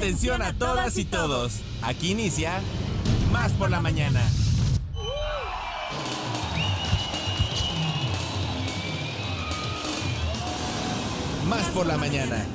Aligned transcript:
Atención 0.00 0.40
a 0.40 0.54
todas 0.54 0.96
y 0.96 1.04
todos. 1.04 1.60
Aquí 1.82 2.12
inicia 2.12 2.62
Más 3.30 3.52
por 3.52 3.70
la 3.70 3.82
mañana. 3.82 4.22
Más 11.46 11.66
por 11.74 11.84
la 11.84 11.98
mañana. 11.98 12.46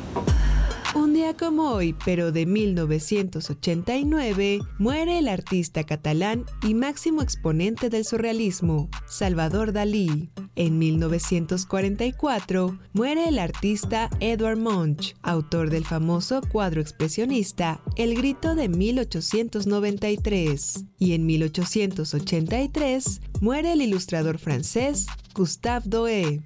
Un 0.95 1.13
día 1.13 1.35
como 1.35 1.69
hoy, 1.71 1.95
pero 2.05 2.31
de 2.31 2.45
1989, 2.45 4.59
muere 4.79 5.19
el 5.19 5.27
artista 5.27 5.83
catalán 5.83 6.45
y 6.65 6.73
máximo 6.73 7.21
exponente 7.21 7.89
del 7.89 8.05
surrealismo, 8.05 8.87
Salvador 9.05 9.73
Dalí. 9.73 10.29
En 10.55 10.79
1944, 10.79 12.79
muere 12.93 13.27
el 13.27 13.39
artista 13.39 14.09
Edward 14.21 14.57
Munch, 14.57 15.17
autor 15.21 15.69
del 15.69 15.83
famoso 15.83 16.39
cuadro 16.49 16.79
expresionista 16.79 17.81
El 17.97 18.15
Grito 18.15 18.55
de 18.55 18.69
1893. 18.69 20.85
Y 20.97 21.11
en 21.11 21.25
1883, 21.25 23.19
muere 23.41 23.73
el 23.73 23.81
ilustrador 23.81 24.37
francés 24.37 25.07
Gustave 25.33 25.89
Doé. 25.89 26.41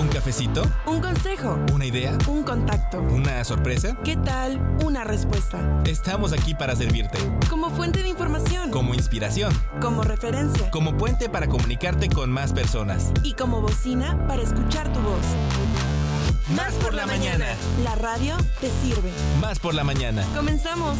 ¿Un 0.00 0.08
cafecito? 0.08 0.62
¿Un 0.86 1.00
consejo? 1.00 1.58
¿Una 1.72 1.86
idea? 1.86 2.18
¿Un 2.26 2.42
contacto? 2.42 3.00
¿Una 3.00 3.44
sorpresa? 3.44 3.96
¿Qué 4.04 4.16
tal? 4.16 4.60
¿Una 4.84 5.04
respuesta? 5.04 5.82
Estamos 5.86 6.32
aquí 6.32 6.54
para 6.54 6.74
servirte. 6.74 7.18
Como 7.48 7.70
fuente 7.70 8.02
de 8.02 8.08
información. 8.08 8.70
Como 8.70 8.94
inspiración. 8.94 9.52
Como 9.80 10.02
referencia. 10.02 10.70
Como 10.70 10.96
puente 10.96 11.28
para 11.28 11.48
comunicarte 11.48 12.08
con 12.08 12.32
más 12.32 12.52
personas. 12.52 13.12
Y 13.22 13.34
como 13.34 13.60
bocina 13.60 14.26
para 14.26 14.42
escuchar 14.42 14.92
tu 14.92 15.00
voz. 15.00 15.91
Más 16.50 16.74
por 16.74 16.92
la 16.92 17.06
mañana. 17.06 17.46
La 17.82 17.94
radio 17.94 18.36
te 18.60 18.68
sirve. 18.82 19.10
Más 19.40 19.58
por 19.58 19.74
la 19.74 19.84
mañana. 19.84 20.26
Comenzamos. 20.34 20.98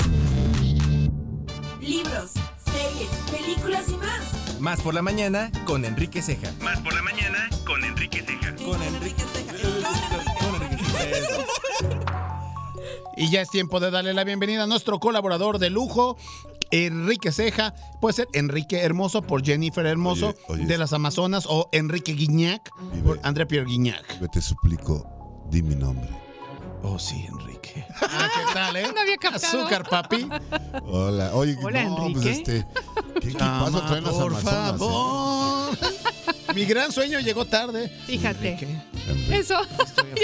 Libros, 1.80 2.30
series, 2.64 3.10
películas 3.30 3.88
y 3.88 3.96
más. 3.96 4.60
Más 4.60 4.80
por 4.80 4.94
la 4.94 5.02
mañana 5.02 5.50
con 5.66 5.84
Enrique 5.84 6.22
Ceja. 6.22 6.52
Más 6.62 6.80
por 6.80 6.94
la 6.94 7.02
mañana 7.02 7.50
con 7.66 7.84
Enrique 7.84 8.22
Ceja. 8.22 8.54
Con 8.64 8.82
Enrique 8.82 9.22
Ceja. 9.34 9.52
Con 10.40 10.62
Enrique 10.62 10.84
Ceja. 10.84 11.46
Y 13.16 13.30
ya 13.30 13.42
es 13.42 13.50
tiempo 13.50 13.78
de 13.80 13.90
darle 13.90 14.14
la 14.14 14.24
bienvenida 14.24 14.62
a 14.62 14.66
nuestro 14.66 14.98
colaborador 15.00 15.58
de 15.58 15.68
lujo, 15.68 16.16
Enrique 16.70 17.30
Ceja, 17.30 17.74
puede 18.00 18.14
ser 18.14 18.28
Enrique 18.32 18.78
Hermoso 18.80 19.20
por 19.20 19.44
Jennifer 19.44 19.84
Hermoso 19.84 20.34
de 20.48 20.78
las 20.78 20.94
Amazonas 20.94 21.44
o 21.46 21.68
Enrique 21.72 22.12
Guiñac 22.14 22.70
por 23.04 23.20
André 23.22 23.44
Pierre 23.44 23.66
Guiñac. 23.66 24.30
Te 24.32 24.40
suplico, 24.40 25.06
di 25.52 25.62
mi 25.62 25.75
nombre. 25.76 26.08
Oh, 26.82 26.99
sí, 26.99 27.25
Enrique. 27.28 27.84
Ah, 28.00 28.28
¿qué 28.34 28.54
tal, 28.54 28.76
eh? 28.76 28.87
No 28.94 29.00
había 29.02 29.16
captado. 29.16 29.58
Azúcar, 29.60 29.88
papi. 29.88 30.26
Hola. 30.87 31.31
Oye, 31.34 31.56
Hola, 31.62 31.84
no, 31.84 32.06
Enrique. 32.06 32.20
pues 32.20 32.38
este. 32.38 32.66
¿Qué, 33.20 33.28
qué 33.28 33.38
paso 33.38 33.82
traen 33.87 34.02
las 34.04 34.14
por 34.14 34.32
Amazonas? 34.32 34.78
favor. 34.78 35.78
Mi 36.56 36.64
gran 36.64 36.90
sueño 36.90 37.20
llegó 37.20 37.44
tarde. 37.44 37.88
Fíjate. 38.06 38.58
eh? 38.60 38.82
Eso. 39.31 39.54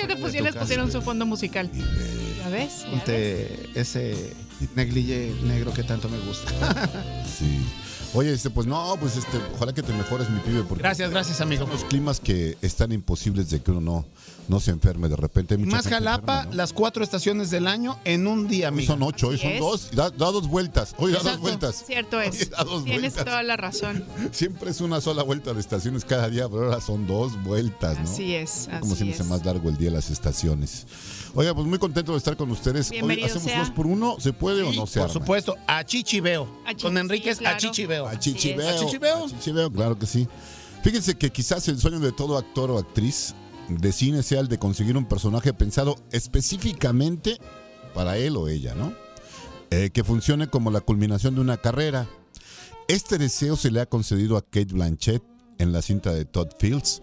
Ya 0.01 0.07
te 0.07 0.17
pusieron, 0.17 0.47
les 0.53 0.57
pusieron 0.57 0.87
casa. 0.87 0.99
su 0.99 1.05
fondo 1.05 1.27
musical. 1.27 1.71
¿Ya 1.73 1.83
ves? 1.85 2.39
¿Ya 2.39 2.49
ves? 2.51 2.85
Ponte 2.91 3.71
ese 3.75 4.33
neglige 4.77 5.35
negro 5.45 5.73
que 5.73 5.83
tanto 5.83 6.09
me 6.09 6.19
gusta. 6.19 6.51
Sí. 7.39 7.65
Oye, 8.15 8.33
este, 8.33 8.49
pues 8.49 8.67
no, 8.67 8.97
pues 8.99 9.17
este, 9.17 9.39
ojalá 9.55 9.73
que 9.75 9.83
te 9.83 9.93
mejores, 9.93 10.31
mi 10.31 10.41
pibe, 10.41 10.63
porque 10.63 10.83
Gracias, 10.83 11.11
gracias, 11.11 11.41
amigo. 11.43 11.65
son 11.65 11.73
los 11.73 11.85
climas 11.85 12.21
que 12.21 12.57
están 12.63 12.91
imposibles 12.93 13.51
de 13.51 13.61
que 13.61 13.71
uno 13.71 13.81
no, 13.83 14.07
no 14.49 14.61
se 14.61 14.71
enferme 14.71 15.09
de 15.11 15.17
repente. 15.17 15.55
Hay 15.55 15.59
mucha 15.61 15.77
Más 15.77 15.85
gente 15.85 15.97
Jalapa, 15.97 16.33
enferma, 16.37 16.51
¿no? 16.51 16.57
las 16.57 16.73
cuatro 16.73 17.05
estaciones 17.05 17.51
del 17.51 17.67
año 17.67 17.99
en 18.05 18.27
un 18.27 18.49
día, 18.49 18.69
Hoy 18.69 18.75
amigo. 18.75 18.93
son 18.95 19.03
ocho, 19.03 19.29
hoy 19.29 19.35
Así 19.35 19.43
son 19.45 19.53
es. 19.53 19.61
dos, 19.61 19.91
da, 19.93 20.09
da 20.11 20.31
dos 20.33 20.49
vueltas, 20.49 20.95
hoy 20.97 21.13
da 21.13 21.19
dos 21.19 21.27
Exacto. 21.27 21.43
vueltas. 21.43 21.85
Cierto 21.87 22.21
es. 22.23 22.51
Da 22.51 22.65
dos 22.65 22.85
Tienes 22.85 23.01
vueltas. 23.13 23.25
toda 23.27 23.43
la 23.43 23.57
razón. 23.59 24.05
Siempre 24.33 24.71
es 24.71 24.81
una 24.81 25.03
sola 25.03 25.23
vuelta 25.23 25.53
de 25.53 25.61
estaciones 25.61 26.07
cada 26.07 26.31
día, 26.31 26.49
pero 26.49 26.65
ahora 26.65 26.81
son 26.81 27.07
dos 27.07 27.41
vueltas, 27.45 27.99
¿no? 27.99 28.05
Así 28.05 28.35
es. 28.35 28.69
Como 28.81 28.95
así 28.95 29.03
si 29.03 29.05
me 29.05 29.13
hace 29.13 29.23
es. 29.23 29.29
más 29.29 29.45
largo 29.45 29.69
el 29.69 29.77
día 29.77 29.91
de 29.91 29.97
las 29.97 30.09
estaciones. 30.11 30.87
Oiga, 31.35 31.55
pues 31.55 31.67
muy 31.67 31.79
contento 31.79 32.13
de 32.13 32.19
estar 32.19 32.37
con 32.37 32.51
ustedes. 32.51 32.91
Hoy 32.91 33.23
hacemos 33.23 33.43
sea. 33.45 33.61
dos 33.61 33.71
por 33.71 33.87
uno, 33.87 34.17
¿se 34.19 34.33
puede 34.33 34.63
o 34.63 34.73
no 34.73 34.87
se 34.87 35.01
por 35.01 35.11
arma? 35.11 35.13
supuesto, 35.13 35.57
a 35.67 35.85
Chichibeo. 35.85 36.49
A 36.67 36.75
Con 36.75 36.97
Enríquez, 36.99 37.39
sí, 37.39 37.45
claro. 37.45 37.57
a 37.57 37.61
Chichibeo. 37.61 38.07
A. 38.07 38.19
Chichibeo. 38.19 38.69
¿A 38.69 38.77
Chichibeo? 38.79 39.25
A 39.25 39.29
Chichibeo, 39.29 39.73
claro 39.73 39.99
que 39.99 40.07
sí. 40.07 40.27
Fíjense 40.83 41.17
que 41.17 41.31
quizás 41.31 41.67
el 41.69 41.79
sueño 41.79 42.01
de 42.01 42.13
todo 42.13 42.39
actor 42.39 42.71
o 42.71 42.79
actriz 42.79 43.35
de 43.69 43.93
cine 43.93 44.23
sea 44.23 44.41
el 44.41 44.49
de 44.49 44.59
conseguir 44.59 44.97
un 44.97 45.07
personaje 45.07 45.53
pensado 45.53 45.97
específicamente 46.13 47.39
para 47.95 48.17
él 48.17 48.37
o 48.37 48.49
ella, 48.49 48.75
¿no? 48.75 48.93
Eh, 49.71 49.91
que 49.93 50.05
funcione 50.05 50.47
como 50.49 50.71
la 50.71 50.81
culminación 50.81 51.35
de 51.35 51.41
una 51.43 51.57
carrera. 51.59 52.09
Este 52.87 53.19
deseo 53.19 53.57
se 53.57 53.71
le 53.71 53.81
ha 53.81 53.87
concedido 53.87 54.37
a 54.39 54.43
Kate 54.43 54.73
Blanchett 54.73 55.23
en 55.59 55.73
la 55.73 55.83
cinta 55.83 56.15
de 56.15 56.25
Todd 56.25 56.49
Fields, 56.59 57.03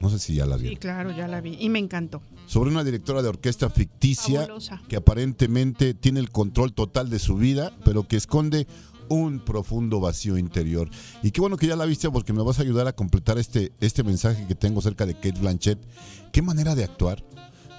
No 0.00 0.10
sé 0.10 0.18
si 0.18 0.34
ya 0.34 0.46
la 0.46 0.56
Sí, 0.56 0.62
vieron. 0.62 0.78
claro, 0.80 1.16
ya 1.16 1.28
la 1.28 1.40
vi. 1.40 1.56
Y 1.60 1.68
me 1.68 1.78
encantó. 1.78 2.22
Sobre 2.46 2.70
una 2.70 2.84
directora 2.84 3.22
de 3.22 3.28
orquesta 3.28 3.70
ficticia 3.70 4.40
Fabulosa. 4.42 4.82
que 4.88 4.96
aparentemente 4.96 5.94
tiene 5.94 6.20
el 6.20 6.30
control 6.30 6.72
total 6.74 7.08
de 7.10 7.18
su 7.18 7.36
vida, 7.36 7.72
pero 7.84 8.06
que 8.06 8.16
esconde 8.16 8.66
un 9.08 9.40
profundo 9.40 10.00
vacío 10.00 10.38
interior. 10.38 10.88
Y 11.22 11.30
qué 11.30 11.40
bueno 11.40 11.56
que 11.56 11.66
ya 11.66 11.76
la 11.76 11.84
viste 11.84 12.10
porque 12.10 12.32
me 12.32 12.42
vas 12.42 12.58
a 12.58 12.62
ayudar 12.62 12.86
a 12.88 12.92
completar 12.94 13.38
este, 13.38 13.72
este 13.80 14.02
mensaje 14.04 14.46
que 14.46 14.54
tengo 14.54 14.80
acerca 14.80 15.06
de 15.06 15.14
Kate 15.14 15.38
Blanchett. 15.40 15.78
Qué 16.32 16.42
manera 16.42 16.74
de 16.74 16.84
actuar. 16.84 17.22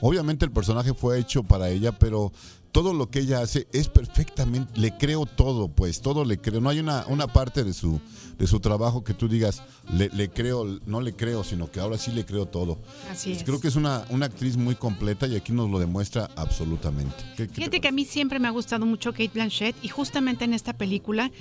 Obviamente 0.01 0.45
el 0.45 0.51
personaje 0.51 0.93
fue 0.93 1.19
hecho 1.19 1.43
para 1.43 1.69
ella, 1.69 1.98
pero 1.98 2.31
todo 2.72 2.93
lo 2.93 3.10
que 3.10 3.19
ella 3.19 3.41
hace 3.41 3.67
es 3.72 3.88
perfectamente, 3.88 4.79
le 4.79 4.98
creo 4.98 5.25
todo, 5.25 5.69
pues, 5.69 6.01
todo 6.01 6.25
le 6.25 6.39
creo. 6.39 6.60
No 6.60 6.69
hay 6.69 6.79
una, 6.79 7.05
una 7.07 7.27
parte 7.27 7.63
de 7.63 7.74
su, 7.74 8.00
de 8.38 8.48
su 8.48 8.60
trabajo 8.60 9.04
que 9.04 9.13
tú 9.13 9.28
digas, 9.28 9.62
le, 9.92 10.10
le 10.10 10.30
creo, 10.30 10.80
no 10.86 11.02
le 11.02 11.13
creo, 11.13 11.44
sino 11.44 11.70
que 11.72 11.80
ahora 11.80 11.98
sí 11.98 12.12
le 12.12 12.25
creo 12.25 12.46
todo. 12.46 12.80
Así 13.12 13.32
es. 13.34 13.44
Creo 13.44 13.60
que 13.60 13.68
es 13.68 13.75
una, 13.75 14.06
una 14.10 14.25
actriz 14.28 14.58
muy 14.58 14.75
completa 14.75 15.28
y 15.28 15.36
aquí 15.36 15.52
nos 15.54 15.70
lo 15.70 15.80
demuestra 15.80 16.30
absolutamente. 16.36 17.16
¿Qué- 17.38 17.44
qué 17.44 17.48
te 17.48 17.54
Fíjate 17.56 17.82
que 17.82 17.88
a 17.88 17.92
mí 17.92 18.06
siempre 18.06 18.40
me 18.40 18.48
ha 18.48 18.52
gustado 18.52 18.86
mucho 18.86 19.12
Kate 19.12 19.32
Blanchett 19.34 19.75
y 19.84 19.88
justamente 19.88 20.46
en 20.46 20.54
esta 20.54 20.74
película, 20.74 21.32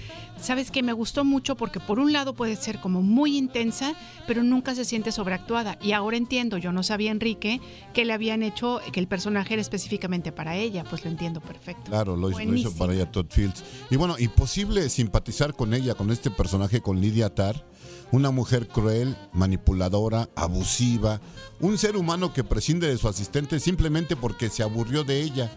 sabes 0.40 0.70
que 0.70 0.82
me 0.82 0.92
gustó 0.92 1.24
mucho 1.24 1.56
porque 1.56 1.80
por 1.80 1.98
un 1.98 2.12
lado 2.12 2.34
puede 2.34 2.56
ser 2.56 2.80
como 2.80 3.02
muy 3.02 3.36
intensa, 3.36 3.94
pero 4.26 4.42
nunca 4.42 4.74
se 4.74 4.84
siente 4.84 5.12
sobreactuada. 5.12 5.78
Y 5.82 5.92
ahora 5.92 6.16
entiendo, 6.16 6.58
yo 6.58 6.72
no 6.72 6.82
sabía 6.82 7.10
Enrique 7.10 7.60
que 7.94 8.04
le 8.04 8.12
habían 8.12 8.42
hecho, 8.42 8.80
que 8.92 9.00
el 9.00 9.06
personaje 9.08 9.54
era 9.54 9.60
específicamente 9.62 10.32
para 10.32 10.56
ella, 10.56 10.84
pues 10.84 11.04
lo 11.04 11.10
entiendo 11.10 11.40
perfecto. 11.40 11.84
Claro, 11.90 12.16
lo, 12.16 12.30
hizo- 12.30 12.44
lo 12.44 12.54
hizo 12.56 12.74
para 12.76 12.94
ella 12.94 13.10
Todd 13.10 13.26
Fields. 13.30 13.62
Y 13.90 13.96
bueno, 13.96 14.16
imposible 14.18 14.88
simpatizar 14.88 15.54
con 15.54 15.74
ella, 15.74 15.94
con 15.94 16.10
este 16.10 16.30
personaje, 16.30 16.80
con 16.82 17.00
Lydia 17.00 17.34
Tarr, 17.34 17.64
una 18.10 18.30
mujer 18.30 18.68
cruel, 18.68 19.16
manipuladora, 19.32 20.28
abusiva, 20.36 21.20
un 21.60 21.78
ser 21.78 21.96
humano 21.96 22.32
que 22.32 22.44
prescinde 22.44 22.88
de 22.88 22.98
su 22.98 23.08
asistente 23.08 23.58
simplemente 23.58 24.16
porque 24.16 24.50
se 24.50 24.62
aburrió 24.62 25.04
de 25.04 25.22
ella, 25.22 25.50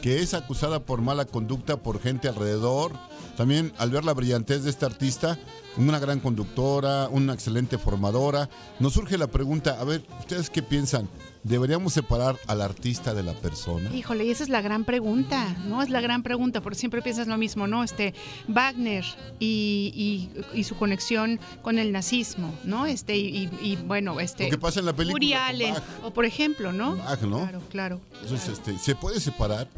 que 0.00 0.20
es 0.20 0.34
acusada 0.34 0.84
por 0.84 1.00
mala 1.00 1.24
conducta 1.24 1.82
por 1.82 2.00
gente 2.00 2.28
alrededor, 2.28 2.92
también 3.38 3.72
al 3.78 3.90
ver 3.90 4.04
la 4.04 4.14
brillantez 4.14 4.64
de 4.64 4.70
esta 4.70 4.86
artista, 4.86 5.38
una 5.76 6.00
gran 6.00 6.18
conductora, 6.18 7.08
una 7.08 7.34
excelente 7.34 7.78
formadora, 7.78 8.50
nos 8.80 8.94
surge 8.94 9.16
la 9.16 9.28
pregunta, 9.28 9.78
a 9.80 9.84
ver, 9.84 10.02
¿ustedes 10.18 10.50
qué 10.50 10.60
piensan? 10.60 11.08
¿Deberíamos 11.44 11.92
separar 11.92 12.36
al 12.48 12.60
artista 12.62 13.14
de 13.14 13.22
la 13.22 13.32
persona? 13.34 13.94
Híjole, 13.94 14.24
y 14.24 14.30
esa 14.32 14.42
es 14.42 14.48
la 14.48 14.60
gran 14.60 14.84
pregunta, 14.84 15.54
¿no? 15.68 15.82
Es 15.82 15.88
la 15.88 16.00
gran 16.00 16.24
pregunta, 16.24 16.60
porque 16.60 16.76
siempre 16.80 17.00
piensas 17.00 17.28
lo 17.28 17.38
mismo, 17.38 17.68
¿no? 17.68 17.84
Este, 17.84 18.12
Wagner 18.48 19.04
y, 19.38 20.28
y- 20.52 20.58
y 20.58 20.64
su 20.64 20.74
conexión 20.74 21.38
con 21.62 21.78
el 21.78 21.92
nazismo, 21.92 22.52
¿no? 22.64 22.86
Este, 22.86 23.16
y, 23.16 23.48
y- 23.62 23.72
y, 23.72 23.76
bueno, 23.76 24.18
este. 24.18 24.44
Lo 24.46 24.50
que 24.50 24.58
pasa 24.58 24.80
en 24.80 24.86
la 24.86 24.94
película 24.94 25.36
con 25.38 25.38
Allen, 25.48 25.74
Bach. 25.74 25.82
o 26.02 26.10
por 26.12 26.24
ejemplo, 26.24 26.72
¿no? 26.72 26.96
Bach, 26.96 27.22
¿no? 27.22 27.38
Claro, 27.38 27.62
claro. 27.70 28.00
Entonces, 28.20 28.48
este, 28.48 28.76
¿se 28.80 28.96
puede 28.96 29.20
separar? 29.20 29.68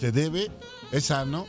¿Se 0.00 0.10
debe? 0.12 0.50
¿Es 0.92 1.04
sano? 1.04 1.46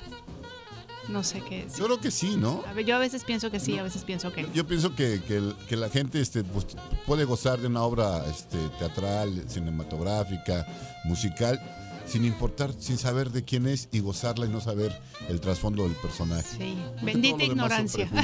No 1.11 1.23
sé 1.23 1.41
qué 1.41 1.63
decir. 1.65 1.79
Yo 1.79 1.85
creo 1.85 1.99
que 1.99 2.09
sí, 2.11 2.35
¿no? 2.37 2.63
A 2.67 2.73
ver, 2.73 2.85
yo 2.85 2.95
a 2.95 2.99
veces 2.99 3.23
pienso 3.23 3.51
que 3.51 3.59
sí, 3.59 3.77
a 3.77 3.83
veces 3.83 4.03
pienso 4.03 4.31
que 4.31 4.43
no. 4.43 4.53
Yo 4.53 4.65
pienso 4.65 4.95
que, 4.95 5.21
que 5.67 5.75
la 5.75 5.89
gente 5.89 6.21
este, 6.21 6.43
pues, 6.43 6.67
puede 7.05 7.25
gozar 7.25 7.59
de 7.59 7.67
una 7.67 7.83
obra 7.83 8.23
este, 8.29 8.57
teatral, 8.79 9.43
cinematográfica, 9.47 10.65
musical, 11.03 11.59
sin 12.05 12.25
importar, 12.25 12.71
sin 12.79 12.97
saber 12.97 13.29
de 13.31 13.43
quién 13.43 13.67
es 13.67 13.87
y 13.91 13.99
gozarla 13.99 14.45
y 14.45 14.49
no 14.49 14.59
saber 14.61 14.97
el 15.29 15.39
trasfondo 15.39 15.83
del 15.83 15.93
personaje. 15.93 16.57
Sí. 16.57 16.77
Bendita 17.03 17.43
ignorancia. 17.43 18.09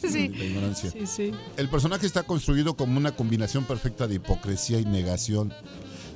Sí, 0.00 0.08
Sí. 0.08 0.18
bendita 0.18 0.44
ignorancia. 0.44 0.90
Sí, 0.90 1.06
sí. 1.06 1.32
El 1.56 1.68
personaje 1.68 2.06
está 2.06 2.22
construido 2.22 2.74
como 2.74 2.96
una 2.98 3.12
combinación 3.12 3.64
perfecta 3.64 4.06
de 4.06 4.16
hipocresía 4.16 4.78
y 4.80 4.84
negación. 4.84 5.52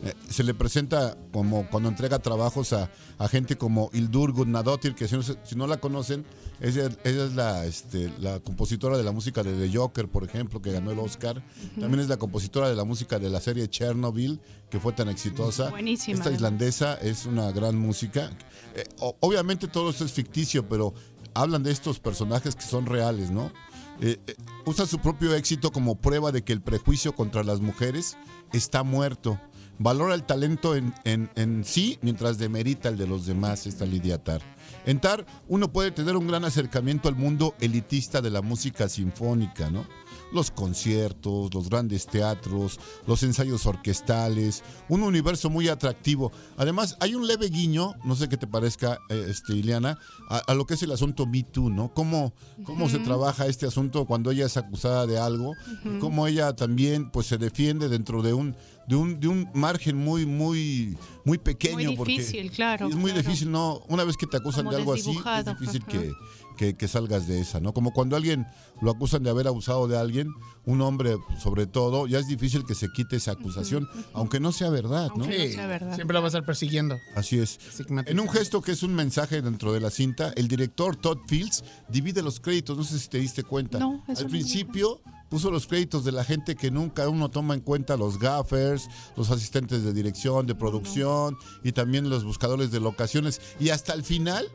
Eh, 0.05 0.13
se 0.29 0.45
le 0.45 0.55
presenta 0.55 1.17
como 1.33 1.69
cuando 1.71 1.89
entrega 1.89 2.19
trabajos 2.19 2.73
a, 2.73 2.91
a 3.19 3.29
gente 3.29 3.57
como 3.57 3.91
Hildur 3.93 4.33
Gudnadottir, 4.33 4.95
que 4.95 5.09
si 5.09 5.17
no, 5.17 5.23
si 5.23 5.57
no 5.57 5.67
la 5.67 5.79
conocen, 5.79 6.25
ella, 6.61 6.89
ella 7.05 7.25
es 7.25 7.33
la, 7.35 7.65
este, 7.65 8.13
la 8.21 8.39
compositora 8.41 8.97
de 8.97 9.03
la 9.03 9.13
música 9.13 9.43
de 9.43 9.55
The 9.55 9.77
Joker, 9.77 10.09
por 10.09 10.25
ejemplo, 10.25 10.61
que 10.61 10.73
ganó 10.73 10.91
el 10.93 10.99
Oscar. 10.99 11.43
También 11.79 12.01
es 12.01 12.09
la 12.09 12.17
compositora 12.17 12.69
de 12.69 12.75
la 12.75 12.85
música 12.85 13.19
de 13.19 13.31
la 13.31 13.41
serie 13.41 13.69
Chernobyl, 13.69 14.41
que 14.71 14.79
fue 14.79 14.93
tan 14.93 15.09
exitosa. 15.09 15.71
Buenísima, 15.71 16.19
Esta 16.19 16.31
islandesa 16.31 16.95
es 16.95 17.27
una 17.27 17.51
gran 17.53 17.79
música. 17.79 18.31
Eh, 18.75 18.85
obviamente 19.21 19.69
todo 19.69 19.91
esto 19.91 20.05
es 20.05 20.13
ficticio, 20.13 20.69
pero 20.69 20.95
hablan 21.35 21.63
de 21.63 21.73
estos 21.73 21.99
personajes 21.99 22.55
que 22.55 22.63
son 22.63 22.87
reales, 22.87 23.31
¿no? 23.31 23.53
Eh, 24.01 24.19
eh, 24.27 24.35
usa 24.65 24.87
su 24.87 24.99
propio 24.99 25.35
éxito 25.35 25.71
como 25.71 25.97
prueba 25.97 26.33
de 26.33 26.43
que 26.43 26.53
el 26.53 26.61
prejuicio 26.61 27.15
contra 27.15 27.45
las 27.45 27.61
mujeres 27.61 28.17
está 28.53 28.83
muerto. 28.83 29.41
Valora 29.79 30.15
el 30.15 30.23
talento 30.25 30.77
en, 30.77 30.95
en- 31.05 31.31
en 31.35 31.65
sí 31.65 31.99
mientras 32.03 32.39
demerita 32.39 32.89
el 32.89 32.97
de 32.97 33.07
los 33.07 33.27
demás, 33.27 33.67
esta 33.67 33.85
Lidia 33.85 34.19
Tar. 34.23 34.41
En 34.87 35.01
Tar 35.01 35.27
uno 35.49 35.73
puede 35.73 35.91
tener 35.91 36.17
un 36.17 36.27
gran 36.29 36.45
acercamiento 36.45 37.09
al 37.09 37.17
mundo 37.17 37.55
elitista 37.61 38.21
de 38.21 38.31
la 38.31 38.41
música 38.43 38.89
sinfónica, 38.89 39.71
¿no? 39.71 39.85
Los 40.33 40.51
conciertos, 40.51 41.53
los 41.55 41.69
grandes 41.69 42.07
teatros, 42.07 42.81
los 43.07 43.23
ensayos 43.23 43.67
orquestales, 43.67 44.63
un 44.89 45.03
universo 45.03 45.49
muy 45.49 45.69
atractivo. 45.69 46.33
Además, 46.57 46.97
hay 47.01 47.15
un 47.15 47.27
leve 47.27 47.49
guiño, 47.49 47.95
no 48.05 48.17
sé 48.17 48.29
qué 48.29 48.37
te 48.37 48.47
parezca, 48.47 48.99
eh, 49.11 49.27
este, 49.29 49.55
Ileana, 49.55 49.99
a, 50.29 50.39
a 50.39 50.55
lo 50.55 50.67
que 50.67 50.75
es 50.75 50.83
el 50.83 50.91
asunto 50.93 51.27
Me 51.27 51.43
Too, 51.45 51.71
¿no? 51.71 51.93
Cómo, 51.95 52.33
cómo 52.65 52.89
se 52.89 52.99
trabaja 53.01 53.47
este 53.47 53.67
asunto 53.67 54.07
cuando 54.07 54.31
ella 54.33 54.47
es 54.47 54.57
acusada 54.57 55.07
de 55.07 55.19
algo, 55.19 55.53
y 55.85 55.99
cómo 56.01 56.27
ella 56.27 56.55
también 56.57 57.11
pues 57.11 57.27
se 57.27 57.39
defiende 57.39 57.89
dentro 57.89 58.23
de 58.23 58.33
un 58.35 58.57
de 58.89 58.97
un, 58.97 59.19
de 59.21 59.29
un 59.29 59.49
margen 59.55 59.97
muy 59.97 60.27
muy 60.27 60.97
muy 61.25 61.39
pequeño 61.39 61.89
Muy 61.89 61.97
porque 61.97 62.13
difícil, 62.13 62.51
claro, 62.51 62.89
es 62.89 62.95
muy 62.95 63.13
claro. 63.13 63.27
difícil 63.27 63.51
no 63.51 63.81
una 63.89 64.05
vez 64.05 64.17
que 64.17 64.27
te 64.27 64.37
acusan 64.37 64.65
Como 64.65 64.73
de 64.73 64.77
algo 64.79 64.93
así 64.93 65.11
es 65.39 65.45
difícil 65.59 65.85
que, 65.87 66.13
que, 66.59 66.77
que 66.77 66.87
salgas 66.89 67.27
de 67.27 67.41
esa 67.41 67.61
no 67.61 67.73
como 67.73 67.93
cuando 67.93 68.15
alguien 68.17 68.47
lo 68.83 68.91
acusan 68.91 69.23
de 69.23 69.31
haber 69.31 69.47
abusado 69.49 69.89
de 69.89 69.97
alguien 69.99 70.29
un 70.67 70.83
hombre 70.83 71.17
sobre 71.43 71.67
todo 71.67 72.07
ya 72.07 72.19
es 72.19 72.29
difícil 72.29 72.65
que 72.67 72.75
se 72.75 72.89
quite 72.93 73.17
esa 73.17 73.33
acusación 73.33 73.89
aunque 74.13 74.39
no 74.39 74.53
sea 74.53 74.69
verdad 74.71 75.09
no 75.17 75.25
Aunque 75.25 75.39
no 75.39 75.45
Sí, 75.45 75.53
sea 75.53 75.67
verdad. 75.67 75.95
siempre 75.95 76.13
la 76.15 76.21
va 76.21 76.27
a 76.27 76.29
estar 76.29 76.45
persiguiendo. 76.45 76.97
Así 77.17 77.39
es. 77.39 77.59
En 78.07 78.21
un 78.21 78.29
gesto 78.29 78.61
que 78.61 78.73
es 78.73 78.83
un 78.83 78.95
mensaje 78.95 79.41
dentro 79.43 79.73
de 79.73 79.81
la 79.81 79.91
cinta, 79.91 80.33
el 80.37 80.47
director 80.49 80.97
Todd 80.97 81.19
Fields 81.27 81.65
divide 81.89 82.23
los 82.23 82.39
créditos. 82.41 82.77
No 82.77 82.85
sé 82.85 82.99
si 82.99 83.09
te 83.09 83.19
diste 83.19 83.43
cuenta. 83.43 83.79
No, 83.79 84.03
eso 84.09 84.21
Al 84.21 84.25
no 84.27 84.31
principio 84.31 85.01
puso 85.29 85.51
los 85.51 85.67
créditos 85.67 86.05
de 86.05 86.13
la 86.13 86.25
gente 86.25 86.55
que 86.55 86.71
nunca 86.71 87.09
uno 87.09 87.31
toma 87.31 87.55
en 87.55 87.61
cuenta, 87.61 87.97
los 87.97 88.19
gaffers, 88.19 88.89
los 89.17 89.31
asistentes 89.31 89.83
de 89.83 89.93
dirección, 89.93 90.47
de 90.47 90.55
producción 90.55 91.37
y 91.63 91.73
también 91.73 92.09
los 92.09 92.25
buscadores 92.25 92.71
de 92.71 92.81
locaciones. 92.81 93.41
Y 93.59 93.71
hasta 93.71 93.93
el 93.95 94.05
final 94.05 94.49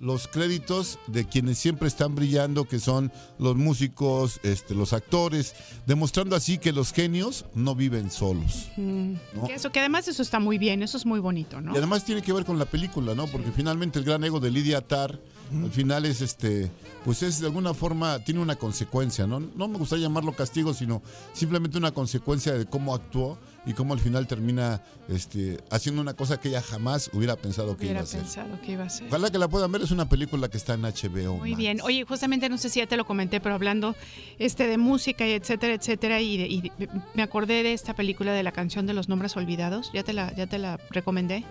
los 0.00 0.28
créditos 0.28 0.98
de 1.06 1.26
quienes 1.26 1.58
siempre 1.58 1.88
están 1.88 2.14
brillando, 2.14 2.64
que 2.66 2.78
son 2.78 3.10
los 3.38 3.56
músicos, 3.56 4.38
este, 4.42 4.74
los 4.74 4.92
actores, 4.92 5.54
demostrando 5.86 6.36
así 6.36 6.58
que 6.58 6.72
los 6.72 6.92
genios 6.92 7.46
no 7.54 7.74
viven 7.74 8.10
solos. 8.10 8.68
¿no? 8.76 9.46
Que 9.46 9.54
eso, 9.54 9.70
que 9.70 9.80
además 9.80 10.06
eso 10.08 10.20
está 10.22 10.40
muy 10.40 10.58
bien, 10.58 10.82
eso 10.82 10.98
es 10.98 11.06
muy 11.06 11.20
bonito, 11.20 11.60
¿no? 11.60 11.74
Y 11.74 11.78
además 11.78 12.04
tiene 12.04 12.20
que 12.20 12.32
ver 12.32 12.44
con 12.44 12.58
la 12.58 12.66
película, 12.66 13.14
¿no? 13.14 13.26
Porque 13.28 13.50
finalmente 13.50 13.98
el 13.98 14.04
gran 14.04 14.22
ego 14.24 14.40
de 14.40 14.50
Lidia 14.50 14.82
Tar, 14.82 15.18
al 15.62 15.70
final 15.70 16.04
es 16.04 16.20
este, 16.20 16.70
pues 17.04 17.22
es 17.22 17.40
de 17.40 17.46
alguna 17.46 17.74
forma, 17.74 18.18
tiene 18.20 18.40
una 18.40 18.56
consecuencia, 18.56 19.26
¿no? 19.26 19.40
No 19.40 19.68
me 19.68 19.78
gustaría 19.78 20.04
llamarlo 20.06 20.32
castigo, 20.34 20.74
sino 20.74 21.02
simplemente 21.32 21.78
una 21.78 21.92
consecuencia 21.92 22.52
de 22.54 22.66
cómo 22.66 22.94
actuó 22.94 23.38
y 23.66 23.72
cómo 23.72 23.94
al 23.94 24.00
final 24.00 24.26
termina 24.26 24.82
este, 25.08 25.58
haciendo 25.70 26.02
una 26.02 26.14
cosa 26.14 26.38
que 26.38 26.48
ella 26.48 26.60
jamás 26.62 27.10
hubiera 27.14 27.36
pensado 27.36 27.76
que 27.76 27.84
Hubiera 27.86 27.92
iba 27.92 28.00
a 28.00 28.02
hacer. 28.04 28.20
pensado 28.20 28.60
que 28.60 28.72
iba 28.72 28.84
a 28.84 28.90
ser. 28.90 29.08
Ojalá 29.08 29.30
que 29.30 29.38
la 29.38 29.48
puedan 29.48 29.70
ver, 29.72 29.82
es 29.82 29.90
una 29.90 30.08
película 30.08 30.48
que 30.48 30.56
está 30.58 30.74
en 30.74 30.82
HBO. 30.82 31.36
Muy 31.38 31.50
Max. 31.50 31.58
bien. 31.58 31.80
Oye, 31.82 32.04
justamente 32.04 32.48
no 32.48 32.58
sé 32.58 32.68
si 32.68 32.80
ya 32.80 32.86
te 32.86 32.96
lo 32.96 33.06
comenté, 33.06 33.40
pero 33.40 33.54
hablando 33.54 33.94
este 34.38 34.66
de 34.66 34.76
música 34.78 35.26
y 35.26 35.32
etcétera, 35.32 35.74
etcétera, 35.74 36.20
y, 36.20 36.36
de- 36.36 36.46
y 36.48 36.60
de- 36.62 36.88
me 37.14 37.22
acordé 37.22 37.62
de 37.62 37.72
esta 37.72 37.94
película 37.94 38.32
de 38.32 38.42
la 38.42 38.52
canción 38.52 38.86
de 38.86 38.94
los 38.94 39.08
nombres 39.08 39.36
olvidados. 39.36 39.90
¿Ya 39.94 40.02
te 40.04 40.12
la, 40.12 40.34
ya 40.34 40.46
te 40.46 40.58
la 40.58 40.78
recomendé? 40.90 41.44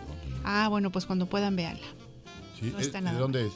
Ah, 0.44 0.68
bueno, 0.70 0.92
pues 0.92 1.06
cuando 1.06 1.26
puedan 1.26 1.56
veanla. 1.56 1.82
Sí, 2.60 2.70
no 2.72 2.80
está 2.80 3.00
¿De 3.00 3.06
nada 3.06 3.20
dónde 3.20 3.48
es? 3.48 3.54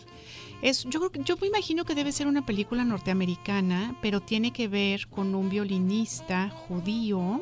Es, 0.61 0.83
yo 0.85 0.99
creo 0.99 1.11
que- 1.11 1.23
yo 1.23 1.37
me 1.37 1.47
imagino 1.47 1.85
que 1.85 1.93
debe 1.95 2.11
ser 2.11 2.27
una 2.27 2.45
película 2.45 2.83
norteamericana, 2.83 3.95
pero 4.01 4.21
tiene 4.21 4.51
que 4.51 4.67
ver 4.67 5.07
con 5.07 5.35
un 5.35 5.49
violinista 5.49 6.49
judío 6.49 7.41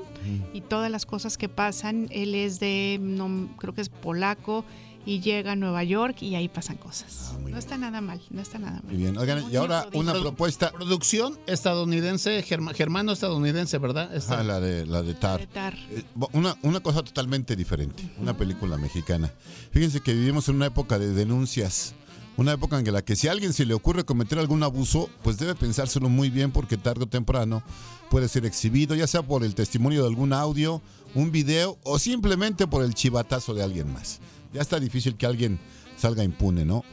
y 0.53 0.61
todas 0.61 0.91
las 0.91 1.05
cosas 1.05 1.37
que 1.37 1.47
pasan. 1.49 2.07
Él 2.11 2.35
es 2.35 2.59
de, 2.59 2.97
no, 3.01 3.49
creo 3.57 3.73
que 3.73 3.81
es 3.81 3.89
polaco 3.89 4.65
y 5.07 5.19
llega 5.21 5.51
a 5.51 5.55
Nueva 5.55 5.83
York 5.83 6.21
y 6.23 6.33
ahí 6.35 6.49
pasan 6.49 6.77
cosas. 6.77 7.29
Ah, 7.31 7.37
no 7.39 7.45
bien. 7.45 7.57
está 7.57 7.77
nada 7.77 8.01
mal, 8.01 8.19
no 8.31 8.41
está 8.41 8.57
nada 8.57 8.81
mal. 8.81 8.85
Muy 8.85 8.95
bien. 8.97 9.17
Oigan, 9.17 9.45
y 9.51 9.55
ahora 9.55 9.87
una 9.93 10.13
propuesta. 10.13 10.71
Producción 10.71 11.37
estadounidense, 11.45 12.43
germa- 12.43 12.73
germano-estadounidense, 12.73 13.77
¿verdad? 13.77 14.13
Esta- 14.15 14.39
Ah, 14.39 14.43
la 14.43 14.59
de, 14.59 14.85
la 14.87 15.03
de 15.03 15.13
Tar. 15.13 15.39
De 15.41 15.47
Tar. 15.47 15.75
Eh, 15.91 16.03
Una, 16.33 16.55
una 16.63 16.79
cosa 16.79 17.03
totalmente 17.03 17.55
diferente, 17.55 18.03
una 18.19 18.35
película 18.35 18.77
mexicana. 18.77 19.31
Fíjense 19.71 20.01
que 20.01 20.13
vivimos 20.13 20.49
en 20.49 20.55
una 20.55 20.65
época 20.65 20.97
de 20.97 21.13
denuncias, 21.13 21.93
una 22.37 22.53
época 22.53 22.77
en 22.77 22.91
la 22.91 23.01
que 23.01 23.15
si 23.15 23.27
a 23.27 23.31
alguien 23.31 23.53
se 23.53 23.65
le 23.65 23.73
ocurre 23.73 24.03
cometer 24.03 24.39
algún 24.39 24.63
abuso, 24.63 25.09
pues 25.23 25.37
debe 25.37 25.55
pensárselo 25.55 26.09
muy 26.09 26.29
bien 26.29 26.51
porque 26.51 26.77
tarde 26.77 27.03
o 27.03 27.07
temprano 27.07 27.63
puede 28.09 28.27
ser 28.27 28.45
exhibido, 28.45 28.95
ya 28.95 29.07
sea 29.07 29.23
por 29.23 29.43
el 29.43 29.55
testimonio 29.55 30.01
de 30.01 30.09
algún 30.09 30.33
audio, 30.33 30.81
un 31.13 31.31
video 31.31 31.77
o 31.83 31.97
simplemente 31.97 32.67
por 32.67 32.83
el 32.83 32.93
chivatazo 32.93 33.53
de 33.53 33.63
alguien 33.63 33.91
más. 33.91 34.19
Ya 34.53 34.61
está 34.61 34.79
difícil 34.79 35.15
que 35.15 35.25
alguien 35.25 35.59
salga 35.97 36.23
impune, 36.23 36.65
¿no? 36.65 36.83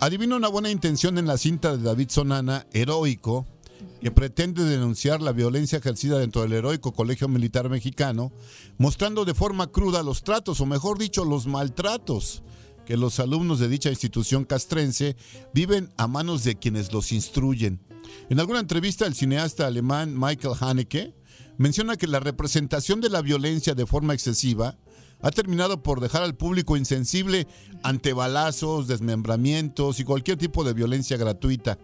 Adivino 0.00 0.36
una 0.36 0.48
buena 0.48 0.70
intención 0.70 1.18
en 1.18 1.26
la 1.26 1.38
cinta 1.38 1.76
de 1.76 1.82
David 1.82 2.08
Sonana, 2.10 2.66
Heroico, 2.72 3.46
que 4.00 4.10
pretende 4.10 4.64
denunciar 4.64 5.20
la 5.22 5.32
violencia 5.32 5.78
ejercida 5.78 6.18
dentro 6.18 6.42
del 6.42 6.52
heroico 6.52 6.92
Colegio 6.92 7.28
Militar 7.28 7.68
Mexicano, 7.68 8.32
mostrando 8.78 9.24
de 9.24 9.34
forma 9.34 9.66
cruda 9.68 10.02
los 10.02 10.22
tratos, 10.22 10.60
o 10.60 10.66
mejor 10.66 10.98
dicho, 10.98 11.24
los 11.24 11.46
maltratos 11.46 12.42
que 12.90 12.96
los 12.96 13.20
alumnos 13.20 13.60
de 13.60 13.68
dicha 13.68 13.88
institución 13.88 14.44
castrense 14.44 15.14
viven 15.54 15.92
a 15.96 16.08
manos 16.08 16.42
de 16.42 16.56
quienes 16.56 16.92
los 16.92 17.12
instruyen. 17.12 17.80
En 18.30 18.40
alguna 18.40 18.58
entrevista, 18.58 19.06
el 19.06 19.14
cineasta 19.14 19.64
alemán 19.64 20.12
Michael 20.18 20.56
Haneke 20.60 21.14
menciona 21.56 21.94
que 21.94 22.08
la 22.08 22.18
representación 22.18 23.00
de 23.00 23.08
la 23.08 23.22
violencia 23.22 23.76
de 23.76 23.86
forma 23.86 24.12
excesiva 24.12 24.76
ha 25.22 25.30
terminado 25.30 25.84
por 25.84 26.00
dejar 26.00 26.24
al 26.24 26.34
público 26.34 26.76
insensible 26.76 27.46
ante 27.84 28.12
balazos, 28.12 28.88
desmembramientos 28.88 30.00
y 30.00 30.04
cualquier 30.04 30.36
tipo 30.36 30.64
de 30.64 30.72
violencia 30.72 31.16
gratuita. 31.16 31.78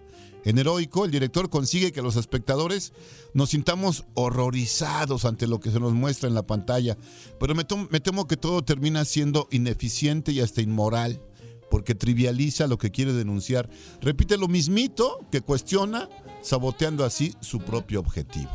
En 0.47 0.59
Heroico, 0.59 1.05
el 1.05 1.11
director 1.11 1.50
consigue 1.50 1.91
que 1.93 2.03
los 2.03 2.15
espectadores 2.17 2.93
nos 3.35 3.50
sintamos 3.50 4.05
horrorizados 4.15 5.25
ante 5.25 5.47
lo 5.49 5.59
que 5.61 5.71
se 5.73 5.81
nos 5.81 5.93
muestra 5.93 6.29
en 6.29 6.35
la 6.35 6.47
pantalla, 6.47 6.97
pero 7.41 7.55
me, 7.55 7.65
temo 7.65 8.26
que 8.29 8.37
todo 8.37 8.62
termina 8.62 9.05
siendo 9.05 9.49
ineficiente 9.50 10.31
y 10.33 10.41
hasta 10.41 10.62
inmoral, 10.62 11.21
porque 11.69 11.97
trivializa 11.97 12.69
lo 12.69 12.79
que 12.79 12.93
quiere 12.93 13.12
denunciar. 13.12 13.69
Repite 14.00 14.37
lo 14.38 14.47
mismito 14.47 15.26
que 15.33 15.41
cuestiona, 15.41 16.09
saboteando 16.43 17.05
así 17.05 17.35
su 17.41 17.59
propio 17.59 17.99
objetivo. 17.99 18.50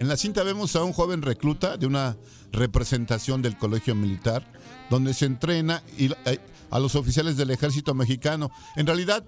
En 0.00 0.08
la 0.08 0.16
cinta 0.16 0.42
vemos 0.42 0.74
a 0.74 0.82
un 0.82 0.92
joven 0.92 1.22
recluta 1.22 1.76
de 1.76 1.86
una 1.86 2.16
representación 2.50 3.42
del 3.42 3.56
colegio 3.56 3.94
militar, 3.94 4.44
donde 4.90 5.14
se 5.14 5.26
entrena 5.26 5.84
y- 5.96 6.10
eh, 6.24 6.40
a 6.70 6.80
los 6.80 6.96
oficiales 6.96 7.36
del 7.36 7.52
ejército 7.52 7.94
mexicano. 7.94 8.50
En 8.74 8.86
realidad, 8.88 9.24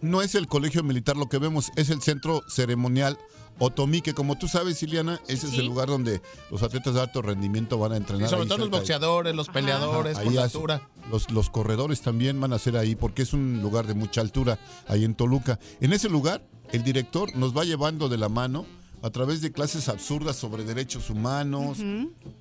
no 0.00 0.22
es 0.22 0.34
el 0.34 0.46
colegio 0.48 0.82
militar 0.82 1.16
lo 1.16 1.28
que 1.28 1.38
vemos, 1.38 1.70
es 1.76 1.90
el 1.90 2.00
centro 2.02 2.42
ceremonial 2.48 3.18
Otomí, 3.62 4.00
que 4.00 4.14
como 4.14 4.38
tú 4.38 4.48
sabes, 4.48 4.82
Iliana, 4.82 5.20
ese 5.28 5.46
es 5.48 5.52
el 5.58 5.66
lugar 5.66 5.88
donde 5.88 6.22
los 6.50 6.62
atletas 6.62 6.94
de 6.94 7.00
alto 7.02 7.20
rendimiento 7.20 7.78
van 7.78 7.92
a 7.92 7.96
Y 7.96 7.98
entrenar. 7.98 8.30
sobre 8.30 8.42
ahí 8.44 8.48
todo 8.48 8.58
los 8.58 8.70
boxeadores, 8.70 9.34
los 9.34 9.48
peleadores, 9.48 10.16
Ahí 10.16 10.24
por 10.26 10.34
la 10.34 10.44
hace- 10.44 10.56
altura. 10.56 10.88
Los, 11.10 11.30
los 11.30 11.50
corredores 11.50 12.00
también 12.00 12.40
van 12.40 12.54
a 12.54 12.58
ser 12.58 12.78
ahí 12.78 12.94
porque 12.94 13.20
es 13.20 13.34
un 13.34 13.60
lugar 13.60 13.86
de 13.86 13.92
mucha 13.92 14.22
altura 14.22 14.58
ahí 14.88 15.04
en 15.04 15.14
Toluca. 15.14 15.58
En 15.82 15.92
ese 15.92 16.08
lugar, 16.08 16.42
el 16.72 16.82
director 16.84 17.36
nos 17.36 17.54
va 17.54 17.64
llevando 17.64 18.08
de 18.08 18.16
la 18.16 18.30
mano 18.30 18.64
a 19.02 19.10
través 19.10 19.42
de 19.42 19.52
clases 19.52 19.90
absurdas 19.90 20.36
sobre 20.36 20.64
derechos 20.64 21.10
humanos. 21.10 21.78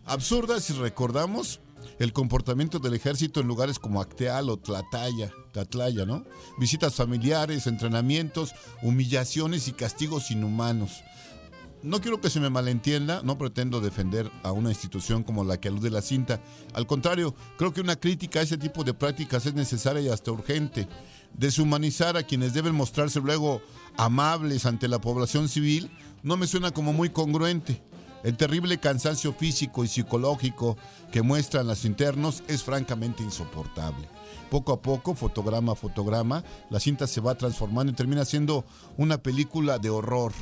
Absurdas 0.05 0.63
si 0.63 0.73
recordamos 0.73 1.59
el 1.99 2.13
comportamiento 2.13 2.79
del 2.79 2.93
ejército 2.93 3.41
en 3.41 3.47
lugares 3.47 3.77
como 3.77 4.01
Acteal 4.01 4.49
o 4.49 4.57
Tlataya, 4.57 5.31
Tlatlaya, 5.51 6.05
¿no? 6.05 6.23
Visitas 6.57 6.95
familiares, 6.95 7.67
entrenamientos, 7.67 8.53
humillaciones 8.81 9.67
y 9.67 9.73
castigos 9.73 10.31
inhumanos. 10.31 11.03
No 11.81 12.01
quiero 12.01 12.19
que 12.19 12.29
se 12.29 12.41
me 12.41 12.49
malentienda, 12.49 13.21
no 13.23 13.37
pretendo 13.37 13.79
defender 13.79 14.29
a 14.43 14.51
una 14.51 14.69
institución 14.69 15.23
como 15.23 15.45
la 15.45 15.61
que 15.61 15.69
alude 15.69 15.89
la 15.89 16.01
cinta. 16.01 16.41
Al 16.73 16.85
contrario, 16.87 17.35
creo 17.57 17.73
que 17.73 17.79
una 17.79 17.95
crítica 17.95 18.39
a 18.39 18.43
ese 18.43 18.57
tipo 18.57 18.83
de 18.83 18.93
prácticas 18.93 19.45
es 19.45 19.53
necesaria 19.53 20.01
y 20.01 20.09
hasta 20.09 20.31
urgente. 20.31 20.89
Deshumanizar 21.33 22.17
a 22.17 22.23
quienes 22.23 22.53
deben 22.53 22.75
mostrarse 22.75 23.21
luego 23.21 23.61
amables 23.95 24.65
ante 24.65 24.89
la 24.89 24.99
población 24.99 25.47
civil 25.47 25.89
no 26.21 26.35
me 26.35 26.47
suena 26.47 26.71
como 26.71 26.91
muy 26.91 27.11
congruente. 27.11 27.81
El 28.23 28.35
terrible 28.35 28.79
cansancio 28.79 29.33
físico 29.33 29.83
y 29.83 29.87
psicológico 29.87 30.77
que 31.11 31.21
muestran 31.21 31.67
los 31.67 31.85
internos 31.85 32.43
es 32.47 32.63
francamente 32.63 33.23
insoportable. 33.23 34.07
Poco 34.49 34.73
a 34.73 34.81
poco, 34.81 35.15
fotograma 35.15 35.73
a 35.73 35.75
fotograma, 35.75 36.43
la 36.69 36.79
cinta 36.79 37.07
se 37.07 37.21
va 37.21 37.35
transformando 37.35 37.91
y 37.91 37.95
termina 37.95 38.25
siendo 38.25 38.65
una 38.97 39.19
película 39.19 39.77
de 39.77 39.89
horror. 39.89 40.33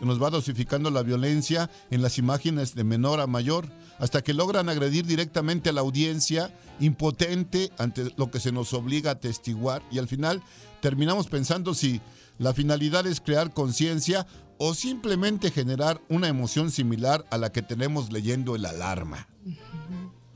Nos 0.00 0.22
va 0.22 0.30
dosificando 0.30 0.90
la 0.90 1.02
violencia 1.02 1.70
en 1.90 2.02
las 2.02 2.18
imágenes 2.18 2.74
de 2.74 2.84
menor 2.84 3.20
a 3.20 3.26
mayor, 3.26 3.66
hasta 3.98 4.22
que 4.22 4.34
logran 4.34 4.68
agredir 4.68 5.06
directamente 5.06 5.70
a 5.70 5.72
la 5.72 5.80
audiencia, 5.80 6.54
impotente 6.78 7.72
ante 7.78 8.12
lo 8.16 8.30
que 8.30 8.38
se 8.38 8.52
nos 8.52 8.72
obliga 8.74 9.10
a 9.10 9.14
atestiguar, 9.14 9.82
y 9.90 9.98
al 9.98 10.08
final 10.08 10.42
terminamos 10.80 11.26
pensando 11.26 11.74
si 11.74 12.00
la 12.38 12.54
finalidad 12.54 13.06
es 13.06 13.20
crear 13.20 13.52
conciencia 13.52 14.26
o 14.58 14.74
simplemente 14.74 15.50
generar 15.50 16.00
una 16.08 16.28
emoción 16.28 16.70
similar 16.70 17.24
a 17.30 17.38
la 17.38 17.52
que 17.52 17.62
tenemos 17.62 18.12
leyendo 18.12 18.56
el 18.56 18.66
alarma. 18.66 19.28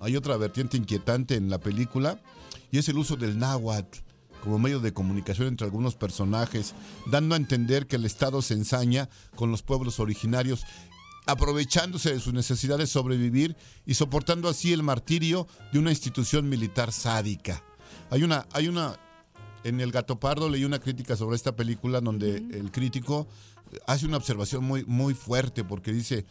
Hay 0.00 0.16
otra 0.16 0.36
vertiente 0.36 0.76
inquietante 0.76 1.34
en 1.36 1.50
la 1.50 1.58
película 1.58 2.20
y 2.70 2.78
es 2.78 2.88
el 2.88 2.98
uso 2.98 3.16
del 3.16 3.38
náhuatl 3.38 3.98
como 4.42 4.58
medio 4.58 4.80
de 4.80 4.92
comunicación 4.92 5.48
entre 5.48 5.66
algunos 5.66 5.94
personajes, 5.94 6.74
dando 7.06 7.34
a 7.34 7.38
entender 7.38 7.86
que 7.86 7.96
el 7.96 8.04
Estado 8.04 8.42
se 8.42 8.54
ensaña 8.54 9.08
con 9.36 9.52
los 9.52 9.62
pueblos 9.62 10.00
originarios, 10.00 10.64
aprovechándose 11.26 12.12
de 12.12 12.18
su 12.18 12.32
necesidad 12.32 12.78
de 12.78 12.88
sobrevivir 12.88 13.56
y 13.86 13.94
soportando 13.94 14.48
así 14.48 14.72
el 14.72 14.82
martirio 14.82 15.46
de 15.72 15.78
una 15.78 15.90
institución 15.90 16.48
militar 16.48 16.92
sádica. 16.92 17.62
Hay 18.10 18.24
una, 18.24 18.46
hay 18.52 18.66
una, 18.66 18.98
en 19.62 19.80
El 19.80 19.92
Gato 19.92 20.18
Pardo 20.18 20.50
leí 20.50 20.64
una 20.64 20.80
crítica 20.80 21.14
sobre 21.14 21.36
esta 21.36 21.54
película 21.54 22.00
donde 22.00 22.36
el 22.36 22.72
crítico 22.72 23.28
hace 23.86 24.06
una 24.06 24.16
observación 24.16 24.64
muy, 24.64 24.84
muy 24.84 25.14
fuerte 25.14 25.64
porque 25.64 25.92
dice, 25.92 26.24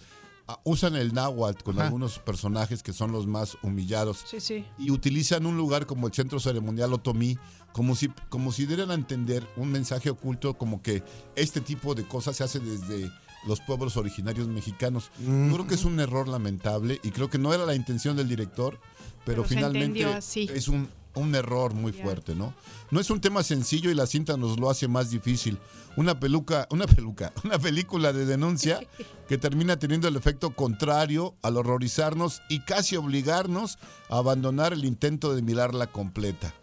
ah, 0.48 0.60
usan 0.64 0.96
el 0.96 1.14
náhuatl 1.14 1.64
con 1.64 1.76
Ajá. 1.78 1.86
algunos 1.86 2.20
personajes 2.20 2.84
que 2.84 2.94
son 2.94 3.12
los 3.12 3.28
más 3.28 3.58
humillados 3.64 4.24
Sí, 4.30 4.40
sí. 4.40 4.66
y 4.78 4.92
utilizan 4.92 5.46
un 5.46 5.58
lugar 5.58 5.86
como 5.86 6.08
el 6.08 6.14
Centro 6.14 6.40
Ceremonial 6.40 6.94
Otomí 6.94 7.38
como 7.74 7.96
si, 7.96 8.10
como 8.30 8.52
si 8.52 8.66
dieran 8.66 8.92
a 8.92 8.96
entender 8.96 9.48
un 9.56 9.72
mensaje 9.72 10.10
oculto 10.10 10.56
como 10.58 10.82
que 10.82 11.04
este 11.36 11.62
tipo 11.62 11.96
de 11.96 12.06
cosas 12.06 12.36
se 12.38 12.44
hace 12.44 12.60
desde 12.60 13.10
los 13.48 13.60
pueblos 13.62 13.98
originarios 13.98 14.48
mexicanos. 14.48 15.10
Creo 15.18 15.66
que 15.66 15.74
es 15.76 15.84
un 15.86 16.00
error 16.00 16.28
lamentable 16.28 17.00
y 17.02 17.10
creo 17.10 17.30
que 17.30 17.40
no 17.40 17.54
era 17.54 17.66
la 17.66 17.74
intención 17.74 18.16
del 18.16 18.28
director, 18.30 18.80
pero, 19.26 19.44
Pero 19.44 19.46
finalmente 19.46 20.06
es 20.54 20.68
un, 20.68 20.90
un 21.16 21.36
error 21.36 21.74
muy 21.74 21.92
fuerte, 21.94 22.36
¿no? 22.36 22.54
No 22.90 23.00
es 23.00 23.10
un 23.10 23.20
tema 23.22 23.44
sencillo 23.44 23.90
y 23.92 23.96
la 23.96 24.06
cinta 24.08 24.38
nos 24.38 24.60
lo 24.60 24.70
hace 24.70 24.88
más 24.88 25.10
difícil. 25.12 25.58
Una 25.98 26.20
peluca, 26.20 26.68
una 26.72 26.86
peluca, 26.88 27.34
una 27.44 27.60
película 27.60 28.14
de 28.14 28.26
denuncia 28.26 28.80
que 29.28 29.38
termina 29.38 29.78
teniendo 29.78 30.08
el 30.08 30.16
efecto 30.16 30.52
contrario 30.56 31.36
al 31.42 31.58
horrorizarnos 31.58 32.42
y 32.50 32.62
casi 32.62 32.96
obligarnos 32.96 33.78
a 34.10 34.18
abandonar 34.18 34.74
el 34.74 34.86
intento 34.86 35.36
de 35.36 35.42
mirarla 35.42 35.88
completa. 35.88 36.54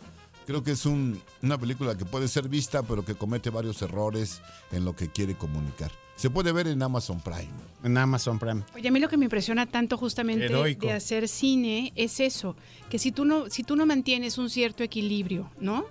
Creo 0.47 0.63
que 0.63 0.71
es 0.73 0.87
un- 0.87 1.21
una 1.43 1.59
película 1.59 1.97
que 1.97 2.07
puede 2.07 2.27
ser 2.29 2.49
vista, 2.49 2.83
pero 2.83 3.05
que 3.05 3.15
comete 3.15 3.51
varios 3.51 3.83
errores 3.83 4.41
en 4.73 4.85
lo 4.87 4.97
que 4.97 5.09
quiere 5.13 5.37
comunicar. 5.37 5.93
Se 6.19 6.31
puede 6.31 6.51
ver 6.51 6.67
en 6.67 6.83
Amazon 6.83 7.21
Prime. 7.21 7.49
En 7.85 7.97
Amazon 7.97 8.41
Prime. 8.41 8.65
Oye, 8.75 8.89
a 8.89 8.91
mí 8.91 8.99
lo 8.99 9.09
que 9.09 9.17
me 9.17 9.27
impresiona 9.27 9.67
tanto 9.67 9.97
justamente 9.97 10.47
Heroico. 10.47 10.89
de 10.89 10.93
hacer 10.93 11.29
cine 11.29 11.93
es 11.95 12.19
eso, 12.19 12.57
que 12.91 12.99
si 12.99 13.13
tú 13.13 13.25
no, 13.25 13.49
si 13.51 13.63
tú 13.63 13.77
no 13.77 13.87
mantienes 13.87 14.37
un 14.37 14.51
cierto 14.51 14.83
equilibrio, 14.83 15.49
¿no? 15.61 15.87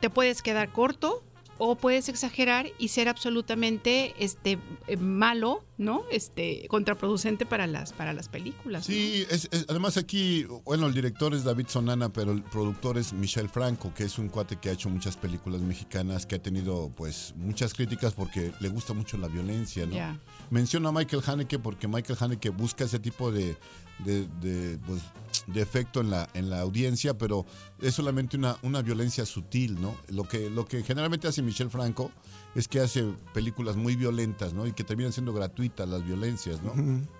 Te 0.00 0.10
puedes 0.10 0.42
quedar 0.42 0.72
corto 0.72 1.22
o 1.58 1.76
puedes 1.76 2.08
exagerar 2.08 2.66
y 2.78 2.88
ser 2.88 3.08
absolutamente 3.08 4.14
este 4.18 4.58
eh, 4.86 4.96
malo, 4.96 5.64
¿no? 5.78 6.04
Este 6.10 6.66
contraproducente 6.68 7.46
para 7.46 7.66
las 7.66 7.92
para 7.92 8.12
las 8.12 8.28
películas. 8.28 8.88
¿no? 8.88 8.94
Sí, 8.94 9.24
es- 9.30 9.48
es- 9.52 9.66
además 9.68 9.96
aquí, 9.96 10.44
bueno, 10.64 10.86
el 10.86 10.94
director 10.94 11.34
es 11.34 11.44
David 11.44 11.66
Sonana, 11.68 12.08
pero 12.12 12.32
el 12.32 12.42
productor 12.42 12.98
es 12.98 13.12
Michel 13.12 13.48
Franco, 13.48 13.92
que 13.94 14.04
es 14.04 14.18
un 14.18 14.28
cuate 14.28 14.56
que 14.56 14.68
ha 14.70 14.72
hecho 14.72 14.88
muchas 14.88 15.16
películas 15.16 15.60
mexicanas, 15.60 16.26
que 16.26 16.36
ha 16.36 16.42
tenido 16.42 16.90
pues 16.96 17.34
muchas 17.36 17.74
críticas 17.74 18.14
porque 18.14 18.52
le 18.60 18.68
gusta 18.68 18.92
mucho 18.92 19.16
la 19.18 19.28
violencia, 19.28 19.86
¿no? 19.86 19.94
Ya. 19.94 20.18
Menciono 20.50 20.88
a 20.88 20.92
Michael 20.92 21.22
Haneke 21.26 21.58
porque 21.58 21.88
Michael 21.88 22.18
Haneke 22.20 22.50
busca 22.50 22.84
ese 22.84 22.98
tipo 22.98 23.30
de, 23.32 23.56
de, 24.00 24.26
de, 24.40 24.78
pues, 24.86 25.02
de 25.46 25.60
efecto 25.60 26.00
en 26.00 26.10
la, 26.10 26.28
en 26.34 26.50
la 26.50 26.60
audiencia, 26.60 27.16
pero 27.16 27.44
es 27.80 27.94
solamente 27.94 28.36
una, 28.36 28.56
una 28.62 28.82
violencia 28.82 29.26
sutil, 29.26 29.80
¿no? 29.80 29.94
Lo 30.08 30.24
que, 30.24 30.50
lo 30.50 30.64
que 30.66 30.82
generalmente 30.82 31.28
hace 31.28 31.42
Michel 31.42 31.70
Franco 31.70 32.10
es 32.54 32.68
que 32.68 32.80
hace 32.80 33.04
películas 33.32 33.76
muy 33.76 33.96
violentas, 33.96 34.54
¿no? 34.54 34.66
Y 34.66 34.72
que 34.72 34.84
terminan 34.84 35.12
siendo 35.12 35.32
gratuitas 35.32 35.88
las 35.88 36.04
violencias, 36.04 36.62
¿no? 36.62 36.72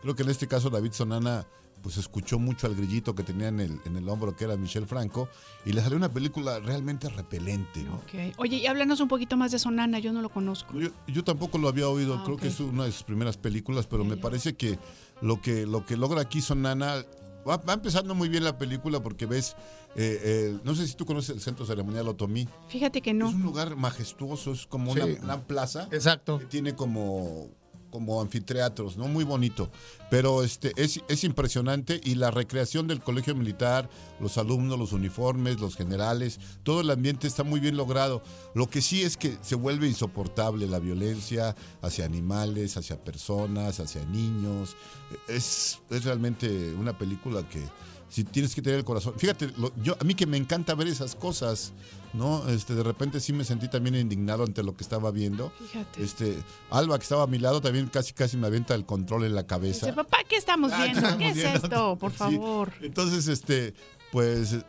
Creo 0.02 0.14
que 0.14 0.22
en 0.22 0.30
este 0.30 0.46
caso 0.48 0.70
David 0.70 0.92
Sonana 0.92 1.46
pues 1.82 1.98
escuchó 1.98 2.38
mucho 2.38 2.66
al 2.66 2.74
grillito 2.74 3.14
que 3.14 3.22
tenía 3.22 3.48
en 3.48 3.60
el, 3.60 3.78
en 3.84 3.96
el 3.98 4.08
hombro 4.08 4.34
que 4.34 4.44
era 4.44 4.56
Michel 4.56 4.86
Franco 4.86 5.28
y 5.66 5.72
le 5.72 5.82
salió 5.82 5.98
una 5.98 6.10
película 6.10 6.58
realmente 6.58 7.10
repelente, 7.10 7.82
¿no? 7.82 7.96
Ok. 7.96 8.38
Oye, 8.38 8.56
y 8.56 8.66
háblanos 8.66 9.00
un 9.00 9.08
poquito 9.08 9.36
más 9.36 9.52
de 9.52 9.58
Sonana, 9.58 9.98
yo 9.98 10.10
no 10.10 10.22
lo 10.22 10.30
conozco. 10.30 10.72
Yo, 10.80 10.88
yo 11.06 11.22
tampoco 11.24 11.58
lo 11.58 11.68
había 11.68 11.86
oído, 11.86 12.14
Ah, 12.14 12.22
creo 12.24 12.38
que 12.38 12.48
es 12.48 12.58
una 12.58 12.84
de 12.86 12.92
sus 12.92 13.02
primeras 13.02 13.36
películas, 13.36 13.86
pero 13.86 14.02
me 14.02 14.16
parece 14.16 14.54
que 14.54 14.78
lo 15.20 15.40
que, 15.40 15.66
lo 15.66 15.84
que 15.86 15.96
logra 15.96 16.20
aquí 16.22 16.40
Sonana, 16.40 17.04
va, 17.48 17.56
va 17.58 17.72
empezando 17.74 18.14
muy 18.14 18.28
bien 18.28 18.44
la 18.44 18.58
película 18.58 19.00
porque 19.02 19.26
ves, 19.26 19.56
eh, 19.96 20.20
eh, 20.22 20.58
no 20.64 20.74
sé 20.74 20.86
si 20.86 20.94
tú 20.94 21.04
conoces 21.06 21.36
el 21.36 21.40
Centro 21.42 21.64
Ceremonial 21.66 22.08
Otomí, 22.08 22.48
Fíjate 22.68 23.00
que 23.00 23.14
no. 23.14 23.28
es 23.28 23.34
un 23.34 23.42
lugar 23.42 23.76
majestuoso, 23.76 24.52
es 24.52 24.66
como 24.66 24.92
Sí. 24.94 25.00
una, 25.00 25.22
una 25.24 25.46
plaza 25.46 25.88
Exacto. 25.92 26.38
que 26.38 26.46
tiene 26.46 26.74
como 26.74 27.48
como 27.94 28.20
anfiteatros, 28.20 28.96
¿no? 28.96 29.06
Muy 29.06 29.22
bonito. 29.22 29.70
Pero 30.10 30.42
este 30.42 30.72
es, 30.76 31.00
es 31.08 31.22
impresionante 31.22 32.00
y 32.02 32.16
la 32.16 32.32
recreación 32.32 32.88
del 32.88 33.00
colegio 33.00 33.36
militar, 33.36 33.88
los 34.18 34.36
alumnos, 34.36 34.76
los 34.76 34.92
uniformes, 34.92 35.60
los 35.60 35.76
generales, 35.76 36.40
todo 36.64 36.80
el 36.80 36.90
ambiente 36.90 37.28
está 37.28 37.44
muy 37.44 37.60
bien 37.60 37.76
logrado. 37.76 38.20
Lo 38.52 38.68
que 38.68 38.82
sí 38.82 39.02
es 39.02 39.16
que 39.16 39.38
se 39.42 39.54
vuelve 39.54 39.86
insoportable 39.86 40.66
la 40.66 40.80
violencia 40.80 41.54
hacia 41.82 42.04
animales, 42.04 42.76
hacia 42.76 42.96
personas, 42.96 43.78
hacia 43.78 44.04
niños. 44.06 44.74
Es, 45.28 45.78
es 45.90 46.04
realmente 46.04 46.74
una 46.74 46.98
película 46.98 47.48
que 47.48 47.62
si 48.14 48.22
tienes 48.22 48.54
que 48.54 48.62
tener 48.62 48.78
el 48.78 48.84
corazón. 48.84 49.14
Fíjate, 49.16 49.50
lo- 49.56 49.72
yo 49.82 49.96
a 50.00 50.04
mí 50.04 50.14
que 50.14 50.24
me 50.24 50.36
encanta 50.36 50.76
ver 50.76 50.86
esas 50.86 51.16
cosas, 51.16 51.72
¿no? 52.12 52.48
Este, 52.48 52.76
de 52.76 52.84
repente 52.84 53.18
sí 53.18 53.32
me 53.32 53.42
sentí 53.42 53.66
también 53.68 53.96
indignado 53.96 54.44
ante 54.44 54.62
lo 54.62 54.76
que 54.76 54.84
estaba 54.84 55.10
viendo. 55.10 55.50
Fíjate. 55.58 56.00
Este, 56.04 56.36
Alba, 56.70 56.96
que 56.96 57.02
estaba 57.02 57.24
a 57.24 57.26
mi 57.26 57.38
lado, 57.40 57.60
también 57.60 57.88
casi 57.88 58.12
casi 58.12 58.36
me 58.36 58.46
avienta 58.46 58.76
el 58.76 58.86
control 58.86 59.24
en 59.24 59.34
la 59.34 59.48
cabeza. 59.48 59.86
Dice, 59.86 59.96
papá, 59.96 60.18
¿qué 60.28 60.36
estamos 60.36 60.70
Ah, 60.72 60.84
viendo? 60.84 61.00
estamos 61.00 61.18
¿Qué 61.18 61.28
es 61.30 61.34
viendo. 61.34 61.56
esto? 61.64 61.98
Por 61.98 62.12
Sí. 62.12 62.16
favor. 62.18 62.72
Entonces, 62.82 63.26
este, 63.26 63.74
pues, 64.14 64.52
eh, 64.52 64.62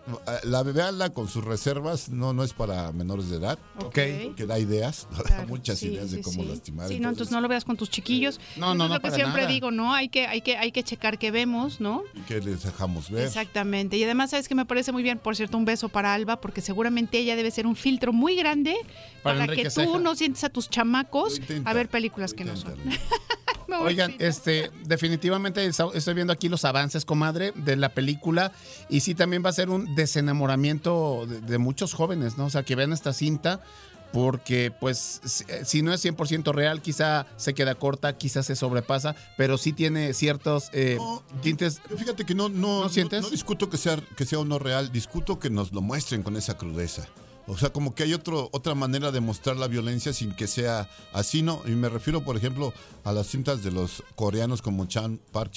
la 0.46 0.64
veanla 0.64 1.12
con 1.12 1.28
sus 1.30 1.44
reservas, 1.44 2.10
no, 2.10 2.34
no 2.34 2.44
es 2.44 2.54
para 2.54 2.92
menores 2.92 3.30
de 3.30 3.38
edad, 3.38 3.60
Ok. 3.78 3.94
que 4.36 4.46
da 4.48 4.58
ideas, 4.58 5.08
da 5.30 5.46
muchas 5.48 5.78
sí, 5.78 5.90
ideas 5.90 6.10
de 6.10 6.24
cómo 6.24 6.42
sí. 6.42 6.50
lastimar. 6.50 6.88
Sí, 6.88 7.00
no, 7.00 7.10
entonces 7.10 7.32
no 7.32 7.42
lo 7.42 7.48
veas 7.48 7.64
con 7.64 7.78
tus 7.78 7.92
chiquillos. 7.92 8.40
No, 8.56 8.70
Eso 8.70 8.74
no, 8.74 8.84
es 8.86 8.90
no, 8.90 8.96
lo 8.96 9.02
que 9.02 9.12
siempre 9.12 9.44
nada. 9.44 9.54
digo, 9.54 9.70
¿no? 9.70 9.94
Hay 9.94 10.10
que, 10.10 10.26
hay 10.26 10.42
que, 10.42 10.58
hay 10.58 10.72
que 10.72 10.82
checar 10.82 11.20
qué 11.20 11.30
vemos, 11.30 11.80
¿no? 11.80 12.02
¿Y 12.16 12.22
qué 12.22 12.42
les 12.42 12.64
dejamos 12.64 13.12
ver? 13.12 13.24
Exactamente. 13.28 13.98
Y 13.98 14.04
además, 14.04 14.32
sabes 14.32 14.48
que 14.48 14.56
me 14.56 14.66
parece 14.66 14.92
muy 14.92 15.04
bien, 15.04 15.20
por 15.20 15.36
cierto, 15.36 15.60
un 15.60 15.66
beso 15.66 15.90
para 15.90 16.16
Alba, 16.16 16.42
porque 16.42 16.62
seguramente 16.62 17.20
ella 17.20 17.36
debe 17.36 17.52
ser 17.52 17.68
un 17.68 17.76
filtro 17.76 18.14
muy 18.14 18.36
grande 18.36 18.76
Para 19.22 19.42
para, 19.42 19.56
que 19.56 19.66
tú 19.66 19.70
Ceja. 19.70 20.00
no 20.00 20.16
sientes 20.16 20.44
a 20.44 20.50
tus 20.50 20.72
chamacos 20.72 21.40
a 21.66 21.74
ver 21.74 21.88
películas 21.88 22.34
que 22.34 22.46
no 22.46 22.58
son. 22.58 22.74
Oigan, 23.68 24.16
este, 24.20 24.72
definitivamente 24.86 25.66
estoy 25.66 26.14
viendo 26.14 26.34
aquí 26.34 26.50
los 26.50 26.66
avances, 26.66 27.06
comadre, 27.06 27.52
de 27.56 27.76
la 27.76 27.90
película 27.90 28.52
y 28.90 29.02
sí 29.02 29.16
también 29.16 29.44
va 29.46 29.50
a 29.50 29.54
ser 29.54 29.70
un 29.70 29.96
desenamoramiento 29.96 31.26
de, 31.28 31.42
de 31.42 31.58
muchos 31.58 31.94
jóvenes, 31.94 32.38
¿no? 32.38 32.46
O 32.46 32.50
sea, 32.50 32.64
que 32.64 32.76
vean 32.76 32.94
esta 32.94 33.14
cinta 33.14 33.62
porque 34.16 34.72
pues 34.72 35.20
si, 35.26 35.44
si 35.66 35.82
no 35.82 35.92
es 35.94 36.04
100% 36.06 36.54
real, 36.54 36.82
quizá 36.82 37.28
se 37.36 37.54
queda 37.54 37.76
corta, 37.76 38.18
quizá 38.18 38.44
se 38.44 38.56
sobrepasa, 38.56 39.14
pero 39.36 39.58
sí 39.58 39.74
tiene 39.74 40.14
ciertos 40.14 40.70
eh, 40.72 40.96
No, 40.98 41.22
tintes. 41.42 41.82
Fíjate 41.98 42.26
que 42.26 42.34
no, 42.34 42.48
no, 42.48 42.84
¿No 42.84 42.90
sientes? 42.90 43.24
no 43.24 43.30
discuto 43.30 43.70
que 43.70 43.78
sea, 43.78 43.98
que 44.16 44.26
sea 44.26 44.40
o 44.40 44.46
no 44.46 44.58
real, 44.58 44.92
discuto 44.92 45.38
que 45.38 45.50
nos 45.50 45.74
lo 45.74 45.82
muestren 45.82 46.24
con 46.24 46.38
esa 46.38 46.58
crudeza. 46.58 47.06
O 47.48 47.58
sea, 47.58 47.70
como 47.72 47.94
que 47.94 48.04
hay 48.04 48.14
otro, 48.14 48.50
otra 48.54 48.74
manera 48.74 49.12
de 49.12 49.20
mostrar 49.22 49.56
la 49.58 49.68
violencia 49.68 50.14
sin 50.14 50.34
que 50.36 50.48
sea 50.48 50.90
así, 51.14 51.44
¿no? 51.44 51.62
Y 51.68 51.72
me 51.72 51.90
refiero, 51.90 52.24
por 52.24 52.36
ejemplo, 52.38 52.74
a 53.04 53.12
las 53.14 53.28
cintas 53.28 53.64
de 53.64 53.72
los 53.72 54.02
coreanos 54.16 54.62
como 54.64 54.86
Chan, 54.88 55.20
Park 55.32 55.52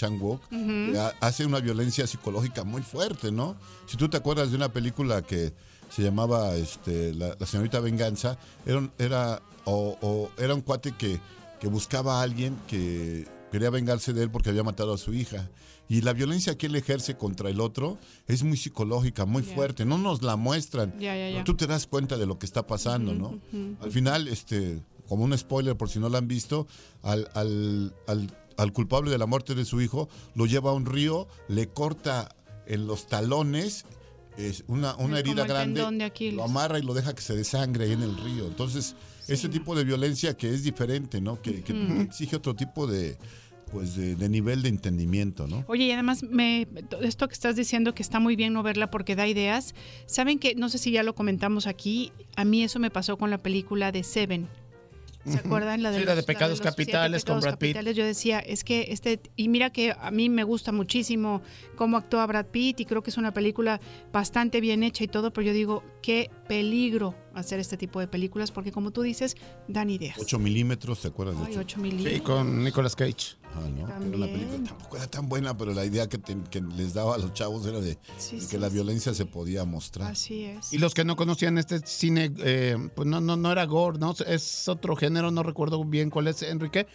ha- 0.98 1.14
hace 1.20 1.46
una 1.46 1.60
violencia 1.60 2.06
psicológica 2.06 2.62
muy 2.64 2.82
fuerte, 2.82 3.32
¿no? 3.32 3.56
Si 3.86 3.96
tú 3.96 4.08
te 4.08 4.18
acuerdas 4.18 4.50
de 4.50 4.56
una 4.56 4.70
película 4.70 5.22
que 5.22 5.52
se 5.90 6.02
llamaba 6.02 6.54
este, 6.56 7.14
la, 7.14 7.34
La 7.40 7.46
señorita 7.46 7.80
Venganza, 7.80 8.36
era, 8.66 8.78
un- 8.78 8.92
era, 8.98 9.40
o, 9.64 9.96
o 10.02 10.30
era 10.36 10.54
un 10.54 10.60
cuate 10.60 10.92
que, 10.92 11.18
que 11.58 11.68
buscaba 11.68 12.20
a 12.20 12.22
alguien 12.22 12.54
que 12.68 13.26
quería 13.50 13.70
vengarse 13.70 14.12
de 14.12 14.24
él 14.24 14.30
porque 14.30 14.50
había 14.50 14.62
matado 14.62 14.92
a 14.92 14.98
su 14.98 15.14
hija. 15.14 15.48
Y 15.88 16.02
la 16.02 16.12
violencia 16.12 16.56
que 16.58 16.66
él 16.66 16.76
ejerce 16.76 17.16
contra 17.16 17.48
el 17.50 17.60
otro 17.60 17.98
es 18.26 18.42
muy 18.42 18.56
psicológica, 18.58 19.24
muy 19.24 19.42
fuerte. 19.42 19.84
No 19.86 19.96
nos 19.98 20.22
la 20.22 20.36
muestran. 20.36 20.98
Ya. 21.30 21.44
Tú 21.44 21.54
te 21.54 21.66
das 21.66 21.86
cuenta 21.86 22.16
de 22.18 22.26
lo 22.26 22.38
que 22.38 22.44
está 22.46 22.66
pasando, 22.66 23.14
¿no? 23.14 23.40
Al 23.80 23.90
final, 23.90 24.28
este, 24.28 24.82
como 25.08 25.24
un 25.24 25.36
spoiler 25.38 25.76
por 25.76 25.88
si 25.88 25.98
no 25.98 26.08
lo 26.10 26.18
han 26.18 26.28
visto, 26.28 26.66
al, 27.02 27.28
al, 27.34 27.94
al- 28.06 28.36
al 28.58 28.72
culpable 28.72 29.10
de 29.10 29.18
la 29.18 29.26
muerte 29.26 29.54
de 29.54 29.64
su 29.64 29.80
hijo 29.80 30.08
lo 30.34 30.44
lleva 30.46 30.70
a 30.70 30.74
un 30.74 30.84
río, 30.84 31.28
le 31.48 31.68
corta 31.68 32.34
en 32.66 32.86
los 32.86 33.06
talones 33.06 33.84
es 34.36 34.62
una, 34.68 34.94
una 34.96 35.18
herida 35.18 35.42
grande, 35.48 35.80
lo 36.36 36.44
amarra 36.44 36.78
y 36.78 36.82
lo 36.82 36.92
deja 36.94 37.12
que 37.14 37.22
se 37.22 37.34
desangre 37.34 37.86
ahí 37.86 37.92
en 37.92 38.02
el 38.02 38.16
río. 38.16 38.46
Entonces, 38.46 38.94
ese 39.26 39.48
tipo 39.48 39.74
de 39.74 39.82
violencia 39.84 40.36
que 40.36 40.52
es 40.54 40.62
diferente, 40.62 41.20
¿no? 41.20 41.40
Que, 41.42 41.62
que 41.64 41.72
exige 42.02 42.36
otro 42.36 42.54
tipo 42.54 42.86
de, 42.86 43.18
pues, 43.70 43.96
de, 43.96 44.14
de 44.16 44.28
nivel 44.28 44.62
de 44.62 44.68
entendimiento, 44.68 45.46
¿no? 45.46 45.64
Oye, 45.68 45.84
y 45.84 45.92
además, 45.92 46.22
me, 46.22 46.66
esto 47.02 47.28
que 47.28 47.34
estás 47.34 47.56
diciendo 47.56 47.94
que 47.94 48.02
está 48.02 48.20
muy 48.20 48.36
bien 48.36 48.52
no 48.52 48.62
verla 48.62 48.90
porque 48.90 49.16
da 49.16 49.26
ideas. 49.26 49.74
Saben 50.06 50.38
que, 50.38 50.54
no 50.54 50.68
sé 50.68 50.78
si 50.78 50.90
ya 50.90 51.02
lo 51.02 51.14
comentamos 51.14 51.66
aquí, 51.66 52.12
a 52.36 52.44
mí 52.44 52.62
eso 52.62 52.78
me 52.78 52.90
pasó 52.90 53.16
con 53.16 53.30
la 53.30 53.38
película 53.38 53.92
de 53.92 54.02
Seven. 54.02 54.48
¿Se 55.26 55.38
acuerdan? 55.38 55.82
La 55.82 55.90
de, 55.90 55.98
Sí, 55.98 56.04
la 56.06 56.14
de 56.14 56.22
Pecados 56.22 56.58
los 56.58 56.58
siete 56.60 56.70
Capitales 56.70 57.24
con 57.24 57.40
Brad 57.40 57.58
Pitt. 57.58 57.74
capitales. 57.74 57.96
Yo 57.96 58.04
decía, 58.04 58.38
es 58.38 58.64
que 58.64 58.86
este, 58.90 59.20
y 59.36 59.48
mira 59.48 59.70
que 59.70 59.94
a 59.98 60.10
mí 60.10 60.30
me 60.30 60.42
gusta 60.42 60.72
muchísimo 60.72 61.42
cómo 61.76 61.98
actúa 61.98 62.26
Brad 62.26 62.46
Pitt 62.46 62.80
y 62.80 62.84
creo 62.86 63.02
que 63.02 63.10
es 63.10 63.18
una 63.18 63.34
película 63.34 63.80
bastante 64.12 64.60
bien 64.60 64.82
hecha 64.82 65.04
y 65.04 65.08
todo, 65.08 65.30
pero 65.32 65.46
yo 65.48 65.52
digo, 65.52 65.82
qué 66.02 66.30
peligro 66.48 67.14
hacer 67.38 67.60
este 67.60 67.76
tipo 67.76 68.00
de 68.00 68.08
películas 68.08 68.50
porque 68.50 68.72
como 68.72 68.90
tú 68.90 69.02
dices, 69.02 69.36
dan 69.68 69.90
ideas. 69.90 70.16
8 70.20 70.38
milímetros, 70.38 71.00
¿te 71.00 71.08
acuerdas 71.08 71.36
de 71.38 71.44
Ay, 71.46 71.52
ocho? 71.52 71.60
8 71.60 71.76
Sí, 71.76 71.82
milímetros. 71.82 72.20
con 72.22 72.64
Nicolas 72.64 72.96
Cage. 72.96 73.36
Ah, 73.54 73.60
¿no? 73.74 73.86
También. 73.88 74.20
película 74.30 74.64
tampoco 74.68 74.96
era 74.98 75.06
tan 75.06 75.26
buena, 75.28 75.56
pero 75.56 75.72
la 75.72 75.84
idea 75.84 76.06
que, 76.06 76.18
te- 76.18 76.36
que 76.50 76.60
les 76.60 76.92
daba 76.92 77.14
a 77.14 77.18
los 77.18 77.32
chavos 77.32 77.64
era 77.66 77.80
de, 77.80 77.98
Sí, 78.18 78.36
de 78.36 78.42
que 78.42 78.46
sí, 78.48 78.58
la 78.58 78.68
sí. 78.68 78.74
violencia 78.74 79.14
se 79.14 79.24
podía 79.24 79.64
mostrar. 79.64 80.12
Así 80.12 80.44
es. 80.44 80.72
Y 80.72 80.78
los 80.78 80.92
que 80.92 81.04
no 81.04 81.16
conocían 81.16 81.56
este 81.56 81.78
cine, 81.86 82.30
eh, 82.38 82.76
pues 82.94 83.08
no, 83.08 83.20
no, 83.22 83.36
no 83.36 83.50
era 83.50 83.64
gore, 83.64 83.98
¿no? 83.98 84.14
Es 84.26 84.68
otro 84.68 84.96
género, 84.96 85.30
no 85.30 85.42
recuerdo 85.42 85.82
bien 85.84 86.10
cuál 86.10 86.28
es, 86.28 86.42
Enrique. 86.42 86.86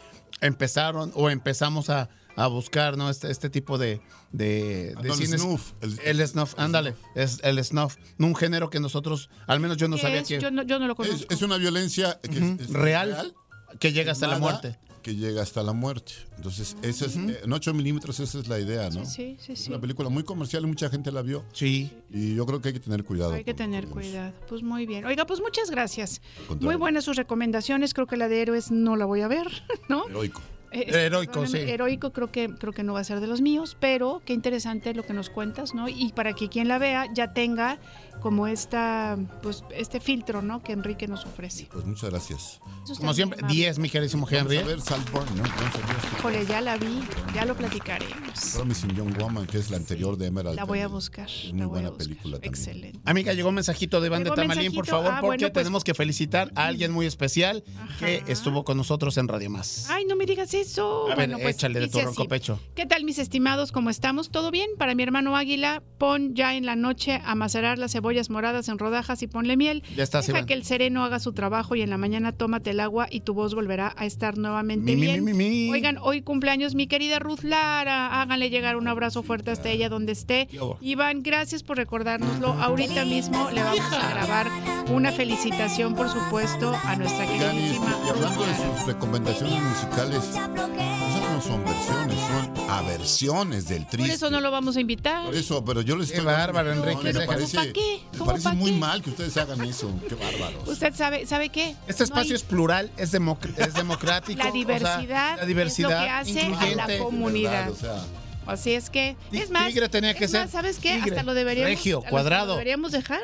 Empezaron 0.41 1.11
o 1.15 1.29
empezamos 1.29 1.89
a, 1.89 2.09
a 2.35 2.47
buscar, 2.47 2.97
¿no? 2.97 3.09
Este, 3.09 3.29
este 3.31 3.49
tipo 3.49 3.77
de, 3.77 4.01
de, 4.31 4.93
Ah, 4.97 5.01
de 5.01 5.09
el 5.09 5.15
cines. 5.15 5.41
snuff, 5.41 5.73
el- 5.81 5.99
El 6.03 6.27
snuff, 6.27 6.53
ándale, 6.57 6.95
es 7.15 7.39
el 7.43 7.63
snuff. 7.63 7.95
Un 8.19 8.35
género 8.35 8.69
que 8.69 8.79
nosotros, 8.79 9.29
al 9.47 9.59
menos 9.59 9.77
yo 9.77 9.87
no 9.87 9.95
¿Qué 9.97 10.01
sabía 10.01 10.19
es? 10.21 10.27
que, 10.27 10.39
Yo, 10.39 10.51
no, 10.51 10.63
yo 10.63 10.79
no 10.79 10.87
lo 10.87 10.93
Es, 10.93 10.97
conozco. 10.97 11.33
es 11.33 11.41
una 11.41 11.57
violencia 11.57 12.19
que 12.21 12.37
es- 12.37 12.59
es 12.61 12.69
real, 12.71 13.35
que 13.79 13.91
llega 13.93 14.11
hasta 14.11 14.27
la 14.27 14.39
muerte. 14.39 14.77
Que 15.03 15.17
llega 15.17 15.41
hasta 15.41 15.61
la 15.63 15.73
muerte. 15.73 16.13
Entonces, 16.37 16.77
esa 16.81 17.05
es, 17.07 17.17
eh, 17.17 17.41
en 17.43 17.51
8 17.51 17.73
milímetros 17.73 18.21
esa 18.21 18.39
es 18.39 18.47
la 18.47 18.57
idea, 18.57 18.89
¿no? 18.89 19.05
Sí, 19.05 19.35
sí, 19.37 19.51
Es 19.51 19.59
sí. 19.65 19.69
una 19.69 19.81
película 19.81 20.07
muy 20.07 20.23
comercial 20.23 20.63
y 20.63 20.67
mucha 20.67 20.89
gente 20.89 21.11
la 21.11 21.21
vio. 21.21 21.43
Sí. 21.51 21.91
Y 22.09 22.35
yo 22.35 22.45
creo 22.45 22.61
que 22.61 22.69
hay 22.69 22.73
que 22.73 22.79
tener 22.79 23.03
cuidado. 23.03 23.33
Hay 23.33 23.43
que 23.43 23.53
tener 23.53 23.87
cuidado. 23.87 24.31
Pues 24.47 24.63
muy 24.63 24.85
bien. 24.85 25.03
Oiga, 25.03 25.25
pues 25.25 25.41
muchas 25.41 25.69
gracias. 25.69 26.21
Muy 26.61 26.75
buenas 26.77 27.03
sus 27.03 27.17
recomendaciones. 27.17 27.93
Creo 27.93 28.07
que 28.07 28.15
la 28.15 28.29
de 28.29 28.43
héroes 28.43 28.71
no 28.71 28.95
la 28.95 29.03
voy 29.03 29.19
a 29.19 29.27
ver, 29.27 29.47
¿no? 29.89 30.07
Heroico. 30.07 30.41
Eh, 30.73 31.05
Heroico, 31.05 31.45
sí. 31.47 31.57
Heroico 31.57 32.11
creo 32.11 32.31
que 32.31 32.49
creo 32.49 32.73
que 32.73 32.83
no 32.83 32.93
va 32.93 32.99
a 32.99 33.03
ser 33.03 33.19
de 33.19 33.27
los 33.27 33.41
míos, 33.41 33.77
pero 33.79 34.21
qué 34.25 34.33
interesante 34.33 34.93
lo 34.93 35.03
que 35.03 35.13
nos 35.13 35.29
cuentas, 35.29 35.73
¿no? 35.73 35.87
Y 35.87 36.11
para 36.13 36.33
que 36.33 36.49
quien 36.49 36.67
la 36.67 36.77
vea 36.79 37.07
ya 37.13 37.33
tenga 37.33 37.79
como 38.21 38.47
esta 38.47 39.17
pues 39.41 39.63
este 39.75 39.99
filtro, 39.99 40.41
¿no? 40.41 40.63
Que 40.63 40.71
Enrique 40.71 41.07
nos 41.07 41.25
ofrece. 41.25 41.67
Pues 41.71 41.85
muchas 41.85 42.09
gracias. 42.09 42.59
Como 42.97 43.13
siempre, 43.13 43.39
amable. 43.39 43.55
10, 43.55 43.79
mi 43.79 43.89
queridísimo 43.89 44.27
Henry. 44.29 44.57
Vamos 44.57 44.71
a 44.71 44.75
ver 44.75 44.81
Saltburn, 44.81 45.37
¿no? 45.37 45.43
Este 45.43 46.17
Híjole, 46.19 46.45
ya 46.45 46.61
la 46.61 46.77
vi, 46.77 47.01
ya 47.35 47.45
lo 47.45 47.55
platicaremos. 47.55 48.51
Promising 48.55 48.95
Young 48.95 49.17
Woman, 49.19 49.45
que 49.47 49.57
es 49.57 49.69
la 49.69 49.77
anterior 49.77 50.17
de 50.17 50.27
Emerald. 50.27 50.55
La 50.55 50.63
voy 50.63 50.79
a 50.79 50.87
buscar. 50.87 51.27
Es 51.29 51.53
muy 51.53 51.65
buena 51.65 51.89
buscar. 51.89 52.07
película 52.07 52.33
también. 52.35 52.53
Excelente. 52.53 52.99
Amiga, 53.05 53.33
llegó 53.33 53.49
un 53.49 53.55
mensajito 53.55 53.99
de 54.01 54.07
Iván 54.07 54.23
de 54.23 54.31
Tamalín, 54.31 54.73
por 54.73 54.85
favor, 54.85 55.11
Ah, 55.13 55.19
porque 55.21 55.49
pues- 55.49 55.53
tenemos 55.53 55.83
que 55.83 55.93
felicitar 55.93 56.51
a 56.55 56.65
alguien 56.67 56.91
muy 56.91 57.05
especial 57.05 57.63
que 57.99 58.23
estuvo 58.27 58.63
con 58.63 58.77
nosotros 58.77 59.17
en 59.17 59.27
Radio 59.27 59.49
Más. 59.49 59.87
Ay, 59.89 60.05
no 60.05 60.15
me 60.15 60.25
digas 60.25 60.53
eso. 60.53 60.62
A 60.77 61.07
ver, 61.07 61.15
bueno, 61.15 61.37
pues 61.39 61.55
échale 61.55 61.79
de 61.79 61.87
tu 61.87 61.99
ronco 61.99 62.21
así. 62.21 62.27
pecho. 62.27 62.59
¿Qué 62.75 62.85
tal, 62.85 63.03
mis 63.03 63.19
estimados? 63.19 63.71
¿Cómo 63.71 63.89
estamos? 63.89 64.29
¿Todo 64.31 64.51
bien? 64.51 64.69
Para 64.77 64.95
mi 64.95 65.03
hermano 65.03 65.35
Águila, 65.35 65.83
pon 65.97 66.33
ya 66.35 66.55
en 66.55 66.65
la 66.65 66.75
noche 66.75 67.21
a 67.25 67.35
macerar 67.35 67.77
las 67.77 67.91
cebollas 67.91 68.29
moradas 68.29 68.67
en 68.69 68.77
rodajas 68.79 69.21
y 69.23 69.27
ponle 69.27 69.57
miel. 69.57 69.83
Ya 69.95 70.03
estás, 70.03 70.27
Deja 70.27 70.39
Iván. 70.39 70.47
que 70.47 70.53
el 70.53 70.63
sereno 70.63 71.03
haga 71.03 71.19
su 71.19 71.33
trabajo 71.33 71.75
y 71.75 71.81
en 71.81 71.89
la 71.89 71.97
mañana 71.97 72.31
tómate 72.31 72.71
el 72.71 72.79
agua 72.79 73.07
y 73.09 73.21
tu 73.21 73.33
voz 73.33 73.53
volverá 73.55 73.93
a 73.97 74.05
estar 74.05 74.37
nuevamente 74.37 74.95
Mi, 74.95 75.01
bien. 75.01 75.23
mi, 75.23 75.33
mi, 75.33 75.49
mi. 75.49 75.71
Oigan, 75.71 75.97
hoy 76.01 76.21
cumpleaños 76.21 76.75
mi 76.75 76.87
querida 76.87 77.19
Ruth 77.19 77.41
Lara. 77.43 78.21
Háganle 78.21 78.49
llegar 78.49 78.75
un 78.77 78.87
abrazo 78.87 79.23
fuerte 79.23 79.51
hasta 79.51 79.69
ella 79.69 79.89
donde 79.89 80.11
esté. 80.13 80.47
Iván, 80.81 81.23
gracias 81.23 81.63
por 81.63 81.77
recordárnoslo. 81.77 82.53
Ahorita 82.53 83.05
mismo 83.05 83.49
le 83.51 83.63
vamos 83.63 83.81
a 83.93 84.09
grabar 84.09 84.47
una 84.91 85.11
felicitación, 85.11 85.95
por 85.95 86.09
supuesto, 86.09 86.73
a 86.83 86.95
nuestra 86.95 87.25
queridísima 87.25 87.97
y 88.05 88.09
hablando 88.09 88.43
de 88.45 88.53
sus 88.55 88.85
recomendaciones 88.87 89.61
musicales, 89.61 90.31
esas 90.57 91.31
no 91.33 91.41
son 91.41 91.63
versiones, 91.65 92.17
son 92.19 92.69
aversiones 92.69 93.67
del 93.67 93.81
Por 93.83 93.91
triste. 93.91 94.13
eso 94.13 94.29
no 94.29 94.39
lo 94.41 94.51
vamos 94.51 94.77
a 94.77 94.81
invitar. 94.81 95.25
Por 95.25 95.35
eso, 95.35 95.63
pero 95.65 95.81
yo 95.81 95.95
les 95.95 96.09
Qué 96.11 96.17
estoy 96.17 96.25
dando 96.31 96.53
bárbaro, 96.53 96.71
Enrique, 96.73 97.03
Me 97.03 97.13
¿cómo 97.13 97.27
parece, 97.27 97.57
pa' 97.57 97.63
qué? 97.73 97.99
me 98.11 98.17
¿Cómo 98.17 98.25
parece 98.31 98.49
pa' 98.49 98.55
muy 98.55 98.71
qué? 98.71 98.77
mal 98.77 99.01
que 99.01 99.09
ustedes 99.09 99.37
hagan 99.37 99.61
eso. 99.63 99.91
Qué 100.07 100.15
bárbaros. 100.15 100.67
Usted 100.67 100.93
sabe, 100.95 101.25
¿sabe 101.25 101.49
qué? 101.49 101.75
Este 101.87 102.03
No 102.03 102.05
espacio 102.05 102.31
hay- 102.31 102.35
es 102.35 102.43
plural, 102.43 102.91
es, 102.97 103.13
democ- 103.13 103.57
es 103.57 103.73
democrático. 103.73 104.37
La 104.37 104.49
o 104.49 104.51
sea, 104.51 104.59
diversidad 104.59 105.37
la 105.37 105.45
diversidad 105.45 106.21
es 106.21 106.29
lo 106.29 106.35
que 106.35 106.39
hace 106.41 106.71
a 106.73 106.87
la 106.87 106.97
comunidad. 106.99 107.65
De 107.65 107.71
verdad, 107.71 107.71
o 107.71 107.75
sea, 107.75 108.05
Así 108.45 108.73
es 108.73 108.89
que, 108.89 109.15
es 109.31 109.49
más, 109.49 109.67
tigre 109.67 109.89
tenía 109.89 110.13
que 110.13 110.25
es 110.25 110.31
ser 110.31 110.41
más, 110.41 110.51
¿sabes 110.51 110.77
qué? 110.79 110.93
tigre, 110.95 111.11
hasta 111.11 111.23
lo 111.23 111.33
deberíamos, 111.33 111.69
regio, 111.69 112.01
cuadrado. 112.09 112.47
Lo 112.47 112.53
deberíamos 112.53 112.91
dejar 112.91 113.21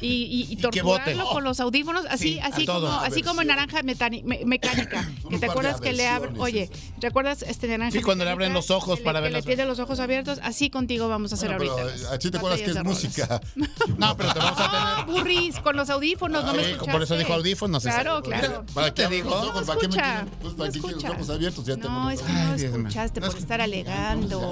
y, 0.00 0.06
y, 0.06 0.46
y 0.50 0.56
torturarlo 0.56 1.26
con 1.28 1.42
los 1.44 1.58
audífonos, 1.60 2.04
así, 2.10 2.34
Sí, 2.34 2.40
así 2.42 2.66
como, 2.66 2.88
así 2.88 3.22
como 3.22 3.40
en 3.42 3.48
naranja 3.48 3.82
metani- 3.82 4.22
me- 4.24 4.44
mecánica. 4.44 5.08
Que 5.30 5.38
te 5.38 5.46
acuerdas 5.46 5.80
que 5.80 5.92
le 5.92 6.06
abren, 6.06 6.38
oye, 6.40 6.70
¿recuerdas 7.00 7.42
este 7.42 7.66
naranja? 7.66 7.90
Sí, 7.90 8.00
cuando 8.02 8.24
le 8.24 8.30
mecánica? 8.30 8.32
abren 8.46 8.52
los 8.54 8.70
ojos 8.70 9.00
para 9.00 9.20
le, 9.20 9.24
ver 9.24 9.32
le 9.32 9.42
tiene 9.42 9.64
los 9.64 9.78
ojos 9.80 9.98
abiertos, 10.00 10.38
así 10.42 10.70
contigo 10.70 11.08
vamos 11.08 11.32
a 11.32 11.34
hacer 11.34 11.48
bueno, 11.56 11.72
ahorita. 11.72 11.88
pero 11.92 12.02
las 12.04 12.12
a 12.12 12.18
ti 12.18 12.30
te 12.30 12.36
acuerdas 12.38 12.60
que 12.60 12.70
es 12.70 12.84
música. 12.84 13.40
No, 13.98 14.16
pero 14.16 14.32
te 14.32 14.38
vamos 14.38 14.60
a 14.60 14.66
Ah, 14.68 15.04
tener. 15.06 15.20
burris, 15.20 15.58
con 15.60 15.76
los 15.76 15.90
audífonos, 15.90 16.44
no 16.44 16.52
me 16.52 16.58
Sí, 16.64 16.70
escuchaste. 16.70 16.92
por 16.92 17.02
eso 17.02 17.16
dijo 17.18 17.32
audífonos. 17.34 17.82
Claro, 17.82 18.22
claro. 18.22 18.64
¿Para 18.74 18.92
qué 18.94 19.02
te 19.02 19.08
digo. 19.14 19.30
No 19.30 19.52
¿Para 19.64 19.80
qué 19.80 19.88
me 19.88 19.94
escucha, 19.96 20.02
tienen, 20.02 20.28
pues, 20.40 20.52
no 20.52 20.58
¿para 20.58 20.72
qué 20.72 20.80
quieren 20.80 21.02
los 21.02 21.10
ojos 21.10 21.30
abiertos? 21.30 21.66
No, 21.78 22.10
es 22.10 22.22
que 22.22 22.32
no 22.32 22.54
escuchaste 22.54 23.20
No 23.20 23.26
por 23.28 23.38
estar 23.38 23.60
alegando. 23.60 24.45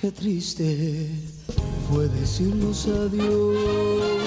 Qué 0.00 0.10
triste 0.10 1.10
fue 1.88 2.08
decirnos 2.08 2.88
adiós. 2.88 4.17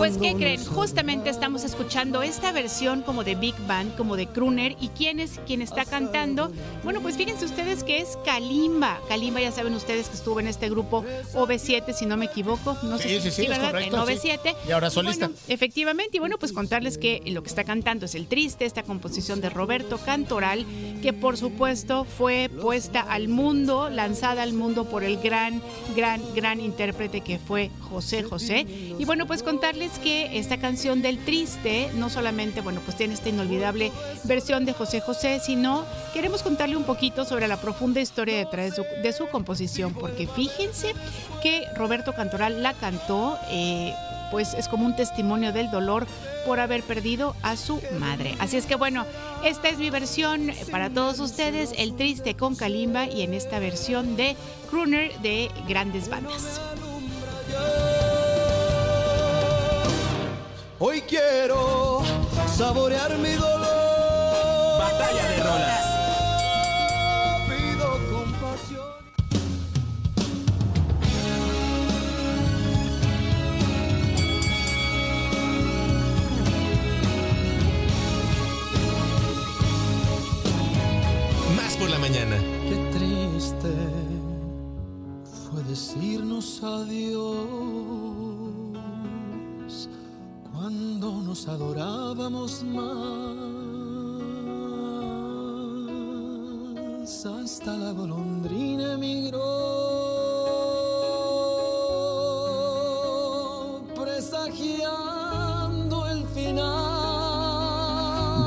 Pues, 0.00 0.16
¿qué 0.16 0.34
creen? 0.34 0.64
Justamente 0.64 1.28
estamos 1.28 1.62
escuchando 1.62 2.22
esta 2.22 2.52
versión 2.52 3.02
como 3.02 3.22
de 3.22 3.34
Big 3.34 3.54
Band, 3.66 3.94
como 3.96 4.16
de 4.16 4.26
Crooner. 4.26 4.74
¿Y 4.80 4.88
quién 4.88 5.20
es 5.20 5.38
quien 5.46 5.60
está 5.60 5.84
cantando? 5.84 6.50
Bueno, 6.84 7.02
pues 7.02 7.18
fíjense 7.18 7.44
ustedes 7.44 7.84
que 7.84 7.98
es 8.00 8.16
Kalimba. 8.24 8.98
Kalimba, 9.08 9.42
ya 9.42 9.52
saben 9.52 9.74
ustedes 9.74 10.08
que 10.08 10.16
estuvo 10.16 10.40
en 10.40 10.46
este 10.46 10.70
grupo 10.70 11.04
OV7, 11.34 11.92
si 11.92 12.06
no 12.06 12.16
me 12.16 12.24
equivoco. 12.24 12.78
No 12.82 12.96
sé 12.96 13.08
Sí, 13.08 13.14
si 13.16 13.20
sí, 13.20 13.30
sí, 13.30 13.42
es 13.42 13.48
¿verdad? 13.50 13.72
correcto, 13.72 13.96
En 13.96 14.02
OV7. 14.02 14.38
sí. 14.42 14.50
Y 14.68 14.72
ahora 14.72 14.88
solista. 14.88 15.26
bueno, 15.26 15.38
efectivamente. 15.48 16.16
Y 16.16 16.20
bueno, 16.20 16.38
pues 16.38 16.52
contarles 16.54 16.96
que 16.96 17.22
lo 17.26 17.42
que 17.42 17.50
está 17.50 17.64
cantando 17.64 18.06
es 18.06 18.14
El 18.14 18.26
Triste, 18.26 18.64
esta 18.64 18.82
composición 18.82 19.42
de 19.42 19.50
Roberto 19.50 19.98
Cantoral, 19.98 20.64
que 21.02 21.12
por 21.12 21.36
supuesto 21.36 22.04
fue 22.04 22.48
puesta 22.62 23.02
al 23.02 23.28
mundo, 23.28 23.90
lanzada 23.90 24.42
al 24.44 24.54
mundo 24.54 24.86
por 24.86 25.04
el 25.04 25.18
gran, 25.18 25.60
gran, 25.94 26.22
gran 26.34 26.58
intérprete 26.58 27.20
que 27.20 27.38
fue 27.38 27.70
José 27.90 28.22
José. 28.22 28.66
Y 28.98 29.04
bueno, 29.04 29.26
pues 29.26 29.42
contarles 29.42 29.89
que 29.98 30.38
esta 30.38 30.58
canción 30.58 31.02
del 31.02 31.18
Triste 31.18 31.90
no 31.94 32.10
solamente, 32.10 32.60
bueno, 32.60 32.80
pues 32.84 32.96
tiene 32.96 33.14
esta 33.14 33.28
inolvidable 33.28 33.92
versión 34.24 34.64
de 34.64 34.72
José 34.72 35.00
José, 35.00 35.40
sino 35.44 35.84
queremos 36.12 36.42
contarle 36.42 36.76
un 36.76 36.84
poquito 36.84 37.24
sobre 37.24 37.48
la 37.48 37.60
profunda 37.60 38.00
historia 38.00 38.36
detrás 38.36 38.76
de 39.02 39.12
su, 39.12 39.24
de 39.24 39.30
composición, 39.30 39.94
porque 39.94 40.26
fíjense 40.26 40.94
que 41.42 41.64
Roberto 41.76 42.14
Cantoral 42.14 42.62
la 42.62 42.74
cantó, 42.74 43.38
eh, 43.50 43.94
pues 44.30 44.54
es 44.54 44.68
como 44.68 44.86
un 44.86 44.96
testimonio 44.96 45.52
del 45.52 45.70
dolor 45.70 46.06
por 46.46 46.60
haber 46.60 46.82
perdido 46.82 47.34
a 47.42 47.56
su 47.56 47.80
madre. 47.98 48.34
Así 48.38 48.56
es 48.56 48.66
que 48.66 48.76
bueno, 48.76 49.04
esta 49.44 49.68
es 49.68 49.78
mi 49.78 49.90
versión 49.90 50.50
para 50.70 50.90
todos 50.90 51.18
ustedes, 51.20 51.72
El 51.76 51.96
Triste 51.96 52.34
con 52.34 52.56
Kalimba 52.56 53.06
y 53.06 53.22
en 53.22 53.34
esta 53.34 53.58
versión 53.58 54.16
de 54.16 54.36
Crooner 54.70 55.18
de 55.20 55.50
grandes 55.68 56.08
bandas. 56.08 56.60
Hoy 60.82 61.02
quiero 61.02 62.00
saborear 62.56 63.18
mi 63.18 63.32
dolor. 63.32 64.78
Batalla 64.78 65.28
de 65.28 65.42
rolas. 65.42 65.86
Pido 67.50 67.98
compasión. 68.10 68.86
Más 81.56 81.76
por 81.76 81.90
la 81.90 81.98
mañana. 81.98 82.36
Qué 82.66 82.76
triste 82.96 83.68
fue 85.50 85.62
decirnos 85.64 86.62
adiós 86.62 88.29
cuando 90.60 91.22
nos 91.22 91.48
adorábamos 91.48 92.62
más. 92.64 93.00
Hasta 97.24 97.76
la 97.76 97.92
golondrina 97.92 98.94
emigró, 98.94 99.40
presagiando 103.94 106.06
el 106.08 106.24
final. 106.28 106.89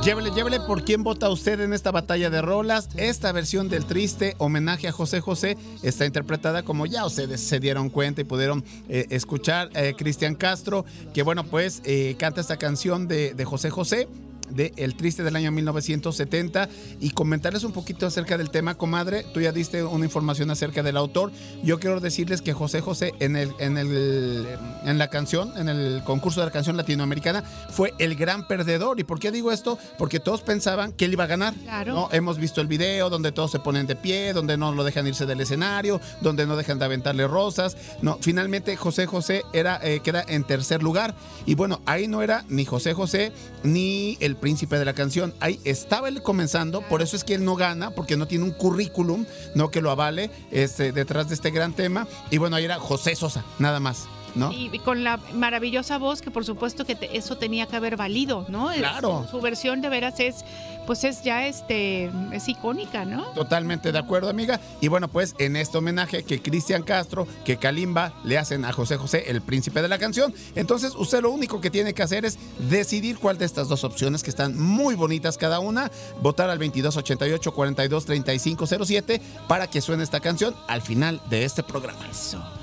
Llévele, 0.03 0.31
llévele 0.31 0.59
por 0.59 0.83
quién 0.83 1.01
vota 1.01 1.29
usted 1.29 1.61
en 1.61 1.71
esta 1.71 1.89
batalla 1.89 2.29
de 2.29 2.41
rolas. 2.41 2.89
Esta 2.97 3.31
versión 3.31 3.69
del 3.69 3.85
triste 3.85 4.35
homenaje 4.37 4.89
a 4.89 4.91
José 4.91 5.21
José 5.21 5.57
está 5.81 6.05
interpretada 6.05 6.63
como 6.63 6.85
ya 6.85 7.05
ustedes 7.05 7.39
se 7.39 7.61
dieron 7.61 7.89
cuenta 7.89 8.19
y 8.19 8.25
pudieron 8.25 8.65
eh, 8.89 9.07
escuchar 9.11 9.69
eh, 9.75 9.93
Cristian 9.97 10.35
Castro, 10.35 10.83
que 11.13 11.23
bueno, 11.23 11.45
pues 11.45 11.81
eh, 11.85 12.17
canta 12.19 12.41
esta 12.41 12.57
canción 12.57 13.07
de, 13.07 13.33
de 13.33 13.45
José 13.45 13.69
José 13.69 14.09
de 14.55 14.73
El 14.77 14.95
Triste 14.95 15.23
del 15.23 15.35
año 15.35 15.51
1970 15.51 16.69
y 16.99 17.11
comentarles 17.11 17.63
un 17.63 17.71
poquito 17.71 18.05
acerca 18.05 18.37
del 18.37 18.49
tema, 18.49 18.75
comadre. 18.75 19.25
Tú 19.33 19.41
ya 19.41 19.51
diste 19.51 19.83
una 19.83 20.05
información 20.05 20.51
acerca 20.51 20.83
del 20.83 20.97
autor. 20.97 21.31
Yo 21.63 21.79
quiero 21.79 21.99
decirles 21.99 22.41
que 22.41 22.53
José 22.53 22.81
José 22.81 23.13
en, 23.19 23.35
el, 23.35 23.51
en, 23.59 23.77
el, 23.77 24.47
en 24.85 24.97
la 24.97 25.09
canción, 25.09 25.57
en 25.57 25.69
el 25.69 26.03
concurso 26.03 26.41
de 26.41 26.47
la 26.47 26.51
canción 26.51 26.77
latinoamericana, 26.77 27.43
fue 27.69 27.93
el 27.99 28.15
gran 28.15 28.47
perdedor. 28.47 28.99
¿Y 28.99 29.03
por 29.03 29.19
qué 29.19 29.31
digo 29.31 29.51
esto? 29.51 29.77
Porque 29.97 30.19
todos 30.19 30.41
pensaban 30.41 30.91
que 30.91 31.05
él 31.05 31.13
iba 31.13 31.23
a 31.23 31.27
ganar. 31.27 31.53
Claro. 31.55 31.93
¿no? 31.93 32.09
Hemos 32.11 32.37
visto 32.37 32.61
el 32.61 32.67
video 32.67 33.09
donde 33.09 33.31
todos 33.31 33.51
se 33.51 33.59
ponen 33.59 33.87
de 33.87 33.95
pie, 33.95 34.33
donde 34.33 34.57
no 34.57 34.71
lo 34.71 34.83
dejan 34.83 35.07
irse 35.07 35.25
del 35.25 35.41
escenario, 35.41 35.99
donde 36.21 36.45
no 36.45 36.55
dejan 36.55 36.79
de 36.79 36.85
aventarle 36.85 37.27
rosas. 37.27 37.77
No, 38.01 38.17
finalmente 38.21 38.75
José 38.75 39.05
José 39.05 39.43
era, 39.53 39.79
eh, 39.83 40.01
queda 40.01 40.23
en 40.27 40.43
tercer 40.43 40.83
lugar. 40.83 41.15
Y 41.45 41.55
bueno, 41.55 41.81
ahí 41.85 42.07
no 42.07 42.21
era 42.21 42.45
ni 42.49 42.65
José 42.65 42.93
José 42.93 43.31
ni 43.63 44.17
el 44.19 44.35
príncipe 44.43 44.77
de 44.77 44.83
la 44.83 44.93
canción. 44.93 45.33
Ahí 45.39 45.57
estaba 45.63 46.09
él 46.09 46.21
comenzando, 46.21 46.81
por 46.81 47.01
eso 47.01 47.15
es 47.15 47.23
que 47.23 47.33
él 47.33 47.45
no 47.45 47.55
gana, 47.55 47.91
porque 47.91 48.17
no 48.17 48.27
tiene 48.27 48.43
un 48.43 48.51
currículum 48.51 49.25
no 49.55 49.71
que 49.71 49.79
lo 49.79 49.89
avale 49.89 50.31
este, 50.51 50.91
detrás 50.91 51.29
de 51.29 51.35
este 51.35 51.49
gran 51.49 51.71
tema. 51.71 52.09
Y 52.29 52.39
bueno, 52.39 52.57
ahí 52.57 52.65
era 52.65 52.77
José 52.77 53.15
Sosa, 53.15 53.45
nada 53.57 53.79
más. 53.79 54.05
¿No? 54.35 54.51
Y, 54.51 54.69
y 54.73 54.79
con 54.79 55.03
la 55.03 55.17
maravillosa 55.33 55.97
voz 55.97 56.21
que 56.21 56.31
por 56.31 56.43
supuesto 56.45 56.85
que 56.85 56.95
te- 56.95 57.15
eso 57.17 57.37
tenía 57.37 57.67
que 57.67 57.75
haber 57.75 57.95
valido, 57.97 58.45
¿no? 58.49 58.69
Claro. 58.75 59.27
Su, 59.29 59.39
versión 59.41 59.81
de 59.81 59.89
veras 59.89 60.19
es, 60.19 60.43
pues 60.87 61.03
es 61.03 61.23
ya 61.23 61.45
este, 61.47 62.09
es 62.31 62.47
icónica, 62.47 63.05
¿no? 63.05 63.23
Totalmente 63.33 63.91
de 63.91 63.99
acuerdo, 63.99 64.29
amiga. 64.29 64.59
Y 64.81 64.87
bueno, 64.87 65.07
pues 65.07 65.35
en 65.37 65.55
este 65.55 65.77
homenaje 65.77 66.23
que 66.23 66.41
Cristian 66.41 66.83
Castro, 66.83 67.27
que 67.45 67.57
Kalimba 67.57 68.13
le 68.23 68.37
hacen 68.37 68.65
a 68.65 68.73
José 68.73 68.97
José, 68.97 69.25
el 69.27 69.41
príncipe 69.41 69.81
de 69.81 69.87
la 69.87 69.99
canción. 69.99 70.33
Entonces, 70.55 70.93
usted 70.95 71.21
lo 71.21 71.31
único 71.31 71.61
que 71.61 71.69
tiene 71.69 71.93
que 71.93 72.01
hacer 72.03 72.25
es 72.25 72.39
decidir 72.69 73.17
cuál 73.17 73.37
de 73.37 73.45
estas 73.45 73.67
dos 73.67 73.83
opciones, 73.83 74.23
que 74.23 74.29
están 74.29 74.59
muy 74.59 74.95
bonitas 74.95 75.37
cada 75.37 75.59
una, 75.59 75.91
votar 76.21 76.49
al 76.49 76.57
2288 76.57 77.53
42 77.53 78.05
3507 78.05 79.21
para 79.47 79.67
que 79.69 79.81
suene 79.81 80.03
esta 80.03 80.19
canción 80.19 80.55
al 80.67 80.81
final 80.81 81.21
de 81.29 81.45
este 81.45 81.63
programa. 81.63 81.99
Qué 82.03 82.62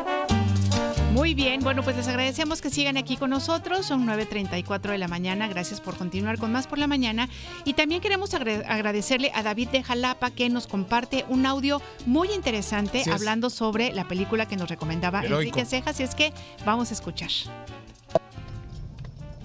Muy 1.13 1.33
bien, 1.33 1.59
bueno, 1.61 1.83
pues 1.83 1.97
les 1.97 2.07
agradecemos 2.07 2.61
que 2.61 2.69
sigan 2.69 2.95
aquí 2.95 3.17
con 3.17 3.31
nosotros. 3.31 3.85
Son 3.85 4.07
9.34 4.07 4.91
de 4.91 4.97
la 4.97 5.09
mañana. 5.09 5.47
Gracias 5.49 5.81
por 5.81 5.97
continuar 5.97 6.37
con 6.37 6.53
más 6.53 6.67
por 6.67 6.77
la 6.77 6.87
mañana. 6.87 7.27
Y 7.65 7.73
también 7.73 7.99
queremos 8.01 8.33
agra- 8.33 8.63
agradecerle 8.65 9.29
a 9.35 9.43
David 9.43 9.69
de 9.69 9.83
Jalapa 9.83 10.31
que 10.31 10.49
nos 10.49 10.67
comparte 10.67 11.25
un 11.27 11.45
audio 11.45 11.81
muy 12.05 12.31
interesante 12.31 13.01
Así 13.01 13.09
es. 13.09 13.15
hablando 13.15 13.49
sobre 13.49 13.91
la 13.91 14.07
película 14.07 14.47
que 14.47 14.55
nos 14.55 14.69
recomendaba 14.69 15.19
Heroico. 15.19 15.39
Enrique 15.59 15.65
Cejas. 15.65 15.99
Y 15.99 16.03
es 16.03 16.15
que 16.15 16.31
vamos 16.65 16.91
a 16.91 16.93
escuchar. 16.93 17.29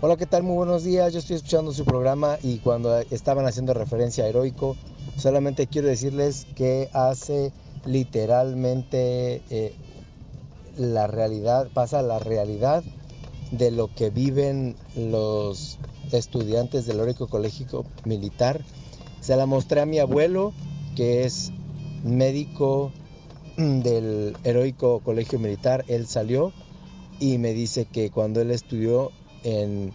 Hola, 0.00 0.16
¿qué 0.16 0.26
tal? 0.26 0.44
Muy 0.44 0.54
buenos 0.54 0.84
días. 0.84 1.12
Yo 1.12 1.18
estoy 1.18 1.36
escuchando 1.36 1.72
su 1.72 1.84
programa 1.84 2.36
y 2.44 2.58
cuando 2.58 2.96
estaban 3.10 3.44
haciendo 3.46 3.74
referencia 3.74 4.24
a 4.24 4.28
Heroico, 4.28 4.76
Solamente 5.16 5.66
quiero 5.66 5.88
decirles 5.88 6.46
que 6.56 6.90
hace 6.92 7.50
literalmente 7.86 9.40
eh, 9.48 9.72
la 10.76 11.06
realidad, 11.06 11.68
pasa 11.72 12.02
la 12.02 12.18
realidad 12.18 12.84
de 13.50 13.70
lo 13.70 13.88
que 13.94 14.10
viven 14.10 14.76
los 14.96 15.78
estudiantes 16.12 16.84
del 16.86 17.00
Heroico 17.00 17.28
Colegio 17.28 17.86
Militar. 18.04 18.60
Se 19.20 19.34
la 19.36 19.46
mostré 19.46 19.80
a 19.80 19.86
mi 19.86 19.98
abuelo, 19.98 20.52
que 20.94 21.24
es 21.24 21.52
médico 22.04 22.92
del 23.56 24.36
Heroico 24.44 25.00
Colegio 25.00 25.38
Militar. 25.38 25.86
Él 25.88 26.06
salió 26.06 26.52
y 27.18 27.38
me 27.38 27.54
dice 27.54 27.86
que 27.86 28.10
cuando 28.10 28.42
él 28.42 28.50
estudió 28.50 29.10
en 29.42 29.94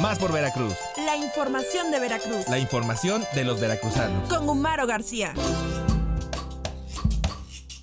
Más 0.00 0.18
por 0.18 0.32
Veracruz. 0.32 0.74
La 1.06 1.16
información 1.16 1.90
de 1.90 2.00
Veracruz. 2.00 2.48
La 2.48 2.58
información 2.58 3.24
de 3.34 3.44
los 3.44 3.58
veracruzanos. 3.60 4.28
Con 4.28 4.48
Humaro 4.48 4.86
García. 4.86 5.32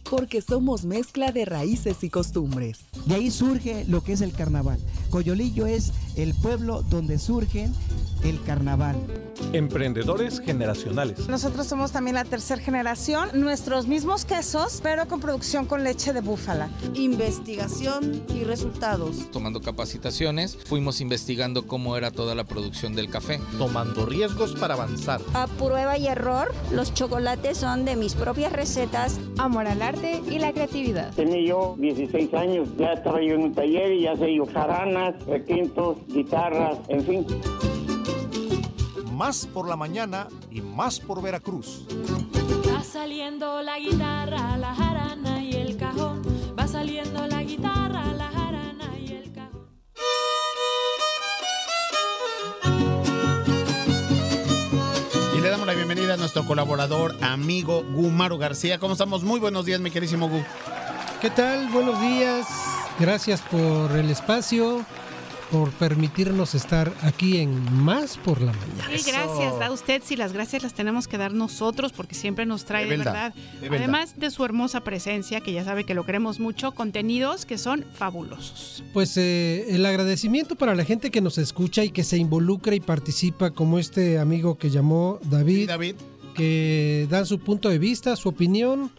porque 0.10 0.41
somos 0.41 0.84
mezcla 0.84 1.32
de 1.32 1.46
raíces 1.46 2.04
y 2.04 2.10
costumbres. 2.10 2.80
De 3.06 3.15
ahí 3.15 3.32
surge 3.32 3.86
lo 3.88 4.04
que 4.04 4.12
es 4.12 4.20
el 4.20 4.34
carnaval. 4.34 4.78
Coyolillo 5.12 5.67
es 5.67 5.91
el 6.15 6.34
pueblo 6.34 6.82
donde 6.89 7.19
surge 7.19 7.69
el 8.24 8.41
carnaval. 8.43 8.95
Emprendedores 9.54 10.39
generacionales. 10.39 11.28
Nosotros 11.28 11.67
somos 11.67 11.91
también 11.91 12.15
la 12.15 12.24
tercera 12.24 12.62
generación, 12.62 13.30
nuestros 13.34 13.88
mismos 13.88 14.26
quesos, 14.26 14.80
pero 14.82 15.08
con 15.08 15.19
producción 15.19 15.65
con 15.65 15.84
leche 15.84 16.13
de 16.13 16.21
búfala. 16.21 16.69
Investigación 16.93 18.24
y 18.34 18.43
resultados. 18.43 19.30
Tomando 19.32 19.62
capacitaciones, 19.62 20.58
fuimos 20.65 21.02
investigando 21.02 21.67
cómo 21.67 21.97
era 21.97 22.12
toda 22.12 22.36
la 22.36 22.43
producción 22.43 22.95
del 22.95 23.10
café. 23.10 23.39
Tomando 23.58 24.06
riesgos 24.06 24.54
para 24.56 24.76
avanzar. 24.76 25.19
A 25.34 25.47
prueba 25.47 25.97
y 25.97 26.08
error, 26.08 26.54
los 26.71 26.93
chocolates 26.93 27.58
son 27.58 27.86
de 27.86 27.95
mis 27.95 28.13
propias 28.13 28.54
recetas. 28.54 29.19
Amor 29.38 29.67
al 29.67 29.82
arte 29.82 30.21
y 30.30 30.39
la 30.39 30.54
creatividad. 30.54 31.13
Tenía 31.15 31.50
yo 31.50 31.76
16 31.80 32.34
años, 32.36 32.69
ya 32.78 32.93
estaba 32.93 33.21
yo 33.21 33.34
en 33.34 33.41
un 33.41 33.54
taller 33.54 33.91
y 33.93 34.04
ya 34.04 34.15
sé 34.15 34.36
yo 34.36 34.45
jaranas, 35.02 35.26
requintos, 35.26 35.98
guitarras, 36.08 36.78
en 36.88 37.06
fin. 37.06 37.26
Más 39.12 39.46
por 39.48 39.68
la 39.68 39.76
mañana 39.76 40.28
y 40.50 40.62
más 40.62 41.00
por 41.00 41.22
Veracruz. 41.22 41.86
Va 42.68 42.84
saliendo 42.84 43.62
la 43.62 43.80
guitarra, 43.80 44.58
la 44.58 44.74
jarana 44.74 45.44
y 45.44 45.54
el 45.54 45.78
cajón. 45.78 46.22
Va 46.58 46.68
saliendo 46.68 47.28
la 47.28 47.44
guitarra, 47.44 48.14
la 48.14 48.30
jarana 48.30 48.98
y 49.00 49.12
el 49.14 49.32
cajón. 49.32 49.68
Y 55.38 55.42
le 55.42 55.50
damos 55.50 55.68
la 55.68 55.74
bienvenida 55.74 56.16
a 56.16 56.18
nuestro 56.18 56.46
colaborador, 56.46 57.16
amigo 57.22 57.84
Gumaro 57.94 58.38
García. 58.38 58.80
¿Cómo 58.80 58.94
estamos? 58.94 59.24
Muy 59.24 59.40
buenos 59.40 59.66
días, 59.66 59.80
mi 59.80 59.92
querísimo 59.92 60.28
Gu. 60.28 60.42
¿Qué 61.22 61.30
tal? 61.30 61.70
Buenos 61.70 62.02
días. 62.02 62.48
Gracias 63.02 63.42
por 63.42 63.98
el 63.98 64.12
espacio, 64.12 64.86
por 65.50 65.72
permitirnos 65.72 66.54
estar 66.54 66.94
aquí 67.02 67.40
en 67.40 67.52
Más 67.84 68.16
por 68.18 68.40
la 68.42 68.54
Mañana. 68.54 68.96
Sí, 68.96 69.12
gracias 69.12 69.54
a 69.60 69.72
usted. 69.72 70.04
Si 70.06 70.16
las 70.16 70.34
gracias 70.34 70.62
las 70.62 70.76
tenemos 70.76 71.08
que 71.08 71.18
dar 71.18 71.34
nosotros 71.34 71.94
porque 71.94 72.14
siempre 72.14 72.46
nos 72.46 72.64
trae 72.64 72.84
De 72.84 72.92
de 72.92 72.98
verdad, 72.98 73.34
verdad, 73.34 73.60
de 73.60 73.70
verdad. 73.70 73.78
además 73.80 74.20
de 74.20 74.30
su 74.30 74.46
hermosa 74.46 74.82
presencia, 74.82 75.42
que 75.42 75.52
ya 75.52 75.66
sabe 75.66 75.84
que 75.84 75.96
lo 75.96 76.06
queremos 76.06 76.40
mucho, 76.40 76.74
contenidos 76.74 77.48
que 77.48 77.58
son 77.58 77.86
fabulosos. 77.96 78.84
Pues 78.94 79.18
eh, 79.18 79.66
el 79.70 79.84
agradecimiento 79.84 80.56
para 80.56 80.76
la 80.76 80.86
gente 80.86 81.10
que 81.10 81.22
nos 81.22 81.40
escucha 81.40 81.84
y 81.84 81.90
que 81.90 82.04
se 82.04 82.18
involucra 82.18 82.76
y 82.76 82.82
participa, 82.82 83.50
como 83.50 83.80
este 83.80 84.20
amigo 84.20 84.60
que 84.60 84.70
llamó 84.70 85.20
David, 85.24 85.68
David. 85.70 85.96
Que 86.41 87.06
dan 87.08 87.27
su 87.27 87.38
punto 87.38 87.69
de 87.69 87.77
vista, 87.77 88.15
su 88.15 88.27
opinión, 88.27 88.89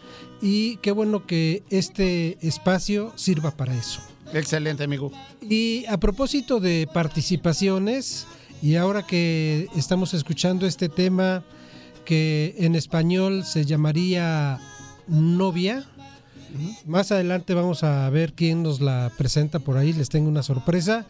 y 0.40 0.76
qué 0.76 0.92
bueno 0.92 1.26
que 1.26 1.64
este 1.70 2.38
espacio 2.40 3.12
sirva 3.16 3.50
para 3.50 3.76
eso. 3.76 4.00
Excelente, 4.32 4.84
amigo. 4.84 5.10
Y 5.40 5.84
a 5.86 5.98
propósito 5.98 6.60
de 6.60 6.88
participaciones, 6.94 8.28
y 8.62 8.76
ahora 8.76 9.04
que 9.04 9.66
estamos 9.74 10.14
escuchando 10.14 10.68
este 10.68 10.88
tema 10.88 11.42
que 12.04 12.54
en 12.58 12.76
español 12.76 13.44
se 13.44 13.64
llamaría 13.64 14.60
novia, 15.08 15.84
más 16.86 17.10
adelante 17.10 17.54
vamos 17.54 17.82
a 17.82 18.08
ver 18.10 18.34
quién 18.34 18.62
nos 18.62 18.80
la 18.80 19.10
presenta 19.18 19.58
por 19.58 19.78
ahí, 19.78 19.92
les 19.92 20.10
tengo 20.10 20.28
una 20.28 20.44
sorpresa. 20.44 21.06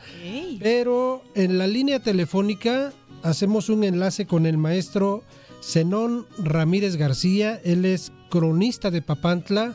Pero 0.61 1.25
en 1.35 1.59
la 1.59 1.67
línea 1.67 2.01
telefónica 2.01 2.95
hacemos 3.23 3.69
un 3.69 3.85
enlace 3.85 4.25
con 4.27 4.47
el 4.47 4.57
maestro 4.57 5.25
Zenón 5.63 6.27
Ramírez 6.43 6.97
García, 6.97 7.61
él 7.65 7.85
es 7.85 8.13
cronista 8.31 8.91
de 8.91 9.03
Papantla 9.03 9.75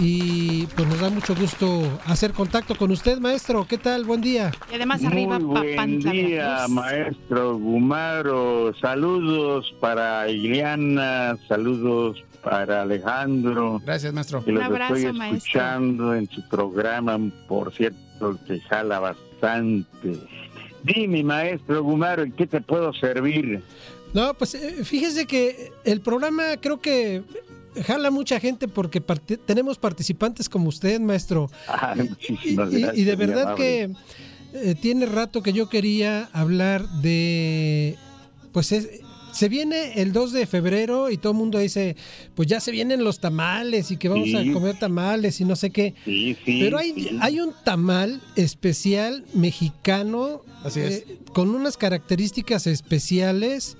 y 0.00 0.66
pues 0.74 0.88
nos 0.88 1.00
da 1.00 1.10
mucho 1.10 1.34
gusto 1.34 1.82
hacer 2.06 2.32
contacto 2.32 2.74
con 2.76 2.90
usted, 2.90 3.18
maestro. 3.18 3.66
¿Qué 3.68 3.76
tal? 3.78 4.04
Buen 4.04 4.20
día. 4.22 4.50
Y 4.70 4.76
además 4.76 5.04
arriba 5.04 5.38
Muy 5.38 5.48
buen 5.60 5.76
Papantla, 5.76 6.10
día, 6.12 6.44
Veracruz. 6.44 6.70
maestro 6.70 7.58
Gumaro. 7.58 8.74
Saludos 8.80 9.74
para 9.80 10.28
Iliana, 10.30 11.36
saludos 11.46 12.24
para 12.42 12.82
Alejandro. 12.82 13.80
Gracias, 13.84 14.12
maestro. 14.14 14.42
Que 14.42 14.50
Un 14.50 14.56
los 14.56 14.64
abrazo, 14.64 14.94
estoy 14.96 15.12
maestro. 15.12 15.36
escuchando 15.38 16.14
en 16.14 16.28
su 16.30 16.48
programa, 16.48 17.18
por 17.46 17.72
cierto, 17.74 18.38
que 18.46 18.60
jala 18.60 18.98
bastante. 18.98 20.18
Dime, 20.82 21.22
maestro 21.22 21.82
Gumaro, 21.84 22.22
¿en 22.24 22.32
qué 22.32 22.46
te 22.46 22.60
puedo 22.60 22.92
servir? 22.94 23.62
No, 24.12 24.34
pues 24.34 24.54
eh, 24.54 24.84
fíjese 24.84 25.26
que 25.26 25.72
el 25.84 26.00
programa 26.00 26.56
creo 26.60 26.80
que 26.80 27.22
jala 27.86 28.10
mucha 28.10 28.38
gente 28.40 28.68
porque 28.68 29.00
parte- 29.00 29.38
tenemos 29.38 29.78
participantes 29.78 30.48
como 30.48 30.68
usted, 30.68 31.00
maestro. 31.00 31.50
Ah, 31.66 31.94
muchísimas 31.96 32.72
Y, 32.72 32.80
gracias. 32.80 32.98
y 32.98 33.04
de 33.04 33.16
verdad 33.16 33.54
que 33.54 33.90
eh, 34.54 34.74
tiene 34.80 35.06
rato 35.06 35.42
que 35.42 35.54
yo 35.54 35.68
quería 35.70 36.28
hablar 36.34 36.86
de, 37.00 37.96
pues 38.52 38.72
es- 38.72 38.88
se 39.32 39.48
viene 39.48 39.94
el 40.02 40.12
2 40.12 40.32
de 40.32 40.44
febrero 40.46 41.08
y 41.08 41.16
todo 41.16 41.32
el 41.32 41.38
mundo 41.38 41.58
dice, 41.58 41.96
pues 42.34 42.46
ya 42.48 42.60
se 42.60 42.70
vienen 42.70 43.02
los 43.02 43.18
tamales 43.18 43.90
y 43.90 43.96
que 43.96 44.10
vamos 44.10 44.28
Sí. 44.28 44.36
a 44.36 44.52
comer 44.52 44.78
tamales 44.78 45.40
y 45.40 45.46
no 45.46 45.56
sé 45.56 45.70
qué. 45.70 45.94
Sí, 46.04 46.36
sí, 46.44 46.58
Pero 46.60 46.76
hay, 46.76 46.92
sí. 46.92 47.18
hay 47.18 47.40
un 47.40 47.54
tamal 47.64 48.20
especial 48.36 49.24
mexicano 49.32 50.42
Así 50.62 50.80
es. 50.80 50.92
eh, 51.08 51.18
con 51.32 51.48
unas 51.54 51.78
características 51.78 52.66
especiales. 52.66 53.78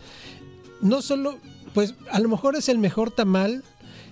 No 0.83 1.01
solo, 1.03 1.38
pues 1.75 1.95
a 2.11 2.18
lo 2.21 2.29
mejor 2.29 2.57
es 2.57 2.68
el 2.68 2.79
mejor 2.79 3.11
tamal 3.11 3.62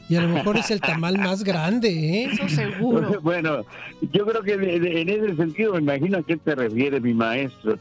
y 0.08 0.16
a 0.16 0.22
lo 0.22 0.28
mejor 0.28 0.56
es 0.56 0.70
el 0.70 0.80
tamal 0.80 1.18
más 1.18 1.44
grande, 1.44 1.88
¿eh? 2.22 2.30
Eso 2.32 2.48
seguro. 2.48 3.20
Bueno, 3.22 3.64
yo 4.12 4.26
creo 4.26 4.42
que 4.42 4.56
de- 4.56 4.80
de- 4.80 5.00
en 5.02 5.08
ese 5.08 5.36
sentido 5.36 5.74
me 5.74 5.80
imagino 5.80 6.18
a 6.18 6.22
qué 6.22 6.36
te 6.36 6.54
refiere 6.54 7.00
mi 7.00 7.14
maestro. 7.14 7.78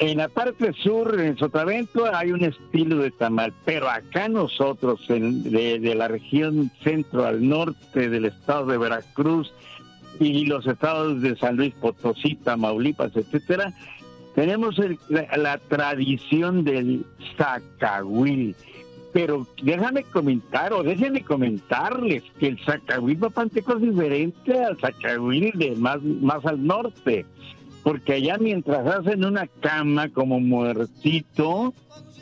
En 0.00 0.18
la 0.18 0.28
parte 0.28 0.72
sur, 0.82 1.18
en 1.18 1.36
Sotavento, 1.38 2.04
hay 2.14 2.30
un 2.32 2.44
estilo 2.44 2.96
de 2.98 3.10
tamal, 3.10 3.54
pero 3.64 3.88
acá 3.88 4.28
nosotros, 4.28 5.00
en- 5.08 5.42
de, 5.44 5.78
de 5.78 5.94
la 5.94 6.08
región 6.08 6.70
centro 6.82 7.24
al 7.24 7.46
norte 7.48 8.08
del 8.10 8.26
estado 8.26 8.66
de 8.66 8.76
Veracruz 8.78 9.50
y 10.20 10.44
los 10.44 10.66
estados 10.66 11.22
de 11.22 11.36
San 11.36 11.56
Luis 11.56 11.72
Potosí, 11.80 12.34
Tamaulipas, 12.36 13.16
etcétera, 13.16 13.72
tenemos 14.34 14.78
el- 14.78 14.98
la, 15.08 15.58
tradición 15.58 16.64
del 16.64 17.04
zacahuil. 17.36 18.54
Pero 19.12 19.46
déjame 19.62 20.04
comentar, 20.04 20.72
o 20.72 20.82
déjenme 20.82 21.22
comentarles 21.22 22.22
que 22.38 22.48
el 22.48 22.58
zacahuil 22.64 23.18
papanteco 23.18 23.74
es 23.74 23.82
diferente 23.82 24.64
al 24.64 24.78
zacahuil 24.78 25.52
de 25.54 25.76
más, 25.76 26.02
más 26.02 26.44
al 26.46 26.64
norte. 26.66 27.26
Porque 27.82 28.14
allá 28.14 28.38
mientras 28.38 28.86
hacen 28.86 29.24
una 29.24 29.46
cama 29.60 30.08
como 30.08 30.40
muertito, 30.40 31.74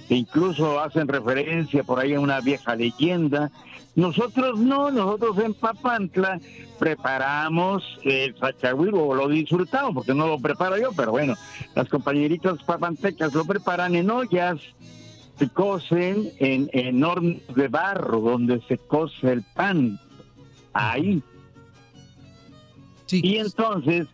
incluso 0.09 0.81
hacen 0.81 1.07
referencia 1.07 1.85
por 1.85 2.01
ahí 2.01 2.15
a 2.15 2.21
una 2.21 2.41
vieja 2.41 2.75
leyenda, 2.75 3.51
nosotros 3.95 4.59
no, 4.59 4.91
nosotros 4.91 5.39
en 5.39 5.55
Papantla 5.55 6.41
preparamos 6.79 7.83
el 8.05 8.35
zacahuil 8.37 8.95
o 8.95 9.15
lo 9.15 9.29
disfrutamos, 9.29 9.93
porque 9.93 10.15
no 10.15 10.27
lo 10.27 10.39
preparo 10.39 10.79
yo, 10.79 10.91
pero 10.97 11.11
bueno, 11.11 11.37
las 11.75 11.89
compañeritas 11.89 12.63
papantecas 12.63 13.35
lo 13.35 13.45
preparan 13.45 13.95
en 13.97 14.11
ollas, 14.11 14.61
se 15.39 15.49
cocen 15.49 16.31
en, 16.39 16.71
en 16.73 17.03
hornos 17.03 17.43
de 17.55 17.69
barro, 17.69 18.21
donde 18.21 18.61
se 18.69 18.79
cose 18.79 19.33
el 19.33 19.43
pan, 19.55 19.99
ahí. 20.73 21.23
Y 23.11 23.37
entonces, 23.39 24.07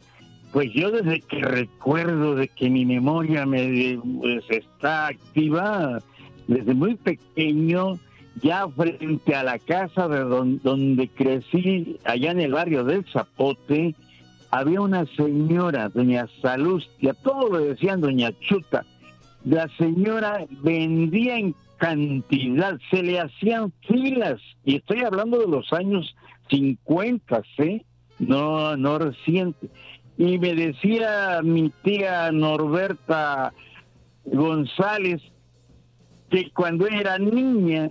pues 0.52 0.72
yo 0.72 0.90
desde 0.90 1.20
que 1.20 1.40
recuerdo 1.40 2.34
de 2.34 2.48
que 2.48 2.70
mi 2.70 2.86
memoria 2.86 3.44
me 3.44 3.98
pues, 4.20 4.44
está 4.48 5.08
activa, 5.08 6.00
desde 6.48 6.74
muy 6.74 6.94
pequeño, 6.94 7.98
ya 8.43 8.68
frente 8.68 9.34
a 9.34 9.43
la 9.43 9.59
casa 9.59 10.09
de 10.09 10.20
don- 10.20 10.61
donde 10.62 11.09
crecí, 11.09 11.99
allá 12.05 12.30
en 12.32 12.41
el 12.41 12.53
barrio 12.53 12.84
del 12.84 13.05
Zapote, 13.12 13.95
había 14.51 14.80
una 14.80 15.07
señora, 15.16 15.89
doña 15.89 16.26
Salustia, 16.41 17.14
todo 17.14 17.59
le 17.59 17.68
decían 17.68 18.01
doña 18.01 18.30
Chuta. 18.41 18.84
La 19.45 19.68
señora 19.76 20.45
vendía 20.62 21.39
en 21.39 21.55
cantidad, 21.78 22.78
se 22.91 23.03
le 23.03 23.20
hacían 23.20 23.72
filas, 23.87 24.41
y 24.64 24.76
estoy 24.76 25.01
hablando 25.01 25.39
de 25.39 25.49
los 25.49 25.72
años 25.72 26.14
50, 26.51 27.43
¿sí? 27.57 27.84
No, 28.18 28.76
no 28.76 28.99
reciente. 28.99 29.68
Y 30.16 30.39
me 30.39 30.55
decía 30.55 31.41
mi 31.43 31.70
tía 31.82 32.32
Norberta 32.32 33.53
González 34.24 35.20
que 36.30 36.51
cuando 36.53 36.87
era 36.87 37.18
niña 37.18 37.91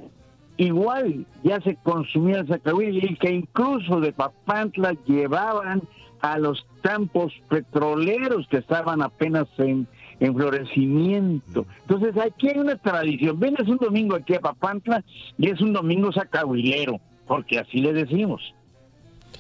igual 0.58 1.26
ya 1.44 1.60
se 1.62 1.76
consumía 1.76 2.40
el 2.40 2.48
zacahuil 2.48 3.04
y 3.04 3.16
que 3.18 3.32
incluso 3.32 4.00
de 4.00 4.14
Papantla 4.14 4.96
llevaban 5.06 5.82
a 6.22 6.40
los 6.40 6.66
campos 6.82 7.34
petroleros 7.50 8.48
que 8.48 8.58
estaban 8.58 9.02
apenas 9.02 9.48
en, 9.58 9.88
en 10.20 10.34
florecimiento. 10.36 11.66
Entonces 11.82 12.16
aquí 12.18 12.50
hay 12.50 12.58
una 12.60 12.78
tradición. 12.78 13.40
Vienes 13.40 13.68
un 13.68 13.78
domingo 13.78 14.16
aquí 14.16 14.34
a 14.34 14.40
Papantla 14.40 15.04
y 15.38 15.50
es 15.50 15.62
un 15.62 15.74
domingo 15.74 16.12
zacahuilero, 16.14 17.00
porque 17.28 17.60
así 17.60 17.78
le 17.80 17.94
decimos. 17.94 18.42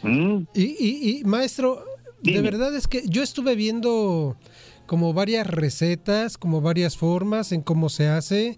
¿Mm? 0.03 0.39
Y, 0.53 0.63
y- 0.63 1.19
y, 1.19 1.23
maestro, 1.23 1.83
de 2.21 2.41
verdad 2.41 2.75
es 2.75 2.87
que 2.87 3.01
yo 3.07 3.23
estuve 3.23 3.55
viendo 3.55 4.35
como 4.85 5.13
varias 5.13 5.47
recetas, 5.47 6.37
como 6.37 6.61
varias 6.61 6.97
formas 6.97 7.51
en 7.51 7.61
cómo 7.61 7.89
se 7.89 8.07
hace. 8.09 8.57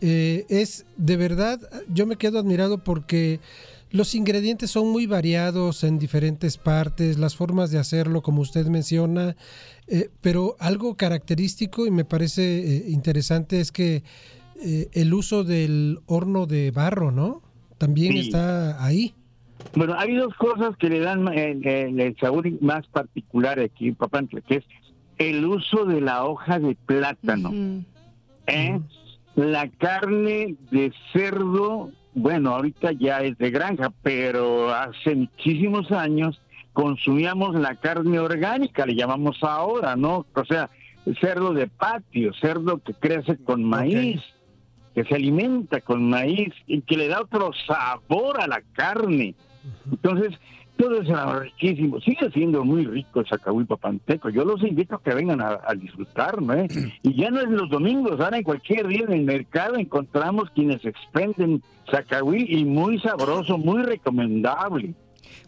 Eh, 0.00 0.46
es 0.48 0.86
de 0.96 1.16
verdad, 1.16 1.60
yo 1.88 2.06
me 2.06 2.16
quedo 2.16 2.38
admirado 2.38 2.78
porque 2.78 3.40
los 3.90 4.14
ingredientes 4.14 4.70
son 4.70 4.90
muy 4.90 5.06
variados 5.06 5.82
en 5.82 5.98
diferentes 5.98 6.56
partes, 6.58 7.18
las 7.18 7.34
formas 7.36 7.70
de 7.70 7.78
hacerlo, 7.78 8.22
como 8.22 8.42
usted 8.42 8.66
menciona, 8.66 9.34
eh, 9.86 10.10
pero 10.20 10.56
algo 10.60 10.96
característico 10.96 11.86
y 11.86 11.90
me 11.90 12.04
parece 12.04 12.42
eh, 12.76 12.84
interesante 12.90 13.60
es 13.60 13.72
que 13.72 14.02
eh, 14.62 14.88
el 14.92 15.14
uso 15.14 15.42
del 15.44 16.00
horno 16.06 16.46
de 16.46 16.70
barro, 16.70 17.10
¿no? 17.12 17.42
También 17.78 18.12
Sí. 18.12 18.18
está 18.20 18.84
ahí. 18.84 19.14
Bueno, 19.74 19.94
hay 19.96 20.14
dos 20.14 20.34
cosas 20.34 20.76
que 20.78 20.88
le 20.90 21.00
dan 21.00 21.26
el, 21.28 21.66
el- 21.66 22.00
el 22.00 22.16
sabor 22.18 22.46
más 22.62 22.86
particular 22.88 23.58
aquí 23.60 23.88
en 23.88 23.94
Papantla, 23.94 24.40
que 24.42 24.56
es 24.56 24.64
el 25.18 25.44
uso 25.44 25.84
de 25.84 26.00
la 26.00 26.24
hoja 26.24 26.58
de 26.58 26.76
plátano. 26.86 27.52
¿eh? 28.46 28.80
La 29.38 29.68
carne 29.68 30.56
de 30.72 30.92
cerdo, 31.12 31.92
bueno, 32.12 32.56
ahorita 32.56 32.90
ya 32.90 33.20
es 33.20 33.38
de 33.38 33.52
granja, 33.52 33.92
pero 34.02 34.74
hace 34.74 35.14
muchísimos 35.14 35.92
años 35.92 36.40
consumíamos 36.72 37.54
la 37.54 37.76
carne 37.76 38.18
orgánica, 38.18 38.84
le 38.84 38.96
llamamos 38.96 39.38
ahora, 39.44 39.94
¿no? 39.94 40.26
O 40.34 40.44
sea, 40.44 40.70
cerdo 41.20 41.54
de 41.54 41.68
patio, 41.68 42.32
cerdo 42.40 42.78
que 42.78 42.94
crece 42.94 43.36
con 43.36 43.62
maíz, 43.62 44.20
que 44.92 45.04
se 45.04 45.14
alimenta 45.14 45.82
con 45.82 46.10
maíz 46.10 46.52
y 46.66 46.80
que 46.80 46.96
le 46.96 47.06
da 47.06 47.20
otro 47.20 47.52
sabor 47.64 48.40
a 48.40 48.48
la 48.48 48.60
carne. 48.72 49.36
Entonces, 49.88 50.36
todo 50.78 51.00
eso 51.02 51.10
era 51.10 51.40
riquísimo. 51.40 52.00
Sigue 52.00 52.30
siendo 52.32 52.64
muy 52.64 52.86
rico 52.86 53.20
el 53.20 53.26
zacahuil 53.26 53.66
papanteco. 53.66 54.30
Yo 54.30 54.44
los 54.44 54.62
invito 54.62 54.94
a 54.94 55.02
que 55.02 55.12
vengan 55.12 55.40
a, 55.42 55.60
a 55.66 55.74
disfrutar, 55.74 56.40
¿no? 56.40 56.54
eh? 56.54 56.68
Y 57.02 57.14
ya 57.20 57.30
no 57.30 57.40
es 57.40 57.48
los 57.50 57.68
domingos, 57.68 58.18
ahora 58.20 58.38
en 58.38 58.44
cualquier 58.44 58.86
día 58.86 59.02
en 59.06 59.12
el 59.12 59.24
mercado 59.24 59.76
encontramos 59.76 60.48
quienes 60.54 60.84
expenden 60.84 61.62
zacahuil 61.90 62.50
y 62.50 62.64
muy 62.64 62.98
sabroso, 63.00 63.58
muy 63.58 63.82
recomendable. 63.82 64.94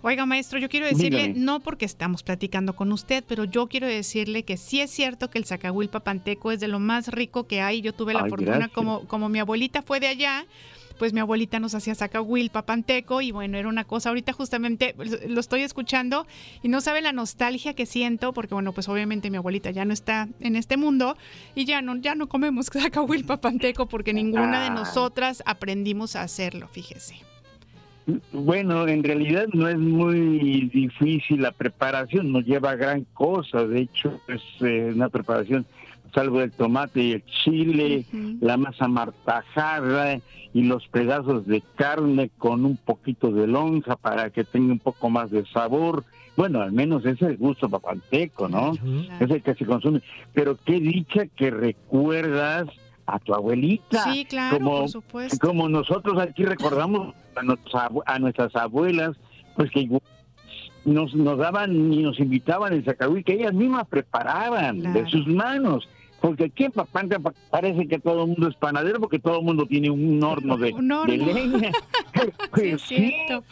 Oiga, 0.02 0.24
maestro, 0.24 0.58
yo 0.58 0.68
quiero 0.70 0.86
decirle, 0.86 1.24
Dígame. 1.28 1.40
no 1.40 1.60
porque 1.60 1.84
estamos 1.84 2.22
platicando 2.22 2.74
con 2.74 2.90
usted, 2.90 3.22
pero 3.28 3.44
yo 3.44 3.66
quiero 3.66 3.86
decirle 3.86 4.44
que 4.44 4.56
sí 4.56 4.80
es 4.80 4.90
cierto 4.90 5.28
que 5.28 5.38
el 5.38 5.44
zacahuil 5.44 5.90
papanteco 5.90 6.52
es 6.52 6.60
de 6.60 6.68
lo 6.68 6.78
más 6.80 7.08
rico 7.08 7.46
que 7.46 7.60
hay. 7.60 7.82
Yo 7.82 7.92
tuve 7.92 8.14
la 8.14 8.22
Ay, 8.24 8.30
fortuna, 8.30 8.50
gracias. 8.52 8.72
como, 8.72 9.06
como 9.06 9.28
mi 9.28 9.38
abuelita 9.40 9.82
fue 9.82 10.00
de 10.00 10.08
allá, 10.08 10.46
pues 11.00 11.14
mi 11.14 11.20
abuelita 11.20 11.58
nos 11.60 11.74
hacía 11.74 11.94
zacahuil 11.94 12.50
papanteco 12.50 13.22
y 13.22 13.32
bueno, 13.32 13.56
era 13.56 13.68
una 13.70 13.84
cosa, 13.84 14.10
ahorita 14.10 14.34
justamente 14.34 14.94
lo 15.26 15.40
estoy 15.40 15.62
escuchando 15.62 16.26
y 16.62 16.68
no 16.68 16.82
sabe 16.82 17.00
la 17.00 17.12
nostalgia 17.12 17.72
que 17.72 17.86
siento, 17.86 18.34
porque 18.34 18.52
bueno, 18.52 18.72
pues 18.74 18.86
obviamente 18.86 19.30
mi 19.30 19.38
abuelita 19.38 19.70
ya 19.70 19.86
no 19.86 19.94
está 19.94 20.28
en 20.40 20.56
este 20.56 20.76
mundo 20.76 21.16
y 21.54 21.64
ya 21.64 21.80
no, 21.80 21.96
ya 21.96 22.14
no 22.14 22.28
comemos 22.28 22.66
zacahuil 22.70 23.24
papanteco 23.24 23.86
porque 23.86 24.12
ninguna 24.12 24.60
de 24.60 24.66
Ah. 24.66 24.74
nosotras 24.74 25.42
aprendimos 25.46 26.16
a 26.16 26.22
hacerlo, 26.22 26.68
fíjese. 26.68 27.14
Bueno, 28.32 28.86
en 28.86 29.02
realidad 29.02 29.46
no 29.54 29.68
es 29.68 29.78
muy 29.78 30.68
difícil 30.68 31.40
la 31.40 31.52
preparación, 31.52 32.30
no 32.30 32.40
lleva 32.40 32.76
gran 32.76 33.06
cosa, 33.14 33.66
de 33.66 33.80
hecho 33.82 34.20
es 34.28 34.42
eh, 34.60 34.92
una 34.94 35.08
preparación 35.08 35.64
salvo 36.12 36.40
el 36.40 36.52
tomate 36.52 37.02
y 37.02 37.12
el 37.12 37.24
chile, 37.24 38.06
la 38.40 38.56
masa 38.56 38.88
martajada 38.88 40.20
y 40.52 40.62
los 40.62 40.86
pedazos 40.88 41.46
de 41.46 41.62
carne 41.76 42.30
con 42.38 42.64
un 42.64 42.76
poquito 42.76 43.30
de 43.30 43.46
lonja 43.46 43.96
para 43.96 44.30
que 44.30 44.44
tenga 44.44 44.72
un 44.72 44.78
poco 44.78 45.10
más 45.10 45.30
de 45.30 45.44
sabor. 45.46 46.04
Bueno, 46.36 46.62
al 46.62 46.72
menos 46.72 47.04
ese 47.04 47.26
es 47.26 47.30
el 47.32 47.36
gusto 47.36 47.68
papanteco, 47.68 48.48
¿no? 48.48 48.72
Es 49.20 49.30
el 49.30 49.42
que 49.42 49.54
se 49.54 49.66
consume. 49.66 50.02
Pero 50.32 50.56
qué 50.64 50.80
dicha 50.80 51.26
que 51.26 51.50
recuerdas 51.50 52.66
a 53.06 53.18
tu 53.18 53.34
abuelita. 53.34 54.04
Sí, 54.04 54.24
claro, 54.24 54.58
como, 54.58 54.80
por 54.80 54.88
supuesto. 54.88 55.46
Como 55.46 55.68
nosotros 55.68 56.18
aquí 56.18 56.44
recordamos 56.44 57.14
a, 57.34 57.42
nuestras 57.42 57.90
a 58.06 58.18
nuestras 58.18 58.54
abuelas, 58.56 59.16
pues 59.56 59.70
que 59.70 59.80
igual 59.80 60.02
nos, 60.84 61.14
nos 61.14 61.38
daban 61.38 61.92
y 61.92 62.02
nos 62.02 62.18
invitaban 62.18 62.72
el 62.72 62.84
zacahuil 62.84 63.24
que 63.24 63.34
ellas 63.34 63.52
mismas 63.52 63.86
preparaban 63.88 64.80
de 64.92 65.06
sus 65.08 65.26
manos. 65.26 65.88
Porque 66.20 66.44
aquí 66.44 66.64
en 66.64 66.72
Papantla 66.72 67.18
pa- 67.18 67.32
parece 67.50 67.88
que 67.88 67.98
todo 67.98 68.22
el 68.22 68.28
mundo 68.28 68.48
es 68.48 68.54
panadero 68.56 69.00
porque 69.00 69.18
todo 69.18 69.38
el 69.38 69.44
mundo 69.44 69.66
tiene 69.66 69.88
un 69.90 70.22
horno 70.22 70.56
de, 70.58 70.72
Un 70.72 70.90
horno. 70.92 71.12
de 71.12 71.32
leña. 71.32 71.72
Sí, 72.12 72.30
Pues 72.50 72.74
es 72.74 72.82
cierto. 72.82 73.44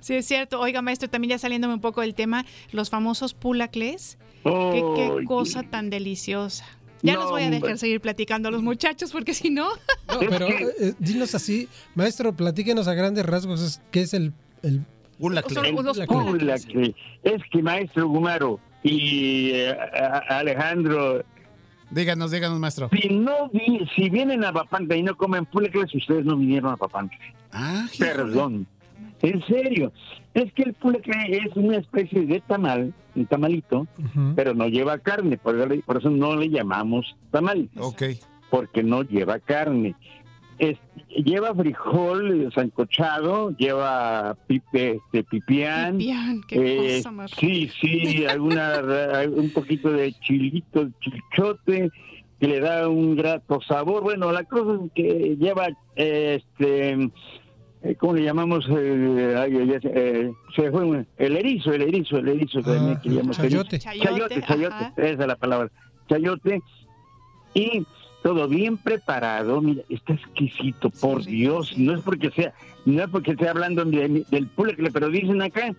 Sí, 0.00 0.14
es 0.14 0.26
cierto. 0.26 0.60
Oiga, 0.60 0.80
maestro, 0.82 1.08
también 1.10 1.30
ya 1.30 1.38
saliéndome 1.38 1.74
un 1.74 1.80
poco 1.80 2.00
del 2.00 2.14
tema, 2.14 2.44
los 2.72 2.88
famosos 2.90 3.34
pulacles. 3.34 4.18
¿Qué, 4.42 5.24
cosa 5.26 5.62
tan 5.62 5.90
deliciosa. 5.90 6.64
Ya 7.02 7.14
No, 7.14 7.20
los 7.22 7.30
voy 7.32 7.42
a 7.42 7.50
dejar 7.50 7.76
seguir 7.78 8.00
platicando 8.00 8.48
a 8.48 8.52
los 8.52 8.62
muchachos 8.62 9.12
porque 9.12 9.34
si 9.34 9.50
no... 9.50 9.68
No, 10.08 10.20
pero 10.20 10.48
eh, 10.48 10.94
dinos 10.98 11.34
así, 11.34 11.68
maestro, 11.94 12.34
platíquenos 12.34 12.86
a 12.88 12.94
grandes 12.94 13.26
rasgos 13.26 13.80
qué 13.90 14.02
es 14.02 14.14
el, 14.14 14.32
el 14.62 14.74
El 14.74 14.84
unos 15.18 15.98
pulacle. 16.06 16.94
Es 17.22 17.42
que 17.50 17.62
maestro 17.62 18.08
Gumaro 18.08 18.60
y 18.82 19.50
eh, 19.52 19.74
Alejandro, 20.28 21.24
Díganos, 21.94 22.30
díganos, 22.32 22.58
maestro. 22.58 22.90
si 23.00 23.08
no 23.08 23.48
vi, 23.52 23.86
si 23.94 24.10
vienen 24.10 24.44
a 24.44 24.52
Papantla 24.52 24.96
y 24.96 25.02
no 25.02 25.16
comen 25.16 25.46
pulacles, 25.46 25.94
ustedes 25.94 26.24
no 26.24 26.36
vinieron 26.36 26.72
a 26.72 26.76
Papantla. 26.76 27.18
Ah, 27.52 27.86
Perdón. 27.98 28.66
En 29.22 29.40
serio. 29.46 29.92
Es 30.34 30.52
que 30.52 30.64
el 30.64 30.74
pulacle 30.74 31.14
es 31.38 31.54
una 31.56 31.76
especie 31.76 32.26
de 32.26 32.40
tamal, 32.40 32.92
un 33.14 33.26
tamalito, 33.26 33.86
pero 34.34 34.52
no 34.52 34.66
lleva 34.66 34.98
carne, 34.98 35.38
por, 35.38 35.54
por 35.84 35.96
eso 35.98 36.10
no 36.10 36.34
le 36.34 36.50
llamamos 36.50 37.14
tamal. 37.30 37.70
Ok. 37.78 38.02
Porque 38.50 38.82
no 38.82 39.02
lleva 39.02 39.38
carne. 39.38 39.94
Es- 40.58 40.78
lleva 41.24 41.54
frijol 41.54 42.50
sancochado, 42.54 43.50
lleva 43.56 44.36
pipe, 44.46 45.00
este, 45.04 45.24
pipián. 45.24 45.98
Pipián, 45.98 46.40
qué 46.48 46.56
eh, 46.56 46.96
cosa 46.98 47.10
más 47.12 47.30
Sí, 47.32 47.70
sí, 47.80 48.26
alguna, 48.26 48.80
un 49.36 49.50
poquito 49.50 49.90
de 49.90 50.12
chilito, 50.12 50.88
chilchote, 51.00 51.90
que 52.40 52.48
le 52.48 52.60
da 52.60 52.88
un 52.88 53.16
grato 53.16 53.60
sabor. 53.62 54.02
Bueno, 54.02 54.32
la 54.32 54.44
cosa 54.44 54.80
es 54.84 54.92
que 54.92 55.36
lleva, 55.38 55.68
eh, 55.96 56.40
este, 56.42 57.10
eh, 57.82 57.94
¿cómo 57.96 58.14
le 58.14 58.22
llamamos? 58.24 58.66
Eh, 58.70 59.78
eh, 59.84 60.32
se 60.56 60.70
fue 60.70 61.06
el 61.18 61.36
erizo, 61.36 61.72
el 61.72 61.82
erizo, 61.82 62.18
el 62.18 62.28
erizo. 62.28 62.60
también 62.62 63.00
que 63.00 63.10
llamamos 63.10 63.36
chayote. 63.36 63.76
erizo. 63.76 63.90
Chayote, 64.02 64.42
chayote, 64.42 64.74
ajá. 64.74 64.92
esa 64.96 65.22
es 65.22 65.26
la 65.28 65.36
palabra. 65.36 65.70
Chayote. 66.08 66.60
Y 67.54 67.86
todo 68.24 68.48
bien 68.48 68.78
preparado, 68.78 69.60
mira, 69.60 69.82
está 69.90 70.14
exquisito, 70.14 70.88
por 70.88 71.22
Dios, 71.26 71.76
no 71.76 71.92
es 71.94 72.00
porque 72.00 72.30
sea, 72.30 72.54
no 72.86 73.02
es 73.04 73.10
porque 73.10 73.32
esté 73.32 73.50
hablando 73.50 73.84
de- 73.84 74.24
del 74.30 74.46
pulecle, 74.46 74.90
pero 74.90 75.10
dicen 75.10 75.42
acá 75.42 75.74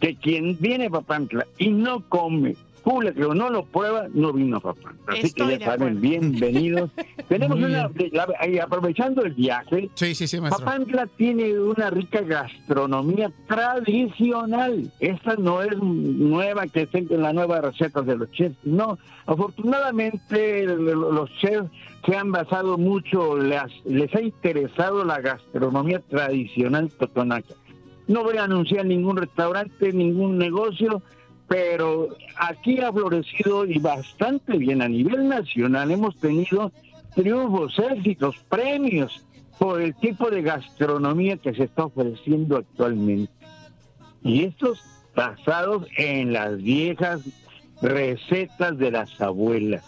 que 0.00 0.16
quien 0.16 0.56
viene 0.58 0.86
a 0.86 0.90
Papantla 0.90 1.46
y 1.58 1.68
no 1.68 2.00
come 2.08 2.56
pulecle 2.84 3.24
o 3.24 3.34
no 3.34 3.48
lo 3.50 3.64
prueba, 3.64 4.06
no 4.12 4.32
vino 4.32 4.58
a 4.58 4.60
Papantla. 4.60 5.12
Así 5.12 5.26
Estoy 5.26 5.48
que 5.54 5.58
ya 5.60 5.64
saben, 5.66 5.82
acuerdo. 5.96 6.00
bienvenidos. 6.00 6.90
Tenemos 7.28 7.58
Muy 7.58 7.70
una, 7.70 7.90
la- 8.12 8.28
ahí, 8.40 8.58
aprovechando 8.58 9.22
el 9.24 9.32
viaje, 9.32 9.88
Sí, 9.94 10.14
sí, 10.14 10.26
sí, 10.28 10.40
maestro. 10.40 10.64
Papantla 10.64 11.06
tiene 11.16 11.58
una 11.58 11.88
rica 11.90 12.20
gastronomía 12.20 13.32
tradicional. 13.48 14.90
Esta 15.00 15.36
no 15.36 15.62
es 15.62 15.76
nueva 15.78 16.66
que 16.66 16.82
estén 16.82 17.06
en 17.10 17.22
la 17.22 17.32
nueva 17.32 17.60
receta 17.62 18.02
de 18.02 18.16
los 18.16 18.30
chefs. 18.32 18.56
No, 18.64 18.98
afortunadamente 19.26 20.66
los 20.66 21.30
chefs 21.38 21.68
se 22.06 22.16
han 22.16 22.30
basado 22.32 22.76
mucho, 22.76 23.38
les, 23.38 23.62
les 23.86 24.14
ha 24.14 24.20
interesado 24.20 25.04
la 25.04 25.20
gastronomía 25.20 26.00
tradicional 26.00 26.90
totonaca. 26.90 27.54
No 28.06 28.22
voy 28.22 28.36
a 28.36 28.44
anunciar 28.44 28.84
ningún 28.84 29.16
restaurante, 29.16 29.90
ningún 29.92 30.36
negocio, 30.36 31.00
pero 31.48 32.16
aquí 32.36 32.80
ha 32.80 32.92
florecido 32.92 33.66
y 33.66 33.78
bastante 33.78 34.56
bien 34.56 34.82
a 34.82 34.88
nivel 34.88 35.28
nacional. 35.28 35.90
Hemos 35.90 36.16
tenido 36.18 36.72
triunfos, 37.14 37.78
éxitos, 37.78 38.36
premios 38.48 39.24
por 39.58 39.80
el 39.80 39.94
tipo 39.94 40.30
de 40.30 40.42
gastronomía 40.42 41.36
que 41.36 41.54
se 41.54 41.64
está 41.64 41.84
ofreciendo 41.84 42.56
actualmente. 42.56 43.32
Y 44.22 44.44
estos 44.44 44.80
basados 45.14 45.86
en 45.96 46.32
las 46.32 46.56
viejas 46.56 47.20
recetas 47.82 48.78
de 48.78 48.90
las 48.90 49.20
abuelas. 49.20 49.84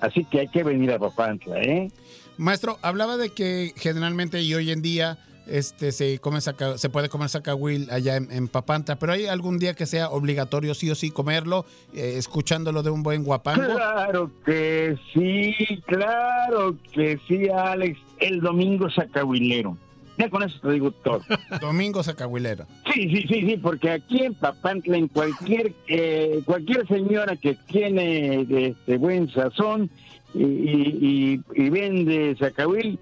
Así 0.00 0.24
que 0.24 0.40
hay 0.40 0.48
que 0.48 0.64
venir 0.64 0.90
a 0.92 0.98
Papantla, 0.98 1.62
¿eh? 1.62 1.90
Maestro, 2.36 2.78
hablaba 2.82 3.16
de 3.16 3.30
que 3.30 3.72
generalmente 3.76 4.42
y 4.42 4.54
hoy 4.54 4.70
en 4.72 4.82
día 4.82 5.18
este 5.46 5.92
se 5.92 6.18
come 6.18 6.40
saca- 6.40 6.78
se 6.78 6.88
puede 6.88 7.08
comer 7.08 7.28
sacahuil 7.28 7.88
allá 7.90 8.16
en, 8.16 8.30
en 8.32 8.48
Papantla, 8.48 8.98
pero 8.98 9.12
hay 9.12 9.26
algún 9.26 9.58
día 9.58 9.74
que 9.74 9.86
sea 9.86 10.08
obligatorio 10.10 10.74
sí 10.74 10.90
o 10.90 10.94
sí 10.94 11.10
comerlo, 11.10 11.64
eh, 11.94 12.14
escuchándolo 12.16 12.82
de 12.82 12.90
un 12.90 13.02
buen 13.02 13.24
guapango. 13.24 13.62
Claro 13.74 14.30
que 14.44 14.96
sí, 15.12 15.54
claro 15.86 16.76
que 16.92 17.18
sí, 17.28 17.48
Alex. 17.48 17.98
El 18.20 18.40
domingo 18.40 18.88
sacahuilero. 18.90 19.76
Ya 20.16 20.30
con 20.30 20.44
eso 20.44 20.56
te 20.62 20.70
digo 20.70 20.92
todo. 20.92 21.20
Domingo 21.60 22.00
sacahuilero. 22.04 22.66
Sí, 22.92 23.08
sí, 23.10 23.22
sí, 23.28 23.40
sí, 23.48 23.56
porque 23.60 23.90
aquí 23.90 24.22
en 24.22 24.34
Papantla, 24.34 24.96
en 24.96 25.08
cualquier 25.08 25.72
eh, 25.88 26.40
cualquier 26.44 26.86
señora 26.86 27.34
que 27.36 27.54
tiene 27.66 28.46
este 28.68 28.96
buen 28.96 29.28
sazón 29.32 29.90
y, 30.32 30.42
y- 30.44 31.40
y- 31.56 31.62
y 31.64 31.68
vende 31.70 32.36
sacahuil, 32.38 32.98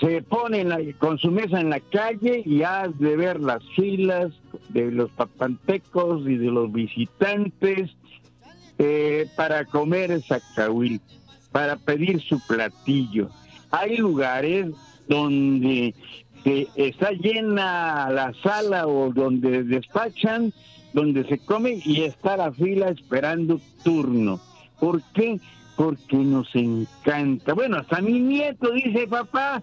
se 0.00 0.22
pone 0.22 0.64
la- 0.64 0.80
con 0.98 1.18
su 1.18 1.30
mesa 1.30 1.60
en 1.60 1.70
la 1.70 1.80
calle 1.80 2.42
y 2.44 2.62
has 2.62 2.98
de 2.98 3.16
ver 3.16 3.40
las 3.40 3.62
filas 3.76 4.32
de 4.70 4.90
los 4.90 5.10
papantecos 5.10 6.22
y 6.26 6.36
de 6.36 6.50
los 6.50 6.72
visitantes 6.72 7.90
eh, 8.78 9.26
para 9.36 9.64
comer 9.66 10.10
el 10.10 10.22
sacahuil, 10.24 11.00
para 11.52 11.76
pedir 11.76 12.20
su 12.22 12.40
platillo. 12.46 13.28
Hay 13.70 13.96
lugares 13.98 14.66
donde 15.08 15.94
está 16.74 17.12
llena 17.12 18.08
la 18.10 18.32
sala 18.42 18.86
o 18.88 19.12
donde 19.12 19.62
despachan, 19.62 20.52
donde 20.94 21.24
se 21.28 21.38
come 21.38 21.80
y 21.84 22.02
está 22.02 22.36
la 22.36 22.50
fila 22.52 22.88
esperando 22.88 23.60
turno. 23.84 24.40
¿Por 24.80 25.00
qué? 25.12 25.38
Porque 25.76 26.16
nos 26.16 26.48
encanta. 26.54 27.52
Bueno, 27.54 27.76
hasta 27.78 28.00
mi 28.00 28.18
nieto 28.20 28.72
dice, 28.72 29.06
papá, 29.06 29.62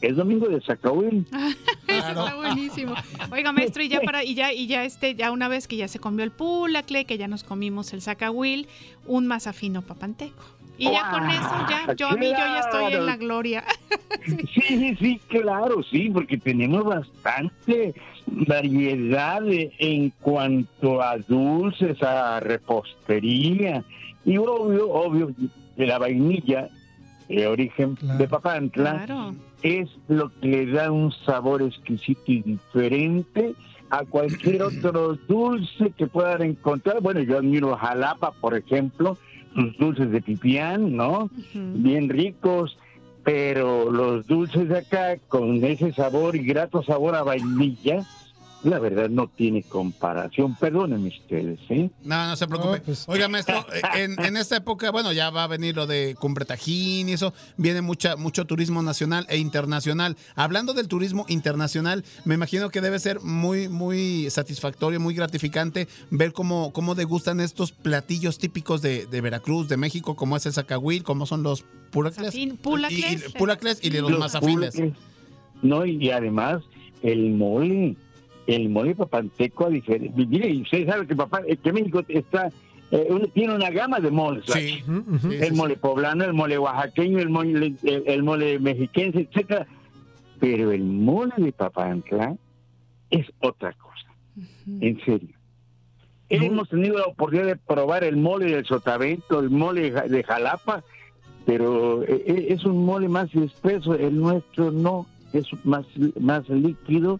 es 0.00 0.16
domingo 0.16 0.48
de 0.48 0.60
Sacahuil. 0.60 1.26
Eso 1.88 2.08
está 2.08 2.34
buenísimo. 2.36 2.94
Oiga, 3.32 3.52
maestro, 3.52 3.82
y 3.82 3.88
ya 3.88 4.00
para, 4.00 4.22
y 4.24 4.34
ya, 4.34 4.52
y 4.52 4.66
ya 4.66 4.84
este, 4.84 5.14
ya 5.14 5.30
una 5.32 5.48
vez 5.48 5.66
que 5.68 5.76
ya 5.76 5.88
se 5.88 5.98
comió 5.98 6.24
el 6.24 6.30
pulacle, 6.30 7.04
que 7.04 7.18
ya 7.18 7.28
nos 7.28 7.42
comimos 7.44 7.92
el 7.92 8.00
sacahuil, 8.02 8.68
un 9.06 9.26
mazafino 9.26 9.82
papanteco. 9.82 10.44
Y 10.80 10.84
ya 10.92 11.10
con 11.10 11.28
eso, 11.28 11.66
ya, 11.68 11.94
yo 11.96 12.06
a 12.08 12.14
mí, 12.14 12.26
yo 12.26 12.32
ya 12.32 12.60
estoy 12.60 12.92
en 12.94 13.06
la 13.06 13.16
gloria. 13.16 13.64
Sí, 14.26 14.36
sí, 14.54 14.96
sí, 15.00 15.20
claro, 15.28 15.82
sí, 15.90 16.10
porque 16.10 16.36
tenemos 16.38 16.84
bastante 16.84 17.94
variedad 18.26 19.40
de- 19.42 19.72
en 19.78 20.10
cuanto 20.20 21.00
a 21.02 21.16
dulces, 21.18 22.02
a 22.02 22.40
repostería. 22.40 23.84
Y 24.24 24.36
obvio, 24.36 24.90
obvio, 24.90 25.30
que 25.76 25.86
la 25.86 25.98
vainilla 25.98 26.68
de 27.28 27.46
origen 27.46 27.96
de 28.18 28.28
Papantla 28.28 29.04
Claro. 29.06 29.34
Es 29.62 29.88
lo 30.08 30.30
que 30.40 30.46
le 30.46 30.66
da 30.66 30.90
un 30.92 31.12
sabor 31.12 31.62
exquisito 31.62 32.22
y 32.26 32.42
diferente 32.42 33.54
a 33.90 34.04
cualquier 34.04 34.62
otro 34.62 35.14
dulce 35.28 35.92
que 35.96 36.06
puedan 36.06 36.42
encontrar. 36.42 37.00
Bueno, 37.00 37.20
yo 37.20 37.38
admiro 37.38 37.76
Jalapa, 37.76 38.32
por 38.32 38.56
ejemplo, 38.56 39.16
sus 39.54 39.76
dulces 39.78 40.10
de 40.10 40.20
pipián, 40.20 40.96
¿no? 40.96 41.30
Bien 41.54 42.08
ricos, 42.08 42.78
pero 43.24 43.90
los 43.90 44.26
dulces 44.26 44.68
de 44.68 44.78
acá, 44.78 45.18
con 45.28 45.64
ese 45.64 45.92
sabor 45.92 46.36
y 46.36 46.44
grato 46.44 46.82
sabor 46.82 47.14
a 47.14 47.22
vainilla, 47.22 48.04
la 48.64 48.78
verdad 48.80 49.08
no 49.08 49.28
tiene 49.28 49.62
comparación. 49.62 50.56
Perdónenme 50.56 51.08
ustedes, 51.08 51.60
¿eh? 51.68 51.90
No, 52.02 52.26
no 52.26 52.36
se 52.36 52.46
preocupe. 52.48 52.82
Oiga, 53.06 53.28
maestro, 53.28 53.64
eh, 53.72 53.80
en, 54.02 54.18
en 54.24 54.36
esta 54.36 54.56
época, 54.56 54.90
bueno, 54.90 55.12
ya 55.12 55.30
va 55.30 55.44
a 55.44 55.46
venir 55.46 55.76
lo 55.76 55.86
de 55.86 56.16
Cumbre 56.18 56.44
Tajín 56.44 57.08
y 57.08 57.12
eso, 57.12 57.32
viene 57.56 57.82
mucha, 57.82 58.16
mucho 58.16 58.46
turismo 58.46 58.82
nacional 58.82 59.26
e 59.28 59.38
internacional. 59.38 60.16
Hablando 60.34 60.74
del 60.74 60.88
turismo 60.88 61.24
internacional, 61.28 62.04
me 62.24 62.34
imagino 62.34 62.70
que 62.70 62.80
debe 62.80 62.98
ser 62.98 63.20
muy, 63.20 63.68
muy 63.68 64.28
satisfactorio, 64.30 64.98
muy 64.98 65.14
gratificante 65.14 65.86
ver 66.10 66.32
cómo, 66.32 66.72
cómo 66.72 66.94
degustan 66.96 67.38
estos 67.40 67.70
platillos 67.72 68.38
típicos 68.38 68.82
de, 68.82 69.06
de 69.06 69.20
Veracruz, 69.20 69.68
de 69.68 69.76
México, 69.76 70.16
como 70.16 70.36
es 70.36 70.46
el 70.46 70.52
zacahuil, 70.52 71.04
como 71.04 71.26
son 71.26 71.42
los 71.44 71.64
pulacles. 71.92 72.34
Y, 72.34 72.42
y- 72.42 72.56
pulacles 73.38 73.78
y 73.82 73.90
de 73.90 74.00
los, 74.00 74.18
mazafines. 74.18 74.74
pulques. 74.74 74.92
No, 75.62 75.84
y 75.86 76.10
además 76.10 76.62
el 77.02 77.30
mole, 77.30 77.96
el 78.48 78.68
mole 78.70 78.94
papanteco 78.96 79.66
a 79.66 79.68
diferencia. 79.70 80.26
Mire, 80.26 80.48
y 80.50 80.62
usted 80.62 80.86
sabe 80.88 81.06
que 81.06 81.14
papá, 81.14 81.42
eh, 81.46 81.56
que 81.56 81.72
México 81.72 82.02
está 82.08 82.50
eh, 82.90 83.06
un- 83.10 83.30
tiene 83.32 83.54
una 83.54 83.70
gama 83.70 84.00
de 84.00 84.10
moles. 84.10 84.44
Sí, 84.46 84.82
el 85.40 85.52
mole 85.54 85.76
poblano, 85.76 86.24
el 86.24 86.32
mole 86.32 86.58
oaxaqueño, 86.58 87.18
el 87.18 87.28
mole, 87.28 87.74
el, 87.82 88.02
el 88.06 88.22
mole 88.22 88.58
mexiquense, 88.58 89.20
etcétera. 89.30 89.66
Pero 90.40 90.72
el 90.72 90.82
mole 90.84 91.34
de 91.36 91.52
Papantla 91.52 92.36
es 93.10 93.26
otra 93.40 93.72
cosa. 93.74 94.08
En 94.80 94.98
serio. 95.04 95.36
Hemos 96.30 96.68
tenido 96.68 96.98
la 96.98 97.06
oportunidad 97.06 97.46
de 97.46 97.56
probar 97.56 98.04
el 98.04 98.16
mole 98.16 98.46
del 98.46 98.64
Sotavento, 98.66 99.40
el 99.40 99.50
mole 99.50 99.90
de 99.90 100.22
Jalapa, 100.24 100.84
pero 101.46 102.02
eh, 102.04 102.22
eh, 102.26 102.46
es 102.50 102.64
un 102.64 102.84
mole 102.84 103.08
más 103.08 103.34
espeso, 103.34 103.94
el 103.94 104.16
nuestro 104.18 104.70
no, 104.70 105.06
es 105.32 105.46
más, 105.64 105.86
más 106.20 106.46
líquido 106.50 107.18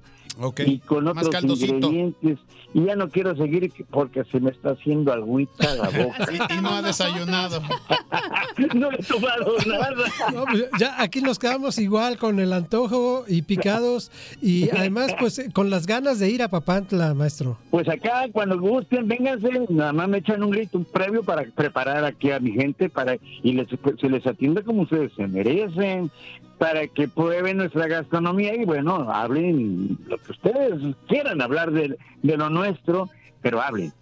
Y 0.67 0.79
con 0.79 1.09
otros 1.09 1.35
ingredientes. 1.63 2.39
Y 2.75 2.85
ya 2.85 2.97
no 2.97 3.09
quiero 3.09 3.35
seguir 3.37 3.73
porque 3.91 4.25
se 4.25 4.41
me 4.41 4.51
está 4.51 4.71
haciendo 4.71 5.13
agüita 5.13 5.75
la 5.75 5.89
boca. 6.05 6.29
Y, 6.33 6.59
y 6.59 6.61
no 6.61 6.71
ha 6.71 6.83
desayunado. 6.83 7.63
no 8.75 8.91
he 8.93 8.99
tomado 8.99 9.57
nada. 9.67 10.05
No, 10.33 10.45
pues 10.45 10.67
ya 10.79 11.01
aquí 11.01 11.21
nos 11.21 11.39
quedamos 11.39 11.79
igual 11.79 12.19
con 12.19 12.41
el 12.41 12.53
antojo 12.53 13.25
y 13.27 13.43
picados 13.43 14.11
y 14.43 14.71
además 14.71 15.15
pues 15.19 15.39
eh, 15.39 15.51
con 15.53 15.71
las 15.71 15.87
ganas 15.87 16.19
de 16.19 16.31
ir 16.31 16.43
a 16.43 16.49
Papantla, 16.49 17.15
maestro. 17.15 17.59
Pues 17.71 17.89
acá, 17.89 18.27
cuando 18.33 18.59
gusten, 18.59 19.09
vénganse, 19.09 19.67
nada 19.69 19.93
más 19.93 20.09
me 20.09 20.19
echan 20.19 20.43
un 20.43 20.51
grito 20.51 20.79
un 20.79 20.85
previo 20.85 21.23
para 21.23 21.45
preparar 21.45 22.05
aquí 22.05 22.31
a 22.31 22.41
mi 22.41 22.53
gente 22.53 22.89
para 22.89 23.17
y 23.43 23.53
les, 23.53 23.69
se 24.01 24.09
les 24.09 24.27
atienda 24.27 24.63
como 24.63 24.83
ustedes 24.83 25.13
se 25.15 25.27
merecen, 25.27 26.11
para 26.59 26.87
que 26.89 27.09
prueben 27.09 27.59
nuestra 27.59 27.87
gastronomía 27.87 28.55
y 28.55 28.65
bueno, 28.65 29.11
hablen 29.11 29.99
lo 30.07 30.19
que 30.19 30.33
ustedes 30.33 30.97
quieran 31.07 31.41
hablar 31.41 31.71
de, 31.71 31.97
de 32.23 32.37
lo 32.37 32.51
nuestro, 32.51 33.09
pero 33.41 33.63
hablen. 33.63 33.93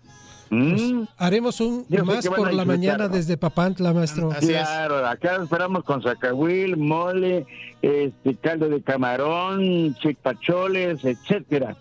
Mm. 0.50 1.04
Haremos 1.16 1.60
un 1.60 1.86
Yo 1.88 2.04
más 2.04 2.26
por 2.26 2.48
a 2.48 2.52
la 2.52 2.64
mañana 2.64 3.08
desde 3.08 3.36
Papantla, 3.36 3.92
maestro. 3.92 4.30
Claro, 4.40 5.06
acá 5.06 5.36
esperamos 5.42 5.84
con 5.84 6.02
zacahuil, 6.02 6.76
mole, 6.76 7.46
este 7.82 8.36
caldo 8.36 8.68
de 8.68 8.82
camarón, 8.82 9.94
chipacholes, 9.96 11.04
etcétera. 11.04 11.76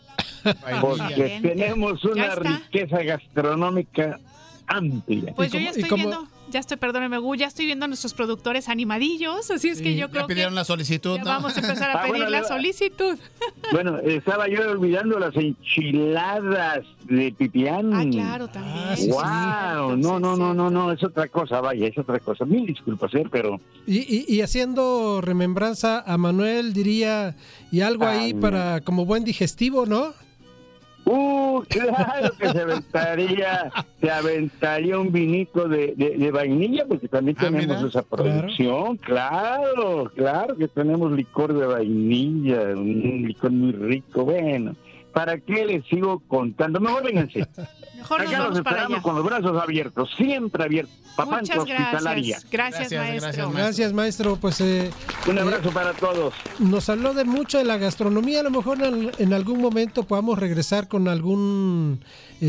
Porque 0.81 1.39
tenemos 1.41 2.03
una 2.05 2.35
riqueza 2.35 3.03
gastronómica 3.03 4.19
amplia. 4.67 5.33
Pues 5.35 5.51
yo 5.51 5.59
ya 5.59 5.69
estoy 5.69 5.89
viendo, 5.95 6.27
ya 6.55 6.61
estoy, 6.61 6.77
perdóneme, 6.77 7.17
Gu, 7.17 7.35
ya 7.35 7.47
estoy 7.47 7.65
viendo 7.65 7.83
a 7.83 7.87
nuestros 7.89 8.13
productores 8.13 8.69
animadillos, 8.69 9.51
así 9.51 9.67
es 9.67 9.81
que 9.81 9.93
yo 9.95 10.05
ya 10.07 10.11
creo 10.11 10.25
pidieron 10.27 10.53
que 10.53 10.55
la 10.55 10.63
solicitud, 10.63 11.17
ya 11.17 11.23
¿no? 11.25 11.29
vamos 11.29 11.57
a 11.57 11.59
empezar 11.59 11.89
a 11.91 11.93
Ah, 11.95 12.01
pedir 12.03 12.15
bueno, 12.23 12.29
la 12.29 12.43
solicitud. 12.45 13.17
Bueno, 13.73 13.97
estaba 13.99 14.47
yo 14.47 14.61
olvidando 14.69 15.17
las 15.19 15.35
enchiladas 15.35 16.85
de 17.05 17.33
pipián. 17.37 17.93
Ah, 17.93 18.05
claro, 18.09 18.47
también. 18.47 19.09
wow, 19.09 19.97
no, 19.97 20.19
no, 20.19 20.37
no, 20.37 20.53
no, 20.53 20.69
no, 20.69 20.91
es 20.91 21.03
otra 21.03 21.27
cosa, 21.27 21.59
vaya, 21.61 21.87
es 21.87 21.97
otra 21.97 22.19
cosa. 22.19 22.45
Mil 22.45 22.65
disculpas, 22.65 23.13
¿eh? 23.15 23.23
pero 23.29 23.59
Y, 23.87 23.97
y- 23.99 24.25
y 24.35 24.41
haciendo 24.41 25.19
remembranza 25.21 25.99
a 26.05 26.17
Manuel, 26.17 26.73
diría, 26.73 27.35
y 27.71 27.81
algo 27.81 28.05
ahí 28.05 28.33
no. 28.33 28.39
para 28.41 28.81
como 28.81 29.05
buen 29.05 29.23
digestivo, 29.25 29.85
¿no? 29.85 30.13
Uh, 31.05 31.61
claro 31.69 32.31
que 32.39 32.49
se 32.49 32.61
aventaría, 32.61 33.71
se 34.01 34.11
aventaría 34.11 34.97
un 34.97 35.11
vinito 35.11 35.67
de, 35.67 35.93
de- 35.95 36.17
de 36.17 36.31
vainilla, 36.31 36.85
porque 36.87 37.07
también 37.07 37.37
Ah, 37.39 37.43
tenemos 37.45 37.83
esa 37.83 38.01
producción, 38.01 38.97
claro. 38.97 40.11
claro, 40.15 40.55
que 40.57 40.67
tenemos 40.67 41.11
licor 41.11 41.53
de 41.53 41.65
vainilla, 41.67 42.61
un 42.75 43.23
licor 43.27 43.51
muy 43.51 43.71
rico, 43.73 44.25
bueno. 44.25 44.75
¿Para 45.15 45.39
qué 45.39 45.65
les 45.65 45.85
sigo 45.87 46.21
contando? 46.27 46.79
Mejor 46.81 47.03
vénganse. 47.03 47.47
Mejor 47.95 48.19
nos 48.21 48.27
Acá 48.29 48.37
los 48.39 48.47
vamos 48.49 48.61
para 48.61 48.75
esperamos 48.75 48.91
allá. 48.91 49.01
con 49.01 49.15
los 49.15 49.23
brazos 49.25 49.63
abiertos, 49.63 50.09
siempre 50.17 50.63
abiertos. 50.65 50.93
Papantla 51.15 51.55
Muchas 51.55 51.57
Hospitalaria. 51.77 52.37
gracias. 52.51 52.51
Gracias, 52.51 52.91
maestro. 52.91 53.51
Gracias, 53.51 53.93
maestro. 53.93 54.35
Pues 54.35 54.59
eh, 54.59 54.91
Un 55.29 55.39
abrazo 55.39 55.71
para 55.71 55.93
todos. 55.93 56.33
nos 56.59 56.89
habló 56.89 57.13
de 57.13 57.23
mucho 57.23 57.57
de 57.57 57.63
la 57.63 57.77
gastronomía. 57.77 58.41
A 58.41 58.43
lo 58.43 58.51
mejor 58.51 58.83
en, 58.83 59.09
en 59.17 59.33
algún 59.33 59.61
momento 59.61 60.03
podamos 60.03 60.37
regresar 60.37 60.89
con 60.89 61.07
algún, 61.07 62.01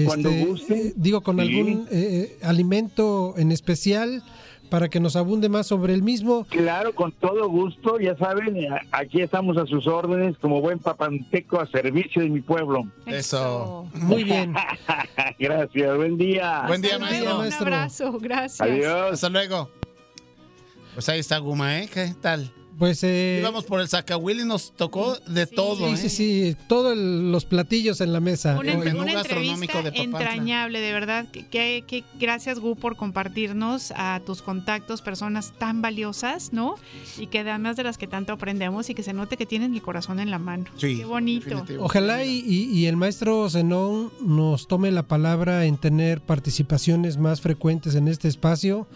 Cuando 0.05 0.29
este, 0.31 0.45
guste. 0.45 0.75
eh, 0.89 0.93
digo, 0.97 1.21
con 1.23 1.37
Sí. 1.37 1.43
algún 1.43 1.87
eh, 1.93 2.37
alimento 2.43 3.35
en 3.39 3.53
especial 3.53 4.25
para 4.71 4.89
que 4.89 4.99
nos 5.01 5.17
abunde 5.17 5.49
más 5.49 5.67
sobre 5.67 5.95
el 5.95 6.03
mismo. 6.03 6.45
Claro, 6.51 6.95
con 6.95 7.13
todo 7.13 7.49
gusto, 7.49 7.99
ya 8.01 8.17
saben, 8.17 8.73
a- 8.73 8.81
aquí 8.93 9.21
estamos 9.23 9.57
a 9.57 9.67
sus 9.67 9.87
órdenes 9.87 10.37
como 10.39 10.61
buen 10.61 10.79
papanteco 10.79 11.61
a 11.61 11.67
servicio 11.67 12.23
de 12.23 12.29
mi 12.29 12.41
pueblo. 12.41 12.85
Eso. 13.07 13.87
Muy 13.95 14.25
bien. 14.25 14.55
Gracias, 15.39 15.97
buen 15.97 16.17
día. 16.19 16.65
Buen 16.67 16.83
día, 16.83 16.99
maestro. 16.99 17.33
Un 17.37 17.73
abrazo, 17.73 18.19
gracias. 18.21 18.61
Adiós. 18.61 19.13
Hasta 19.13 19.29
luego. 19.29 19.71
Pues 20.95 21.09
ahí 21.09 21.21
está 21.21 21.39
Guma, 21.39 21.79
¿eh? 21.79 21.89
¿Qué 21.93 22.15
tal? 22.21 22.51
Pues 22.79 23.03
eh, 23.05 23.39
Íbamos 23.41 23.65
por 23.65 23.81
el 23.81 23.89
Zacahuil 23.89 24.41
y 24.41 24.45
nos 24.45 24.73
tocó 24.77 25.17
de 25.27 25.47
todo, 25.47 25.89
sí, 25.89 25.95
¿eh? 25.95 25.97
sí, 25.97 26.09
sí, 26.11 26.57
todos 26.69 26.97
los 26.97 27.45
platillos 27.45 28.01
en 28.01 28.13
la 28.13 28.21
mesa. 28.21 28.59
Una, 28.59 28.73
El 28.73 28.79
menú 28.79 29.03
una 29.03 29.15
gastronómico 29.15 29.79
entrevista 29.79 29.91
de 29.91 30.03
entrañable, 30.05 30.81
de 30.81 30.93
verdad. 30.93 31.27
Que, 31.33 31.47
que- 31.47 31.85
que 31.87 32.05
gracias, 32.19 32.59
Gu, 32.59 32.77
por 32.77 32.97
compartirnos 32.97 33.93
a 33.97 34.21
tus 34.27 34.43
contactos, 34.43 35.01
personas 35.03 35.53
tan 35.59 35.81
valiosas, 35.83 36.53
¿no? 36.53 36.75
Y 37.19 37.29
que 37.29 37.39
además 37.41 37.77
de 37.77 37.83
las 37.85 37.97
que 37.99 38.07
tanto 38.07 38.33
aprendemos 38.33 38.91
y 38.91 38.95
que 38.95 39.03
se 39.03 39.13
note 39.13 39.37
que 39.37 39.47
tienen 39.47 39.75
el 39.75 39.83
corazón 39.83 40.21
en 40.21 40.31
la 40.31 40.39
mano. 40.39 40.65
Sí, 40.77 40.99
Qué 40.99 41.05
bonito. 41.05 41.65
Ojalá 41.81 42.25
y, 42.25 42.41
y- 42.47 42.65
y 42.77 42.87
el 42.87 42.97
maestro 42.97 43.49
Zenón 43.49 44.13
nos 44.21 44.69
tome 44.69 44.91
la 44.91 45.03
palabra 45.03 45.65
en 45.65 45.79
tener 45.79 46.21
participaciones 46.21 47.17
más 47.17 47.41
frecuentes 47.41 47.95
en 47.95 48.09
este 48.09 48.29
espacio, 48.29 48.87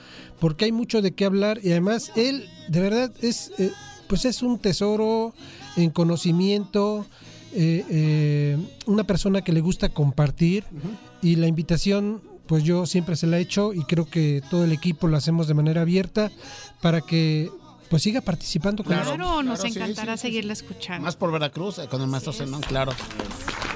porque 0.41 0.65
hay 0.67 0.73
mucho 0.73 1.03
de 1.03 1.13
qué 1.13 1.25
hablar 1.25 1.61
y 1.63 1.71
además 1.71 2.11
él 2.17 2.49
de 2.69 2.81
verdad 2.81 3.13
es, 3.21 3.53
eh, 3.59 3.71
pues 4.09 4.25
es 4.25 4.43
un 4.43 4.59
tesoro 4.59 5.35
en 5.77 5.91
conocimiento, 5.91 7.07
eh, 7.53 7.85
eh, 7.91 8.59
una 8.87 9.05
persona 9.05 9.43
que 9.43 9.53
le 9.53 9.61
gusta 9.61 9.89
compartir 9.91 10.65
y 11.23 11.37
la 11.37 11.47
invitación 11.47 12.23
pues 12.47 12.65
yo 12.65 12.85
siempre 12.87 13.15
se 13.15 13.27
la 13.29 13.39
he 13.39 13.43
hecho 13.43 13.73
y 13.73 13.85
creo 13.85 14.07
que 14.11 14.43
todo 14.51 14.65
el 14.65 14.73
equipo 14.73 15.07
lo 15.07 15.17
hacemos 15.17 15.47
de 15.47 15.55
manera 15.55 15.83
abierta 15.83 16.33
para 16.81 17.01
que 17.01 17.49
pues 17.89 18.03
siga 18.03 18.21
participando 18.21 18.83
con 18.85 18.93
Claro, 18.95 19.17
nosotros. 19.19 19.45
nos 19.45 19.61
claro, 19.61 19.75
sí, 19.75 19.79
encantará 19.81 20.17
sí, 20.17 20.21
sí, 20.21 20.29
seguirla 20.29 20.53
escuchando. 20.53 21.05
Más 21.05 21.17
por 21.17 21.33
Veracruz, 21.33 21.79
eh, 21.81 21.89
con 21.89 22.01
el 22.01 22.07
maestro 22.07 22.33
Zenón, 22.33 22.61
claro. 22.63 22.93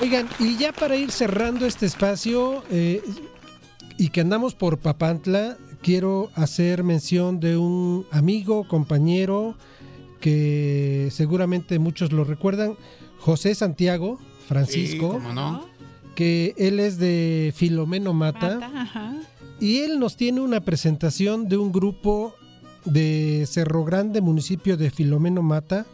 Oigan, 0.01 0.29
y 0.39 0.57
ya 0.57 0.73
para 0.73 0.97
ir 0.97 1.11
cerrando 1.11 1.67
este 1.67 1.87
espacio 1.87 2.63
eh, 2.71 3.03
y 3.99 4.09
que 4.11 4.21
andamos 4.21 4.55
por 4.55 4.79
Papantla, 4.79 5.57
quiero 5.85 6.31
hacer 6.35 6.83
mención 6.83 7.41
de 7.41 7.59
un 7.59 8.07
amigo, 8.11 8.67
compañero, 8.67 9.55
que 10.19 11.09
seguramente 11.11 11.79
muchos 11.79 12.11
lo 12.11 12.25
recuerdan, 12.25 12.77
José 13.19 13.55
Santiago 13.55 14.19
Francisco, 14.49 15.13
Sí, 15.13 15.19
cómo 15.19 15.35
no. 15.35 15.67
que 16.15 16.55
él 16.57 16.81
es 16.81 16.97
de 16.97 17.53
Filomeno 17.55 18.15
Mata, 18.15 18.59
Mata, 18.61 19.15
y 19.61 19.81
él 19.81 19.99
nos 20.01 20.17
tiene 20.17 20.41
una 20.41 20.61
presentación 20.65 21.51
de 21.51 21.59
un 21.59 21.71
grupo 21.71 22.35
de 22.87 23.45
Cerro 23.47 23.85
Grande, 23.85 24.23
municipio 24.23 24.79
de 24.79 24.91
Filomeno 24.91 25.43
Mata, 25.43 25.85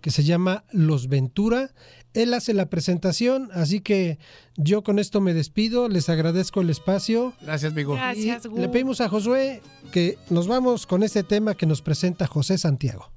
que 0.00 0.10
se 0.10 0.24
llama 0.24 0.64
Los 0.72 1.08
Ventura. 1.08 1.70
Él 2.16 2.32
hace 2.32 2.54
la 2.54 2.70
presentación, 2.70 3.50
así 3.52 3.80
que 3.80 4.18
yo 4.56 4.82
con 4.82 4.98
esto 4.98 5.20
me 5.20 5.34
despido, 5.34 5.88
les 5.88 6.08
agradezco 6.08 6.62
el 6.62 6.70
espacio. 6.70 7.34
Gracias, 7.42 7.74
Vigo. 7.74 7.94
Gracias, 7.94 8.46
Gu. 8.46 8.58
le 8.58 8.70
pedimos 8.70 9.02
a 9.02 9.08
Josué 9.10 9.60
que 9.92 10.16
nos 10.30 10.48
vamos 10.48 10.86
con 10.86 11.02
este 11.02 11.22
tema 11.22 11.54
que 11.54 11.66
nos 11.66 11.82
presenta 11.82 12.26
José 12.26 12.56
Santiago. 12.56 13.12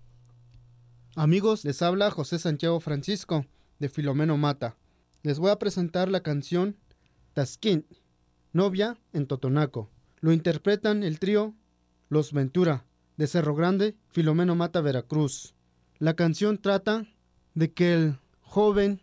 Amigos, 1.16 1.64
les 1.64 1.82
habla 1.82 2.12
José 2.12 2.40
Santiago 2.40 2.80
Francisco, 2.82 3.46
de 3.80 3.88
Filomeno 3.88 4.38
Mata. 4.38 4.76
Les 5.24 5.40
voy 5.40 5.52
a 5.52 5.60
presentar 5.60 6.10
la 6.10 6.22
canción 6.22 6.76
Tasquín, 7.34 7.86
novia 8.52 8.98
en 9.14 9.28
Totonaco. 9.28 9.90
Lo 10.20 10.34
interpretan 10.34 11.04
el 11.04 11.20
trío 11.20 11.56
Los 12.10 12.34
Ventura, 12.34 12.86
de 13.16 13.28
Cerro 13.28 13.56
Grande, 13.56 13.96
Filomeno 14.10 14.56
Mata, 14.56 14.82
Veracruz. 14.82 15.56
La 16.00 16.16
canción 16.16 16.58
trata 16.58 17.06
de 17.54 17.72
que 17.72 17.94
el 17.94 18.18
joven 18.50 19.02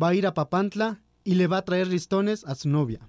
va 0.00 0.08
a 0.08 0.14
ir 0.14 0.26
a 0.26 0.34
Papantla 0.34 1.02
y 1.24 1.34
le 1.34 1.46
va 1.46 1.58
a 1.58 1.64
traer 1.64 1.86
listones 1.86 2.44
a 2.44 2.54
su 2.54 2.68
novia. 2.68 3.00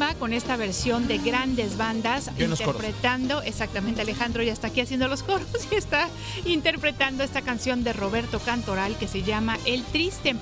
Kalimba 0.00 0.18
con 0.18 0.32
esta 0.32 0.56
versión 0.56 1.06
de 1.08 1.18
grandes 1.18 1.76
bandas 1.76 2.30
interpretando, 2.38 3.42
exactamente 3.42 4.00
Alejandro 4.00 4.42
ya 4.42 4.52
está 4.52 4.68
aquí 4.68 4.80
haciendo 4.80 5.08
los 5.08 5.22
coros 5.22 5.46
y 5.70 5.74
está 5.74 6.08
interpretando 6.46 7.22
esta 7.22 7.42
canción 7.42 7.84
de 7.84 7.92
Roberto 7.92 8.40
Cantoral 8.40 8.96
que 8.96 9.06
se 9.06 9.22
llama 9.22 9.58
El 9.66 9.84
Triste. 9.84 10.36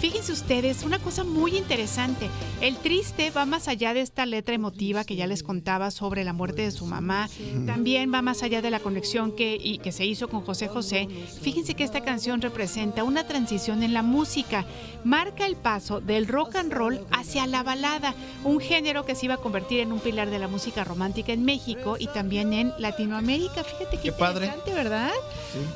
Fíjense 0.00 0.32
ustedes, 0.32 0.82
una 0.82 0.98
cosa 0.98 1.22
muy 1.22 1.56
interesante. 1.56 2.28
El 2.64 2.78
triste 2.78 3.30
va 3.30 3.44
más 3.44 3.68
allá 3.68 3.92
de 3.92 4.00
esta 4.00 4.24
letra 4.24 4.54
emotiva 4.54 5.04
que 5.04 5.16
ya 5.16 5.26
les 5.26 5.42
contaba 5.42 5.90
sobre 5.90 6.24
la 6.24 6.32
muerte 6.32 6.62
de 6.62 6.70
su 6.70 6.86
mamá. 6.86 7.28
También 7.66 8.10
va 8.10 8.22
más 8.22 8.42
allá 8.42 8.62
de 8.62 8.70
la 8.70 8.80
conexión 8.80 9.36
que, 9.36 9.58
y 9.62 9.76
que 9.80 9.92
se 9.92 10.06
hizo 10.06 10.28
con 10.28 10.40
José 10.40 10.68
José. 10.68 11.06
Fíjense 11.42 11.74
que 11.74 11.84
esta 11.84 12.00
canción 12.00 12.40
representa 12.40 13.04
una 13.04 13.24
transición 13.26 13.82
en 13.82 13.92
la 13.92 14.02
música. 14.02 14.64
Marca 15.04 15.44
el 15.44 15.56
paso 15.56 16.00
del 16.00 16.26
rock 16.26 16.56
and 16.56 16.72
roll 16.72 17.00
hacia 17.10 17.46
la 17.46 17.62
balada, 17.62 18.14
un 18.44 18.58
género 18.60 19.04
que 19.04 19.14
se 19.14 19.26
iba 19.26 19.34
a 19.34 19.42
convertir 19.42 19.80
en 19.80 19.92
un 19.92 20.00
pilar 20.00 20.30
de 20.30 20.38
la 20.38 20.48
música 20.48 20.84
romántica 20.84 21.34
en 21.34 21.44
México 21.44 21.96
y 21.98 22.06
también 22.06 22.54
en 22.54 22.72
Latinoamérica. 22.78 23.62
Fíjate 23.62 23.98
qué, 23.98 24.04
Qué 24.04 24.12
padre. 24.12 24.46
interesante, 24.46 24.72
¿verdad? 24.72 25.10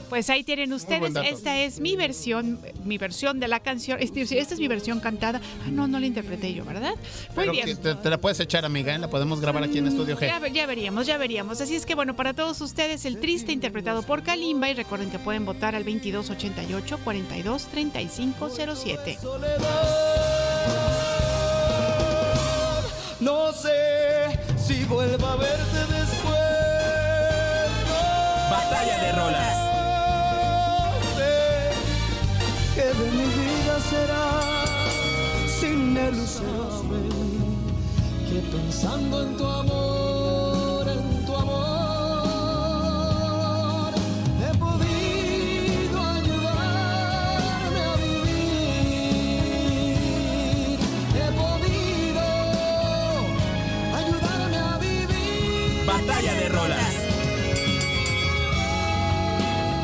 Pues 0.09 0.30
ahí 0.30 0.43
tienen 0.43 0.72
ustedes. 0.72 1.12
Esta 1.30 1.61
es 1.61 1.80
mi 1.80 1.97
versión, 1.97 2.59
mi 2.86 2.97
versión 2.97 3.41
de 3.41 3.49
la 3.49 3.61
canción. 3.61 3.99
Este- 4.01 4.22
Esta 4.22 4.55
es 4.55 4.59
mi 4.59 4.68
versión 4.68 5.01
cantada. 5.01 5.43
Ah, 5.66 5.70
no, 5.70 5.86
no 5.86 6.01
la 6.01 6.07
interpreté 6.07 6.55
yo, 6.55 6.64
¿verdad? 6.64 6.78
Muy 6.81 6.97
Pero 7.35 7.53
bien. 7.53 7.76
te, 7.76 7.95
te 7.95 8.11
la 8.11 8.18
puedes 8.18 8.41
echar, 8.41 8.64
amiga, 8.64 8.95
¿eh? 8.95 8.99
la 8.99 9.09
podemos 9.09 9.41
grabar 9.41 9.62
aquí 9.64 9.79
en 9.79 9.87
Estudio 9.89 10.16
G. 10.16 10.20
Ya, 10.26 10.47
ya 10.49 10.66
veríamos, 10.66 11.07
ya 11.07 11.18
veríamos. 11.18 11.61
Así 11.61 11.74
es 11.76 11.87
que 11.87 11.95
bueno, 11.95 12.14
para 12.16 12.35
todos 12.35 12.61
ustedes, 12.61 13.05
el 13.05 13.18
triste 13.20 13.53
interpretado 13.53 14.03
por 14.03 14.22
Kalimba 14.22 14.68
y 14.70 14.74
recuerden 14.74 15.11
que 15.11 15.18
pueden 15.18 15.45
votar 15.45 15.74
al 15.74 15.85
2288 15.85 16.99
42 17.05 17.66
3507. 17.66 19.18
No 23.20 23.53
sé 23.53 24.39
si 24.57 24.85
vuelva 24.85 25.33
a 25.33 25.37
verte 25.37 25.79
después. 25.93 26.39
Batalla 28.51 28.99
de 29.03 29.12
rolas. 29.12 29.57
Sé 31.16 31.70
que 32.74 32.87
de 32.87 33.11
mi 33.11 33.24
vida 33.24 33.81
será 33.91 34.78
sabe 36.26 37.09
que 38.28 38.38
pensando 38.57 39.22
en 39.22 39.36
tu 39.36 39.44
amor, 39.44 40.88
en 40.88 41.26
tu 41.26 41.34
amor, 41.34 42.78
he 44.44 44.51
podido 44.59 45.99
ayudarme 46.18 47.80
a 47.80 47.96
vivir. 48.07 48.38
He 51.18 51.28
podido 51.42 52.24
ayudarme 54.01 54.57
a 54.57 54.78
vivir. 54.78 55.84
Batalla 55.86 56.34
de 56.34 56.49
rolas. 56.49 56.94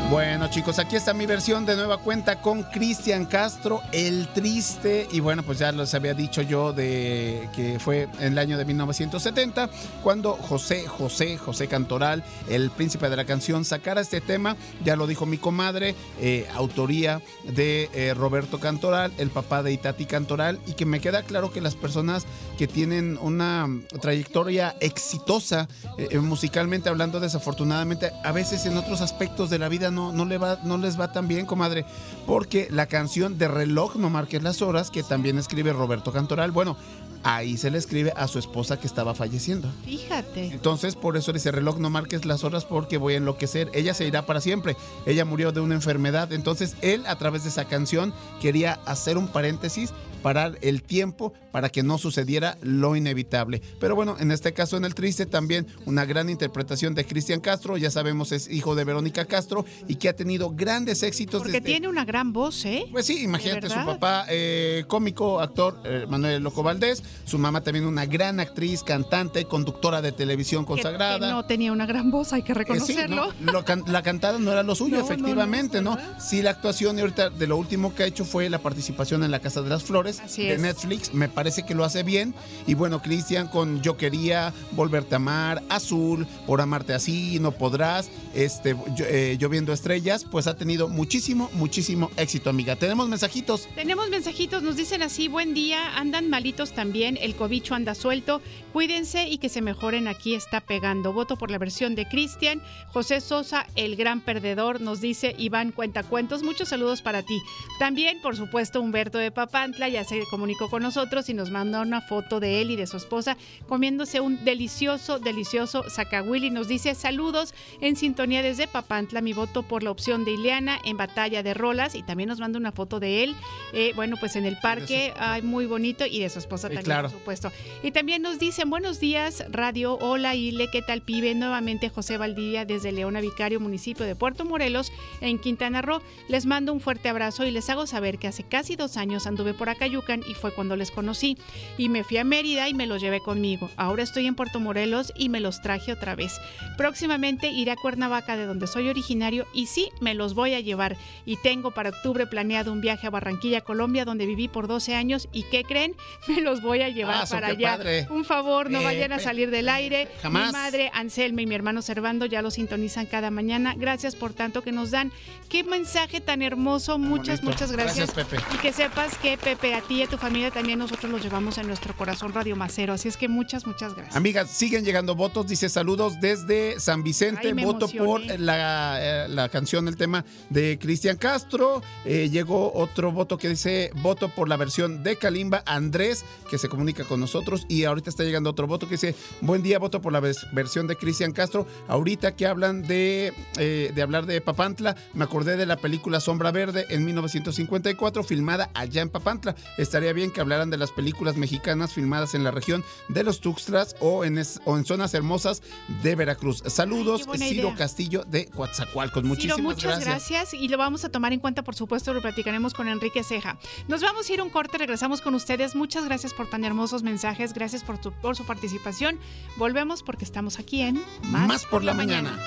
Bueno, 0.09 0.44
chicos, 0.49 0.79
aquí 0.79 0.95
está 0.95 1.13
mi 1.13 1.25
versión 1.25 1.65
de 1.65 1.75
nueva 1.75 1.97
cuenta 1.97 2.41
con 2.41 2.63
Cristian 2.63 3.25
Castro, 3.25 3.81
El 3.91 4.27
Triste. 4.33 5.07
Y 5.11 5.19
bueno, 5.19 5.43
pues 5.43 5.59
ya 5.59 5.71
les 5.71 5.93
había 5.93 6.13
dicho 6.13 6.41
yo 6.41 6.73
de 6.73 7.49
que 7.55 7.79
fue 7.79 8.07
en 8.19 8.33
el 8.33 8.37
año 8.37 8.57
de 8.57 8.65
1970 8.65 9.69
cuando 10.03 10.33
José, 10.33 10.87
José, 10.87 11.37
José 11.37 11.67
Cantoral, 11.67 12.23
el 12.49 12.69
príncipe 12.69 13.09
de 13.09 13.15
la 13.15 13.25
canción, 13.25 13.65
sacara 13.65 14.01
este 14.01 14.21
tema. 14.21 14.55
Ya 14.83 14.95
lo 14.95 15.07
dijo 15.07 15.25
mi 15.25 15.37
comadre, 15.37 15.95
eh, 16.19 16.47
autoría 16.53 17.21
de 17.43 17.89
eh, 17.93 18.13
Roberto 18.13 18.59
Cantoral, 18.59 19.13
el 19.17 19.29
papá 19.29 19.63
de 19.63 19.73
Itati 19.73 20.05
Cantoral. 20.05 20.59
Y 20.67 20.73
que 20.73 20.85
me 20.85 20.99
queda 20.99 21.23
claro 21.23 21.51
que 21.51 21.61
las 21.61 21.75
personas 21.75 22.25
que 22.57 22.67
tienen 22.67 23.17
una 23.21 23.67
trayectoria 24.01 24.75
exitosa 24.79 25.67
eh, 25.97 26.19
musicalmente 26.19 26.89
hablando, 26.89 27.19
desafortunadamente, 27.19 28.11
a 28.23 28.31
veces 28.31 28.65
en 28.65 28.77
otros 28.77 29.01
aspectos 29.01 29.49
de 29.49 29.59
la 29.59 29.69
vida 29.69 29.91
no, 29.91 30.11
no, 30.11 30.25
le 30.25 30.34
va, 30.37 30.59
no 30.63 30.77
les 30.77 30.99
va 30.99 31.11
tan 31.11 31.27
bien, 31.27 31.45
comadre, 31.45 31.85
porque 32.25 32.67
la 32.71 32.87
canción 32.87 33.37
de 33.37 33.47
reloj 33.47 33.95
no 33.95 34.09
marques 34.09 34.43
las 34.43 34.61
horas, 34.61 34.91
que 34.91 35.03
también 35.03 35.37
escribe 35.37 35.73
Roberto 35.73 36.11
Cantoral, 36.11 36.51
bueno, 36.51 36.77
ahí 37.25 37.57
se 37.57 37.71
le 37.71 37.79
escribe 37.79 38.13
a 38.15 38.27
su 38.27 38.37
esposa 38.37 38.79
que 38.79 38.85
estaba 38.85 39.15
falleciendo. 39.15 39.69
Fíjate. 39.83 40.47
Entonces, 40.47 40.95
por 40.95 41.17
eso 41.17 41.33
dice 41.33 41.51
reloj, 41.51 41.79
no 41.79 41.89
marques 41.89 42.23
las 42.25 42.43
horas 42.43 42.65
porque 42.65 42.97
voy 42.97 43.15
a 43.15 43.17
enloquecer. 43.17 43.69
Ella 43.73 43.95
se 43.95 44.05
irá 44.05 44.25
para 44.27 44.41
siempre. 44.41 44.77
Ella 45.07 45.25
murió 45.25 45.51
de 45.51 45.59
una 45.59 45.73
enfermedad. 45.73 46.31
Entonces, 46.31 46.75
él, 46.81 47.03
a 47.07 47.17
través 47.17 47.43
de 47.43 47.49
esa 47.49 47.65
canción, 47.65 48.13
quería 48.39 48.79
hacer 48.85 49.17
un 49.17 49.27
paréntesis, 49.27 49.91
parar 50.25 50.57
el 50.61 50.81
tiempo 50.81 51.33
para 51.51 51.69
que 51.69 51.83
no 51.83 51.99
sucediera 51.99 52.57
lo 52.63 52.95
inevitable. 52.95 53.61
Pero 53.79 53.93
bueno, 53.93 54.15
en 54.19 54.31
este 54.31 54.53
caso, 54.53 54.75
en 54.75 54.83
el 54.83 54.95
triste, 54.95 55.27
también 55.27 55.67
una 55.85 56.03
gran 56.03 56.31
interpretación 56.31 56.95
de 56.95 57.05
Cristian 57.05 57.39
Castro. 57.41 57.77
Ya 57.77 57.91
sabemos, 57.91 58.31
es 58.31 58.49
hijo 58.49 58.73
de 58.73 58.85
Verónica 58.85 59.25
Castro 59.25 59.65
y 59.87 59.97
que 59.97 60.09
ha 60.09 60.15
tenido 60.15 60.49
grandes 60.49 61.03
éxitos. 61.03 61.41
Porque 61.43 61.59
desde- 61.59 61.65
tiene 61.67 61.87
una 61.87 62.05
gran 62.05 62.33
voz, 62.33 62.65
¿eh? 62.65 62.85
pues 62.91 63.05
sí, 63.05 63.21
imagínate, 63.23 63.69
su 63.69 63.75
papá 63.75 64.25
eh, 64.29 64.83
cómico, 64.87 65.39
actor, 65.41 65.79
eh, 65.85 66.07
Manuel 66.09 66.41
Loco 66.41 66.63
Valdés, 66.63 67.03
su 67.25 67.37
mamá 67.37 67.61
también 67.61 67.85
una 67.85 68.07
gran 68.07 68.39
actriz, 68.39 68.81
cantante, 68.81 69.45
conductora 69.45 70.01
de 70.01 70.11
televisión 70.11 70.63
Que- 70.65 70.73
que 70.73 70.81
consagrada. 70.81 71.29
no 71.29 71.45
tenía 71.45 71.71
una 71.71 71.85
gran 71.85 72.09
voz, 72.09 72.33
hay 72.33 72.41
que 72.41 72.53
Eh, 72.53 72.55
sí, 72.55 72.59
reconocerlo. 72.59 73.27
¿no? 73.41 73.51
Lo 73.51 73.63
can- 73.63 73.83
la 73.85 74.01
cantada 74.01 74.39
no 74.39 74.51
era 74.51 74.63
lo 74.63 74.73
suyo, 74.73 74.95
No, 74.97 75.01
no, 75.03 75.07
no, 75.07 75.13
efectivamente, 75.13 75.81
¿no? 75.83 75.95
Sí, 76.19 76.41
la 76.41 76.49
actuación 76.49 76.97
y 76.97 77.01
ahorita 77.01 77.29
de 77.29 77.45
lo 77.45 77.57
último 77.57 77.93
que 77.93 78.01
ha 78.01 78.05
hecho 78.07 78.25
fue 78.25 78.49
la 78.49 78.57
participación 78.59 79.23
en 79.23 79.29
La 79.29 79.39
Casa 79.39 79.61
de 79.61 79.69
las 79.69 79.83
Flores, 79.83 80.14
series 80.15 80.31
Así 80.31 80.43
de 80.43 80.53
es. 80.55 80.61
Netflix. 80.61 81.13
Me 81.13 81.29
parece 81.29 81.63
que 81.65 81.75
lo 81.75 81.83
hace 81.83 82.03
bien. 82.03 82.33
Y 82.67 82.73
bueno, 82.73 83.01
Cristian 83.01 83.47
con 83.47 83.81
Yo 83.81 83.97
quería 83.97 84.53
volverte 84.71 85.15
a 85.15 85.17
amar, 85.17 85.63
Azul, 85.69 86.25
por 86.45 86.61
amarte 86.61 86.93
así, 86.93 87.39
no 87.39 87.51
podrás, 87.51 88.09
este, 88.33 88.75
yo- 88.95 89.05
eh, 89.07 89.37
lloviendo 89.39 89.73
estrellas, 89.73 90.25
pues 90.29 90.47
ha 90.47 90.55
tenido 90.57 90.87
muchísimo, 90.87 91.49
muchísimo 91.53 92.11
éxito, 92.17 92.49
amiga. 92.49 92.75
Tenemos 92.75 93.07
mensajitos. 93.07 93.67
Tenemos 93.75 94.09
mensajitos, 94.09 94.63
nos 94.63 94.75
dicen 94.75 95.01
así, 95.03 95.27
buen 95.27 95.53
día, 95.53 95.97
andan 95.97 96.29
malitos 96.29 96.71
también, 96.73 97.17
el 97.21 97.35
cobicho 97.35 97.75
anda 97.75 97.95
suelto, 97.95 98.41
cuídense 98.73 99.27
y 99.29 99.37
que 99.37 99.49
se 99.49 99.61
mejoren, 99.61 100.07
aquí 100.07 100.35
está 100.35 100.61
pegando. 100.61 101.13
Voto 101.13 101.37
por 101.37 101.51
la 101.51 101.57
versión 101.57 101.95
de 101.95 102.07
Cristian. 102.07 102.61
José 102.89 103.21
Sosa, 103.21 103.65
el 103.75 103.95
gran 103.95 104.21
perdedor, 104.21 104.81
nos 104.81 105.01
dice 105.01 105.35
Iván 105.37 105.71
Cuentacuentos, 105.71 106.43
muchos 106.43 106.69
saludos 106.69 107.01
para 107.01 107.23
ti. 107.23 107.39
También, 107.79 108.21
por 108.21 108.35
supuesto, 108.35 108.81
Humberto 108.81 109.17
de 109.17 109.31
Papantla 109.31 109.89
ya 109.95 110.03
se 110.03 110.25
comunicó 110.25 110.69
con 110.69 110.83
nosotros 110.83 111.29
y 111.29 111.33
nos 111.33 111.51
manda 111.51 111.79
una 111.79 112.01
foto 112.01 112.41
de 112.41 112.59
él 112.59 112.69
y 112.69 112.75
de 112.75 112.85
su 112.85 112.97
esposa 112.97 113.37
comiéndose 113.65 114.19
un 114.19 114.43
delicioso, 114.43 115.19
delicioso 115.19 115.89
zacahuili. 115.89 116.49
Nos 116.49 116.67
dice 116.67 116.93
saludos 116.95 117.53
en 117.79 117.95
sintonía 117.95 118.43
desde 118.43 118.67
Papantla, 118.67 119.21
mi 119.21 119.31
voto 119.31 119.63
por 119.63 119.83
la 119.83 119.91
opción 119.91 120.25
de 120.25 120.31
Ileana 120.31 120.79
en 120.83 120.97
batalla 120.97 121.43
de 121.43 121.53
rolas 121.53 121.95
y 121.95 122.03
también 122.03 122.27
nos 122.27 122.41
manda 122.41 122.59
una 122.59 122.73
foto 122.73 122.99
de 122.99 123.23
él, 123.23 123.35
eh, 123.71 123.93
bueno, 123.95 124.17
pues 124.19 124.35
en 124.35 124.45
el 124.45 124.57
parque, 124.57 125.13
ay, 125.17 125.41
muy 125.43 125.65
bonito 125.65 126.05
y 126.05 126.19
de 126.19 126.29
su 126.29 126.39
esposa 126.39 126.67
también, 126.67 126.83
claro. 126.83 127.09
por 127.09 127.17
supuesto. 127.17 127.51
Y 127.81 127.91
también 127.91 128.21
nos 128.21 128.37
dicen 128.37 128.69
buenos 128.69 128.99
días, 128.99 129.45
Radio, 129.49 129.97
hola 130.01 130.35
Ile, 130.35 130.69
¿qué 130.69 130.81
tal 130.81 131.03
pibe? 131.03 131.35
Nuevamente 131.35 131.87
José 131.87 132.17
Valdivia 132.17 132.65
desde 132.65 132.91
Leona 132.91 133.21
Vicario, 133.21 133.61
municipio 133.61 134.05
de 134.05 134.15
Puerto 134.15 134.43
Morelos, 134.43 134.91
en 135.21 135.39
Quintana 135.39 135.81
Roo. 135.81 136.01
Les 136.27 136.45
mando 136.45 136.73
un 136.73 136.81
fuerte 136.81 137.07
abrazo 137.07 137.45
y 137.45 137.51
les 137.51 137.69
hago 137.69 137.87
saber 137.87 138.17
que 138.17 138.27
hace 138.27 138.43
casi 138.43 138.75
dos 138.75 138.97
años 138.97 139.25
anduve 139.25 139.53
por 139.53 139.69
Acayucan 139.85 140.23
y 140.27 140.33
fue 140.33 140.51
cuando 140.51 140.75
les 140.75 140.89
conocí. 140.89 141.37
Y 141.77 141.89
me 141.89 142.03
fui 142.03 142.17
a 142.17 142.23
Mérida 142.23 142.67
y 142.67 142.73
me 142.73 142.87
los 142.87 142.99
llevé 143.01 143.19
conmigo. 143.19 143.69
Ahora 143.77 144.01
estoy 144.01 144.25
en 144.25 144.33
Puerto 144.33 144.59
Morelos 144.59 145.13
y 145.15 145.29
me 145.29 145.39
los 145.39 145.61
traje 145.61 145.91
otra 145.91 146.15
vez. 146.15 146.39
Próximamente 146.77 147.49
iré 147.49 147.71
a 147.71 147.75
Cuernavaca, 147.75 148.35
de 148.35 148.45
donde 148.45 148.65
soy 148.67 148.89
originario, 148.89 149.45
y 149.53 149.67
sí, 149.67 149.89
me 150.01 150.13
los 150.15 150.33
voy 150.33 150.53
a 150.55 150.59
llevar. 150.59 150.97
Y 151.25 151.37
tengo 151.37 151.71
para 151.71 151.89
octubre 151.89 152.25
planeado 152.25 152.71
un 152.71 152.81
viaje 152.81 153.05
a 153.05 153.11
Barranquilla, 153.11 153.61
Colombia, 153.61 154.05
donde 154.05 154.25
viví 154.25 154.47
por 154.47 154.67
12 154.67 154.95
años. 154.95 155.29
¿Y 155.31 155.43
qué 155.43 155.63
creen? 155.63 155.95
Me 156.27 156.41
los 156.41 156.61
voy 156.61 156.81
a 156.81 156.89
llevar 156.89 157.15
Ah, 157.21 157.25
para 157.29 157.47
allá. 157.47 157.77
padre. 157.77 158.07
Un 158.09 158.25
favor, 158.25 158.71
no 158.71 158.81
Eh, 158.81 158.83
vayan 158.83 159.11
a 159.13 159.17
pe- 159.17 159.23
salir 159.23 159.51
del 159.51 159.69
aire. 159.69 160.07
Jamás. 160.23 160.47
Mi 160.47 160.51
madre 160.53 160.91
Anselma 160.93 161.41
y 161.43 161.45
mi 161.45 161.53
hermano 161.55 161.81
Servando 161.83 162.25
ya 162.25 162.41
lo 162.41 162.49
sintonizan 162.49 163.05
cada 163.05 163.29
mañana. 163.29 163.75
Gracias 163.77 164.15
por 164.15 164.33
tanto 164.33 164.63
que 164.63 164.71
nos 164.71 164.89
dan. 164.91 165.11
Qué 165.49 165.63
mensaje 165.63 166.21
tan 166.21 166.41
hermoso. 166.41 166.97
Muchas, 166.97 167.43
muchas 167.43 167.71
gracias. 167.71 168.11
Gracias, 168.13 168.27
Pepe. 168.41 168.43
Y 168.55 168.57
que 168.57 168.73
sepas 168.73 169.17
que 169.19 169.37
Pepe, 169.37 169.74
a 169.75 169.81
ti 169.81 169.95
y 169.95 170.03
a 170.03 170.07
tu 170.07 170.17
familia 170.17 170.51
también 170.51 170.79
nosotros 170.79 171.11
los 171.11 171.21
llevamos 171.21 171.57
en 171.57 171.67
nuestro 171.67 171.95
corazón 171.95 172.33
Radio 172.33 172.55
Macero. 172.55 172.93
Así 172.93 173.07
es 173.07 173.17
que 173.17 173.27
muchas, 173.27 173.65
muchas 173.67 173.93
gracias. 173.93 174.15
Amigas, 174.15 174.49
siguen 174.49 174.85
llegando 174.85 175.15
votos. 175.15 175.47
Dice 175.47 175.69
saludos 175.69 176.19
desde 176.21 176.79
San 176.79 177.03
Vicente. 177.03 177.47
Ay, 177.47 177.63
Voto 177.65 177.87
por 177.89 178.21
la, 178.39 178.97
eh, 179.25 179.27
la 179.29 179.49
canción, 179.49 179.87
el 179.87 179.97
tema 179.97 180.23
de 180.49 180.77
Cristian 180.79 181.17
Castro. 181.17 181.81
Eh, 182.05 182.29
llegó 182.31 182.71
otro 182.73 183.11
voto 183.11 183.37
que 183.37 183.49
dice 183.49 183.91
voto 183.95 184.29
por 184.29 184.47
la 184.49 184.57
versión 184.57 185.03
de 185.03 185.17
Kalimba. 185.17 185.63
Andrés, 185.65 186.23
que 186.49 186.57
se 186.57 186.69
comunica 186.69 187.03
con 187.03 187.19
nosotros. 187.19 187.65
Y 187.67 187.83
ahorita 187.85 188.09
está 188.09 188.23
llegando 188.23 188.49
otro 188.49 188.67
voto 188.67 188.87
que 188.87 188.95
dice 188.95 189.15
buen 189.41 189.61
día, 189.63 189.79
voto 189.79 190.01
por 190.01 190.13
la 190.13 190.21
vers- 190.21 190.47
versión 190.53 190.87
de 190.87 190.95
Cristian 190.95 191.31
Castro. 191.31 191.67
Ahorita 191.87 192.35
que 192.35 192.45
hablan 192.47 192.83
de, 192.83 193.33
eh, 193.57 193.91
de 193.93 194.01
hablar 194.01 194.25
de 194.25 194.39
Papantla, 194.41 194.95
me 195.13 195.23
acordé 195.25 195.57
de 195.57 195.65
la 195.65 195.77
película 195.77 196.19
Sombra 196.19 196.51
Verde 196.51 196.85
en 196.89 197.03
1954, 197.05 198.23
filmada 198.23 198.69
allá 198.73 199.01
en 199.01 199.09
Papantla. 199.09 199.55
Estaría 199.77 200.13
bien 200.13 200.31
que 200.31 200.41
hablaran 200.41 200.69
de 200.69 200.77
las 200.77 200.91
películas 200.91 201.35
mexicanas 201.35 201.93
filmadas 201.93 202.33
en 202.35 202.43
la 202.43 202.51
región 202.51 202.83
de 203.09 203.23
los 203.23 203.41
Tuxtlas 203.41 203.95
o 203.99 204.23
en, 204.25 204.37
es- 204.37 204.59
o 204.65 204.77
en 204.77 204.85
zonas 204.85 205.13
hermosas 205.13 205.61
de 206.03 206.15
Veracruz. 206.15 206.63
Saludos, 206.67 207.25
buena 207.25 207.45
Ciro 207.47 207.67
idea. 207.69 207.75
Castillo 207.77 208.23
de 208.25 208.45
Coatzacoalcos. 208.47 209.21
Ciro, 209.23 209.27
Muchísimas 209.35 209.61
muchas 209.61 209.99
gracias. 209.99 210.29
gracias. 210.29 210.53
y 210.53 210.67
lo 210.67 210.77
vamos 210.77 211.03
a 211.05 211.09
tomar 211.09 211.33
en 211.33 211.39
cuenta, 211.39 211.63
por 211.63 211.75
supuesto, 211.75 212.13
lo 212.13 212.21
platicaremos 212.21 212.73
con 212.73 212.87
Enrique 212.87 213.23
Ceja. 213.23 213.57
Nos 213.87 214.01
vamos 214.01 214.29
a 214.29 214.33
ir 214.33 214.41
un 214.41 214.49
corte, 214.49 214.77
regresamos 214.77 215.21
con 215.21 215.35
ustedes. 215.35 215.75
Muchas 215.75 216.05
gracias 216.05 216.33
por 216.33 216.49
tan 216.49 216.63
hermosos 216.63 217.03
mensajes, 217.03 217.53
gracias 217.53 217.83
por, 217.83 217.97
tu- 217.99 218.11
por 218.13 218.35
su 218.35 218.45
participación. 218.45 219.19
Volvemos 219.57 220.03
porque 220.03 220.25
estamos 220.25 220.59
aquí 220.59 220.81
en 220.81 221.03
Más, 221.23 221.65
por 221.65 221.83
la 221.83 221.93
mañana. 221.93 222.37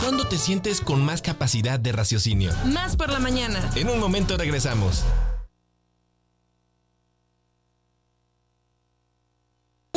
¿Cuándo 0.00 0.26
te 0.28 0.38
sientes 0.38 0.80
con 0.80 1.04
más 1.04 1.20
capacidad 1.22 1.78
de 1.80 1.92
raciocinio? 1.92 2.52
Más 2.66 2.96
por 2.96 3.10
la 3.10 3.18
mañana. 3.18 3.70
En 3.74 3.88
un 3.88 3.98
momento 3.98 4.36
regresamos. 4.36 5.04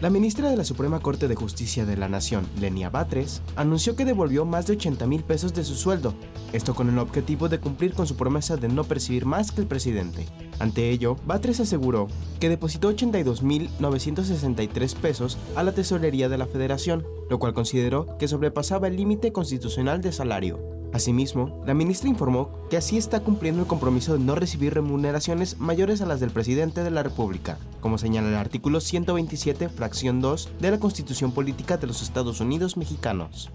La 0.00 0.10
ministra 0.10 0.48
de 0.48 0.56
la 0.56 0.62
Suprema 0.62 1.00
Corte 1.00 1.26
de 1.26 1.34
Justicia 1.34 1.84
de 1.84 1.96
la 1.96 2.08
Nación, 2.08 2.46
Lenia 2.60 2.88
Batres, 2.88 3.42
anunció 3.56 3.96
que 3.96 4.04
devolvió 4.04 4.44
más 4.44 4.68
de 4.68 4.74
80 4.74 5.08
mil 5.08 5.24
pesos 5.24 5.54
de 5.54 5.64
su 5.64 5.74
sueldo, 5.74 6.14
esto 6.52 6.72
con 6.72 6.88
el 6.88 7.00
objetivo 7.00 7.48
de 7.48 7.58
cumplir 7.58 7.94
con 7.94 8.06
su 8.06 8.14
promesa 8.14 8.56
de 8.56 8.68
no 8.68 8.84
percibir 8.84 9.26
más 9.26 9.50
que 9.50 9.60
el 9.60 9.66
presidente. 9.66 10.24
Ante 10.60 10.90
ello, 10.90 11.16
Batres 11.26 11.58
aseguró 11.58 12.06
que 12.38 12.48
depositó 12.48 12.92
82.963 12.92 14.94
pesos 14.94 15.36
a 15.56 15.64
la 15.64 15.72
tesorería 15.72 16.28
de 16.28 16.38
la 16.38 16.46
Federación, 16.46 17.04
lo 17.28 17.40
cual 17.40 17.52
consideró 17.52 18.16
que 18.18 18.28
sobrepasaba 18.28 18.86
el 18.86 18.94
límite 18.94 19.32
constitucional 19.32 20.00
de 20.00 20.12
salario. 20.12 20.77
Asimismo, 20.92 21.62
la 21.66 21.74
ministra 21.74 22.08
informó 22.08 22.50
que 22.70 22.76
así 22.76 22.96
está 22.96 23.20
cumpliendo 23.20 23.62
el 23.62 23.68
compromiso 23.68 24.14
de 24.14 24.24
no 24.24 24.34
recibir 24.34 24.74
remuneraciones 24.74 25.58
mayores 25.58 26.00
a 26.00 26.06
las 26.06 26.20
del 26.20 26.30
presidente 26.30 26.82
de 26.82 26.90
la 26.90 27.02
República, 27.02 27.58
como 27.80 27.98
señala 27.98 28.28
el 28.28 28.36
artículo 28.36 28.80
127, 28.80 29.68
fracción 29.68 30.20
2 30.20 30.50
de 30.60 30.70
la 30.70 30.78
Constitución 30.78 31.32
Política 31.32 31.76
de 31.76 31.86
los 31.86 32.02
Estados 32.02 32.40
Unidos 32.40 32.76
Mexicanos. 32.76 33.50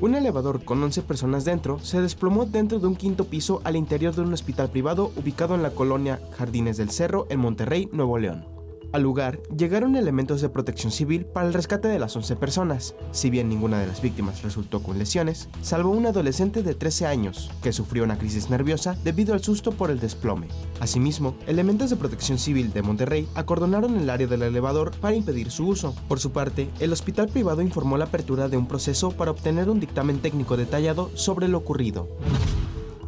Un 0.00 0.14
elevador 0.14 0.64
con 0.64 0.82
11 0.82 1.02
personas 1.02 1.44
dentro 1.44 1.78
se 1.78 2.00
desplomó 2.00 2.46
dentro 2.46 2.78
de 2.78 2.86
un 2.86 2.96
quinto 2.96 3.24
piso 3.26 3.60
al 3.64 3.76
interior 3.76 4.14
de 4.14 4.22
un 4.22 4.32
hospital 4.32 4.70
privado 4.70 5.12
ubicado 5.16 5.54
en 5.54 5.62
la 5.62 5.70
colonia 5.70 6.20
Jardines 6.38 6.78
del 6.78 6.90
Cerro 6.90 7.26
en 7.28 7.40
Monterrey, 7.40 7.88
Nuevo 7.92 8.18
León. 8.18 8.59
Al 8.92 9.02
lugar 9.02 9.40
llegaron 9.56 9.94
elementos 9.94 10.40
de 10.40 10.48
protección 10.48 10.90
civil 10.90 11.24
para 11.24 11.46
el 11.46 11.54
rescate 11.54 11.86
de 11.86 12.00
las 12.00 12.16
11 12.16 12.34
personas. 12.34 12.96
Si 13.12 13.30
bien 13.30 13.48
ninguna 13.48 13.78
de 13.78 13.86
las 13.86 14.02
víctimas 14.02 14.42
resultó 14.42 14.82
con 14.82 14.98
lesiones, 14.98 15.48
salvo 15.62 15.90
un 15.90 16.06
adolescente 16.06 16.64
de 16.64 16.74
13 16.74 17.06
años 17.06 17.52
que 17.62 17.72
sufrió 17.72 18.02
una 18.02 18.18
crisis 18.18 18.50
nerviosa 18.50 18.96
debido 19.04 19.32
al 19.34 19.44
susto 19.44 19.70
por 19.70 19.92
el 19.92 20.00
desplome. 20.00 20.48
Asimismo, 20.80 21.36
elementos 21.46 21.90
de 21.90 21.96
protección 21.96 22.38
civil 22.38 22.72
de 22.72 22.82
Monterrey 22.82 23.28
acordonaron 23.36 23.96
el 23.96 24.10
área 24.10 24.26
del 24.26 24.42
elevador 24.42 24.90
para 25.00 25.14
impedir 25.14 25.52
su 25.52 25.68
uso. 25.68 25.94
Por 26.08 26.18
su 26.18 26.32
parte, 26.32 26.68
el 26.80 26.92
hospital 26.92 27.28
privado 27.28 27.62
informó 27.62 27.96
la 27.96 28.06
apertura 28.06 28.48
de 28.48 28.56
un 28.56 28.66
proceso 28.66 29.12
para 29.12 29.30
obtener 29.30 29.70
un 29.70 29.78
dictamen 29.78 30.18
técnico 30.18 30.56
detallado 30.56 31.10
sobre 31.14 31.46
lo 31.46 31.58
ocurrido. 31.58 32.08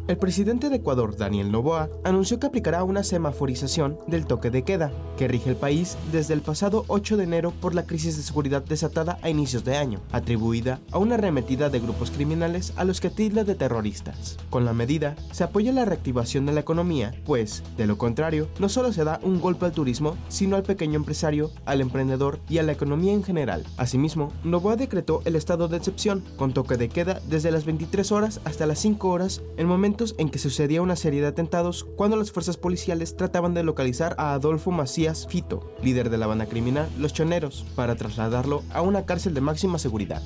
El 0.05 0.17
presidente 0.17 0.69
de 0.69 0.75
Ecuador, 0.75 1.15
Daniel 1.15 1.49
Noboa, 1.49 1.87
anunció 2.03 2.37
que 2.37 2.47
aplicará 2.47 2.83
una 2.83 3.03
semaforización 3.03 3.97
del 4.05 4.25
toque 4.25 4.49
de 4.49 4.63
queda, 4.63 4.91
que 5.17 5.29
rige 5.29 5.49
el 5.49 5.55
país 5.55 5.97
desde 6.11 6.33
el 6.33 6.41
pasado 6.41 6.83
8 6.89 7.15
de 7.15 7.23
enero 7.23 7.53
por 7.61 7.73
la 7.73 7.85
crisis 7.85 8.17
de 8.17 8.23
seguridad 8.23 8.65
desatada 8.65 9.17
a 9.21 9.29
inicios 9.29 9.63
de 9.63 9.77
año, 9.77 10.01
atribuida 10.11 10.81
a 10.91 10.97
una 10.97 11.15
arremetida 11.15 11.69
de 11.69 11.79
grupos 11.79 12.11
criminales 12.11 12.73
a 12.75 12.83
los 12.83 12.99
que 12.99 13.11
tilda 13.11 13.45
de 13.45 13.55
terroristas. 13.55 14.37
Con 14.49 14.65
la 14.65 14.73
medida, 14.73 15.15
se 15.31 15.45
apoya 15.45 15.71
la 15.71 15.85
reactivación 15.85 16.45
de 16.45 16.51
la 16.51 16.59
economía, 16.59 17.15
pues, 17.25 17.63
de 17.77 17.87
lo 17.87 17.97
contrario, 17.97 18.49
no 18.59 18.67
solo 18.67 18.91
se 18.91 19.05
da 19.05 19.21
un 19.23 19.39
golpe 19.39 19.67
al 19.67 19.71
turismo, 19.71 20.17
sino 20.27 20.57
al 20.57 20.63
pequeño 20.63 20.97
empresario, 20.97 21.49
al 21.63 21.79
emprendedor 21.79 22.41
y 22.49 22.57
a 22.57 22.63
la 22.63 22.73
economía 22.73 23.13
en 23.13 23.23
general. 23.23 23.63
Asimismo, 23.77 24.33
Noboa 24.43 24.75
decretó 24.75 25.21
el 25.23 25.37
estado 25.37 25.69
de 25.69 25.77
excepción, 25.77 26.25
con 26.35 26.53
toque 26.53 26.75
de 26.75 26.89
queda 26.89 27.21
desde 27.29 27.51
las 27.51 27.63
23 27.63 28.11
horas 28.11 28.41
hasta 28.43 28.65
las 28.65 28.79
5 28.79 29.07
horas 29.07 29.41
en 29.55 29.65
momentos 29.65 29.92
en 30.17 30.29
que 30.29 30.39
sucedía 30.39 30.81
una 30.81 30.95
serie 30.95 31.21
de 31.21 31.27
atentados 31.27 31.83
cuando 31.83 32.17
las 32.17 32.31
fuerzas 32.31 32.57
policiales 32.57 33.15
trataban 33.15 33.53
de 33.53 33.63
localizar 33.63 34.15
a 34.17 34.33
Adolfo 34.33 34.71
Macías 34.71 35.27
Fito, 35.27 35.71
líder 35.83 36.09
de 36.09 36.17
la 36.17 36.25
banda 36.25 36.47
criminal 36.47 36.89
Los 36.97 37.13
Choneros, 37.13 37.63
para 37.75 37.95
trasladarlo 37.95 38.63
a 38.73 38.81
una 38.81 39.05
cárcel 39.05 39.35
de 39.35 39.41
máxima 39.41 39.77
seguridad. 39.77 40.23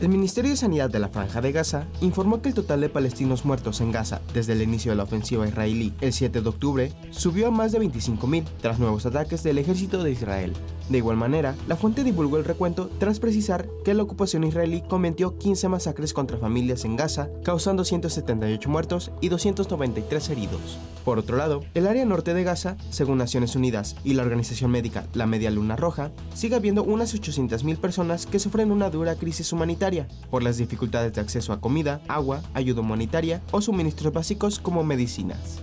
El 0.00 0.08
Ministerio 0.08 0.52
de 0.52 0.56
Sanidad 0.56 0.88
de 0.88 0.98
la 0.98 1.10
Franja 1.10 1.42
de 1.42 1.52
Gaza 1.52 1.86
informó 2.00 2.40
que 2.40 2.48
el 2.48 2.54
total 2.54 2.80
de 2.80 2.88
palestinos 2.88 3.44
muertos 3.44 3.82
en 3.82 3.92
Gaza 3.92 4.22
desde 4.32 4.54
el 4.54 4.62
inicio 4.62 4.92
de 4.92 4.96
la 4.96 5.02
ofensiva 5.02 5.46
israelí 5.46 5.92
el 6.00 6.14
7 6.14 6.40
de 6.40 6.48
octubre 6.48 6.92
subió 7.10 7.48
a 7.48 7.50
más 7.50 7.72
de 7.72 7.80
25.000 7.80 8.44
tras 8.62 8.78
nuevos 8.78 9.04
ataques 9.04 9.42
del 9.42 9.58
ejército 9.58 10.02
de 10.02 10.12
Israel. 10.12 10.54
De 10.88 10.98
igual 10.98 11.18
manera, 11.18 11.54
la 11.68 11.76
fuente 11.76 12.02
divulgó 12.02 12.38
el 12.38 12.46
recuento 12.46 12.90
tras 12.98 13.20
precisar 13.20 13.68
que 13.84 13.92
la 13.92 14.02
ocupación 14.02 14.42
israelí 14.42 14.82
cometió 14.88 15.36
15 15.36 15.68
masacres 15.68 16.14
contra 16.14 16.38
familias 16.38 16.86
en 16.86 16.96
Gaza, 16.96 17.28
causando 17.44 17.84
178 17.84 18.68
muertos 18.70 19.12
y 19.20 19.28
293 19.28 20.30
heridos. 20.30 20.78
Por 21.04 21.18
otro 21.18 21.36
lado, 21.36 21.62
el 21.74 21.86
área 21.86 22.04
norte 22.04 22.34
de 22.34 22.42
Gaza, 22.42 22.76
según 22.90 23.18
Naciones 23.18 23.54
Unidas 23.54 23.96
y 24.02 24.14
la 24.14 24.22
organización 24.22 24.70
médica 24.70 25.06
La 25.14 25.26
Media 25.26 25.50
Luna 25.50 25.76
Roja, 25.76 26.10
sigue 26.34 26.56
habiendo 26.56 26.82
unas 26.82 27.14
800.000 27.14 27.78
personas 27.78 28.26
que 28.26 28.38
sufren 28.38 28.72
una 28.72 28.90
dura 28.90 29.14
crisis 29.14 29.52
humanitaria 29.52 29.89
por 30.30 30.42
las 30.42 30.56
dificultades 30.56 31.12
de 31.12 31.20
acceso 31.20 31.52
a 31.52 31.60
comida, 31.60 32.00
agua, 32.08 32.42
ayuda 32.54 32.80
humanitaria 32.80 33.42
o 33.50 33.60
suministros 33.60 34.12
básicos 34.12 34.58
como 34.58 34.84
medicinas. 34.84 35.58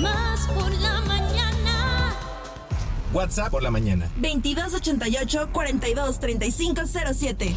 Más 0.00 0.46
por 0.48 0.72
la 0.74 1.00
mañana. 1.02 2.14
WhatsApp 3.12 3.50
por 3.50 3.62
la 3.62 3.70
mañana. 3.70 4.10
2288 4.16 5.50
423507. 5.52 7.54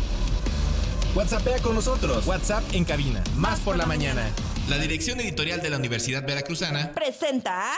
WhatsAppea 1.15 1.59
con 1.59 1.75
nosotros. 1.75 2.25
WhatsApp 2.27 2.63
en 2.73 2.85
cabina. 2.85 3.23
Más 3.35 3.59
por 3.59 3.75
la 3.75 3.85
mañana. 3.85 4.29
La 4.69 4.77
dirección 4.77 5.19
editorial 5.19 5.61
de 5.61 5.71
la 5.71 5.77
Universidad 5.77 6.25
Veracruzana 6.25 6.93
Presenta 6.93 7.71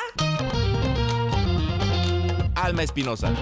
Alma 2.56 2.84
Espinosa. 2.84 3.34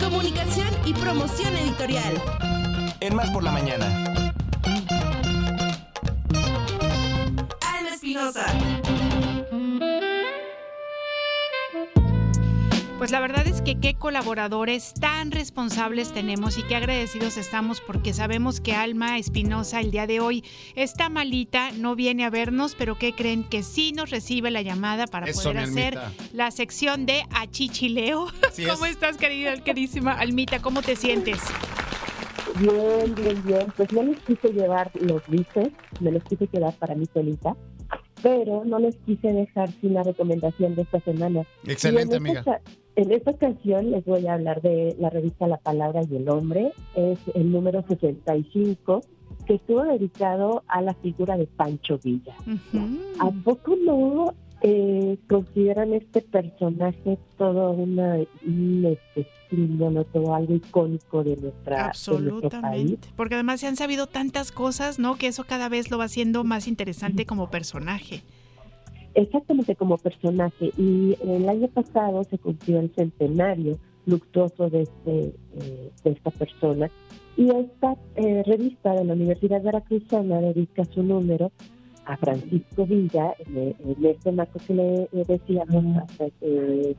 Comunicación 0.00 0.68
y 0.86 0.94
Promoción 0.94 1.54
Editorial. 1.56 2.14
En 3.04 3.14
Más 3.14 3.30
por 3.32 3.42
la 3.42 3.52
mañana. 3.52 4.32
Alma 7.60 7.90
Espinosa. 7.92 8.46
Pues 12.96 13.10
la 13.10 13.20
verdad 13.20 13.46
es 13.46 13.60
que 13.60 13.78
qué 13.78 13.92
colaboradores 13.92 14.94
tan 14.94 15.32
responsables 15.32 16.14
tenemos 16.14 16.56
y 16.56 16.62
qué 16.62 16.76
agradecidos 16.76 17.36
estamos 17.36 17.82
porque 17.82 18.14
sabemos 18.14 18.62
que 18.62 18.74
Alma 18.74 19.18
Espinosa 19.18 19.80
el 19.80 19.90
día 19.90 20.06
de 20.06 20.20
hoy 20.20 20.42
está 20.74 21.10
malita, 21.10 21.72
no 21.72 21.96
viene 21.96 22.24
a 22.24 22.30
vernos, 22.30 22.74
pero 22.74 22.96
¿qué 22.96 23.12
creen? 23.12 23.44
Que 23.44 23.62
sí 23.62 23.92
nos 23.92 24.08
recibe 24.08 24.50
la 24.50 24.62
llamada 24.62 25.06
para 25.06 25.26
Eso, 25.26 25.42
poder 25.42 25.58
hacer 25.58 25.98
Almita. 25.98 26.24
la 26.32 26.50
sección 26.50 27.04
de 27.04 27.26
Achichileo. 27.32 28.28
Es. 28.56 28.66
¿Cómo 28.66 28.86
estás, 28.86 29.18
querida, 29.18 29.54
queridísima 29.58 30.12
Almita? 30.12 30.62
¿Cómo 30.62 30.80
te 30.80 30.96
sientes? 30.96 31.40
Bien, 32.60 33.14
bien, 33.14 33.42
bien. 33.44 33.66
Pues 33.76 33.92
no 33.92 34.02
les 34.02 34.18
quise 34.20 34.48
llevar 34.52 34.90
los 35.00 35.26
bices, 35.28 35.72
me 36.00 36.12
los 36.12 36.22
quise 36.24 36.46
quedar 36.46 36.72
para 36.74 36.94
mí 36.94 37.06
solita, 37.12 37.56
pero 38.22 38.64
no 38.64 38.78
les 38.78 38.96
quise 38.98 39.32
dejar 39.32 39.70
sin 39.80 39.94
la 39.94 40.02
recomendación 40.02 40.74
de 40.74 40.82
esta 40.82 41.00
semana. 41.00 41.44
Excelente, 41.66 42.16
en 42.16 42.26
amiga. 42.26 42.60
En 42.96 43.10
esta 43.10 43.32
ocasión 43.32 43.90
les 43.90 44.04
voy 44.04 44.26
a 44.28 44.34
hablar 44.34 44.62
de 44.62 44.94
la 45.00 45.10
revista 45.10 45.48
La 45.48 45.56
Palabra 45.56 46.02
y 46.08 46.14
el 46.14 46.28
Hombre. 46.28 46.72
Es 46.94 47.18
el 47.34 47.50
número 47.50 47.84
65, 47.88 49.00
que 49.46 49.54
estuvo 49.54 49.82
dedicado 49.82 50.62
a 50.68 50.80
la 50.80 50.94
figura 50.94 51.36
de 51.36 51.46
Pancho 51.46 51.98
Villa. 52.02 52.34
¿A 53.18 53.30
poco 53.44 53.74
no 53.84 54.32
eh, 54.66 55.18
consideran 55.28 55.92
este 55.92 56.22
personaje 56.22 57.18
todo 57.36 57.72
una, 57.72 58.16
un 58.46 58.86
este, 58.86 59.30
símbolo, 59.50 60.04
todo 60.04 60.34
algo 60.34 60.54
icónico 60.54 61.22
de, 61.22 61.36
nuestra, 61.36 61.92
de 61.92 62.20
nuestro 62.22 62.48
país? 62.48 62.62
Absolutamente. 62.62 63.08
Porque 63.14 63.34
además 63.34 63.60
se 63.60 63.66
han 63.66 63.76
sabido 63.76 64.06
tantas 64.06 64.52
cosas, 64.52 64.98
¿no? 64.98 65.16
Que 65.16 65.26
eso 65.26 65.44
cada 65.44 65.68
vez 65.68 65.90
lo 65.90 65.98
va 65.98 66.04
haciendo 66.04 66.44
más 66.44 66.66
interesante 66.66 67.26
como 67.26 67.50
personaje. 67.50 68.22
Exactamente 69.12 69.76
como 69.76 69.98
personaje. 69.98 70.72
Y 70.78 71.14
el 71.22 71.46
año 71.46 71.68
pasado 71.68 72.24
se 72.24 72.38
cumplió 72.38 72.80
el 72.80 72.90
centenario 72.94 73.78
luctuoso 74.06 74.70
de, 74.70 74.82
este, 74.84 75.34
eh, 75.60 75.90
de 76.04 76.10
esta 76.10 76.30
persona. 76.30 76.90
Y 77.36 77.50
esta 77.50 77.96
eh, 78.16 78.42
revista 78.46 78.94
de 78.94 79.04
la 79.04 79.12
Universidad 79.12 79.62
Veracruzana 79.62 80.40
dedica 80.40 80.86
su 80.86 81.02
número 81.02 81.52
a 82.06 82.16
Francisco 82.16 82.86
Villa, 82.86 83.34
en, 83.46 83.74
en 83.78 84.06
este 84.06 84.32
marco 84.32 84.58
que 84.66 84.74
le 84.74 85.02
eh, 85.04 85.24
decíamos 85.26 85.84
hasta, 85.96 86.26
eh, 86.40 86.94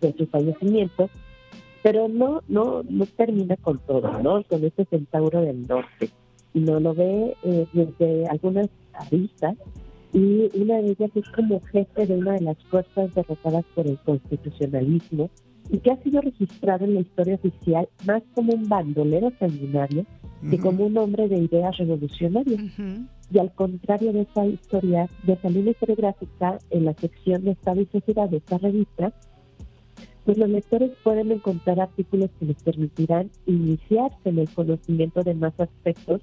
de 0.00 0.12
su 0.16 0.26
fallecimiento, 0.26 1.08
pero 1.82 2.08
no, 2.08 2.42
no, 2.48 2.82
no 2.88 3.06
termina 3.06 3.56
con 3.56 3.78
todo, 3.80 4.20
¿no? 4.22 4.42
Con 4.44 4.64
este 4.64 4.84
centauro 4.86 5.40
del 5.40 5.66
norte. 5.66 6.10
No 6.54 6.80
lo 6.80 6.94
ve 6.94 7.36
eh, 7.44 7.66
desde 7.72 8.26
algunas 8.26 8.68
aristas 8.94 9.56
y 10.12 10.48
una 10.58 10.78
de 10.78 10.90
ellas 10.90 11.10
es 11.14 11.28
como 11.30 11.60
jefe 11.72 12.06
de 12.06 12.14
una 12.16 12.32
de 12.32 12.40
las 12.40 12.56
fuerzas 12.64 13.14
derrotadas 13.14 13.64
por 13.74 13.86
el 13.86 13.98
constitucionalismo 13.98 15.28
y 15.70 15.78
que 15.78 15.90
ha 15.90 16.02
sido 16.02 16.22
registrado 16.22 16.86
en 16.86 16.94
la 16.94 17.00
historia 17.00 17.34
oficial 17.34 17.88
más 18.06 18.22
como 18.34 18.54
un 18.54 18.68
bandolero 18.68 19.30
sanguinario 19.38 20.06
que 20.48 20.56
Ujú. 20.56 20.62
como 20.62 20.86
un 20.86 20.96
hombre 20.96 21.28
de 21.28 21.38
ideas 21.38 21.76
revolucionarias. 21.76 22.60
Y 23.30 23.38
al 23.38 23.52
contrario 23.52 24.12
de 24.12 24.22
esa 24.22 24.46
historia, 24.46 25.08
de 25.24 25.34
esa 25.34 25.50
línea 25.50 25.72
historiográfica, 25.72 26.58
en 26.70 26.84
la 26.86 26.94
sección 26.94 27.44
de 27.44 27.52
Estado 27.52 27.80
y 27.82 27.86
Sociedad 27.86 28.28
de 28.28 28.38
esta 28.38 28.58
revista, 28.58 29.12
pues 30.24 30.38
los 30.38 30.48
lectores 30.48 30.92
pueden 31.02 31.32
encontrar 31.32 31.80
artículos 31.80 32.30
que 32.38 32.46
les 32.46 32.62
permitirán 32.62 33.30
iniciarse 33.46 34.28
en 34.28 34.38
el 34.38 34.48
conocimiento 34.50 35.22
de 35.22 35.34
más 35.34 35.58
aspectos 35.58 36.20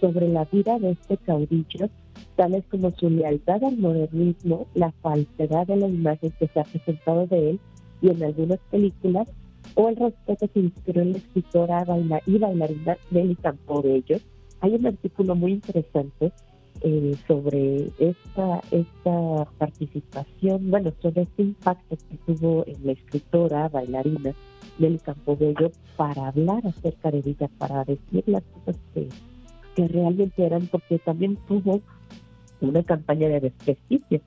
sobre 0.00 0.28
la 0.28 0.44
vida 0.44 0.78
de 0.78 0.90
este 0.90 1.16
caudillo, 1.16 1.88
tales 2.36 2.64
como 2.70 2.92
su 2.92 3.10
lealtad 3.10 3.64
al 3.64 3.78
modernismo, 3.78 4.66
la 4.74 4.92
falsedad 5.02 5.66
de 5.66 5.76
la 5.76 5.88
imagen 5.88 6.32
que 6.38 6.48
se 6.48 6.60
ha 6.60 6.64
presentado 6.64 7.26
de 7.26 7.50
él 7.50 7.60
y 8.00 8.10
en 8.10 8.22
algunas 8.22 8.58
películas, 8.70 9.28
o 9.74 9.88
el 9.88 9.96
respeto 9.96 10.48
que 10.48 10.60
inspiró 10.60 11.04
la 11.04 11.16
escritora 11.18 11.84
y 12.26 12.38
bailarina 12.38 12.96
Nelly 13.10 13.36
Campobello. 13.36 14.18
Hay 14.60 14.74
un 14.74 14.86
artículo 14.86 15.34
muy 15.34 15.52
interesante 15.52 16.32
eh, 16.80 17.16
sobre 17.26 17.90
esta, 17.98 18.60
esta 18.70 19.44
participación, 19.58 20.70
bueno, 20.70 20.92
sobre 21.00 21.22
este 21.22 21.42
impacto 21.42 21.96
que 21.96 22.16
tuvo 22.32 22.64
en 22.66 22.86
la 22.86 22.92
escritora, 22.92 23.68
bailarina 23.68 24.34
Nelly 24.78 24.98
Campobello 24.98 25.72
para 25.96 26.28
hablar 26.28 26.66
acerca 26.66 27.10
de 27.10 27.18
ella, 27.18 27.48
para 27.58 27.84
decir 27.84 28.24
las 28.26 28.42
cosas 28.44 28.80
que, 28.94 29.08
que 29.74 29.88
realmente 29.88 30.44
eran, 30.44 30.66
porque 30.68 30.98
también 31.00 31.36
tuvo 31.48 31.80
una 32.60 32.82
campaña 32.82 33.28
de 33.28 33.40
desprestigio. 33.40 34.20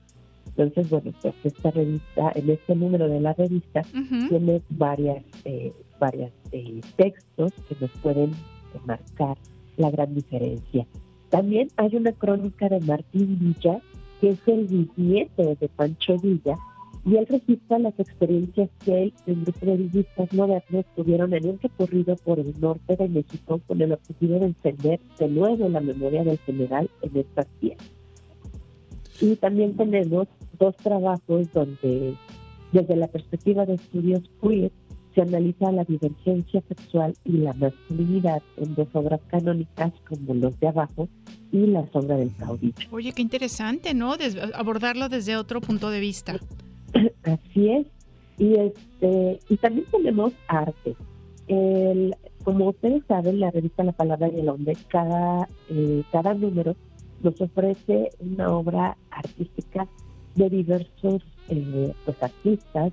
Entonces, 0.46 0.90
bueno, 0.90 1.12
pues 1.22 1.34
esta 1.44 1.70
revista, 1.70 2.32
en 2.34 2.50
este 2.50 2.74
número 2.74 3.08
de 3.08 3.20
la 3.20 3.32
revista, 3.32 3.82
tiene 4.28 4.60
varias, 4.68 5.24
eh, 5.46 5.72
varias 5.98 6.32
eh, 6.52 6.80
textos 6.96 7.52
que 7.68 7.76
nos 7.80 7.90
pueden 8.02 8.32
marcar 8.84 9.38
la 9.76 9.90
gran 9.90 10.14
diferencia. 10.14 10.86
También 11.30 11.68
hay 11.76 11.96
una 11.96 12.12
crónica 12.12 12.68
de 12.68 12.80
Martín 12.80 13.38
Villa, 13.40 13.80
que 14.20 14.30
es 14.30 14.48
el 14.48 14.66
bisnieto 14.66 15.56
de 15.58 15.68
Pancho 15.68 16.18
Villa, 16.18 16.58
y 17.04 17.16
él 17.16 17.26
registra 17.26 17.78
las 17.78 17.98
experiencias 17.98 18.70
que 18.84 19.04
él 19.04 19.14
y 19.26 19.34
de 19.34 19.76
villistas 19.76 20.32
modernos 20.32 20.84
tuvieron 20.94 21.34
en 21.34 21.48
un 21.48 21.58
recorrido 21.58 22.14
por 22.16 22.38
el 22.38 22.54
norte 22.60 22.96
de 22.96 23.08
México 23.08 23.60
con 23.66 23.80
el 23.80 23.92
objetivo 23.92 24.38
de 24.38 24.46
encender 24.46 25.00
de 25.18 25.28
nuevo 25.28 25.68
la 25.68 25.80
memoria 25.80 26.22
del 26.22 26.38
general 26.38 26.88
en 27.02 27.16
estas 27.16 27.46
tierras. 27.60 27.90
Y 29.20 29.34
también 29.36 29.76
tenemos 29.76 30.28
dos 30.58 30.76
trabajos 30.76 31.52
donde, 31.52 32.14
desde 32.72 32.96
la 32.96 33.08
perspectiva 33.08 33.66
de 33.66 33.74
estudios 33.74 34.22
queer, 34.40 34.70
se 35.14 35.22
analiza 35.22 35.70
la 35.72 35.84
divergencia 35.84 36.62
sexual 36.68 37.14
y 37.24 37.32
la 37.38 37.52
masculinidad 37.54 38.42
en 38.56 38.74
dos 38.74 38.88
obras 38.92 39.20
canónicas 39.28 39.92
como 40.08 40.34
Los 40.34 40.58
de 40.60 40.68
Abajo 40.68 41.08
y 41.50 41.66
La 41.66 41.86
Sombra 41.92 42.16
del 42.16 42.34
Caudillo. 42.36 42.74
Oye, 42.90 43.12
qué 43.12 43.22
interesante, 43.22 43.94
¿no? 43.94 44.16
Des- 44.16 44.36
abordarlo 44.54 45.08
desde 45.08 45.36
otro 45.36 45.60
punto 45.60 45.90
de 45.90 46.00
vista. 46.00 46.38
Así 47.24 47.68
es. 47.68 47.86
Y 48.38 48.54
este 48.54 49.38
y 49.48 49.56
también 49.58 49.86
tenemos 49.90 50.32
arte. 50.48 50.96
El, 51.48 52.14
como 52.44 52.70
ustedes 52.70 53.02
saben, 53.06 53.40
la 53.40 53.50
revista 53.50 53.84
La 53.84 53.92
Palabra 53.92 54.28
y 54.28 54.40
el 54.40 54.48
Hombre, 54.48 54.74
cada, 54.88 55.48
eh, 55.68 56.02
cada 56.10 56.34
número 56.34 56.74
nos 57.22 57.40
ofrece 57.40 58.10
una 58.20 58.50
obra 58.56 58.96
artística 59.10 59.86
de 60.34 60.48
diversos 60.48 61.22
eh, 61.48 61.92
pues, 62.04 62.22
artistas, 62.22 62.92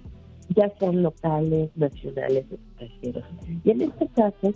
ya 0.56 0.72
sean 0.80 1.04
locales, 1.04 1.70
nacionales, 1.76 2.46
extranjeros. 2.52 3.24
Y 3.64 3.72
en 3.72 3.82
este 3.82 4.08
caso 4.08 4.54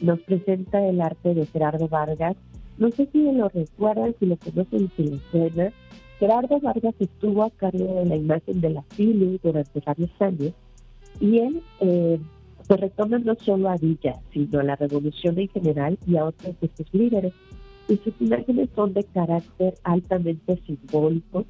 nos 0.00 0.20
presenta 0.20 0.86
el 0.86 1.00
arte 1.00 1.34
de 1.34 1.46
Gerardo 1.46 1.88
Vargas. 1.88 2.36
No 2.78 2.90
sé 2.90 3.08
si 3.12 3.30
lo 3.30 3.48
recuerdan, 3.48 4.14
si 4.18 4.26
lo 4.26 4.36
conocen, 4.36 4.90
si 4.96 5.04
les 5.04 5.20
suena. 5.30 5.72
Gerardo 6.18 6.60
Vargas 6.60 6.94
estuvo 6.98 7.42
a 7.44 7.50
cargo 7.50 7.94
de 8.00 8.06
la 8.06 8.16
imagen 8.16 8.60
de 8.60 8.70
la 8.70 8.82
Fili 8.82 9.38
durante 9.42 9.80
varios 9.80 10.10
años 10.20 10.52
y 11.20 11.38
él, 11.38 11.62
eh, 11.80 12.18
pues 12.66 12.80
retoman 12.80 13.24
no 13.24 13.34
solo 13.34 13.68
a 13.68 13.76
Villa, 13.76 14.20
sino 14.32 14.60
a 14.60 14.62
la 14.62 14.76
revolución 14.76 15.38
en 15.38 15.48
general 15.48 15.98
y 16.06 16.16
a 16.16 16.24
otros 16.24 16.58
de 16.60 16.70
sus 16.76 16.92
líderes. 16.94 17.32
Y 17.88 17.96
sus 17.98 18.14
imágenes 18.20 18.70
son 18.74 18.94
de 18.94 19.04
carácter 19.04 19.74
altamente 19.82 20.56
simbólico, 20.64 21.44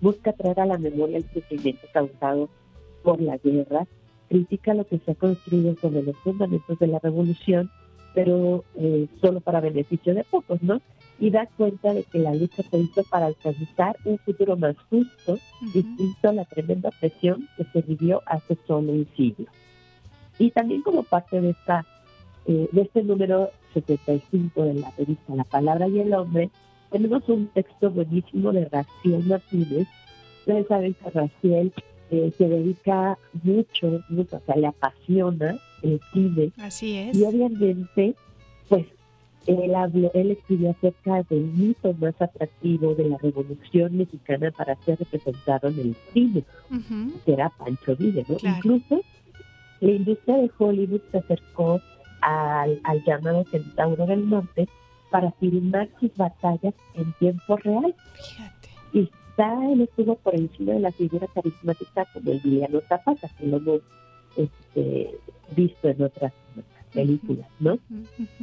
busca 0.00 0.32
traer 0.32 0.60
a 0.60 0.66
la 0.66 0.78
memoria 0.78 1.18
el 1.18 1.30
sufrimiento 1.30 1.86
causado 1.92 2.48
por 3.02 3.20
la 3.20 3.36
guerra, 3.38 3.86
critica 4.28 4.74
lo 4.74 4.86
que 4.86 4.98
se 4.98 5.12
ha 5.12 5.14
construido 5.14 5.74
sobre 5.76 6.02
los 6.02 6.16
fundamentos 6.18 6.78
de 6.78 6.86
la 6.86 6.98
revolución, 6.98 7.70
pero 8.14 8.64
eh, 8.76 9.06
solo 9.20 9.40
para 9.40 9.60
beneficio 9.60 10.14
de 10.14 10.24
pocos, 10.24 10.62
¿no? 10.62 10.80
Y 11.18 11.30
da 11.30 11.46
cuenta 11.56 11.94
de 11.94 12.04
que 12.04 12.18
la 12.18 12.34
lucha 12.34 12.62
se 12.62 12.78
hizo 12.78 13.02
para 13.04 13.26
alcanzar 13.26 13.96
un 14.04 14.18
futuro 14.18 14.56
más 14.56 14.76
justo, 14.90 15.38
distinto 15.72 16.28
a 16.28 16.32
la 16.32 16.44
tremenda 16.44 16.90
presión 16.98 17.48
que 17.56 17.64
se 17.72 17.82
vivió 17.82 18.22
hace 18.26 18.56
solo 18.66 18.92
un 18.92 19.06
siglo. 19.16 19.46
Y 20.38 20.50
también 20.50 20.82
como 20.82 21.02
parte 21.04 21.40
de 21.40 21.50
esta 21.50 21.86
eh, 22.46 22.68
de 22.72 22.82
este 22.82 23.04
número 23.04 23.50
75 23.72 24.64
de 24.64 24.74
la 24.74 24.90
revista 24.98 25.34
La 25.34 25.44
Palabra 25.44 25.86
y 25.86 26.00
el 26.00 26.12
Hombre, 26.12 26.50
tenemos 26.90 27.28
un 27.28 27.46
texto 27.48 27.90
buenísimo 27.90 28.52
de 28.52 28.68
Raciel 28.68 29.24
Martínez. 29.26 29.86
Ustedes 30.40 30.66
saben 30.66 30.94
que 30.94 31.10
Raciel 31.10 31.72
eh, 32.12 32.30
se 32.36 32.46
dedica 32.46 33.18
mucho, 33.42 34.02
mucho, 34.10 34.36
o 34.36 34.40
sea, 34.44 34.54
le 34.54 34.66
apasiona 34.66 35.58
el 35.82 35.98
cine. 36.12 36.52
Así 36.58 36.94
es. 36.98 37.16
Y 37.16 37.24
obviamente, 37.24 38.14
pues, 38.68 38.84
él, 39.46 39.74
habló, 39.74 40.10
él 40.12 40.32
escribió 40.32 40.72
acerca 40.72 41.22
del 41.30 41.44
mito 41.44 41.94
más 41.94 42.14
atractivo 42.20 42.94
de 42.94 43.08
la 43.08 43.16
Revolución 43.16 43.96
Mexicana 43.96 44.50
para 44.50 44.76
ser 44.84 44.98
representado 44.98 45.68
en 45.68 45.80
el 45.80 45.96
cine, 46.12 46.44
que 47.24 47.32
era 47.32 47.48
Pancho 47.48 47.96
Villa, 47.96 48.24
¿no? 48.28 48.36
Incluso 48.42 49.00
la 49.80 49.90
industria 49.90 50.36
de 50.36 50.50
Hollywood 50.58 51.00
se 51.10 51.18
acercó 51.18 51.80
al, 52.20 52.78
al 52.84 53.04
llamado 53.04 53.42
Centauro 53.50 54.04
del 54.04 54.28
Norte 54.28 54.68
para 55.10 55.32
filmar 55.32 55.88
sus 55.98 56.14
batallas 56.14 56.74
en 56.94 57.10
tiempo 57.14 57.56
real. 57.56 57.94
Y 58.92 59.10
está, 59.32 59.72
él 59.72 59.80
estuvo 59.80 60.16
por 60.16 60.34
encima 60.34 60.72
de 60.72 60.80
la 60.80 60.92
figura 60.92 61.26
carismática 61.28 62.06
como 62.12 62.30
el 62.30 62.40
Villano 62.40 62.80
Zapata, 62.88 63.28
que 63.38 63.46
lo 63.46 63.56
hemos 63.56 63.80
este, 64.36 65.18
visto 65.56 65.88
en 65.88 66.02
otras, 66.02 66.32
películas, 66.92 67.48
¿no? 67.58 67.78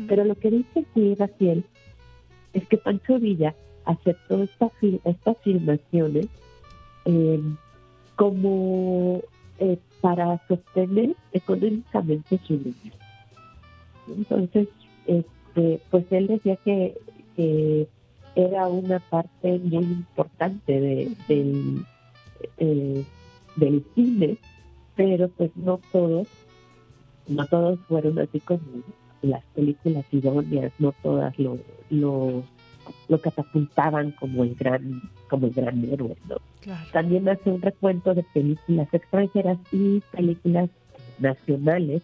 Pero 0.08 0.24
lo 0.24 0.34
que 0.34 0.50
dice 0.50 0.80
aquí 0.80 1.14
Raciel 1.14 1.64
es 2.54 2.68
que 2.68 2.78
Pancho 2.78 3.20
Villa 3.20 3.54
aceptó 3.86 4.42
esta 4.42 4.72
estas 5.06 5.38
filmaciones 5.44 6.28
eh, 7.06 7.40
como 8.16 9.22
eh, 9.60 9.78
para 10.02 10.42
sostener 10.48 11.16
económicamente 11.32 12.40
su 12.48 12.58
vida. 12.58 12.96
Entonces, 14.08 14.68
este, 15.06 15.80
pues 15.92 16.06
él 16.10 16.26
decía 16.26 16.56
que, 16.58 16.98
que 17.36 17.88
era 18.40 18.68
una 18.68 19.00
parte 19.00 19.60
muy 19.60 19.84
importante 19.84 20.80
de, 20.80 21.12
del, 21.28 21.86
eh, 22.58 23.04
del 23.58 23.86
cine, 23.96 24.38
pero 24.96 25.28
pues 25.30 25.52
no 25.56 25.80
todos, 25.92 26.28
no 27.28 27.46
todos 27.48 27.80
fueron 27.88 28.20
así 28.20 28.40
como 28.40 28.62
las 29.22 29.44
películas 29.56 30.06
idóneas, 30.12 30.72
no 30.80 30.94
todas 31.04 31.38
lo, 31.38 31.58
lo, 31.90 32.44
lo 33.10 33.22
catapultaban 33.22 34.12
como 34.12 34.44
el 34.44 34.56
gran, 34.56 35.02
como 35.30 35.48
el 35.48 35.54
gran 35.54 35.84
héroe, 35.84 36.16
¿no? 36.28 36.38
También 36.94 37.28
hace 37.28 37.52
un 37.52 37.62
recuento 37.62 38.14
de 38.14 38.24
películas 38.34 38.88
extranjeras 38.94 39.58
y 39.72 40.02
películas 40.12 40.70
nacionales 41.20 42.02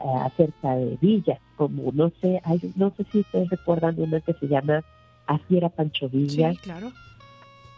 eh, 0.00 0.04
acerca 0.20 0.76
de 0.76 0.96
Villa, 1.00 1.40
como 1.56 1.90
no 1.92 2.12
sé, 2.20 2.40
hay, 2.44 2.60
no 2.76 2.92
sé 2.96 3.04
si 3.10 3.20
ustedes 3.20 3.50
recuerdan 3.50 4.00
una 4.00 4.20
que 4.20 4.34
se 4.34 4.46
llama 4.46 4.84
Así 5.26 5.56
era 5.56 5.68
Pancho 5.68 6.08
Villa. 6.08 6.52
Sí, 6.52 6.58
claro. 6.58 6.92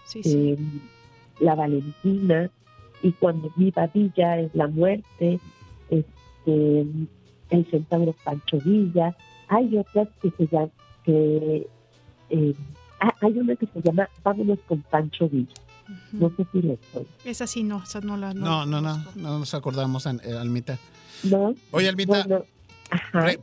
Sí, 0.05 0.21
eh, 0.25 0.59
la 1.41 1.55
Valentina 1.55 2.51
y 3.03 3.13
cuando 3.13 3.53
viva 3.57 3.87
Villa 3.89 4.39
es 4.39 4.55
la 4.55 4.67
muerte, 4.67 5.39
este, 5.91 6.87
el 7.51 7.71
centauro 7.71 8.15
Pancho 8.25 8.59
Villa. 8.65 9.17
Hay 9.49 9.77
otras 9.77 10.09
que 10.23 10.31
se 10.31 10.47
llaman, 10.47 10.73
que 11.05 11.69
eh, 12.31 12.55
ah, 13.01 13.15
hay 13.21 13.39
una 13.39 13.57
que 13.57 13.67
se 13.67 13.83
llama 13.83 14.09
Vámonos 14.23 14.59
con 14.67 14.81
Pancho 14.83 15.29
Villa. 15.29 15.55
No 16.13 16.33
sé 16.35 16.47
si 16.51 16.63
le 16.63 16.75
estoy. 16.75 17.07
Esa 17.27 17.47
sí, 17.47 17.63
no, 17.63 17.83
esa 17.83 18.01
no 18.01 18.17
la. 18.17 18.33
No, 18.33 18.65
no, 18.65 18.81
no, 18.81 19.05
no, 19.17 19.39
nos 19.39 19.53
acordamos, 19.53 20.07
eh, 20.07 20.33
Almita. 20.33 20.79
No. 21.25 21.55
Oye, 21.73 21.89
Almita. 21.89 22.25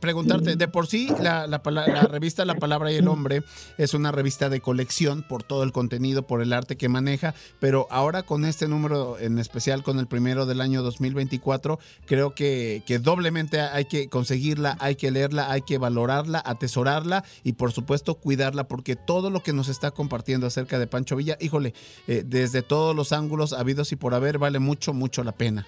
Preguntarte, 0.00 0.56
de 0.56 0.68
por 0.68 0.86
sí 0.86 1.08
la, 1.20 1.46
la, 1.46 1.60
la, 1.64 2.02
revista 2.02 2.44
La 2.44 2.54
Palabra 2.54 2.92
y 2.92 2.96
el 2.96 3.08
Hombre 3.08 3.42
es 3.78 3.94
una 3.94 4.12
revista 4.12 4.48
de 4.48 4.60
colección 4.60 5.22
por 5.22 5.42
todo 5.42 5.62
el 5.62 5.72
contenido, 5.72 6.26
por 6.26 6.42
el 6.42 6.52
arte 6.52 6.76
que 6.76 6.88
maneja, 6.88 7.34
pero 7.60 7.86
ahora 7.90 8.22
con 8.22 8.44
este 8.44 8.68
número 8.68 9.18
en 9.18 9.38
especial, 9.38 9.82
con 9.82 9.98
el 9.98 10.06
primero 10.06 10.46
del 10.46 10.60
año 10.60 10.82
2024, 10.82 11.78
creo 12.06 12.34
que, 12.34 12.82
que 12.86 12.98
doblemente 12.98 13.60
hay 13.60 13.86
que 13.86 14.08
conseguirla, 14.08 14.76
hay 14.80 14.96
que 14.96 15.10
leerla, 15.10 15.50
hay 15.50 15.62
que 15.62 15.78
valorarla, 15.78 16.42
atesorarla 16.44 17.24
y 17.42 17.54
por 17.54 17.72
supuesto 17.72 18.14
cuidarla, 18.14 18.68
porque 18.68 18.96
todo 18.96 19.30
lo 19.30 19.42
que 19.42 19.52
nos 19.52 19.68
está 19.68 19.90
compartiendo 19.90 20.46
acerca 20.46 20.78
de 20.78 20.86
Pancho 20.86 21.16
Villa, 21.16 21.36
híjole, 21.40 21.74
eh, 22.06 22.22
desde 22.24 22.62
todos 22.62 22.94
los 22.94 23.12
ángulos 23.12 23.52
habidos 23.52 23.92
y 23.92 23.96
por 23.96 24.14
haber, 24.14 24.38
vale 24.38 24.58
mucho, 24.58 24.92
mucho 24.92 25.24
la 25.24 25.32
pena. 25.32 25.66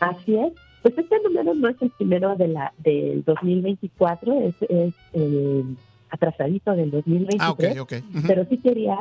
Así 0.00 0.34
es. 0.34 0.65
Pues 0.86 0.98
este 0.98 1.16
número 1.24 1.52
no 1.52 1.68
es 1.68 1.74
el 1.82 1.90
primero 1.90 2.36
de 2.36 2.46
la 2.46 2.72
del 2.78 3.24
2024, 3.24 4.40
es, 4.42 4.54
es 4.68 4.94
el 5.14 5.76
atrasadito 6.10 6.70
del 6.76 6.92
2023. 6.92 7.40
Ah, 7.40 7.50
ok, 7.50 7.64
ok. 7.80 7.92
Ujú. 8.18 8.26
Pero 8.28 8.44
sí 8.48 8.58
quería, 8.58 8.96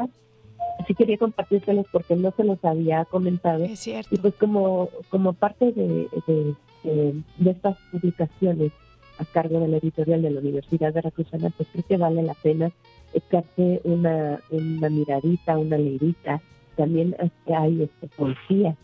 sí 0.87 0.95
quería 0.95 1.19
compartírselos 1.19 1.85
porque 1.91 2.15
no 2.15 2.33
se 2.35 2.43
los 2.43 2.57
había 2.65 3.05
comentado. 3.05 3.65
Es 3.65 3.81
cierto. 3.81 4.15
Y 4.15 4.17
pues 4.17 4.33
como, 4.33 4.89
como 5.09 5.33
parte 5.33 5.71
de, 5.73 6.07
de, 6.25 6.55
de- 6.83 7.13
de 7.37 7.51
estas 7.51 7.77
publicaciones 7.91 8.71
a 9.19 9.25
cargo 9.25 9.59
de 9.59 9.67
la 9.67 9.77
editorial 9.77 10.23
de 10.23 10.31
la 10.31 10.39
Universidad 10.39 10.91
Veracruzana, 10.91 11.51
pues 11.55 11.69
creo 11.71 11.85
que 11.87 11.97
vale 11.97 12.23
la 12.23 12.33
pena 12.33 12.71
echarse 13.13 13.79
una, 13.83 14.39
una 14.49 14.89
miradita, 14.89 15.55
una 15.55 15.77
leidita. 15.77 16.41
También 16.77 17.15
hay 17.55 17.83
este, 17.83 18.07
poesía 18.17 18.75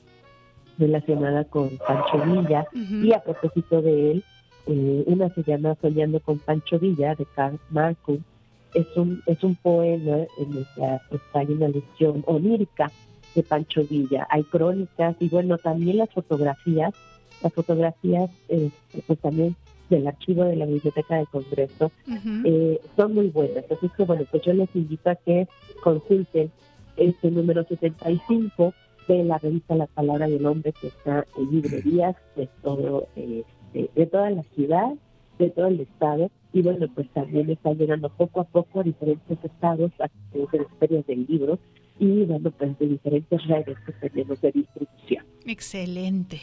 relacionada 0.78 1.44
con 1.46 1.70
Pancho 1.78 2.24
Villa 2.26 2.68
y 2.74 3.14
a 3.14 3.24
propósito 3.24 3.82
de 3.82 4.12
él, 4.12 4.24
eh, 4.68 5.04
una 5.08 5.30
se 5.34 5.44
llama 5.44 5.76
Soñando 5.82 6.20
con 6.20 6.40
Pancho 6.40 6.80
Villa 6.80 7.16
de 7.16 7.26
Karl 7.36 7.60
Marx. 7.70 8.00
Es 8.74 8.88
un, 8.96 9.22
es 9.26 9.44
un 9.44 9.56
poema 9.56 10.18
en 10.38 10.58
el 10.58 10.68
que 10.76 11.20
hay 11.34 11.48
una 11.48 11.68
lección 11.68 12.24
onírica 12.26 12.92
de 13.36 13.44
Pancho 13.44 13.84
Villa. 13.90 14.28
Hay 14.30 14.44
crónicas 14.44 15.16
y 15.20 15.30
bueno, 15.30 15.58
también 15.58 15.98
las 15.98 16.10
fotografías, 16.10 16.94
las 17.42 17.54
fotografías 17.54 18.30
este, 18.48 19.02
pues 19.08 19.20
también 19.20 19.56
del 19.90 20.08
archivo 20.08 20.46
de 20.46 20.56
la 20.56 20.66
Biblioteca 20.66 21.18
del 21.18 21.28
Congreso 21.28 21.92
eh, 22.46 22.80
son 22.96 23.14
muy 23.14 23.28
buenas. 23.28 23.66
Así 23.70 23.90
que 23.96 24.04
bueno, 24.04 24.26
pues 24.32 24.42
yo 24.44 24.54
les 24.54 24.74
invito 24.74 25.10
a 25.10 25.16
que 25.16 25.48
consulten 25.84 26.50
este 26.98 27.30
número 27.30 27.64
75 27.64 28.74
de 29.08 29.24
la 29.24 29.38
revista 29.38 29.76
La 29.76 29.88
Palabra 29.88 30.28
del 30.28 30.46
Hombre 30.46 30.74
que 30.74 30.88
está 30.88 31.26
en 31.38 31.52
librerías 31.52 32.16
de 32.36 32.48
todo 32.62 33.08
eh, 33.16 33.44
de, 33.74 34.06
toda 34.06 34.30
la 34.30 34.44
ciudad, 34.56 34.94
de 35.40 35.50
todo 35.50 35.68
el 35.68 35.80
estado 35.82 36.30
y 36.54 36.62
bueno 36.62 36.88
pues 36.94 37.10
también 37.12 37.50
está 37.50 37.74
llegando 37.74 38.10
poco 38.10 38.42
a 38.42 38.44
poco 38.44 38.82
a 38.82 38.84
diferentes 38.84 39.38
estados 39.44 39.92
a 40.00 40.10
las 40.34 40.68
ferias 40.80 41.06
del 41.08 41.26
libro 41.28 41.58
y 42.00 42.26
bueno 42.26 42.52
pues 42.52 42.78
de 42.80 42.88
diferentes 42.88 43.48
redes 43.48 43.78
que 43.86 44.10
tenemos 44.10 44.42
de 44.42 44.52
distribución. 44.52 45.26
Excelente. 45.46 46.40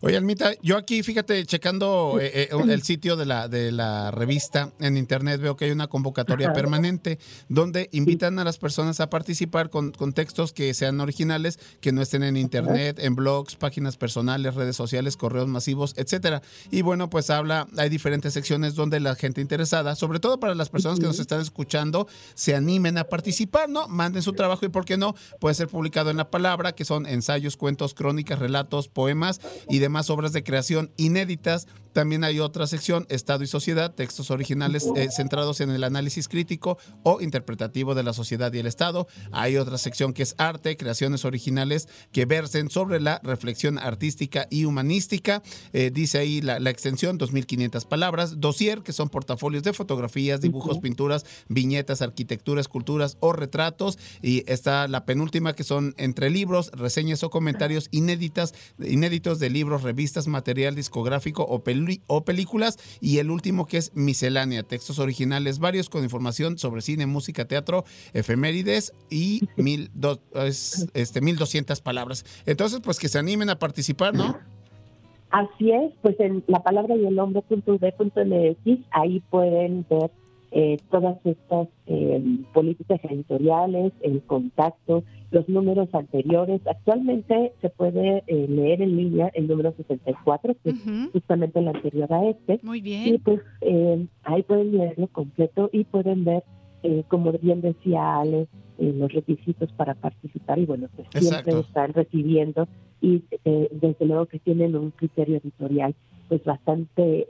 Oye, 0.00 0.16
Almita, 0.16 0.52
yo 0.62 0.76
aquí, 0.76 1.02
fíjate, 1.02 1.44
checando 1.46 2.18
eh, 2.20 2.30
eh, 2.34 2.48
el 2.68 2.82
sitio 2.82 3.16
de 3.16 3.26
la, 3.26 3.48
de 3.48 3.72
la 3.72 4.10
revista 4.10 4.72
en 4.80 4.96
internet, 4.96 5.40
veo 5.40 5.56
que 5.56 5.66
hay 5.66 5.70
una 5.70 5.88
convocatoria 5.88 6.52
permanente 6.52 7.18
donde 7.48 7.88
invitan 7.92 8.38
a 8.38 8.44
las 8.44 8.58
personas 8.58 9.00
a 9.00 9.10
participar 9.10 9.70
con, 9.70 9.92
con 9.92 10.12
textos 10.12 10.52
que 10.52 10.72
sean 10.74 11.00
originales, 11.00 11.58
que 11.80 11.92
no 11.92 12.02
estén 12.02 12.22
en 12.22 12.36
internet, 12.36 12.98
en 13.00 13.14
blogs, 13.14 13.56
páginas 13.56 13.96
personales, 13.96 14.54
redes 14.54 14.76
sociales, 14.76 15.16
correos 15.16 15.48
masivos, 15.48 15.94
etcétera. 15.96 16.42
Y 16.70 16.82
bueno, 16.82 17.10
pues 17.10 17.30
habla, 17.30 17.66
hay 17.76 17.88
diferentes 17.88 18.32
secciones 18.32 18.74
donde 18.74 19.00
la 19.00 19.14
gente 19.14 19.40
interesada, 19.40 19.94
sobre 19.94 20.20
todo 20.20 20.40
para 20.40 20.54
las 20.54 20.68
personas 20.68 20.98
que 21.00 21.06
nos 21.06 21.18
están 21.18 21.40
escuchando, 21.40 22.08
se 22.34 22.54
animen 22.54 22.98
a 22.98 23.04
participar, 23.04 23.68
¿no? 23.68 23.88
Manden 23.88 24.22
su 24.22 24.32
trabajo 24.32 24.64
y, 24.64 24.68
¿por 24.68 24.84
qué 24.84 24.96
no? 24.96 25.14
Puede 25.40 25.54
ser 25.54 25.68
publicado 25.68 26.10
en 26.10 26.16
La 26.16 26.30
Palabra, 26.30 26.72
que 26.72 26.84
son 26.84 27.06
ensayos, 27.06 27.56
cuentos, 27.56 27.94
crónicas, 27.94 28.38
relatos, 28.38 28.88
poemas 28.88 29.40
y 29.68 29.78
demás 29.78 30.10
obras 30.10 30.32
de 30.32 30.42
creación 30.42 30.92
inéditas, 30.96 31.68
También 31.98 32.22
hay 32.22 32.38
otra 32.38 32.68
sección, 32.68 33.06
Estado 33.08 33.42
y 33.42 33.48
Sociedad, 33.48 33.92
textos 33.92 34.30
originales 34.30 34.86
eh, 34.94 35.08
centrados 35.10 35.60
en 35.60 35.70
el 35.70 35.82
análisis 35.82 36.28
crítico 36.28 36.78
o 37.02 37.20
interpretativo 37.20 37.96
de 37.96 38.04
la 38.04 38.12
sociedad 38.12 38.52
y 38.52 38.60
el 38.60 38.68
Estado. 38.68 39.08
Hay 39.32 39.56
otra 39.56 39.78
sección 39.78 40.12
que 40.12 40.22
es 40.22 40.36
arte, 40.38 40.76
creaciones 40.76 41.24
originales 41.24 41.88
que 42.12 42.24
versen 42.24 42.70
sobre 42.70 43.00
la 43.00 43.20
reflexión 43.24 43.80
artística 43.80 44.46
y 44.48 44.64
humanística. 44.64 45.42
Eh, 45.72 45.90
dice 45.92 46.18
ahí 46.18 46.40
la, 46.40 46.60
la 46.60 46.70
extensión, 46.70 47.18
2.500 47.18 47.88
palabras. 47.88 48.40
Dossier, 48.40 48.82
que 48.82 48.92
son 48.92 49.08
portafolios 49.08 49.64
de 49.64 49.72
fotografías, 49.72 50.40
dibujos, 50.40 50.78
pinturas, 50.78 51.26
viñetas, 51.48 52.00
arquitectura, 52.00 52.60
esculturas 52.60 53.16
o 53.18 53.32
retratos. 53.32 53.98
Y 54.22 54.44
está 54.46 54.86
la 54.86 55.04
penúltima, 55.04 55.56
que 55.56 55.64
son 55.64 55.96
entre 55.98 56.30
libros, 56.30 56.70
reseñas 56.74 57.24
o 57.24 57.30
comentarios 57.30 57.88
inéditas, 57.90 58.54
inéditos 58.78 59.40
de 59.40 59.50
libros, 59.50 59.82
revistas, 59.82 60.28
material 60.28 60.76
discográfico 60.76 61.42
o, 61.42 61.64
peli- 61.88 62.02
o 62.06 62.24
películas. 62.24 62.78
Y 63.00 63.18
el 63.18 63.30
último, 63.30 63.66
que 63.66 63.78
es 63.78 63.92
miscelánea, 63.94 64.62
textos 64.62 64.98
originales 64.98 65.58
varios 65.58 65.88
con 65.88 66.04
información 66.04 66.58
sobre 66.58 66.82
cine, 66.82 67.06
música, 67.06 67.46
teatro, 67.46 67.84
efemérides 68.12 68.92
y 69.10 69.40
mil 69.56 69.90
do- 69.94 70.20
es, 70.34 70.88
este, 70.94 71.20
1200 71.20 71.80
palabras. 71.80 72.24
Entonces, 72.46 72.80
pues 72.82 72.98
que 72.98 73.08
se 73.08 73.18
animen 73.18 73.50
a 73.50 73.58
participar, 73.58 74.14
¿no? 74.14 74.38
Así 75.30 75.70
es, 75.72 75.92
pues 76.00 76.18
en 76.20 76.42
la 76.46 76.62
palabra 76.62 76.96
y 76.96 77.04
el 77.04 77.18
hombre.ud.mx 77.18 78.78
ahí 78.92 79.20
pueden 79.30 79.84
ver 79.90 80.10
eh, 80.50 80.78
todas 80.90 81.18
estas 81.24 81.68
eh, 81.86 82.22
políticas 82.54 83.00
editoriales, 83.04 83.92
el 84.00 84.22
contacto, 84.22 85.04
los 85.30 85.48
números 85.48 85.88
anteriores. 85.92 86.60
Actualmente 86.66 87.52
se 87.60 87.68
puede 87.70 88.22
eh, 88.26 88.46
leer 88.48 88.82
en 88.82 88.96
línea 88.96 89.30
el 89.34 89.46
número 89.46 89.72
64, 89.76 90.56
que 90.62 90.70
es 90.70 90.76
justamente 91.12 91.58
el 91.58 91.68
anterior 91.68 92.12
a 92.12 92.24
este. 92.30 92.60
Muy 92.62 92.78
Y 92.78 92.82
bien. 92.82 93.20
pues 93.22 93.40
eh, 93.60 94.06
ahí 94.24 94.42
pueden 94.42 94.76
leerlo 94.76 95.06
completo 95.08 95.68
y 95.72 95.84
pueden 95.84 96.24
ver, 96.24 96.44
eh, 96.82 97.04
como 97.08 97.32
bien 97.32 97.60
decía 97.60 98.18
Ale, 98.20 98.46
eh, 98.78 98.94
los 98.96 99.12
requisitos 99.12 99.70
para 99.72 99.94
participar 99.94 100.58
y 100.58 100.64
bueno, 100.64 100.88
pues 100.94 101.08
siempre 101.12 101.58
están 101.60 101.92
recibiendo 101.92 102.68
y 103.00 103.22
eh, 103.44 103.68
desde 103.72 104.06
luego 104.06 104.26
que 104.26 104.38
tienen 104.38 104.76
un 104.76 104.92
criterio 104.92 105.36
editorial 105.38 105.94
pues 106.28 106.44
bastante 106.44 107.26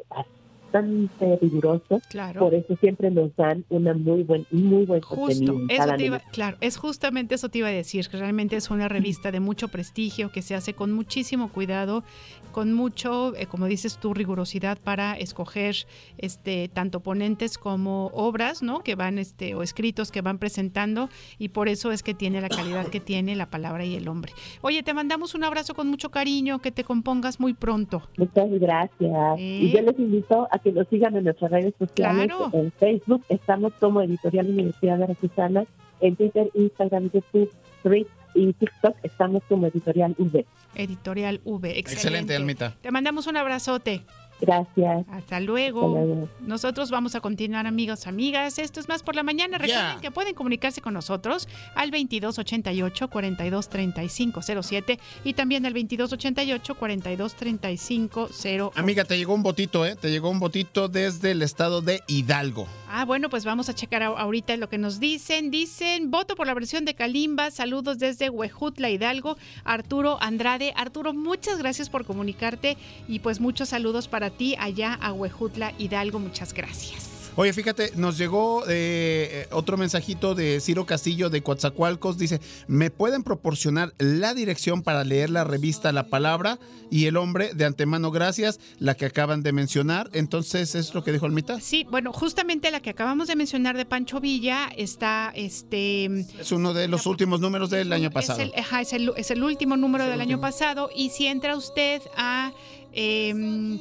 bastante 0.72 1.38
riguroso. 1.40 2.00
Claro. 2.08 2.40
Por 2.40 2.54
eso 2.54 2.76
siempre 2.76 3.10
nos 3.10 3.34
dan 3.36 3.64
una 3.68 3.94
muy 3.94 4.22
buen 4.22 4.46
muy 4.50 4.84
buen 4.84 5.00
Justo, 5.00 5.60
eso 5.68 5.94
te 5.96 6.04
iba, 6.04 6.18
claro, 6.32 6.56
es 6.60 6.76
justamente 6.76 7.34
eso 7.34 7.48
te 7.48 7.58
iba 7.58 7.68
a 7.68 7.72
decir, 7.72 8.08
que 8.08 8.16
realmente 8.16 8.56
es 8.56 8.70
una 8.70 8.88
revista 8.88 9.30
de 9.30 9.40
mucho 9.40 9.68
prestigio, 9.68 10.30
que 10.30 10.42
se 10.42 10.54
hace 10.54 10.74
con 10.74 10.92
muchísimo 10.92 11.50
cuidado, 11.50 12.04
con 12.52 12.72
mucho, 12.72 13.34
eh, 13.36 13.46
como 13.46 13.66
dices 13.66 13.98
tú, 13.98 14.14
rigurosidad 14.14 14.78
para 14.78 15.14
escoger 15.14 15.76
este 16.18 16.68
tanto 16.68 17.00
ponentes 17.00 17.58
como 17.58 18.06
obras, 18.14 18.62
¿no? 18.62 18.80
Que 18.80 18.94
van 18.94 19.18
este 19.18 19.54
o 19.54 19.62
escritos 19.62 20.10
que 20.10 20.22
van 20.22 20.38
presentando 20.38 21.08
y 21.38 21.50
por 21.50 21.68
eso 21.68 21.92
es 21.92 22.02
que 22.02 22.14
tiene 22.14 22.40
la 22.40 22.48
calidad 22.48 22.86
que 22.88 23.00
tiene 23.00 23.36
la 23.36 23.46
palabra 23.46 23.84
y 23.84 23.94
el 23.94 24.08
hombre. 24.08 24.32
Oye, 24.62 24.82
te 24.82 24.94
mandamos 24.94 25.34
un 25.34 25.44
abrazo 25.44 25.74
con 25.74 25.88
mucho 25.88 26.10
cariño, 26.10 26.60
que 26.60 26.72
te 26.72 26.84
compongas 26.84 27.40
muy 27.40 27.54
pronto. 27.54 28.02
Muchas 28.16 28.50
gracias. 28.50 29.38
Y 29.38 29.70
yo 29.70 29.82
les 29.82 29.98
invito 29.98 30.48
a 30.50 30.57
que 30.58 30.72
nos 30.72 30.88
sigan 30.88 31.16
en 31.16 31.24
nuestras 31.24 31.50
redes 31.50 31.74
sociales. 31.78 32.26
Claro. 32.26 32.50
En 32.52 32.72
Facebook 32.72 33.24
estamos 33.28 33.72
como 33.80 34.02
Editorial 34.02 34.48
Universidad 34.48 34.98
Veracruzana. 34.98 35.64
En 36.00 36.16
Twitter, 36.16 36.50
Instagram, 36.54 37.10
YouTube, 37.10 37.50
Threads 37.82 38.08
y 38.34 38.52
TikTok 38.52 38.96
estamos 39.02 39.42
como 39.48 39.66
Editorial 39.66 40.14
V. 40.18 40.46
Editorial 40.74 41.40
V. 41.44 41.68
Excelente. 41.70 41.92
Excelente, 41.92 42.36
Almita. 42.36 42.74
Te 42.80 42.90
mandamos 42.90 43.26
un 43.26 43.36
abrazote. 43.36 44.04
Gracias. 44.40 45.06
Hasta 45.10 45.40
luego. 45.40 45.96
Hasta 45.96 46.04
luego. 46.04 46.28
Nosotros 46.40 46.90
vamos 46.90 47.14
a 47.14 47.20
continuar, 47.20 47.66
amigos, 47.66 48.06
amigas. 48.06 48.58
Esto 48.58 48.80
es 48.80 48.88
más 48.88 49.02
por 49.02 49.14
la 49.16 49.22
mañana. 49.22 49.58
Recuerden 49.58 50.00
que 50.00 50.10
pueden 50.10 50.34
comunicarse 50.34 50.80
con 50.80 50.94
nosotros 50.94 51.48
al 51.74 51.90
2288 51.90 53.08
423507 53.08 54.98
y 55.24 55.34
también 55.34 55.66
al 55.66 55.74
2288 55.74 56.74
423508. 56.74 58.72
Amiga, 58.76 59.04
te 59.04 59.18
llegó 59.18 59.34
un 59.34 59.42
votito, 59.42 59.84
¿eh? 59.84 59.96
Te 59.96 60.10
llegó 60.10 60.30
un 60.30 60.38
votito 60.38 60.88
desde 60.88 61.32
el 61.32 61.42
estado 61.42 61.82
de 61.82 62.00
Hidalgo. 62.06 62.66
Ah, 62.90 63.04
bueno, 63.04 63.28
pues 63.28 63.44
vamos 63.44 63.68
a 63.68 63.74
checar 63.74 64.02
ahorita 64.02 64.56
lo 64.56 64.70
que 64.70 64.78
nos 64.78 64.98
dicen. 64.98 65.50
Dicen, 65.50 66.10
voto 66.10 66.36
por 66.36 66.46
la 66.46 66.54
versión 66.54 66.86
de 66.86 66.94
Kalimba. 66.94 67.50
Saludos 67.50 67.98
desde 67.98 68.30
Huejutla, 68.30 68.88
Hidalgo. 68.88 69.36
Arturo 69.64 70.16
Andrade. 70.22 70.72
Arturo, 70.74 71.12
muchas 71.12 71.58
gracias 71.58 71.90
por 71.90 72.06
comunicarte 72.06 72.78
y 73.06 73.18
pues 73.18 73.40
muchos 73.40 73.68
saludos 73.68 74.08
para 74.08 74.30
ti 74.30 74.56
allá 74.58 74.94
a 74.94 75.12
Huejutla, 75.12 75.74
Hidalgo. 75.78 76.18
Muchas 76.18 76.54
gracias. 76.54 77.17
Oye, 77.40 77.52
fíjate, 77.52 77.92
nos 77.94 78.18
llegó 78.18 78.64
eh, 78.68 79.46
otro 79.52 79.76
mensajito 79.76 80.34
de 80.34 80.60
Ciro 80.60 80.86
Castillo 80.86 81.30
de 81.30 81.40
Coatzacoalcos. 81.40 82.18
Dice, 82.18 82.40
¿me 82.66 82.90
pueden 82.90 83.22
proporcionar 83.22 83.94
la 83.98 84.34
dirección 84.34 84.82
para 84.82 85.04
leer 85.04 85.30
la 85.30 85.44
revista 85.44 85.92
La 85.92 86.08
Palabra 86.08 86.58
y 86.90 87.06
el 87.06 87.16
Hombre? 87.16 87.54
De 87.54 87.64
antemano, 87.64 88.10
gracias, 88.10 88.58
la 88.80 88.96
que 88.96 89.06
acaban 89.06 89.44
de 89.44 89.52
mencionar. 89.52 90.10
Entonces, 90.14 90.74
¿es 90.74 90.94
lo 90.94 91.04
que 91.04 91.12
dijo 91.12 91.26
Almita? 91.26 91.60
Sí, 91.60 91.86
bueno, 91.88 92.12
justamente 92.12 92.72
la 92.72 92.80
que 92.80 92.90
acabamos 92.90 93.28
de 93.28 93.36
mencionar 93.36 93.76
de 93.76 93.86
Pancho 93.86 94.18
Villa 94.18 94.68
está, 94.76 95.30
este... 95.32 96.06
Es 96.40 96.50
uno 96.50 96.74
de 96.74 96.88
los 96.88 97.06
últimos 97.06 97.38
números 97.38 97.70
del 97.70 97.92
año 97.92 98.10
pasado. 98.10 98.40
Es 98.40 98.46
el, 98.52 98.58
ajá, 98.58 98.80
es 98.80 98.92
el- 98.92 99.12
es 99.16 99.30
el 99.30 99.44
último 99.44 99.76
número 99.76 100.06
del 100.06 100.20
año 100.20 100.40
pasado 100.40 100.90
y 100.92 101.10
si 101.10 101.28
entra 101.28 101.56
usted 101.56 102.02
a... 102.16 102.50
eh, 102.92 103.78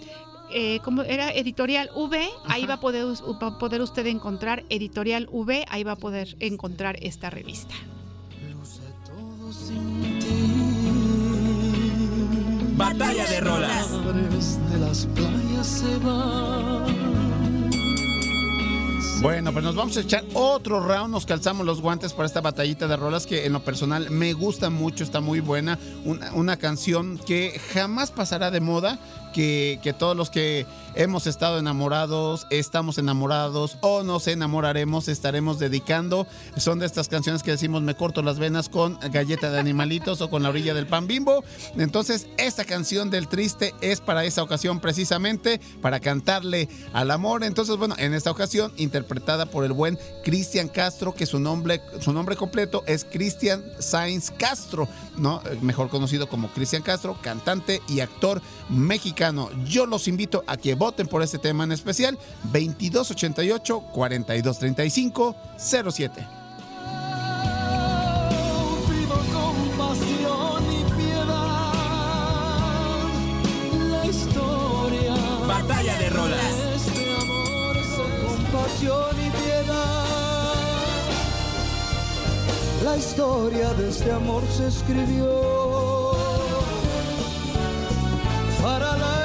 eh, 0.53 0.79
¿cómo 0.83 1.03
era? 1.03 1.31
Editorial 1.31 1.89
V, 1.95 2.27
ahí 2.45 2.65
va 2.65 2.75
a, 2.75 2.79
poder, 2.79 3.05
us- 3.05 3.21
va 3.23 3.47
a 3.47 3.57
poder 3.57 3.81
usted 3.81 4.05
encontrar 4.07 4.63
Editorial 4.69 5.27
V, 5.31 5.65
ahí 5.69 5.83
va 5.83 5.93
a 5.93 5.95
poder 5.97 6.35
encontrar 6.39 6.97
esta 7.01 7.29
revista. 7.29 7.73
Batalla 12.75 13.25
de 13.25 13.39
rolas. 13.41 13.87
De 14.71 14.77
las 14.79 15.05
playas 15.07 15.67
se 15.67 15.97
van. 15.97 17.07
Bueno, 19.21 19.51
pues 19.51 19.65
nos 19.65 19.75
vamos 19.75 19.97
a 19.97 20.01
echar 20.01 20.23
otro 20.35 20.79
round, 20.79 21.11
nos 21.11 21.25
calzamos 21.25 21.65
los 21.65 21.81
guantes 21.81 22.13
para 22.13 22.27
esta 22.27 22.39
batallita 22.39 22.87
de 22.87 22.95
rolas 22.95 23.25
que 23.25 23.47
en 23.47 23.53
lo 23.53 23.63
personal 23.63 24.11
me 24.11 24.33
gusta 24.33 24.69
mucho, 24.69 25.03
está 25.03 25.21
muy 25.21 25.39
buena, 25.39 25.79
una, 26.05 26.31
una 26.33 26.57
canción 26.57 27.17
que 27.25 27.59
jamás 27.73 28.11
pasará 28.11 28.51
de 28.51 28.61
moda, 28.61 28.99
que, 29.27 29.95
todos 29.97 30.15
los 30.15 30.29
que 30.29 30.65
hemos 30.95 31.27
estado 31.27 31.59
enamorados, 31.59 32.47
estamos 32.49 32.97
enamorados 32.97 33.77
o 33.81 34.03
nos 34.03 34.27
enamoraremos, 34.27 35.07
estaremos 35.07 35.59
dedicando. 35.59 36.27
Son 36.55 36.79
de 36.79 36.85
estas 36.85 37.07
canciones 37.07 37.43
que 37.43 37.51
decimos 37.51 37.81
me 37.81 37.95
corto 37.95 38.21
las 38.21 38.39
venas 38.39 38.69
con 38.69 38.99
galleta 39.11 39.51
de 39.51 39.59
animalitos 39.59 40.21
o 40.21 40.29
con 40.29 40.43
la 40.43 40.49
orilla 40.49 40.73
del 40.73 40.87
pan 40.87 41.07
bimbo. 41.07 41.43
Entonces, 41.77 42.27
esta 42.37 42.65
canción 42.65 43.09
del 43.09 43.27
triste 43.27 43.73
es 43.81 44.01
para 44.01 44.25
esa 44.25 44.43
ocasión 44.43 44.79
precisamente, 44.79 45.59
para 45.81 45.99
cantarle 45.99 46.69
al 46.93 47.11
amor. 47.11 47.43
Entonces, 47.43 47.77
bueno, 47.77 47.95
en 47.97 48.13
esta 48.13 48.31
ocasión 48.31 48.71
interpretada 48.77 49.45
por 49.45 49.65
el 49.65 49.73
buen 49.73 49.99
Cristian 50.23 50.67
Castro, 50.67 51.13
que 51.13 51.25
su 51.25 51.39
nombre, 51.39 51.81
su 51.99 52.13
nombre 52.13 52.35
completo 52.35 52.83
es 52.87 53.05
Cristian 53.05 53.63
Sainz 53.79 54.31
Castro, 54.31 54.87
¿no? 55.17 55.41
Mejor 55.61 55.89
conocido 55.89 56.27
como 56.27 56.49
Cristian 56.49 56.81
Castro, 56.81 57.17
cantante 57.21 57.81
y 57.87 57.99
actor 57.99 58.41
mexicano. 58.69 59.16
Yo 59.65 59.87
los 59.87 60.07
invito 60.07 60.43
a 60.45 60.57
que 60.57 60.75
voten 60.75 61.07
por 61.07 61.23
este 61.23 61.39
tema 61.39 61.63
en 61.63 61.71
especial, 61.71 62.19
2288 62.43 63.81
4235 63.91 65.35
07. 65.57 66.27
Pido 68.87 69.15
compasión 69.33 70.63
y 70.71 70.83
piedad. 70.93 71.73
La 73.89 74.05
historia. 74.05 75.15
Batalla 75.47 75.97
de 75.97 76.09
rolas. 76.11 76.53
Este 76.75 77.09
amor 77.09 77.75
son 77.95 78.11
compasión 78.27 79.15
y 79.17 79.29
piedad. 79.31 80.05
La 82.83 82.95
historia 82.97 83.73
de 83.73 83.89
este 83.89 84.11
amor 84.11 84.43
se 84.55 84.67
escribió 84.67 86.36
para 88.61 88.97
la. 88.97 89.17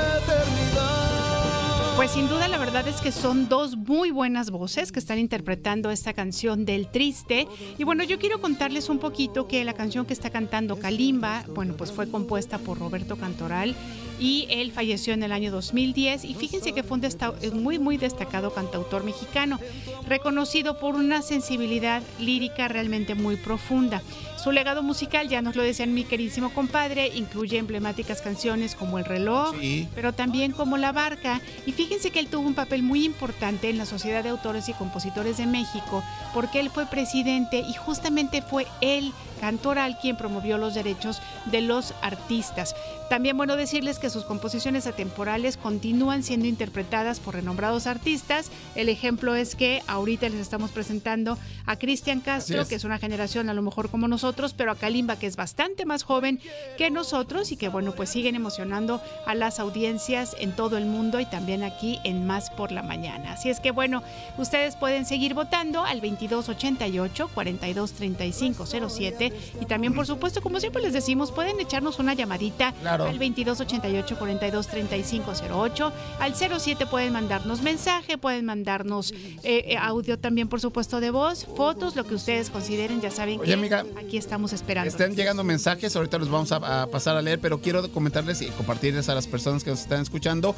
Pues 2.03 2.11
sin 2.11 2.27
duda 2.27 2.49
la 2.49 2.59
verdad 2.59 2.89
es 2.89 3.01
que 3.01 3.13
son 3.13 3.49
dos 3.49 3.77
muy 3.77 4.11
buenas 4.11 4.51
voces 4.51 4.91
que 4.91 4.99
están 4.99 5.21
interpretando 5.21 5.91
esta 5.93 6.15
canción 6.15 6.65
del 6.65 6.89
triste. 6.89 7.47
Y 7.79 7.85
bueno, 7.85 8.03
yo 8.03 8.19
quiero 8.19 8.41
contarles 8.41 8.89
un 8.89 8.99
poquito 8.99 9.47
que 9.47 9.65
la 9.65 9.75
canción 9.75 10.05
que 10.05 10.13
está 10.13 10.31
cantando 10.31 10.81
Kalimba, 10.81 11.45
bueno, 11.55 11.75
pues 11.77 11.93
fue 11.93 12.11
compuesta 12.11 12.59
por 12.59 12.81
Roberto 12.81 13.17
Cantoral 13.17 13.77
y 14.19 14.49
él 14.51 14.73
falleció 14.73 15.15
en 15.15 15.23
el 15.23 15.31
año 15.31 15.53
2010 15.53 16.25
y 16.25 16.35
fíjense 16.35 16.73
que 16.73 16.83
fue 16.83 16.99
un 16.99 17.63
muy 17.63 17.79
muy 17.79 17.99
destacado 17.99 18.53
cantautor 18.53 19.05
mexicano, 19.05 19.61
reconocido 20.05 20.81
por 20.81 20.97
una 20.97 21.23
sensibilidad 21.23 22.03
lírica 22.19 22.67
realmente 22.67 23.15
muy 23.15 23.37
profunda. 23.37 24.03
Su 24.43 24.51
legado 24.51 24.82
musical, 24.82 25.28
ya 25.28 25.40
nos 25.40 25.55
lo 25.55 25.62
decían 25.62 25.94
mi 25.94 26.02
queridísimo 26.02 26.51
compadre, 26.52 27.09
incluye 27.14 27.59
emblemáticas 27.59 28.20
canciones 28.20 28.74
como 28.74 28.98
El 28.98 29.05
reloj, 29.05 29.55
Sí. 29.60 29.86
pero 29.94 30.12
también 30.12 30.51
como 30.51 30.77
La 30.78 30.90
Barca. 30.90 31.40
Y 31.64 31.70
fíjense 31.70 32.10
que 32.10 32.19
él 32.19 32.27
tuvo 32.27 32.48
un 32.48 32.55
papel 32.55 32.82
muy 32.82 33.05
importante 33.05 33.70
en 33.70 33.78
la 33.78 33.86
Sociedad 33.86 34.24
de 34.24 34.31
Autores 34.31 34.69
y 34.69 34.73
Compositores 34.73 35.36
de 35.36 35.47
México, 35.47 36.02
porque 36.35 36.59
él 36.59 36.70
fue 36.70 36.86
presidente 36.86 37.59
y 37.60 37.74
justamente 37.74 38.43
fue 38.43 38.66
él, 38.81 39.12
Cantoral, 39.43 39.98
quien 39.98 40.16
promovió 40.16 40.56
los 40.56 40.73
derechos 40.73 41.20
de 41.47 41.62
los 41.62 41.94
artistas. 42.01 42.77
También 43.10 43.36
bueno 43.36 43.56
decirles 43.56 43.98
que 43.98 44.09
sus 44.09 44.23
composiciones 44.23 44.86
atemporales 44.86 45.56
continúan 45.56 46.23
siendo 46.23 46.47
interpretadas 46.47 47.19
por 47.19 47.35
renombrados 47.35 47.89
artistas. 47.89 48.52
El 48.77 48.89
ejemplo 48.89 49.35
es 49.35 49.56
que 49.56 49.82
ahorita 49.89 50.28
les 50.28 50.39
estamos 50.39 50.70
presentando 50.70 51.36
a 51.66 51.77
Cristian 51.77 52.20
Castro, 52.20 52.62
es. 52.62 52.69
que 52.69 52.77
es 52.77 52.85
una 52.85 53.01
generación 53.01 53.48
a 53.51 53.55
lo 53.55 53.62
mejor 53.62 53.90
como 53.90 54.06
nosotros, 54.06 54.55
pero 54.56 54.70
a 54.70 54.77
Kalimba, 54.77 55.16
que 55.16 55.27
es 55.27 55.35
bastante 55.35 55.86
más 55.86 56.05
joven 56.05 56.39
que 56.78 56.93
nosotros 56.93 57.51
y 57.51 57.56
que 57.56 57.69
bueno, 57.69 57.97
pues 57.97 58.10
siguen 58.10 58.36
emocionando 58.36 59.02
a 59.27 59.35
las 59.35 59.59
audiencias 59.59 60.36
en 60.39 60.52
todo 60.52 60.78
el 60.78 60.86
mundo 60.86 61.19
y 61.19 61.27
también 61.27 61.64
aquí 61.64 61.98
en 62.05 62.28
Más 62.28 62.48
por 62.51 62.70
la 62.70 62.85
Mañana. 62.85 63.32
Así 63.32 63.51
es 63.51 63.59
que 63.59 63.73
bueno, 63.73 64.05
ustedes 64.39 64.77
pueden 64.77 65.05
seguir 65.05 65.35
votando 65.35 65.82
al 65.82 66.01
2288 66.01 67.28
423507 67.35 69.32
y 69.61 69.67
también 69.67 69.95
por 69.95 70.07
supuesto, 70.07 70.41
como 70.43 70.61
siempre 70.61 70.83
les 70.83 70.93
decimos, 70.93 71.33
pueden 71.33 71.59
echarnos 71.61 71.99
una 71.99 72.15
llamadita 72.15 72.73
Claro. 72.81 73.05
al 73.05 73.19
2288 73.19 74.17
423508 74.19 75.93
al 76.21 76.35
07 76.35 76.87
pueden 76.87 77.13
mandarnos 77.13 77.63
mensaje, 77.63 78.19
pueden 78.19 78.45
mandarnos 78.45 79.13
eh, 79.13 79.39
eh, 79.43 79.77
audio 79.77 80.19
también 80.19 80.49
por 80.49 80.61
supuesto 80.61 81.01
de 81.01 81.11
voz, 81.11 81.47
fotos, 81.57 81.97
lo 81.97 82.05
que 82.05 82.15
ustedes 82.15 82.51
consideren, 82.51 83.01
ya 83.01 83.11
saben 83.11 83.41
Oye, 83.41 83.49
que 83.49 83.55
amiga, 83.55 83.85
aquí 83.99 84.17
estamos 84.17 84.53
esperando. 84.53 84.89
Están 84.89 85.15
llegando 85.15 85.45
mensajes, 85.45 85.95
ahorita 85.97 86.19
los 86.19 86.31
vamos 86.31 86.53
a, 86.53 86.83
a 86.83 86.87
pasar 86.87 87.17
a 87.17 87.23
leer, 87.23 87.39
pero 87.41 87.61
quiero 87.61 87.91
comentarles 87.93 88.43
y 88.43 88.47
compartirles 88.49 89.09
a 89.09 89.15
las 89.15 89.27
personas 89.27 89.65
que 89.65 89.71
nos 89.71 89.81
están 89.81 90.01
escuchando. 90.03 90.55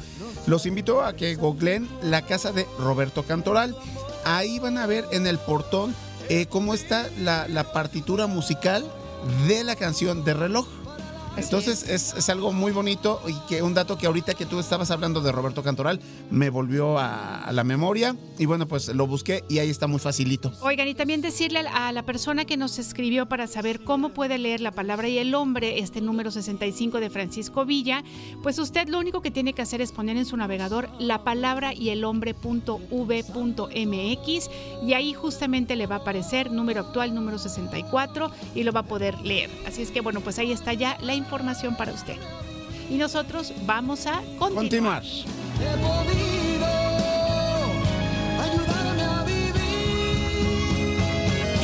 Los 0.47 0.65
invito 0.65 1.03
a 1.03 1.15
que 1.15 1.35
googleen 1.35 1.87
la 2.01 2.21
casa 2.23 2.51
de 2.51 2.65
Roberto 2.79 3.23
Cantoral. 3.23 3.75
Ahí 4.25 4.59
van 4.59 4.77
a 4.77 4.85
ver 4.87 5.05
en 5.11 5.27
el 5.27 5.37
portón 5.37 5.93
eh, 6.29 6.45
cómo 6.49 6.73
está 6.73 7.09
la, 7.19 7.47
la 7.47 7.71
partitura 7.71 8.27
musical 8.27 8.85
de 9.47 9.63
la 9.63 9.75
canción 9.75 10.23
de 10.23 10.33
reloj. 10.33 10.67
Entonces 11.37 11.87
es, 11.89 12.13
es 12.15 12.29
algo 12.29 12.53
muy 12.53 12.71
bonito 12.71 13.21
y 13.27 13.33
que 13.47 13.61
un 13.61 13.73
dato 13.73 13.97
que 13.97 14.07
ahorita 14.07 14.35
que 14.35 14.45
tú 14.45 14.59
estabas 14.59 14.89
hablando 14.89 15.19
de 15.21 15.31
Roberto 15.31 15.63
Cantoral 15.63 15.99
me 16.31 16.49
volvió 16.49 16.97
a, 16.97 17.43
a 17.43 17.51
la 17.51 17.63
memoria 17.63 18.15
y 18.37 18.45
bueno 18.45 18.67
pues 18.67 18.87
lo 18.87 19.05
busqué 19.05 19.43
y 19.49 19.59
ahí 19.59 19.69
está 19.69 19.87
muy 19.87 19.99
facilito. 19.99 20.53
Oigan, 20.61 20.87
y 20.87 20.95
también 20.95 21.21
decirle 21.21 21.59
a 21.59 21.91
la 21.91 22.03
persona 22.03 22.45
que 22.45 22.55
nos 22.55 22.79
escribió 22.79 23.27
para 23.27 23.47
saber 23.47 23.83
cómo 23.83 24.09
puede 24.09 24.37
leer 24.37 24.61
la 24.61 24.71
palabra 24.71 25.09
y 25.09 25.17
el 25.17 25.35
hombre, 25.35 25.79
este 25.79 25.99
número 25.99 26.31
65 26.31 26.99
de 26.99 27.09
Francisco 27.09 27.65
Villa, 27.65 28.03
pues 28.41 28.57
usted 28.57 28.87
lo 28.87 28.99
único 28.99 29.21
que 29.21 29.31
tiene 29.31 29.53
que 29.53 29.61
hacer 29.61 29.81
es 29.81 29.91
poner 29.91 30.15
en 30.17 30.25
su 30.25 30.37
navegador 30.37 30.89
la 30.99 31.23
palabra 31.23 31.73
y 31.73 31.89
el 31.89 32.05
hombre.v.mx 32.05 32.79
y 34.87 34.93
ahí 34.93 35.13
justamente 35.13 35.75
le 35.75 35.87
va 35.87 35.95
a 35.95 35.99
aparecer 35.99 36.49
número 36.51 36.81
actual, 36.81 37.13
número 37.13 37.37
64 37.37 38.31
y 38.55 38.63
lo 38.63 38.71
va 38.71 38.81
a 38.81 38.83
poder 38.83 39.19
leer. 39.19 39.49
Así 39.67 39.81
es 39.81 39.91
que 39.91 39.99
bueno, 40.01 40.21
pues 40.21 40.39
ahí 40.39 40.51
está 40.51 40.73
ya 40.73 40.97
la 41.01 41.13
información 41.13 41.24
para 41.29 41.91
usted. 41.91 42.17
Y 42.89 42.95
nosotros 42.95 43.53
vamos 43.65 44.05
a 44.05 44.21
continuar. 44.37 45.01
Continuar. 45.01 45.03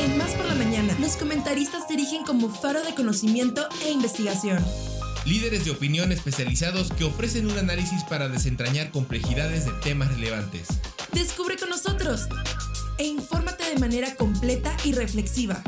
En 0.00 0.18
Más 0.18 0.30
por 0.32 0.46
la 0.46 0.54
Mañana, 0.54 0.94
los 1.00 1.16
comentaristas 1.16 1.86
se 1.86 1.94
erigen 1.94 2.24
como 2.24 2.48
faro 2.48 2.82
de 2.82 2.94
conocimiento 2.94 3.68
e 3.84 3.90
investigación. 3.90 4.64
Líderes 5.24 5.64
de 5.64 5.70
opinión 5.70 6.10
especializados 6.10 6.92
que 6.92 7.04
ofrecen 7.04 7.48
un 7.48 7.56
análisis 7.56 8.02
para 8.04 8.28
desentrañar 8.28 8.90
complejidades 8.90 9.66
de 9.66 9.72
temas 9.84 10.10
relevantes. 10.12 10.66
Descubre 11.12 11.56
con 11.56 11.70
nosotros 11.70 12.26
e 12.98 13.06
infórmate 13.06 13.64
de 13.70 13.78
manera 13.78 14.16
completa 14.16 14.76
y 14.84 14.92
reflexiva. 14.92 15.62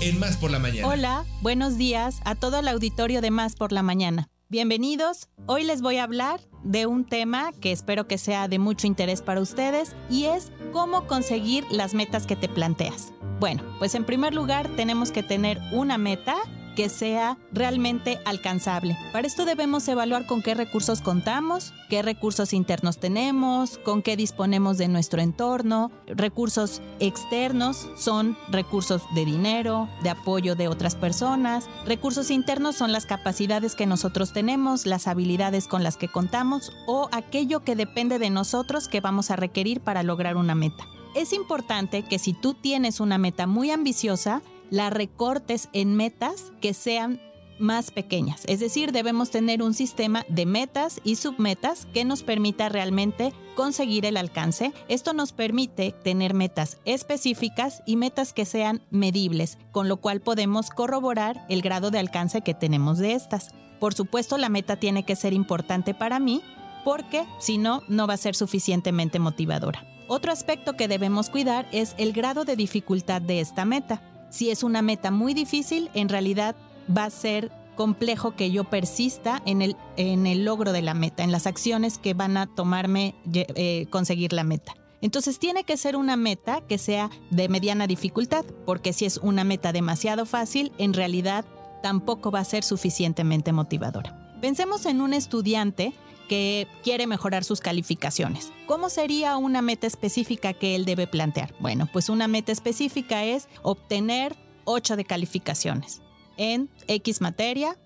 En 0.00 0.18
Más 0.18 0.38
por 0.38 0.50
la 0.50 0.58
Mañana. 0.58 0.88
Hola, 0.88 1.24
buenos 1.42 1.76
días 1.76 2.20
a 2.24 2.34
todo 2.34 2.60
el 2.60 2.68
auditorio 2.68 3.20
de 3.20 3.30
Más 3.30 3.54
por 3.54 3.70
la 3.70 3.82
Mañana. 3.82 4.30
Bienvenidos. 4.48 5.28
Hoy 5.44 5.62
les 5.62 5.82
voy 5.82 5.98
a 5.98 6.04
hablar 6.04 6.40
de 6.64 6.86
un 6.86 7.04
tema 7.04 7.52
que 7.60 7.70
espero 7.70 8.08
que 8.08 8.16
sea 8.16 8.48
de 8.48 8.58
mucho 8.58 8.86
interés 8.86 9.20
para 9.20 9.42
ustedes 9.42 9.94
y 10.08 10.24
es 10.24 10.52
cómo 10.72 11.06
conseguir 11.06 11.66
las 11.70 11.92
metas 11.92 12.26
que 12.26 12.34
te 12.34 12.48
planteas. 12.48 13.12
Bueno, 13.40 13.62
pues 13.78 13.94
en 13.94 14.06
primer 14.06 14.34
lugar 14.34 14.70
tenemos 14.74 15.12
que 15.12 15.22
tener 15.22 15.60
una 15.70 15.98
meta 15.98 16.36
que 16.74 16.88
sea 16.88 17.38
realmente 17.52 18.20
alcanzable. 18.24 18.96
Para 19.12 19.26
esto 19.26 19.44
debemos 19.44 19.86
evaluar 19.88 20.26
con 20.26 20.42
qué 20.42 20.54
recursos 20.54 21.00
contamos, 21.00 21.72
qué 21.88 22.02
recursos 22.02 22.52
internos 22.52 22.98
tenemos, 22.98 23.78
con 23.78 24.02
qué 24.02 24.16
disponemos 24.16 24.78
de 24.78 24.88
nuestro 24.88 25.20
entorno. 25.20 25.90
Recursos 26.06 26.82
externos 26.98 27.88
son 27.96 28.36
recursos 28.48 29.02
de 29.14 29.24
dinero, 29.24 29.88
de 30.02 30.10
apoyo 30.10 30.54
de 30.54 30.68
otras 30.68 30.94
personas. 30.94 31.68
Recursos 31.86 32.30
internos 32.30 32.76
son 32.76 32.92
las 32.92 33.06
capacidades 33.06 33.74
que 33.74 33.86
nosotros 33.86 34.32
tenemos, 34.32 34.86
las 34.86 35.06
habilidades 35.06 35.66
con 35.66 35.82
las 35.82 35.96
que 35.96 36.08
contamos 36.08 36.72
o 36.86 37.08
aquello 37.12 37.60
que 37.64 37.76
depende 37.76 38.18
de 38.18 38.30
nosotros 38.30 38.88
que 38.88 39.00
vamos 39.00 39.30
a 39.30 39.36
requerir 39.36 39.80
para 39.80 40.02
lograr 40.02 40.36
una 40.36 40.54
meta. 40.54 40.86
Es 41.14 41.32
importante 41.32 42.04
que 42.04 42.20
si 42.20 42.32
tú 42.32 42.54
tienes 42.54 43.00
una 43.00 43.18
meta 43.18 43.46
muy 43.48 43.70
ambiciosa, 43.72 44.42
la 44.70 44.90
recortes 44.90 45.68
en 45.72 45.96
metas 45.96 46.52
que 46.60 46.74
sean 46.74 47.20
más 47.60 47.90
pequeñas. 47.90 48.42
Es 48.46 48.58
decir, 48.58 48.90
debemos 48.90 49.30
tener 49.30 49.62
un 49.62 49.74
sistema 49.74 50.24
de 50.28 50.46
metas 50.46 51.00
y 51.04 51.16
submetas 51.16 51.86
que 51.92 52.04
nos 52.04 52.22
permita 52.22 52.68
realmente 52.68 53.32
conseguir 53.54 54.06
el 54.06 54.16
alcance. 54.16 54.72
Esto 54.88 55.12
nos 55.12 55.32
permite 55.32 55.92
tener 55.92 56.32
metas 56.32 56.78
específicas 56.86 57.82
y 57.84 57.96
metas 57.96 58.32
que 58.32 58.46
sean 58.46 58.80
medibles, 58.90 59.58
con 59.72 59.88
lo 59.88 59.98
cual 59.98 60.20
podemos 60.20 60.70
corroborar 60.70 61.44
el 61.48 61.60
grado 61.60 61.90
de 61.90 61.98
alcance 61.98 62.40
que 62.40 62.54
tenemos 62.54 62.98
de 62.98 63.12
estas. 63.12 63.50
Por 63.78 63.94
supuesto, 63.94 64.38
la 64.38 64.48
meta 64.48 64.76
tiene 64.76 65.04
que 65.04 65.16
ser 65.16 65.34
importante 65.34 65.94
para 65.94 66.18
mí 66.18 66.42
porque 66.84 67.26
si 67.38 67.58
no, 67.58 67.82
no 67.88 68.06
va 68.06 68.14
a 68.14 68.18
ser 68.18 68.34
suficientemente 68.34 69.18
motivadora. 69.18 69.84
Otro 70.08 70.32
aspecto 70.32 70.74
que 70.76 70.88
debemos 70.88 71.30
cuidar 71.30 71.68
es 71.72 71.94
el 71.98 72.12
grado 72.12 72.44
de 72.44 72.56
dificultad 72.56 73.22
de 73.22 73.40
esta 73.40 73.64
meta. 73.64 74.02
Si 74.30 74.50
es 74.50 74.62
una 74.62 74.80
meta 74.80 75.10
muy 75.10 75.34
difícil, 75.34 75.90
en 75.94 76.08
realidad 76.08 76.56
va 76.96 77.04
a 77.04 77.10
ser 77.10 77.50
complejo 77.76 78.36
que 78.36 78.50
yo 78.50 78.64
persista 78.64 79.42
en 79.46 79.62
el, 79.62 79.76
en 79.96 80.26
el 80.26 80.44
logro 80.44 80.72
de 80.72 80.82
la 80.82 80.94
meta, 80.94 81.24
en 81.24 81.32
las 81.32 81.46
acciones 81.46 81.98
que 81.98 82.14
van 82.14 82.36
a 82.36 82.46
tomarme 82.46 83.14
eh, 83.32 83.86
conseguir 83.90 84.32
la 84.32 84.44
meta. 84.44 84.74
Entonces 85.00 85.38
tiene 85.38 85.64
que 85.64 85.76
ser 85.76 85.96
una 85.96 86.16
meta 86.16 86.60
que 86.60 86.78
sea 86.78 87.10
de 87.30 87.48
mediana 87.48 87.86
dificultad, 87.86 88.44
porque 88.66 88.92
si 88.92 89.06
es 89.06 89.16
una 89.16 89.44
meta 89.44 89.72
demasiado 89.72 90.26
fácil, 90.26 90.72
en 90.78 90.92
realidad 90.92 91.44
tampoco 91.82 92.30
va 92.30 92.40
a 92.40 92.44
ser 92.44 92.64
suficientemente 92.64 93.52
motivadora. 93.52 94.36
Pensemos 94.40 94.84
en 94.86 95.00
un 95.00 95.14
estudiante 95.14 95.94
que 96.30 96.68
quiere 96.84 97.08
mejorar 97.08 97.42
sus 97.42 97.60
calificaciones. 97.60 98.52
¿Cómo 98.68 98.88
sería 98.88 99.36
una 99.36 99.62
meta 99.62 99.88
específica 99.88 100.52
que 100.52 100.76
él 100.76 100.84
debe 100.84 101.08
plantear? 101.08 101.52
Bueno, 101.58 101.88
pues 101.92 102.08
una 102.08 102.28
meta 102.28 102.52
específica 102.52 103.24
es 103.24 103.48
obtener 103.62 104.36
8 104.64 104.94
de 104.94 105.04
calificaciones 105.04 106.02
en 106.36 106.70
X 106.86 107.20
materia 107.20 107.76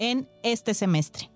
en 0.00 0.28
este 0.42 0.74
semestre. 0.74 1.30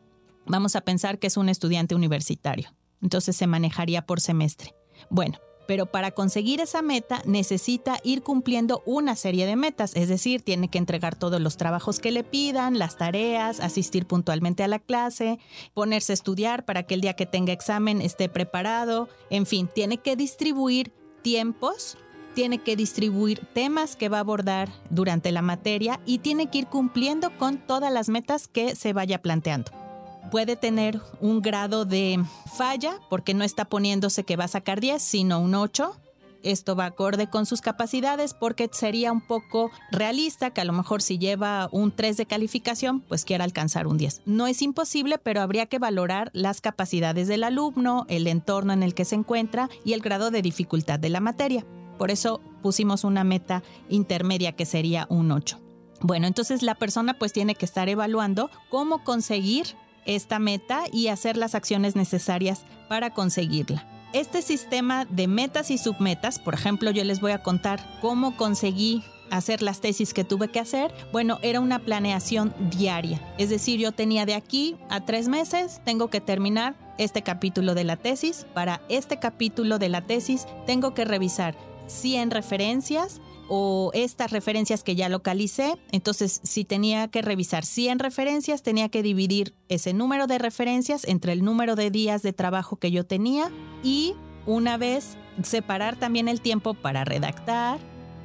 Vamos 0.44 0.74
a 0.74 0.80
pensar 0.80 1.20
que 1.20 1.28
es 1.28 1.36
un 1.36 1.48
estudiante 1.48 1.94
universitario. 1.94 2.74
Entonces 3.00 3.36
se 3.36 3.46
manejaría 3.46 4.04
por 4.04 4.20
semestre. 4.20 4.74
Bueno, 5.08 5.38
pero 5.66 5.86
para 5.86 6.10
conseguir 6.10 6.60
esa 6.60 6.82
meta 6.82 7.22
necesita 7.24 7.98
ir 8.02 8.22
cumpliendo 8.22 8.82
una 8.86 9.16
serie 9.16 9.46
de 9.46 9.56
metas, 9.56 9.94
es 9.94 10.08
decir, 10.08 10.42
tiene 10.42 10.68
que 10.68 10.78
entregar 10.78 11.16
todos 11.16 11.40
los 11.40 11.56
trabajos 11.56 12.00
que 12.00 12.10
le 12.10 12.24
pidan, 12.24 12.78
las 12.78 12.96
tareas, 12.96 13.60
asistir 13.60 14.06
puntualmente 14.06 14.62
a 14.62 14.68
la 14.68 14.78
clase, 14.78 15.38
ponerse 15.74 16.12
a 16.12 16.14
estudiar 16.14 16.64
para 16.64 16.84
que 16.84 16.94
el 16.94 17.00
día 17.00 17.14
que 17.14 17.26
tenga 17.26 17.52
examen 17.52 18.00
esté 18.00 18.28
preparado, 18.28 19.08
en 19.30 19.46
fin, 19.46 19.68
tiene 19.72 19.98
que 19.98 20.16
distribuir 20.16 20.92
tiempos, 21.22 21.96
tiene 22.34 22.58
que 22.58 22.76
distribuir 22.76 23.40
temas 23.54 23.96
que 23.96 24.08
va 24.08 24.18
a 24.18 24.20
abordar 24.20 24.68
durante 24.90 25.32
la 25.32 25.42
materia 25.42 26.00
y 26.04 26.18
tiene 26.18 26.50
que 26.50 26.58
ir 26.58 26.66
cumpliendo 26.66 27.36
con 27.38 27.58
todas 27.58 27.92
las 27.92 28.08
metas 28.08 28.46
que 28.46 28.76
se 28.76 28.92
vaya 28.92 29.22
planteando 29.22 29.85
puede 30.30 30.56
tener 30.56 31.00
un 31.20 31.40
grado 31.40 31.84
de 31.84 32.22
falla 32.56 32.98
porque 33.08 33.34
no 33.34 33.44
está 33.44 33.64
poniéndose 33.64 34.24
que 34.24 34.36
va 34.36 34.44
a 34.44 34.48
sacar 34.48 34.80
10, 34.80 35.02
sino 35.02 35.40
un 35.40 35.54
8. 35.54 35.96
esto 36.42 36.76
va 36.76 36.86
acorde 36.86 37.28
con 37.28 37.44
sus 37.44 37.60
capacidades 37.60 38.32
porque 38.34 38.68
sería 38.72 39.10
un 39.10 39.20
poco 39.20 39.70
realista 39.90 40.50
que 40.50 40.60
a 40.60 40.64
lo 40.64 40.72
mejor 40.72 41.02
si 41.02 41.18
lleva 41.18 41.68
un 41.72 41.90
3 41.90 42.16
de 42.16 42.26
calificación, 42.26 43.00
pues 43.00 43.24
quiera 43.24 43.44
alcanzar 43.44 43.86
un 43.86 43.98
10. 43.98 44.22
No 44.26 44.46
es 44.46 44.62
imposible, 44.62 45.18
pero 45.18 45.40
habría 45.40 45.66
que 45.66 45.78
valorar 45.78 46.30
las 46.32 46.60
capacidades 46.60 47.26
del 47.26 47.42
alumno, 47.42 48.06
el 48.08 48.26
entorno 48.26 48.72
en 48.72 48.82
el 48.82 48.94
que 48.94 49.04
se 49.04 49.16
encuentra 49.16 49.68
y 49.84 49.92
el 49.92 50.00
grado 50.00 50.30
de 50.30 50.42
dificultad 50.42 51.00
de 51.00 51.10
la 51.10 51.20
materia. 51.20 51.64
Por 51.98 52.10
eso 52.10 52.40
pusimos 52.62 53.04
una 53.04 53.24
meta 53.24 53.62
intermedia 53.88 54.52
que 54.52 54.66
sería 54.66 55.06
un 55.08 55.32
8. 55.32 55.60
Bueno, 56.02 56.26
entonces 56.26 56.62
la 56.62 56.74
persona 56.74 57.14
pues 57.14 57.32
tiene 57.32 57.54
que 57.54 57.64
estar 57.64 57.88
evaluando 57.88 58.50
cómo 58.68 59.02
conseguir 59.02 59.66
esta 60.06 60.38
meta 60.38 60.84
y 60.92 61.08
hacer 61.08 61.36
las 61.36 61.54
acciones 61.54 61.96
necesarias 61.96 62.64
para 62.88 63.10
conseguirla. 63.10 63.86
Este 64.12 64.40
sistema 64.40 65.04
de 65.04 65.26
metas 65.26 65.70
y 65.70 65.78
submetas, 65.78 66.38
por 66.38 66.54
ejemplo, 66.54 66.90
yo 66.90 67.04
les 67.04 67.20
voy 67.20 67.32
a 67.32 67.42
contar 67.42 67.98
cómo 68.00 68.36
conseguí 68.36 69.04
hacer 69.30 69.62
las 69.62 69.80
tesis 69.80 70.14
que 70.14 70.24
tuve 70.24 70.48
que 70.48 70.60
hacer, 70.60 70.94
bueno, 71.12 71.38
era 71.42 71.60
una 71.60 71.80
planeación 71.80 72.54
diaria. 72.70 73.20
Es 73.38 73.50
decir, 73.50 73.78
yo 73.78 73.92
tenía 73.92 74.26
de 74.26 74.34
aquí 74.34 74.76
a 74.88 75.04
tres 75.04 75.28
meses, 75.28 75.80
tengo 75.84 76.08
que 76.08 76.20
terminar 76.20 76.76
este 76.98 77.22
capítulo 77.22 77.74
de 77.74 77.84
la 77.84 77.96
tesis. 77.96 78.46
Para 78.54 78.80
este 78.88 79.18
capítulo 79.18 79.78
de 79.78 79.88
la 79.88 80.02
tesis, 80.02 80.46
tengo 80.66 80.94
que 80.94 81.04
revisar 81.04 81.56
100 81.88 82.30
referencias, 82.30 83.20
o 83.48 83.90
estas 83.94 84.30
referencias 84.30 84.82
que 84.82 84.96
ya 84.96 85.08
localicé. 85.08 85.76
Entonces, 85.92 86.40
si 86.42 86.64
tenía 86.64 87.08
que 87.08 87.22
revisar 87.22 87.64
100 87.64 87.98
referencias, 87.98 88.62
tenía 88.62 88.88
que 88.88 89.02
dividir 89.02 89.54
ese 89.68 89.92
número 89.92 90.26
de 90.26 90.38
referencias 90.38 91.04
entre 91.04 91.32
el 91.32 91.44
número 91.44 91.76
de 91.76 91.90
días 91.90 92.22
de 92.22 92.32
trabajo 92.32 92.76
que 92.76 92.90
yo 92.90 93.04
tenía 93.04 93.50
y 93.82 94.14
una 94.46 94.76
vez 94.76 95.16
separar 95.42 95.96
también 95.96 96.28
el 96.28 96.40
tiempo 96.40 96.74
para 96.74 97.04
redactar, 97.04 97.78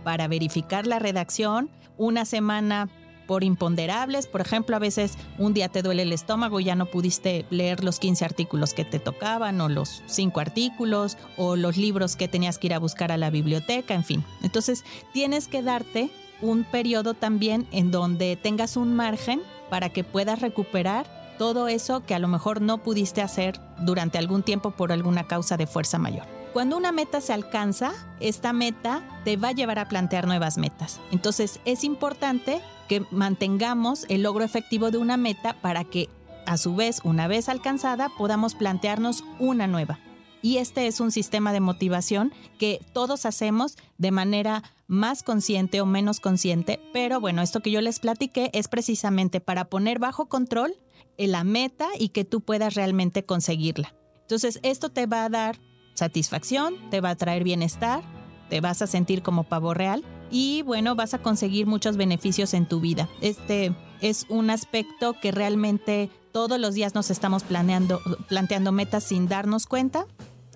para 0.04 0.28
verificar 0.28 0.88
la 0.88 1.00
redacción, 1.00 1.70
una 1.98 2.26
semana 2.26 2.90
por 3.32 3.46
imponderables. 3.46 4.28
Por 4.28 4.42
ejemplo, 4.42 4.76
a 4.76 4.80
veces 4.80 5.14
un 5.38 5.54
día 5.54 5.70
te 5.70 5.82
duele 5.82 6.02
el 6.02 6.12
estómago 6.12 6.60
y 6.60 6.66
ya 6.66 6.76
no 6.76 6.88
pudiste 6.88 7.46
leer 7.50 7.82
los 7.82 7.98
15 7.98 8.26
artículos 8.26 8.74
que 8.74 8.84
te 8.84 9.00
tocaban 9.00 9.62
o 9.62 9.70
los 9.70 10.04
5 10.08 10.38
artículos 10.42 11.18
o 11.38 11.56
los 11.56 11.78
libros 11.78 12.18
que 12.18 12.28
tenías 12.28 12.58
que 12.58 12.68
ir 12.68 12.74
a 12.74 12.80
buscar 12.80 13.10
a 13.10 13.16
la 13.16 13.30
biblioteca, 13.30 13.94
en 13.94 14.04
fin. 14.04 14.26
Entonces, 14.44 14.84
tienes 15.14 15.48
que 15.48 15.62
darte 15.62 16.12
un 16.42 16.66
periodo 16.66 17.14
también 17.14 17.68
en 17.72 17.90
donde 17.90 18.36
tengas 18.36 18.76
un 18.76 18.94
margen 18.96 19.42
para 19.70 19.88
que 19.88 20.04
puedas 20.04 20.42
recuperar 20.42 21.06
todo 21.38 21.70
eso 21.70 22.06
que 22.06 22.16
a 22.16 22.20
lo 22.20 22.28
mejor 22.28 22.60
no 22.60 22.80
pudiste 22.80 23.22
hacer 23.22 23.62
durante 23.80 24.18
algún 24.18 24.44
tiempo 24.44 24.72
por 24.72 24.92
alguna 24.92 25.26
causa 25.26 25.56
de 25.56 25.68
fuerza 25.68 25.98
mayor. 25.98 26.41
Cuando 26.54 26.76
una 26.76 26.92
meta 26.92 27.22
se 27.22 27.32
alcanza, 27.32 27.94
esta 28.20 28.52
meta 28.52 29.02
te 29.24 29.38
va 29.38 29.50
a 29.50 29.54
llevar 29.54 29.80
a 29.80 29.88
plantear 29.88 30.28
nuevas 30.28 30.58
metas. 30.58 31.00
Entonces 31.12 31.62
es 31.64 31.86
importante 31.86 32.62
que 32.90 33.06
mantengamos 33.10 34.06
el 34.10 34.24
logro 34.24 34.44
efectivo 34.44 34.92
de 34.92 34.98
una 34.98 35.16
meta 35.16 35.54
para 35.62 35.86
que, 35.86 36.10
a 36.46 36.58
su 36.58 36.76
vez, 36.76 37.00
una 37.06 37.28
vez 37.28 37.48
alcanzada, 37.48 38.10
podamos 38.18 38.54
plantearnos 38.56 39.24
una 39.40 39.66
nueva. 39.66 40.00
Y 40.42 40.58
este 40.58 40.88
es 40.88 41.00
un 41.00 41.12
sistema 41.12 41.54
de 41.54 41.62
motivación 41.62 42.34
que 42.58 42.86
todos 42.92 43.26
hacemos 43.26 43.78
de 43.98 44.12
manera 44.12 44.64
más 44.88 45.24
consciente 45.24 45.80
o 45.80 45.86
menos 45.86 46.20
consciente, 46.20 46.82
pero 46.92 47.22
bueno, 47.22 47.42
esto 47.42 47.62
que 47.62 47.72
yo 47.72 47.80
les 47.80 48.00
platiqué 48.00 48.50
es 48.54 48.68
precisamente 48.68 49.40
para 49.40 49.66
poner 49.66 50.00
bajo 50.00 50.28
control 50.28 50.76
la 51.18 51.44
meta 51.44 51.88
y 51.98 52.10
que 52.10 52.26
tú 52.26 52.42
puedas 52.42 52.74
realmente 52.74 53.24
conseguirla. 53.24 53.94
Entonces, 54.22 54.60
esto 54.64 54.90
te 54.90 55.06
va 55.06 55.26
a 55.26 55.30
dar 55.30 55.60
satisfacción, 56.02 56.74
te 56.90 57.00
va 57.00 57.12
a 57.12 57.16
traer 57.16 57.44
bienestar, 57.44 58.02
te 58.50 58.60
vas 58.60 58.82
a 58.82 58.88
sentir 58.88 59.22
como 59.22 59.44
pavo 59.44 59.76
real 59.76 60.04
y 60.32 60.64
bueno, 60.64 60.96
vas 60.96 61.14
a 61.14 61.20
conseguir 61.20 61.68
muchos 61.68 61.96
beneficios 61.96 62.56
en 62.56 62.66
tu 62.66 62.80
vida. 62.80 63.08
Este 63.22 63.76
es 64.02 64.26
un 64.28 64.50
aspecto 64.50 65.14
que 65.22 65.32
realmente 65.32 66.10
todos 66.32 66.60
los 66.60 66.74
días 66.74 66.96
nos 66.96 67.12
estamos 67.12 67.44
planeando, 67.44 68.02
planteando 68.28 68.72
metas 68.72 69.04
sin 69.04 69.28
darnos 69.28 69.68
cuenta. 69.68 70.08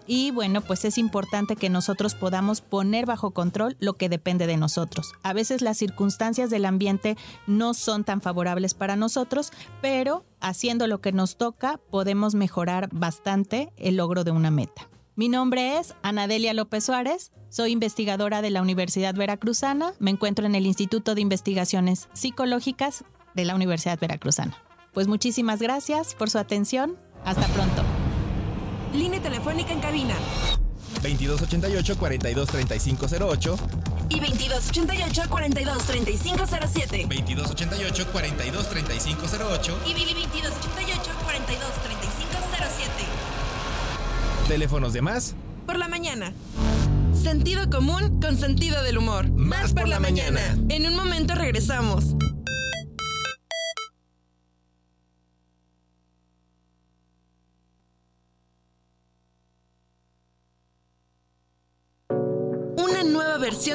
Y 0.08 0.32
bueno, 0.32 0.62
pues 0.62 0.84
es 0.84 0.98
importante 0.98 1.56
que 1.56 1.70
nosotros 1.70 2.16
podamos 2.16 2.62
poner 2.62 3.06
bajo 3.06 3.30
control 3.32 3.78
lo 3.80 3.94
que 3.94 4.10
depende 4.10 4.48
de 4.48 4.58
nosotros. 4.58 5.14
A 5.22 5.34
veces 5.34 5.62
las 5.62 5.78
circunstancias 5.78 6.50
del 6.50 6.66
ambiente 6.66 7.18
no 7.46 7.76
son 7.76 8.04
tan 8.04 8.20
favorables 8.20 8.74
para 8.74 8.96
nosotros, 8.96 9.52
pero 9.82 10.26
haciendo 10.40 10.88
lo 10.88 11.02
que 11.02 11.12
nos 11.12 11.38
toca 11.38 11.80
podemos 11.92 12.34
mejorar 12.34 12.90
bastante 12.92 13.72
el 13.78 13.98
logro 13.98 14.24
de 14.24 14.32
una 14.32 14.50
meta. 14.50 14.90
Mi 15.18 15.30
nombre 15.30 15.78
es 15.78 15.96
Anadelia 16.04 16.54
López 16.54 16.84
Suárez, 16.84 17.32
soy 17.48 17.72
investigadora 17.72 18.42
de 18.42 18.50
la 18.50 18.62
Universidad 18.62 19.16
Veracruzana, 19.16 19.94
me 19.98 20.12
encuentro 20.12 20.46
en 20.46 20.56
el 20.56 20.66
Instituto 20.66 21.16
de 21.16 21.22
Investigaciones 21.22 22.10
Psicológicas 22.12 23.06
de 23.34 23.46
la 23.46 23.56
Universidad 23.56 23.98
Veracruzana. 23.98 24.58
Pues 24.94 25.08
muchísimas 25.08 25.62
gracias 25.62 26.16
por 26.16 26.30
su 26.30 26.38
atención, 26.38 26.98
hasta 27.24 27.48
pronto. 27.48 27.82
Línea 28.94 29.22
telefónica 29.22 29.72
en 29.72 29.80
cabina 29.80 30.16
2288-423508 31.02 33.58
y 34.10 34.20
2288-423507. 34.20 37.08
2288-423508 37.08 39.74
Y 39.86 39.94
2288-423507. 39.94 41.95
Teléfonos 44.48 44.94
de 44.94 45.02
más 45.02 45.36
Por 45.66 45.78
la 45.80 45.88
mañana. 45.88 46.32
Sentido 47.14 47.68
común 47.72 48.20
con 48.22 48.38
sentido 48.38 48.84
del 48.84 49.00
humor. 49.00 49.28
Más 49.30 49.74
por 49.74 49.88
la 49.88 50.00
mañana. 50.00 50.40
En 50.70 50.86
un 50.86 50.96
momento 50.96 51.34
regresamos. 51.34 52.16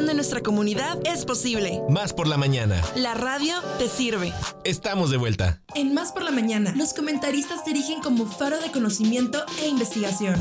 De 0.07 0.15
nuestra 0.15 0.41
comunidad 0.41 0.99
es 1.05 1.25
posible. 1.25 1.81
Más 1.89 2.13
por 2.13 2.27
la 2.27 2.37
mañana. 2.37 2.81
La 2.97 3.15
radio 3.15 3.55
te 3.79 3.89
sirve. 3.89 4.33
Estamos 4.65 5.11
de 5.11 5.17
vuelta. 5.17 5.61
En 5.75 5.95
Más 5.95 6.13
por 6.13 6.23
la 6.23 6.31
Mañana, 6.31 6.73
los 6.77 6.95
comentaristas 6.95 7.67
erigen 7.67 8.01
como 8.01 8.27
faro 8.27 8.61
de 8.61 8.71
conocimiento 8.71 9.45
e 9.61 9.69
investigación. 9.69 10.41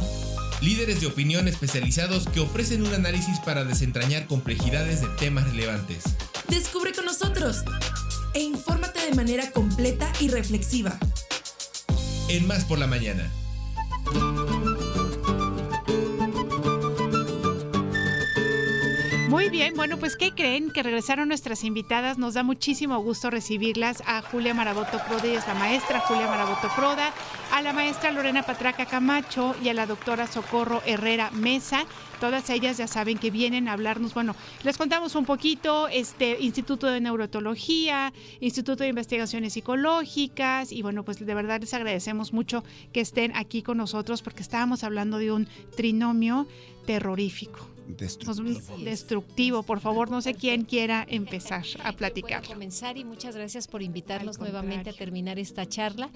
Líderes 0.61 1.01
de 1.01 1.07
opinión 1.07 1.47
especializados 1.47 2.27
que 2.27 2.39
ofrecen 2.39 2.85
un 2.85 2.93
análisis 2.93 3.39
para 3.39 3.63
desentrañar 3.63 4.27
complejidades 4.27 5.01
de 5.01 5.07
temas 5.19 5.49
relevantes. 5.49 6.03
Descubre 6.47 6.93
con 6.93 7.05
nosotros 7.05 7.63
e 8.33 8.41
infórmate 8.41 9.05
de 9.05 9.15
manera 9.15 9.51
completa 9.51 10.11
y 10.19 10.29
reflexiva. 10.29 10.97
En 12.27 12.47
Más 12.47 12.65
por 12.65 12.79
la 12.79 12.87
mañana. 12.87 13.31
Muy 19.29 19.49
bien, 19.49 19.75
bueno, 19.75 19.97
pues 19.97 20.17
¿qué 20.17 20.31
creen? 20.31 20.71
Que 20.71 20.81
regresaron 20.81 21.27
nuestras 21.27 21.63
invitadas. 21.63 22.17
Nos 22.17 22.33
da 22.33 22.41
muchísimo 22.41 22.97
gusto 22.97 23.29
recibirlas 23.29 24.01
a 24.07 24.23
Julia 24.23 24.55
Maraboto 24.55 24.99
Proda, 25.07 25.27
y 25.27 25.35
es 25.35 25.45
la 25.45 25.53
maestra 25.53 25.99
Julia 25.99 26.25
Maraboto 26.25 26.67
Proda, 26.75 27.13
a 27.53 27.61
la 27.61 27.71
maestra 27.71 28.11
Lorena 28.11 28.41
Patraca 28.41 28.87
Camacho 28.87 29.55
y 29.63 29.69
a 29.69 29.75
la 29.75 29.85
doctora 29.85 30.25
Socorro 30.25 30.81
Herrera 30.83 31.29
Mesa. 31.29 31.85
Todas 32.19 32.49
ellas 32.49 32.77
ya 32.77 32.87
saben 32.87 33.19
que 33.19 33.29
vienen 33.29 33.67
a 33.67 33.73
hablarnos, 33.73 34.15
bueno, 34.15 34.35
les 34.63 34.79
contamos 34.79 35.13
un 35.13 35.25
poquito, 35.25 35.87
este 35.89 36.37
Instituto 36.39 36.87
de 36.87 36.99
Neurotología, 36.99 38.11
Instituto 38.39 38.81
de 38.81 38.89
Investigaciones 38.89 39.53
Psicológicas, 39.53 40.71
y 40.71 40.81
bueno, 40.81 41.05
pues 41.05 41.23
de 41.23 41.35
verdad 41.35 41.61
les 41.61 41.75
agradecemos 41.75 42.33
mucho 42.33 42.63
que 42.91 43.01
estén 43.01 43.35
aquí 43.35 43.61
con 43.61 43.77
nosotros 43.77 44.23
porque 44.23 44.41
estábamos 44.41 44.83
hablando 44.83 45.19
de 45.19 45.31
un 45.31 45.47
trinomio 45.75 46.47
terrorífico. 46.87 47.78
Destructivo. 47.97 48.77
Destructivo, 48.83 49.63
por 49.63 49.79
favor, 49.79 50.11
no 50.11 50.21
sé 50.21 50.35
quién 50.35 50.63
quiera 50.63 51.05
empezar 51.09 51.65
a 51.83 51.91
platicar. 51.93 52.45
comenzar 52.45 52.97
y 52.97 53.03
muchas 53.03 53.35
gracias 53.35 53.67
por 53.67 53.81
invitarnos 53.81 54.39
nuevamente 54.39 54.91
a 54.91 54.93
terminar 54.93 55.39
esta 55.39 55.67
charla 55.67 56.09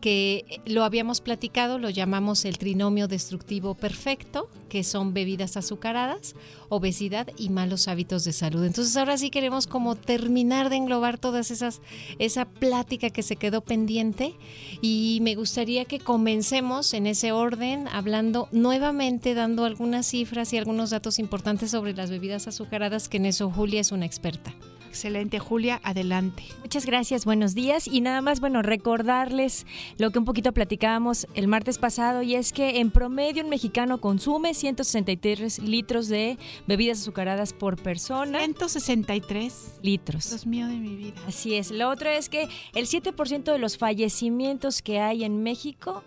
que 0.00 0.60
lo 0.66 0.84
habíamos 0.84 1.20
platicado, 1.20 1.78
lo 1.78 1.88
llamamos 1.88 2.44
el 2.44 2.58
trinomio 2.58 3.08
destructivo 3.08 3.74
perfecto, 3.74 4.50
que 4.68 4.84
son 4.84 5.14
bebidas 5.14 5.56
azucaradas, 5.56 6.34
obesidad 6.74 7.28
y 7.36 7.48
malos 7.48 7.88
hábitos 7.88 8.24
de 8.24 8.32
salud. 8.32 8.64
Entonces 8.64 8.96
ahora 8.96 9.16
sí 9.16 9.30
queremos 9.30 9.66
como 9.66 9.96
terminar 9.96 10.70
de 10.70 10.76
englobar 10.76 11.18
todas 11.18 11.50
esas 11.50 11.80
esa 12.18 12.44
plática 12.44 13.10
que 13.10 13.22
se 13.22 13.36
quedó 13.36 13.60
pendiente 13.60 14.34
y 14.80 15.18
me 15.22 15.34
gustaría 15.34 15.84
que 15.84 15.98
comencemos 15.98 16.94
en 16.94 17.06
ese 17.06 17.32
orden 17.32 17.88
hablando 17.88 18.48
nuevamente 18.52 19.34
dando 19.34 19.64
algunas 19.64 20.06
cifras 20.06 20.52
y 20.52 20.58
algunos 20.58 20.90
datos 20.90 21.18
importantes 21.18 21.70
sobre 21.70 21.94
las 21.94 22.10
bebidas 22.10 22.46
azucaradas, 22.46 23.08
que 23.08 23.18
en 23.18 23.26
eso 23.26 23.50
Julia 23.50 23.80
es 23.80 23.92
una 23.92 24.06
experta. 24.06 24.54
Excelente, 24.94 25.40
Julia, 25.40 25.80
adelante. 25.82 26.44
Muchas 26.60 26.86
gracias, 26.86 27.24
buenos 27.24 27.56
días. 27.56 27.88
Y 27.88 28.00
nada 28.00 28.22
más, 28.22 28.38
bueno, 28.38 28.62
recordarles 28.62 29.66
lo 29.98 30.12
que 30.12 30.20
un 30.20 30.24
poquito 30.24 30.52
platicábamos 30.52 31.26
el 31.34 31.48
martes 31.48 31.78
pasado 31.78 32.22
y 32.22 32.36
es 32.36 32.52
que 32.52 32.78
en 32.78 32.92
promedio 32.92 33.42
un 33.42 33.50
mexicano 33.50 34.00
consume 34.00 34.54
163 34.54 35.58
litros 35.58 36.06
de 36.06 36.38
bebidas 36.68 37.00
azucaradas 37.00 37.52
por 37.52 37.76
persona. 37.76 38.38
163 38.38 39.80
litros. 39.82 40.28
Dios 40.30 40.46
mío 40.46 40.68
de 40.68 40.76
mi 40.76 40.94
vida. 40.94 41.20
Así 41.26 41.56
es. 41.56 41.72
Lo 41.72 41.90
otro 41.90 42.08
es 42.08 42.28
que 42.28 42.48
el 42.72 42.86
7% 42.86 43.52
de 43.52 43.58
los 43.58 43.76
fallecimientos 43.76 44.80
que 44.80 45.00
hay 45.00 45.24
en 45.24 45.42
México 45.42 46.04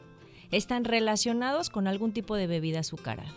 están 0.50 0.86
relacionados 0.86 1.70
con 1.70 1.88
algún 1.88 2.14
tipo 2.14 2.38
de 2.38 2.48
bebida 2.48 2.80
azucarada. 2.80 3.34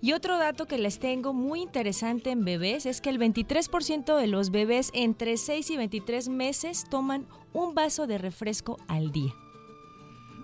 Y 0.00 0.12
otro 0.12 0.38
dato 0.38 0.66
que 0.66 0.78
les 0.78 1.00
tengo 1.00 1.32
muy 1.32 1.60
interesante 1.60 2.30
en 2.30 2.44
bebés 2.44 2.86
es 2.86 3.00
que 3.00 3.10
el 3.10 3.18
23% 3.18 4.16
de 4.16 4.26
los 4.28 4.50
bebés 4.50 4.90
entre 4.94 5.36
6 5.36 5.70
y 5.70 5.76
23 5.76 6.28
meses 6.28 6.84
toman 6.88 7.26
un 7.52 7.74
vaso 7.74 8.06
de 8.06 8.18
refresco 8.18 8.78
al 8.86 9.10
día. 9.10 9.34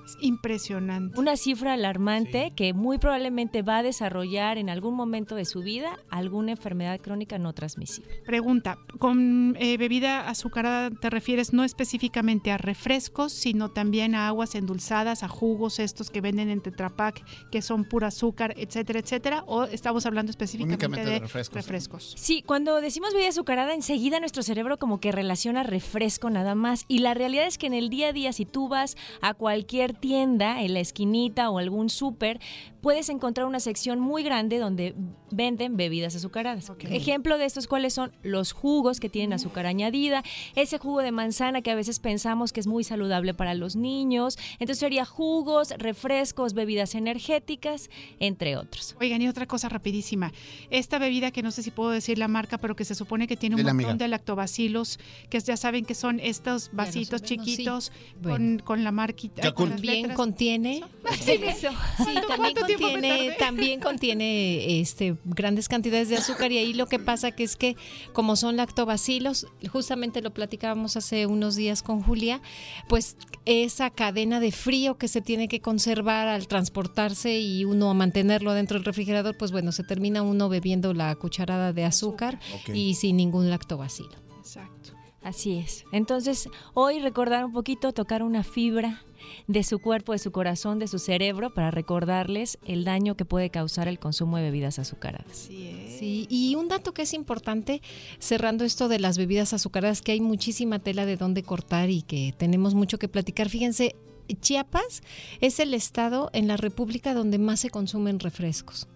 Es 0.04 0.16
impresionante. 0.20 1.18
Una 1.18 1.36
cifra 1.36 1.72
alarmante 1.72 2.52
que 2.54 2.74
muy 2.74 2.98
probablemente 2.98 3.62
va 3.62 3.78
a 3.78 3.82
desarrollar 3.82 4.58
en 4.58 4.68
algún 4.68 4.94
momento 4.94 5.34
de 5.34 5.44
su 5.44 5.60
vida 5.60 5.98
alguna 6.10 6.52
enfermedad 6.52 7.00
crónica 7.00 7.38
no 7.38 7.52
transmisible. 7.52 8.22
Pregunta, 8.24 8.78
¿con 8.98 9.56
eh, 9.58 9.76
bebida 9.78 10.28
azucarada 10.28 10.90
te 10.90 11.10
refieres 11.10 11.52
no 11.52 11.64
específicamente 11.64 12.52
a 12.52 12.58
refrescos, 12.58 13.32
sino 13.32 13.70
también 13.70 14.14
a 14.14 14.28
aguas 14.28 14.54
endulzadas, 14.54 15.22
a 15.22 15.28
jugos 15.28 15.78
estos 15.78 16.10
que 16.10 16.20
venden 16.20 16.50
en 16.50 16.60
Tetra 16.60 16.90
Pak, 16.90 17.24
que 17.50 17.62
son 17.62 17.84
pura 17.84 18.08
azúcar, 18.08 18.54
etcétera, 18.56 19.00
etcétera? 19.00 19.44
¿O 19.46 19.64
estamos 19.64 20.04
hablando 20.06 20.30
específicamente 20.30 20.86
Únicamente 20.86 21.10
de 21.10 21.14
de, 21.14 21.20
refrescos. 21.20 21.54
refrescos? 21.54 22.14
Sí, 22.16 22.42
cuando 22.42 22.80
decimos 22.80 23.12
bebida 23.14 23.28
azucarada, 23.28 23.74
enseguida 23.74 24.20
nuestro 24.20 24.42
cerebro 24.42 24.78
como 24.78 25.00
que 25.00 25.12
relaciona 25.12 25.62
refresco 25.62 26.30
nada 26.30 26.54
más. 26.54 26.84
Y 26.88 26.98
la 26.98 27.14
realidad 27.14 27.46
es 27.46 27.58
que 27.58 27.66
en 27.66 27.74
el 27.74 27.88
día 27.88 28.08
a 28.08 28.12
día, 28.12 28.32
si 28.32 28.44
tú 28.44 28.68
vas 28.68 28.96
a 29.20 29.34
cualquier 29.34 29.93
tienda, 29.94 30.62
en 30.62 30.74
la 30.74 30.80
esquinita 30.80 31.50
o 31.50 31.58
algún 31.58 31.88
súper, 31.88 32.40
puedes 32.80 33.08
encontrar 33.08 33.46
una 33.46 33.60
sección 33.60 33.98
muy 33.98 34.22
grande 34.22 34.58
donde 34.58 34.94
venden 35.30 35.76
bebidas 35.76 36.14
azucaradas. 36.14 36.70
Ejemplo 36.80 37.38
de 37.38 37.46
estos, 37.46 37.66
¿cuáles 37.66 37.94
son? 37.94 38.12
Los 38.22 38.52
jugos 38.52 39.00
que 39.00 39.08
tienen 39.08 39.32
azúcar 39.32 39.64
añadida, 39.64 40.22
ese 40.54 40.76
jugo 40.78 41.00
de 41.00 41.10
manzana 41.10 41.62
que 41.62 41.70
a 41.70 41.74
veces 41.74 41.98
pensamos 41.98 42.52
que 42.52 42.60
es 42.60 42.66
muy 42.66 42.84
saludable 42.84 43.32
para 43.32 43.54
los 43.54 43.74
niños. 43.74 44.36
Entonces 44.58 44.78
sería 44.78 45.06
jugos, 45.06 45.70
refrescos, 45.78 46.52
bebidas 46.52 46.94
energéticas, 46.94 47.88
entre 48.20 48.56
otros. 48.58 48.94
Oigan, 49.00 49.22
y 49.22 49.28
otra 49.28 49.46
cosa 49.46 49.70
rapidísima. 49.70 50.32
Esta 50.68 50.98
bebida 50.98 51.30
que 51.30 51.42
no 51.42 51.52
sé 51.52 51.62
si 51.62 51.70
puedo 51.70 51.90
decir 51.90 52.18
la 52.18 52.28
marca, 52.28 52.58
pero 52.58 52.76
que 52.76 52.84
se 52.84 52.94
supone 52.94 53.26
que 53.26 53.36
tiene 53.36 53.56
un 53.56 53.62
montón 53.62 53.80
amiga. 53.80 53.94
de 53.94 54.08
lactobacilos, 54.08 54.98
que 55.30 55.40
ya 55.40 55.56
saben 55.56 55.86
que 55.86 55.94
son 55.94 56.20
estos 56.20 56.70
vasitos 56.72 57.22
chiquitos 57.22 57.84
sí. 57.86 58.12
con, 58.22 58.22
Bueno. 58.22 58.64
con 58.64 58.84
la 58.84 58.92
marquita. 58.92 59.40
También 59.84 60.02
letras. 60.02 60.16
contiene, 60.16 60.82
Sí, 61.20 61.32
eso. 61.32 61.68
sí, 61.98 62.14
también 62.28 62.36
¿Cuánto 62.36 62.66
tiempo 62.66 62.86
me 62.86 62.92
contiene, 62.92 63.32
también 63.38 63.80
contiene 63.80 64.80
este 64.80 65.16
grandes 65.24 65.68
cantidades 65.68 66.08
de 66.08 66.16
azúcar 66.16 66.52
y 66.52 66.58
ahí 66.58 66.72
lo 66.72 66.86
que 66.86 66.98
pasa 66.98 67.30
que 67.32 67.44
es 67.44 67.56
que 67.56 67.76
como 68.12 68.36
son 68.36 68.56
lactobacilos, 68.56 69.46
justamente 69.70 70.22
lo 70.22 70.32
platicábamos 70.32 70.96
hace 70.96 71.26
unos 71.26 71.56
días 71.56 71.82
con 71.82 72.02
Julia, 72.02 72.40
pues 72.88 73.16
esa 73.44 73.90
cadena 73.90 74.40
de 74.40 74.52
frío 74.52 74.96
que 74.96 75.08
se 75.08 75.20
tiene 75.20 75.48
que 75.48 75.60
conservar 75.60 76.28
al 76.28 76.48
transportarse 76.48 77.38
y 77.38 77.64
uno 77.64 77.90
a 77.90 77.94
mantenerlo 77.94 78.54
dentro 78.54 78.78
del 78.78 78.84
refrigerador, 78.84 79.36
pues 79.36 79.52
bueno, 79.52 79.72
se 79.72 79.84
termina 79.84 80.22
uno 80.22 80.48
bebiendo 80.48 80.94
la 80.94 81.14
cucharada 81.14 81.72
de 81.72 81.84
azúcar 81.84 82.40
y 82.72 82.94
sin 82.94 83.16
ningún 83.16 83.50
lactobacilo. 83.50 84.14
Exacto. 84.38 84.93
Así 85.24 85.56
es. 85.56 85.86
Entonces, 85.90 86.50
hoy 86.74 87.00
recordar 87.00 87.46
un 87.46 87.52
poquito, 87.52 87.92
tocar 87.92 88.22
una 88.22 88.44
fibra 88.44 89.02
de 89.46 89.62
su 89.64 89.78
cuerpo, 89.78 90.12
de 90.12 90.18
su 90.18 90.32
corazón, 90.32 90.78
de 90.78 90.86
su 90.86 90.98
cerebro, 90.98 91.54
para 91.54 91.70
recordarles 91.70 92.58
el 92.66 92.84
daño 92.84 93.16
que 93.16 93.24
puede 93.24 93.48
causar 93.48 93.88
el 93.88 93.98
consumo 93.98 94.36
de 94.36 94.42
bebidas 94.42 94.78
azucaradas. 94.78 95.48
Sí, 95.48 96.26
y 96.28 96.54
un 96.56 96.68
dato 96.68 96.92
que 96.92 97.02
es 97.02 97.14
importante, 97.14 97.80
cerrando 98.18 98.64
esto 98.64 98.88
de 98.88 99.00
las 99.00 99.16
bebidas 99.16 99.54
azucaradas, 99.54 100.02
que 100.02 100.12
hay 100.12 100.20
muchísima 100.20 100.78
tela 100.78 101.06
de 101.06 101.16
dónde 101.16 101.42
cortar 101.42 101.88
y 101.88 102.02
que 102.02 102.34
tenemos 102.36 102.74
mucho 102.74 102.98
que 102.98 103.08
platicar. 103.08 103.48
Fíjense, 103.48 103.96
Chiapas 104.40 105.02
es 105.40 105.58
el 105.58 105.74
estado 105.74 106.30
en 106.32 106.48
la 106.48 106.56
República 106.56 107.14
donde 107.14 107.38
más 107.38 107.60
se 107.60 107.70
consumen 107.70 108.20
refrescos. 108.20 108.88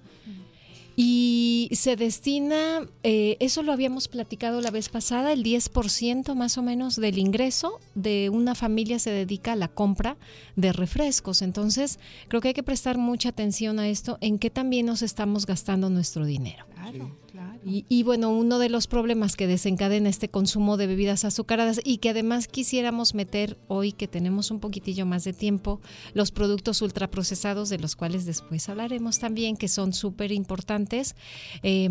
Y 1.01 1.71
se 1.75 1.95
destina, 1.95 2.89
eh, 3.05 3.37
eso 3.39 3.63
lo 3.63 3.71
habíamos 3.71 4.09
platicado 4.09 4.61
la 4.61 4.73
vez 4.73 4.89
pasada, 4.89 5.33
el 5.33 5.45
10% 5.45 6.35
más 6.35 6.59
o 6.59 6.63
menos 6.63 6.97
del 6.97 7.19
ingreso 7.19 7.79
de 7.95 8.31
una 8.31 8.57
familia 8.57 8.99
se 8.99 9.13
dedica 9.13 9.53
a 9.53 9.57
la 9.57 9.69
compra 9.69 10.17
de 10.57 10.73
refrescos. 10.73 11.41
Entonces, 11.41 12.01
creo 12.27 12.41
que 12.41 12.49
hay 12.49 12.55
que 12.55 12.65
prestar 12.65 12.99
mucha 12.99 13.29
atención 13.29 13.79
a 13.79 13.89
esto, 13.89 14.19
en 14.21 14.41
qué 14.41 14.51
también 14.51 14.87
nos 14.87 15.03
estamos 15.03 15.47
gastando 15.47 15.89
nuestro 15.89 16.27
dinero. 16.27 16.68
Claro, 16.91 17.17
claro. 17.31 17.61
Y, 17.65 17.85
y 17.89 18.03
bueno, 18.03 18.31
uno 18.31 18.59
de 18.59 18.69
los 18.69 18.87
problemas 18.87 19.37
que 19.37 19.47
desencadena 19.47 20.09
este 20.09 20.29
consumo 20.29 20.77
de 20.77 20.87
bebidas 20.87 21.25
azucaradas 21.25 21.81
y 21.85 21.99
que 21.99 22.11
además 22.11 22.49
quisiéramos 22.49 23.15
meter 23.15 23.59
hoy 23.69 23.93
que 23.93 24.09
tenemos 24.09 24.51
un 24.51 24.61
poquitillo 24.61 25.07
más 25.07 25.25
de 25.25 25.33
tiempo, 25.33 25.81
los 26.15 26.31
productos 26.31 26.83
ultraprocesados 26.83 27.69
de 27.69 27.79
los 27.79 27.97
cuales 27.97 28.27
después 28.27 28.69
hablaremos 28.69 29.19
también, 29.19 29.57
que 29.57 29.69
son 29.69 29.93
súper 29.93 30.33
importantes. 30.33 31.17
Eh, 31.63 31.89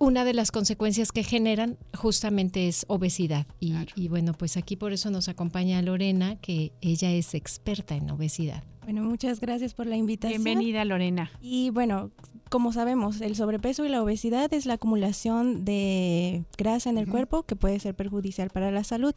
una 0.00 0.24
de 0.24 0.34
las 0.34 0.50
consecuencias 0.50 1.12
que 1.12 1.22
generan 1.22 1.78
justamente 1.94 2.68
es 2.68 2.84
obesidad. 2.88 3.46
Y, 3.60 3.74
y 3.94 4.08
bueno, 4.08 4.32
pues 4.32 4.56
aquí 4.56 4.76
por 4.76 4.92
eso 4.92 5.10
nos 5.10 5.28
acompaña 5.28 5.80
Lorena, 5.82 6.36
que 6.36 6.72
ella 6.80 7.10
es 7.12 7.34
experta 7.34 7.96
en 7.96 8.10
obesidad. 8.10 8.64
Bueno, 8.82 9.02
muchas 9.02 9.40
gracias 9.40 9.74
por 9.74 9.86
la 9.86 9.96
invitación. 9.96 10.44
Bienvenida, 10.44 10.84
Lorena. 10.84 11.30
Y 11.40 11.70
bueno, 11.70 12.12
como 12.48 12.72
sabemos, 12.72 13.20
el 13.20 13.34
sobrepeso 13.34 13.84
y 13.84 13.88
la 13.88 14.02
obesidad 14.02 14.52
es 14.54 14.66
la 14.66 14.74
acumulación 14.74 15.64
de 15.64 16.44
grasa 16.56 16.90
en 16.90 16.98
el 16.98 17.08
cuerpo 17.08 17.42
que 17.42 17.56
puede 17.56 17.80
ser 17.80 17.94
perjudicial 17.94 18.50
para 18.50 18.70
la 18.70 18.84
salud. 18.84 19.14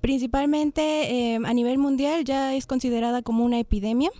Principalmente 0.00 1.34
eh, 1.34 1.40
a 1.44 1.54
nivel 1.54 1.78
mundial 1.78 2.24
ya 2.24 2.54
es 2.54 2.66
considerada 2.66 3.22
como 3.22 3.44
una 3.44 3.58
epidemia. 3.58 4.10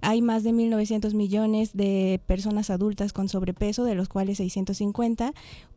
Hay 0.00 0.20
más 0.22 0.44
de 0.44 0.52
1.900 0.52 1.14
millones 1.14 1.72
de 1.74 2.20
personas 2.26 2.70
adultas 2.70 3.12
con 3.12 3.28
sobrepeso, 3.28 3.84
de 3.84 3.94
los 3.94 4.08
cuales 4.08 4.36
650 4.36 5.32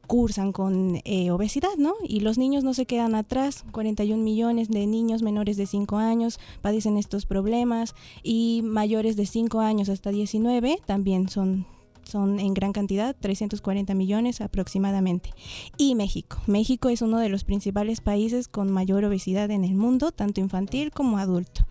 cursan 0.05 0.51
con 0.51 1.01
eh, 1.05 1.31
obesidad, 1.31 1.75
¿no? 1.77 1.93
Y 2.03 2.19
los 2.19 2.37
niños 2.37 2.63
no 2.63 2.73
se 2.73 2.85
quedan 2.85 3.15
atrás. 3.15 3.63
41 3.71 4.21
millones 4.21 4.69
de 4.69 4.85
niños 4.85 5.21
menores 5.21 5.57
de 5.57 5.65
5 5.65 5.97
años 5.97 6.39
padecen 6.61 6.97
estos 6.97 7.25
problemas 7.25 7.95
y 8.21 8.61
mayores 8.63 9.15
de 9.15 9.25
5 9.25 9.59
años 9.59 9.89
hasta 9.89 10.11
19 10.11 10.81
también 10.85 11.29
son 11.29 11.65
son 12.07 12.39
en 12.39 12.53
gran 12.53 12.73
cantidad, 12.73 13.15
340 13.15 13.93
millones 13.93 14.41
aproximadamente. 14.41 15.31
Y 15.77 15.95
México. 15.95 16.39
México 16.47 16.89
es 16.89 17.01
uno 17.01 17.19
de 17.19 17.29
los 17.29 17.43
principales 17.43 18.01
países 18.01 18.47
con 18.47 18.71
mayor 18.71 19.03
obesidad 19.05 19.51
en 19.51 19.63
el 19.63 19.75
mundo, 19.75 20.11
tanto 20.11 20.41
infantil 20.41 20.91
como 20.91 21.17
adulto. 21.17 21.65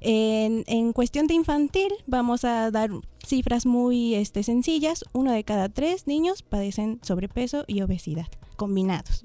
En, 0.00 0.64
en 0.66 0.92
cuestión 0.92 1.26
de 1.26 1.34
infantil, 1.34 1.92
vamos 2.06 2.44
a 2.44 2.70
dar 2.70 2.90
cifras 3.26 3.66
muy 3.66 4.14
este, 4.14 4.42
sencillas. 4.42 5.04
Uno 5.12 5.32
de 5.32 5.44
cada 5.44 5.68
tres 5.68 6.06
niños 6.06 6.42
padecen 6.42 7.00
sobrepeso 7.02 7.64
y 7.66 7.82
obesidad 7.82 8.28
combinados. 8.60 9.24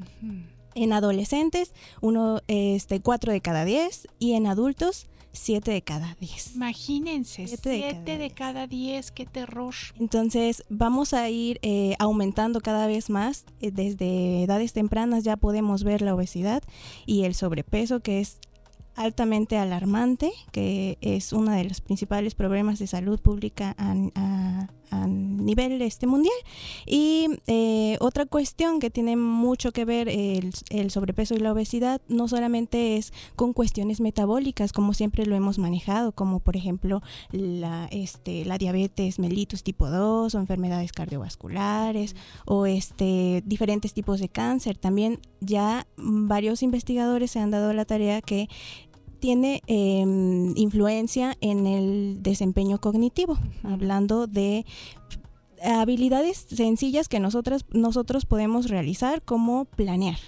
En 0.75 0.93
adolescentes, 0.93 1.73
uno, 1.99 2.39
este, 2.47 3.01
cuatro 3.01 3.33
de 3.33 3.41
cada 3.41 3.65
diez 3.65 4.07
y 4.17 4.33
en 4.33 4.47
adultos, 4.47 5.07
siete 5.35 5.71
de 5.71 5.81
cada 5.81 6.15
diez. 6.19 6.55
Imagínense, 6.55 7.47
Siete 7.47 7.69
de 7.69 7.77
siete 7.77 7.95
cada 8.05 8.17
de 8.17 8.29
cada 8.31 8.67
diez, 8.67 9.11
qué 9.11 9.25
terror. 9.25 9.73
Entonces 9.99 10.63
vamos 10.69 11.13
a 11.13 11.29
ir 11.29 11.59
eh, 11.61 11.95
aumentando 11.99 12.61
cada 12.61 12.87
vez 12.87 13.09
más. 13.09 13.45
Eh, 13.61 13.71
desde 13.71 14.43
edades 14.43 14.73
tempranas 14.73 15.23
ya 15.23 15.37
podemos 15.37 15.83
ver 15.83 16.01
la 16.01 16.15
obesidad 16.15 16.63
y 17.05 17.23
el 17.23 17.35
sobrepeso 17.35 17.99
que 17.99 18.19
es 18.21 18.39
altamente 18.95 19.57
alarmante, 19.57 20.31
que 20.53 20.97
es 21.01 21.33
uno 21.33 21.51
de 21.51 21.65
los 21.65 21.81
principales 21.81 22.33
problemas 22.33 22.79
de 22.79 22.87
salud 22.87 23.19
pública 23.19 23.75
a, 23.77 23.93
a- 24.15 24.69
a 24.91 25.07
nivel 25.45 25.81
este 25.81 26.07
mundial. 26.07 26.35
Y 26.85 27.27
eh, 27.47 27.97
otra 27.99 28.25
cuestión 28.25 28.79
que 28.79 28.89
tiene 28.89 29.15
mucho 29.15 29.71
que 29.71 29.85
ver 29.85 30.09
el, 30.09 30.53
el 30.69 30.91
sobrepeso 30.91 31.35
y 31.35 31.39
la 31.39 31.51
obesidad 31.51 32.01
no 32.07 32.27
solamente 32.27 32.97
es 32.97 33.13
con 33.35 33.53
cuestiones 33.53 34.01
metabólicas, 34.01 34.73
como 34.73 34.93
siempre 34.93 35.25
lo 35.25 35.35
hemos 35.35 35.59
manejado, 35.59 36.11
como 36.11 36.39
por 36.39 36.57
ejemplo 36.57 37.01
la, 37.31 37.87
este, 37.91 38.45
la 38.45 38.57
diabetes 38.57 39.19
mellitus 39.19 39.63
tipo 39.63 39.89
2 39.89 40.33
o 40.33 40.39
enfermedades 40.39 40.91
cardiovasculares 40.91 42.15
o 42.45 42.65
este, 42.65 43.43
diferentes 43.45 43.93
tipos 43.93 44.19
de 44.19 44.29
cáncer. 44.29 44.77
También 44.77 45.19
ya 45.39 45.87
varios 45.97 46.63
investigadores 46.63 47.31
se 47.31 47.39
han 47.39 47.51
dado 47.51 47.73
la 47.73 47.85
tarea 47.85 48.21
que 48.21 48.49
tiene 49.19 49.61
eh, 49.67 50.05
influencia 50.55 51.35
en 51.41 51.65
el 51.65 52.21
desempeño 52.21 52.79
cognitivo, 52.79 53.37
hablando 53.63 54.27
de 54.27 54.65
habilidades 55.65 56.45
sencillas 56.49 57.07
que 57.07 57.19
nosotras, 57.19 57.65
nosotros 57.71 58.25
podemos 58.25 58.69
realizar 58.69 59.21
como 59.21 59.65
planear, 59.65 60.19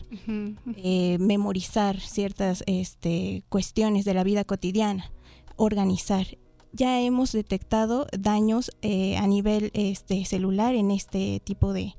eh, 0.77 1.17
memorizar 1.19 1.99
ciertas 1.99 2.63
este, 2.67 3.43
cuestiones 3.49 4.05
de 4.05 4.13
la 4.13 4.23
vida 4.23 4.43
cotidiana, 4.43 5.11
organizar. 5.55 6.27
Ya 6.73 6.99
hemos 7.01 7.31
detectado 7.31 8.07
daños 8.17 8.71
eh, 8.81 9.17
a 9.17 9.25
nivel 9.27 9.71
este, 9.73 10.25
celular 10.25 10.75
en 10.75 10.91
este 10.91 11.39
tipo 11.43 11.73
de, 11.73 11.95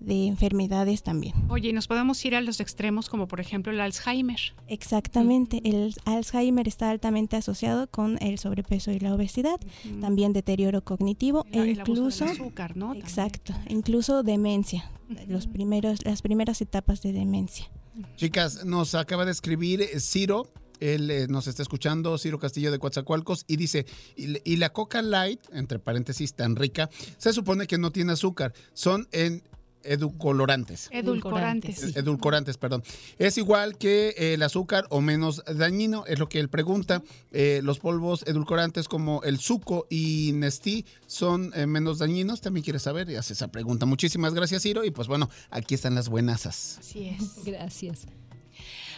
de 0.00 0.26
enfermedades 0.26 1.02
también. 1.02 1.34
Oye, 1.48 1.70
¿y 1.70 1.72
nos 1.72 1.86
podemos 1.86 2.22
ir 2.24 2.34
a 2.34 2.40
los 2.40 2.60
extremos 2.60 3.08
como 3.08 3.26
por 3.28 3.40
ejemplo 3.40 3.72
el 3.72 3.80
Alzheimer? 3.80 4.38
Exactamente, 4.68 5.60
el 5.64 5.94
Alzheimer 6.04 6.68
está 6.68 6.90
altamente 6.90 7.36
asociado 7.36 7.86
con 7.88 8.18
el 8.22 8.38
sobrepeso 8.38 8.90
y 8.90 9.00
la 9.00 9.14
obesidad, 9.14 9.58
también 10.00 10.32
deterioro 10.32 10.82
cognitivo 10.84 11.46
La- 11.52 11.64
e 11.64 11.70
el 11.72 11.80
abuso 11.80 11.94
del 11.94 12.12
incluso 12.12 12.24
azúcar, 12.24 12.76
¿no? 12.76 12.94
Exacto, 12.94 13.54
incluso 13.68 14.22
demencia, 14.22 14.90
los 15.26 15.46
primeros 15.46 16.04
las 16.04 16.22
primeras 16.22 16.60
etapas 16.60 17.00
de 17.02 17.12
demencia. 17.12 17.70
Chicas, 18.16 18.64
nos 18.64 18.94
acaba 18.94 19.24
de 19.24 19.30
escribir 19.32 19.80
eh, 19.80 20.00
Ciro. 20.00 20.50
Él 20.80 21.08
eh, 21.10 21.28
nos 21.28 21.46
está 21.46 21.62
escuchando, 21.62 22.18
Ciro 22.18 22.38
Castillo 22.40 22.72
de 22.72 22.78
Coatzacoalcos, 22.80 23.44
y 23.46 23.56
dice, 23.56 23.86
y, 24.16 24.36
y 24.44 24.56
la 24.56 24.70
Coca 24.72 25.00
Light, 25.02 25.40
entre 25.52 25.78
paréntesis, 25.78 26.34
tan 26.34 26.56
rica, 26.56 26.90
se 27.16 27.32
supone 27.32 27.66
que 27.68 27.78
no 27.78 27.92
tiene 27.92 28.12
azúcar, 28.12 28.52
son 28.72 29.06
en 29.12 29.42
edulcorantes. 29.84 30.88
Edulcorantes. 30.90 31.96
Edulcorantes, 31.96 32.56
perdón. 32.56 32.82
Es 33.18 33.38
igual 33.38 33.78
que 33.78 34.14
eh, 34.16 34.34
el 34.34 34.42
azúcar 34.42 34.86
o 34.90 35.00
menos 35.00 35.42
dañino, 35.44 36.04
es 36.06 36.18
lo 36.18 36.28
que 36.28 36.40
él 36.40 36.48
pregunta. 36.48 37.02
Eh, 37.32 37.60
los 37.62 37.78
polvos 37.78 38.24
edulcorantes 38.26 38.88
como 38.88 39.22
el 39.22 39.38
suco 39.38 39.86
y 39.90 40.32
Nestí 40.34 40.84
son 41.06 41.52
eh, 41.54 41.66
menos 41.66 41.98
dañinos. 41.98 42.40
También 42.40 42.64
quiere 42.64 42.78
saber 42.78 43.08
y 43.10 43.16
hace 43.16 43.32
esa 43.32 43.48
pregunta. 43.48 43.86
Muchísimas 43.86 44.34
gracias, 44.34 44.62
Ciro. 44.62 44.84
Y 44.84 44.90
pues 44.90 45.08
bueno, 45.08 45.30
aquí 45.50 45.74
están 45.74 45.94
las 45.94 46.08
buenasas. 46.08 46.78
Así 46.80 47.08
es. 47.08 47.44
Gracias. 47.44 48.06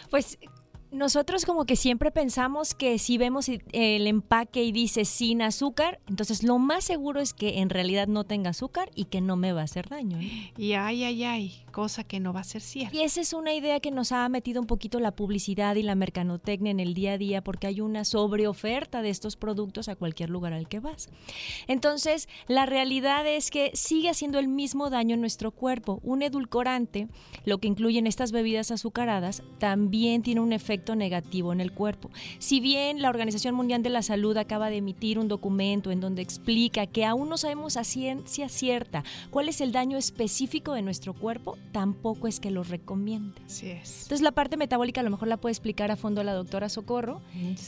Pues 0.09 0.37
nosotros 0.91 1.45
como 1.45 1.65
que 1.65 1.75
siempre 1.75 2.11
pensamos 2.11 2.73
que 2.73 2.97
si 2.99 3.17
vemos 3.17 3.49
el 3.49 4.07
empaque 4.07 4.63
y 4.63 4.71
dice 4.71 5.05
sin 5.05 5.41
azúcar, 5.41 5.99
entonces 6.07 6.43
lo 6.43 6.57
más 6.59 6.83
seguro 6.83 7.19
es 7.19 7.33
que 7.33 7.59
en 7.59 7.69
realidad 7.69 8.07
no 8.07 8.23
tenga 8.23 8.51
azúcar 8.51 8.89
y 8.95 9.05
que 9.05 9.21
no 9.21 9.35
me 9.35 9.53
va 9.53 9.61
a 9.61 9.65
hacer 9.65 9.89
daño. 9.89 10.19
Y 10.57 10.73
ay, 10.73 11.03
ay, 11.03 11.23
ay, 11.23 11.65
cosa 11.77 12.03
que 12.03 12.19
no 12.19 12.33
va 12.33 12.39
a 12.39 12.43
ser 12.43 12.63
cierta. 12.63 12.97
Y 12.97 13.01
esa 13.01 13.21
es 13.21 13.33
una 13.33 13.53
idea 13.53 13.79
que 13.79 13.91
nos 13.91 14.11
ha 14.11 14.27
metido 14.29 14.59
un 14.59 14.65
poquito 14.65 14.99
la 14.99 15.11
publicidad 15.11 15.75
y 15.75 15.83
la 15.83 15.93
mercadotecnia 15.93 16.71
en 16.71 16.79
el 16.79 16.95
día 16.95 17.13
a 17.13 17.17
día 17.19 17.43
porque 17.43 17.67
hay 17.67 17.81
una 17.81 18.03
sobreoferta 18.03 19.03
de 19.03 19.11
estos 19.11 19.35
productos 19.35 19.87
a 19.87 19.95
cualquier 19.95 20.31
lugar 20.31 20.53
al 20.53 20.67
que 20.67 20.79
vas. 20.79 21.07
Entonces, 21.67 22.29
la 22.47 22.65
realidad 22.65 23.27
es 23.27 23.51
que 23.51 23.69
sigue 23.75 24.09
haciendo 24.09 24.39
el 24.39 24.47
mismo 24.47 24.89
daño 24.89 25.13
en 25.13 25.21
nuestro 25.21 25.51
cuerpo. 25.51 25.99
Un 26.01 26.23
edulcorante, 26.23 27.09
lo 27.45 27.59
que 27.59 27.67
incluyen 27.67 28.07
estas 28.07 28.31
bebidas 28.31 28.71
azucaradas, 28.71 29.43
también 29.59 30.23
tiene 30.23 30.41
un 30.41 30.53
efecto 30.53 30.95
negativo 30.95 31.53
en 31.53 31.61
el 31.61 31.73
cuerpo. 31.73 32.09
Si 32.39 32.59
bien 32.59 33.03
la 33.03 33.09
Organización 33.09 33.53
Mundial 33.53 33.83
de 33.83 33.91
la 33.91 34.01
Salud 34.01 34.35
acaba 34.37 34.71
de 34.71 34.77
emitir 34.77 35.19
un 35.19 35.27
documento 35.27 35.91
en 35.91 35.99
donde 35.99 36.23
explica 36.23 36.87
que 36.87 37.05
aún 37.05 37.29
no 37.29 37.37
sabemos 37.37 37.77
a 37.77 37.83
ciencia 37.83 38.49
cierta 38.49 39.03
cuál 39.29 39.47
es 39.47 39.61
el 39.61 39.71
daño 39.71 39.99
específico 39.99 40.73
de 40.73 40.81
nuestro 40.81 41.13
cuerpo, 41.13 41.55
tampoco 41.71 42.27
es 42.27 42.39
que 42.39 42.51
lo 42.51 42.63
recomiende. 42.63 43.41
Así 43.45 43.67
es. 43.69 44.03
Entonces 44.03 44.21
la 44.21 44.31
parte 44.31 44.57
metabólica 44.57 45.01
a 45.01 45.03
lo 45.03 45.09
mejor 45.11 45.27
la 45.27 45.37
puede 45.37 45.51
explicar 45.53 45.91
a 45.91 45.95
fondo 45.95 46.23
la 46.23 46.33
doctora 46.33 46.69
Socorro 46.69 47.21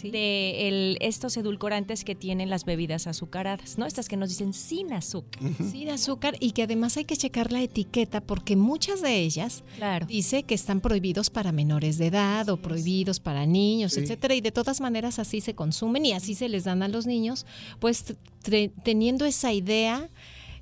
de 0.03 0.67
el- 0.67 0.97
estos 1.01 1.35
edulcorantes 1.37 2.03
que 2.03 2.15
tienen 2.15 2.49
las 2.49 2.65
bebidas 2.65 3.07
azucaradas, 3.07 3.77
¿no? 3.77 3.85
Estas 3.85 4.07
que 4.07 4.17
nos 4.17 4.29
dicen 4.29 4.53
sin 4.53 4.93
azúcar. 4.93 5.41
Sin 5.71 5.89
azúcar 5.89 6.35
y 6.39 6.51
que 6.51 6.63
además 6.63 6.97
hay 6.97 7.05
que 7.05 7.17
checar 7.17 7.51
la 7.51 7.61
etiqueta 7.61 8.21
porque 8.21 8.55
muchas 8.55 9.01
de 9.01 9.17
ellas 9.19 9.63
dice 10.07 10.43
que 10.43 10.55
están 10.55 10.81
prohibidos 10.81 11.29
para 11.29 11.51
menores 11.51 11.97
de 11.97 12.07
edad 12.07 12.49
o 12.49 12.57
prohibidos 12.57 13.19
para 13.19 13.45
niños, 13.45 13.93
Sí. 13.93 14.01
etcétera, 14.01 14.35
y 14.35 14.41
de 14.41 14.51
todas 14.51 14.81
maneras 14.81 15.19
así 15.19 15.41
se 15.41 15.53
consumen 15.55 16.05
y 16.05 16.13
así 16.13 16.35
se 16.35 16.49
les 16.49 16.63
dan 16.63 16.83
a 16.83 16.87
los 16.87 17.05
niños, 17.05 17.45
pues 17.79 18.15
teniendo 18.83 19.25
esa 19.25 19.53
idea 19.53 20.09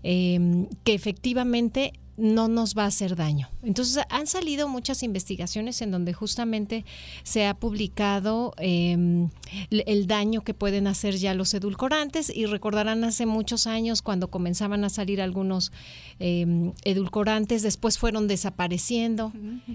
eh, 0.03 0.67
que 0.83 0.93
efectivamente 0.93 1.93
no 2.17 2.47
nos 2.47 2.75
va 2.75 2.83
a 2.83 2.87
hacer 2.87 3.15
daño. 3.15 3.49
Entonces 3.63 4.03
han 4.09 4.27
salido 4.27 4.67
muchas 4.67 5.03
investigaciones 5.03 5.81
en 5.81 5.91
donde 5.91 6.13
justamente 6.13 6.83
se 7.23 7.45
ha 7.45 7.53
publicado 7.53 8.53
eh, 8.57 9.27
el 9.69 10.07
daño 10.07 10.43
que 10.43 10.53
pueden 10.53 10.87
hacer 10.87 11.15
ya 11.15 11.33
los 11.33 11.53
edulcorantes 11.53 12.35
y 12.35 12.45
recordarán 12.47 13.03
hace 13.03 13.25
muchos 13.25 13.67
años 13.67 14.01
cuando 14.01 14.29
comenzaban 14.29 14.83
a 14.83 14.89
salir 14.89 15.21
algunos 15.21 15.71
eh, 16.19 16.71
edulcorantes, 16.83 17.61
después 17.61 17.97
fueron 17.97 18.27
desapareciendo. 18.27 19.31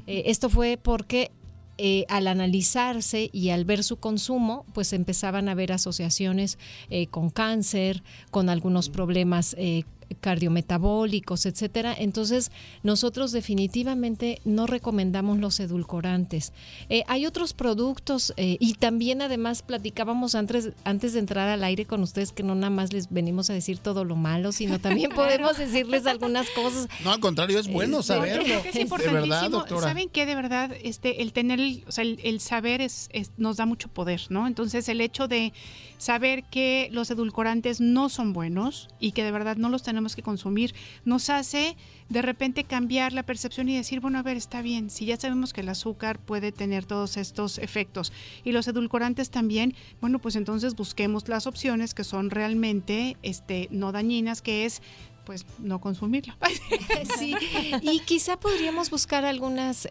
Eh, 0.06 0.24
esto 0.26 0.50
fue 0.50 0.78
porque 0.82 1.30
eh, 1.78 2.04
al 2.10 2.26
analizarse 2.26 3.30
y 3.32 3.48
al 3.48 3.64
ver 3.64 3.82
su 3.82 3.96
consumo, 3.96 4.66
pues 4.74 4.92
empezaban 4.92 5.48
a 5.48 5.52
haber 5.52 5.72
asociaciones 5.72 6.58
eh, 6.90 7.06
con 7.06 7.30
cáncer, 7.30 8.02
con 8.30 8.50
algunos 8.50 8.90
problemas 8.90 9.56
eh, 9.58 9.84
cardiometabólicos, 10.14 11.46
etcétera. 11.46 11.94
Entonces, 11.96 12.50
nosotros 12.82 13.32
definitivamente 13.32 14.40
no 14.44 14.66
recomendamos 14.66 15.38
los 15.38 15.60
edulcorantes. 15.60 16.52
Eh, 16.88 17.02
hay 17.08 17.26
otros 17.26 17.52
productos 17.52 18.32
eh, 18.36 18.56
y 18.60 18.74
también 18.74 19.22
además 19.22 19.62
platicábamos 19.62 20.34
antes, 20.34 20.70
antes 20.84 21.12
de 21.12 21.18
entrar 21.20 21.48
al 21.48 21.64
aire 21.64 21.84
con 21.84 22.02
ustedes 22.02 22.32
que 22.32 22.42
no 22.42 22.54
nada 22.54 22.70
más 22.70 22.92
les 22.92 23.10
venimos 23.10 23.50
a 23.50 23.54
decir 23.54 23.78
todo 23.78 24.04
lo 24.04 24.16
malo, 24.16 24.52
sino 24.52 24.78
también 24.78 25.10
podemos 25.14 25.56
decirles 25.58 26.06
algunas 26.06 26.48
cosas. 26.50 26.88
No, 27.04 27.12
al 27.12 27.20
contrario, 27.20 27.58
es 27.58 27.68
bueno 27.68 28.00
Este, 28.00 28.12
saberlo. 28.14 28.44
creo 28.44 28.62
que 28.62 28.68
es 28.68 28.74
de 28.74 28.80
importantísimo. 28.82 29.28
verdad, 29.28 29.50
doctora. 29.50 29.82
¿Saben 29.88 30.08
qué? 30.08 30.26
De 30.26 30.34
verdad, 30.34 30.70
este, 30.82 31.22
el 31.22 31.32
tener, 31.32 31.60
el, 31.60 31.84
o 31.86 31.92
sea, 31.92 32.02
el, 32.04 32.18
el 32.24 32.40
saber 32.40 32.80
es, 32.80 33.08
es- 33.12 33.30
nos 33.36 33.56
da 33.56 33.66
mucho 33.66 33.88
poder, 33.88 34.20
¿no? 34.30 34.46
Entonces, 34.46 34.88
el 34.88 35.00
hecho 35.00 35.28
de 35.28 35.52
saber 35.98 36.42
que 36.44 36.88
los 36.90 37.10
edulcorantes 37.12 37.80
no 37.80 38.08
son 38.08 38.32
buenos 38.32 38.88
y 38.98 39.12
que 39.12 39.22
de 39.22 39.30
verdad 39.30 39.56
no 39.56 39.68
los 39.68 39.84
tenemos 39.84 40.01
que 40.16 40.22
consumir, 40.22 40.74
nos 41.04 41.30
hace 41.30 41.76
de 42.08 42.22
repente 42.22 42.64
cambiar 42.64 43.12
la 43.12 43.22
percepción 43.22 43.68
y 43.68 43.76
decir, 43.76 44.00
bueno, 44.00 44.18
a 44.18 44.22
ver, 44.22 44.36
está 44.36 44.60
bien, 44.62 44.90
si 44.90 45.06
ya 45.06 45.16
sabemos 45.16 45.52
que 45.52 45.62
el 45.62 45.68
azúcar 45.68 46.18
puede 46.18 46.52
tener 46.52 46.84
todos 46.84 47.16
estos 47.16 47.58
efectos 47.58 48.12
y 48.44 48.52
los 48.52 48.68
edulcorantes 48.68 49.30
también, 49.30 49.74
bueno, 50.00 50.18
pues 50.18 50.36
entonces 50.36 50.74
busquemos 50.74 51.28
las 51.28 51.46
opciones 51.46 51.94
que 51.94 52.04
son 52.04 52.30
realmente 52.30 53.16
este, 53.22 53.68
no 53.70 53.92
dañinas, 53.92 54.42
que 54.42 54.64
es 54.64 54.82
pues 55.24 55.46
no 55.58 55.80
consumirlo. 55.80 56.34
Sí, 57.18 57.34
y 57.82 58.00
quizá 58.00 58.38
podríamos 58.38 58.90
buscar 58.90 59.24
algunos 59.24 59.88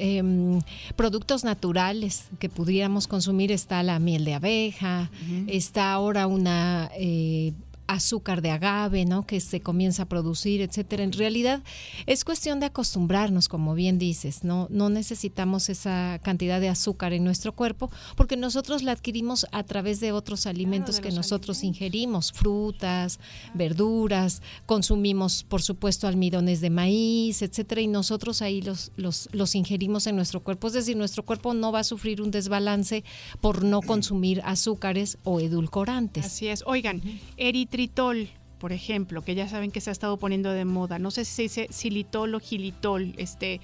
productos 0.96 1.44
naturales 1.44 2.26
que 2.40 2.50
pudiéramos 2.50 3.08
consumir. 3.08 3.52
Está 3.52 3.84
la 3.84 4.00
miel 4.00 4.26
de 4.26 4.34
abeja, 4.34 5.10
está 5.48 5.92
ahora 5.92 6.28
una 6.28 6.90
eh, 6.96 7.54
azúcar 7.94 8.42
de 8.42 8.52
agave, 8.52 9.06
¿no? 9.06 9.26
Que 9.26 9.40
se 9.40 9.62
comienza 9.62 10.04
a 10.04 10.06
producir, 10.06 10.62
etcétera. 10.62 11.04
En 11.04 11.12
realidad 11.12 11.62
es 12.06 12.24
cuestión 12.24 12.60
de 12.60 12.68
acostumbrarnos, 12.68 13.48
como 13.48 13.76
bien 13.76 14.00
dices, 14.00 14.44
¿no? 14.44 14.68
No 14.70 14.90
necesitamos 14.90 15.70
esa 15.70 16.20
cantidad 16.24 16.62
de 16.62 16.70
azúcar 16.70 17.14
en 17.14 17.24
nuestro 17.24 17.54
cuerpo 17.54 17.92
porque 18.16 18.38
nosotros 18.38 18.84
la 18.84 18.94
adquirimos 18.94 19.46
a 19.52 19.64
través 19.64 20.00
de 20.00 20.12
otros 20.12 20.46
alimentos 20.46 21.00
que 21.00 21.12
nosotros 21.12 21.64
ingerimos, 21.64 22.32
frutas, 22.32 23.20
verduras, 23.54 24.42
consumimos, 24.66 25.44
por 25.44 25.62
supuesto, 25.62 26.08
almidones 26.08 26.62
de 26.62 26.70
maíz, 26.70 27.42
etcétera, 27.42 27.82
y 27.82 27.88
nosotros 27.88 28.42
ahí 28.42 28.62
los, 28.62 28.92
los, 28.96 29.30
los 29.32 29.56
ingerimos 29.56 30.08
en 30.08 30.16
nuestro 30.16 30.42
cuerpo. 30.42 30.68
Es 30.68 30.74
decir, 30.74 30.96
nuestro 30.96 31.24
cuerpo 31.24 31.54
no 31.54 31.72
va 31.72 31.80
a 31.80 31.84
sufrir 31.84 32.22
un 32.22 32.32
desbalance 32.32 33.04
por 33.42 33.64
no 33.64 33.82
consumir 33.82 34.42
azúcares 34.46 35.18
o 35.24 35.40
edulcorantes. 35.40 36.26
Así 36.26 36.48
es. 36.48 36.64
Oigan, 36.66 37.02
eritritol, 37.82 38.30
por 38.60 38.72
ejemplo, 38.72 39.24
que 39.24 39.34
ya 39.36 39.48
saben 39.48 39.72
que 39.72 39.82
se 39.82 39.90
ha 39.90 39.94
estado 39.94 40.18
poniendo 40.18 40.52
de 40.52 40.66
moda. 40.66 41.00
No 41.00 41.10
sé 41.12 41.26
si 41.26 41.34
se 41.34 41.42
dice 41.44 41.68
xilitol 41.72 42.36
o 42.36 42.40
gilitol. 42.40 43.14
Este, 43.18 43.60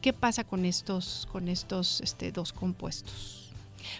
¿qué 0.00 0.12
pasa 0.12 0.44
con 0.44 0.64
estos, 0.64 1.26
con 1.32 1.48
estos, 1.48 2.00
este, 2.02 2.32
dos 2.32 2.52
compuestos, 2.52 3.50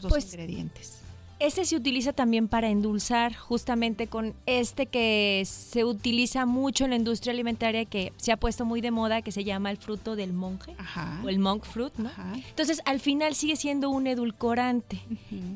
dos 0.03 0.11
Pues, 0.11 0.27
ingredientes? 0.27 0.99
Este 1.43 1.65
se 1.65 1.75
utiliza 1.75 2.13
también 2.13 2.47
para 2.47 2.69
endulzar, 2.69 3.35
justamente 3.35 4.07
con 4.07 4.33
este 4.47 4.87
que 4.87 5.43
se 5.45 5.85
utiliza 5.85 6.47
mucho 6.47 6.85
en 6.85 6.91
la 6.91 6.97
industria 6.97 7.33
alimentaria, 7.33 7.85
que 7.85 8.13
se 8.17 8.31
ha 8.31 8.37
puesto 8.37 8.65
muy 8.65 8.81
de 8.81 8.93
moda, 8.93 9.23
que 9.23 9.33
se 9.33 9.43
llama 9.43 9.73
el 9.73 9.77
fruto 9.77 10.15
del 10.15 10.33
monje, 10.35 10.77
o 11.25 11.29
el 11.29 11.41
monk 11.41 11.65
fruit, 11.65 11.93
¿no? 11.97 12.13
Entonces, 12.49 12.81
al 12.85 13.01
final 13.01 13.35
sigue 13.35 13.57
siendo 13.57 13.91
un 13.91 14.07
edulcorante 14.07 15.01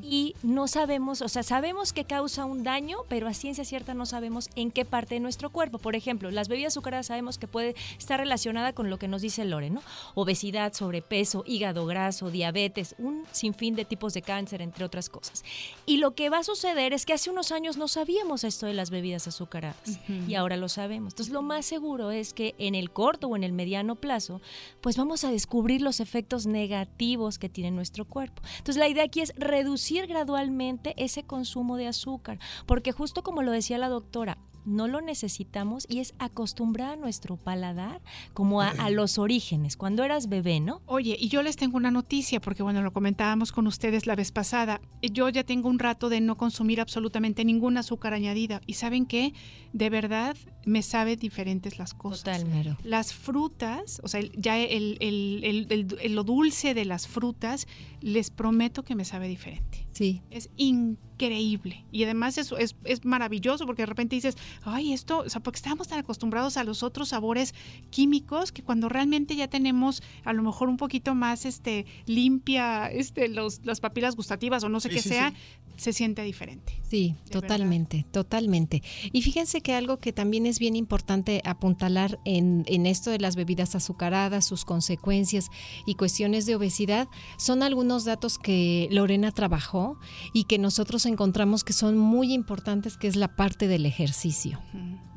y 0.02 0.34
no 0.42 0.66
sabemos, 0.66 1.22
o 1.22 1.28
sea, 1.28 1.44
sabemos 1.44 1.92
que 1.92 2.02
causa 2.02 2.46
un 2.46 2.64
daño, 2.64 2.98
pero 3.08 3.28
a 3.28 3.32
ciencia 3.32 3.64
cierta 3.64 3.94
no 3.94 4.06
sabemos 4.06 4.50
en 4.56 4.72
qué 4.72 4.84
parte 4.84 5.14
de 5.14 5.20
nuestro 5.20 5.50
cuerpo. 5.50 5.78
Por 5.78 5.94
ejemplo, 5.94 6.32
las 6.32 6.48
bebidas 6.48 6.72
azucaradas 6.72 7.06
sabemos 7.06 7.38
que 7.38 7.46
puede 7.46 7.76
estar 7.96 8.18
relacionada 8.18 8.72
con 8.72 8.90
lo 8.90 8.98
que 8.98 9.06
nos 9.06 9.22
dice 9.22 9.44
Lore, 9.44 9.70
¿no? 9.70 9.82
Obesidad, 10.16 10.72
sobrepeso, 10.72 11.44
hígado 11.46 11.86
graso, 11.86 12.32
diabetes, 12.32 12.96
un 12.98 13.22
sinfín 13.30 13.76
de 13.76 13.84
tipos 13.84 14.14
de 14.14 14.22
cáncer, 14.22 14.62
entre 14.62 14.84
otras 14.84 15.08
cosas. 15.08 15.44
Y 15.84 15.98
lo 15.98 16.14
que 16.14 16.30
va 16.30 16.38
a 16.38 16.42
suceder 16.42 16.92
es 16.92 17.06
que 17.06 17.12
hace 17.12 17.30
unos 17.30 17.52
años 17.52 17.76
no 17.76 17.88
sabíamos 17.88 18.44
esto 18.44 18.66
de 18.66 18.74
las 18.74 18.90
bebidas 18.90 19.28
azucaradas 19.28 20.00
y 20.08 20.34
ahora 20.34 20.56
lo 20.56 20.68
sabemos. 20.68 21.12
Entonces 21.12 21.32
lo 21.32 21.42
más 21.42 21.66
seguro 21.66 22.10
es 22.10 22.32
que 22.32 22.54
en 22.58 22.74
el 22.74 22.90
corto 22.90 23.28
o 23.28 23.36
en 23.36 23.44
el 23.44 23.52
mediano 23.52 23.94
plazo, 23.96 24.40
pues 24.80 24.96
vamos 24.96 25.24
a 25.24 25.30
descubrir 25.30 25.82
los 25.82 26.00
efectos 26.00 26.46
negativos 26.46 27.38
que 27.38 27.48
tiene 27.48 27.70
nuestro 27.70 28.04
cuerpo. 28.04 28.42
Entonces 28.58 28.76
la 28.76 28.88
idea 28.88 29.04
aquí 29.04 29.20
es 29.20 29.32
reducir 29.36 30.06
gradualmente 30.06 30.94
ese 30.96 31.22
consumo 31.22 31.76
de 31.76 31.86
azúcar, 31.86 32.38
porque 32.66 32.92
justo 32.92 33.22
como 33.22 33.42
lo 33.42 33.52
decía 33.52 33.78
la 33.78 33.88
doctora, 33.88 34.38
no 34.66 34.88
lo 34.88 35.00
necesitamos 35.00 35.86
y 35.88 36.00
es 36.00 36.14
acostumbrar 36.18 36.92
a 36.92 36.96
nuestro 36.96 37.36
paladar 37.36 38.02
como 38.34 38.60
a, 38.60 38.68
a, 38.70 38.90
los 38.90 39.18
orígenes, 39.18 39.76
cuando 39.76 40.04
eras 40.04 40.28
bebé, 40.28 40.60
¿no? 40.60 40.82
Oye, 40.86 41.16
y 41.18 41.28
yo 41.28 41.42
les 41.42 41.56
tengo 41.56 41.76
una 41.76 41.90
noticia, 41.90 42.40
porque 42.40 42.62
bueno, 42.62 42.82
lo 42.82 42.92
comentábamos 42.92 43.52
con 43.52 43.66
ustedes 43.66 44.06
la 44.06 44.16
vez 44.16 44.32
pasada. 44.32 44.80
Yo 45.00 45.28
ya 45.28 45.44
tengo 45.44 45.68
un 45.68 45.78
rato 45.78 46.08
de 46.08 46.20
no 46.20 46.36
consumir 46.36 46.80
absolutamente 46.80 47.44
ningún 47.44 47.78
azúcar 47.78 48.12
añadida. 48.12 48.60
¿Y 48.66 48.74
saben 48.74 49.06
qué? 49.06 49.32
De 49.72 49.90
verdad 49.90 50.36
me 50.66 50.82
sabe 50.82 51.16
diferentes 51.16 51.78
las 51.78 51.94
cosas. 51.94 52.24
Total, 52.24 52.44
mero. 52.44 52.76
Las 52.82 53.14
frutas, 53.14 54.00
o 54.02 54.08
sea, 54.08 54.20
ya 54.36 54.58
el, 54.58 54.98
el, 55.00 55.66
el, 55.70 56.14
lo 56.14 56.24
dulce 56.24 56.74
de 56.74 56.84
las 56.84 57.06
frutas, 57.06 57.66
les 58.00 58.30
prometo 58.30 58.84
que 58.84 58.94
me 58.94 59.04
sabe 59.04 59.28
diferente. 59.28 59.86
Sí. 59.92 60.20
Es 60.30 60.50
increíble. 60.56 61.86
Y 61.90 62.04
además 62.04 62.36
eso 62.36 62.58
es, 62.58 62.76
es, 62.84 63.04
maravilloso 63.04 63.64
porque 63.64 63.82
de 63.82 63.86
repente 63.86 64.14
dices, 64.14 64.36
ay, 64.62 64.92
esto, 64.92 65.20
o 65.20 65.28
sea, 65.30 65.42
porque 65.42 65.56
estamos 65.56 65.88
tan 65.88 66.00
acostumbrados 66.00 66.56
a 66.56 66.64
los 66.64 66.82
otros 66.82 67.08
sabores 67.08 67.54
químicos 67.90 68.52
que 68.52 68.62
cuando 68.62 68.88
realmente 68.88 69.36
ya 69.36 69.48
tenemos 69.48 70.02
a 70.24 70.32
lo 70.34 70.42
mejor 70.42 70.68
un 70.68 70.76
poquito 70.76 71.14
más 71.14 71.46
este 71.46 71.86
limpia 72.04 72.90
este 72.90 73.28
los, 73.28 73.64
las 73.64 73.80
papilas 73.80 74.16
gustativas 74.16 74.62
o 74.64 74.68
no 74.68 74.80
sé 74.80 74.90
sí, 74.90 74.94
qué 74.96 75.02
sí, 75.02 75.08
sea, 75.08 75.30
sí. 75.30 75.36
se 75.76 75.92
siente 75.94 76.22
diferente. 76.22 76.74
Sí, 76.82 77.14
totalmente, 77.30 77.98
verdad. 77.98 78.10
totalmente. 78.12 78.82
Y 79.12 79.22
fíjense 79.22 79.62
que 79.62 79.72
algo 79.72 79.96
que 79.96 80.12
también 80.12 80.44
es 80.44 80.55
bien 80.58 80.76
importante 80.76 81.42
apuntalar 81.44 82.18
en 82.24 82.86
esto 82.86 83.10
de 83.10 83.18
las 83.18 83.36
bebidas 83.36 83.74
azucaradas, 83.74 84.44
sus 84.44 84.64
consecuencias 84.64 85.50
y 85.86 85.94
cuestiones 85.94 86.46
de 86.46 86.56
obesidad, 86.56 87.08
son 87.36 87.62
algunos 87.62 88.04
datos 88.04 88.38
que 88.38 88.88
Lorena 88.90 89.32
trabajó 89.32 89.98
y 90.32 90.44
que 90.44 90.58
nosotros 90.58 91.06
encontramos 91.06 91.64
que 91.64 91.72
son 91.72 91.96
muy 91.98 92.32
importantes, 92.32 92.96
que 92.96 93.08
es 93.08 93.16
la 93.16 93.36
parte 93.36 93.68
del 93.68 93.86
ejercicio. 93.86 94.60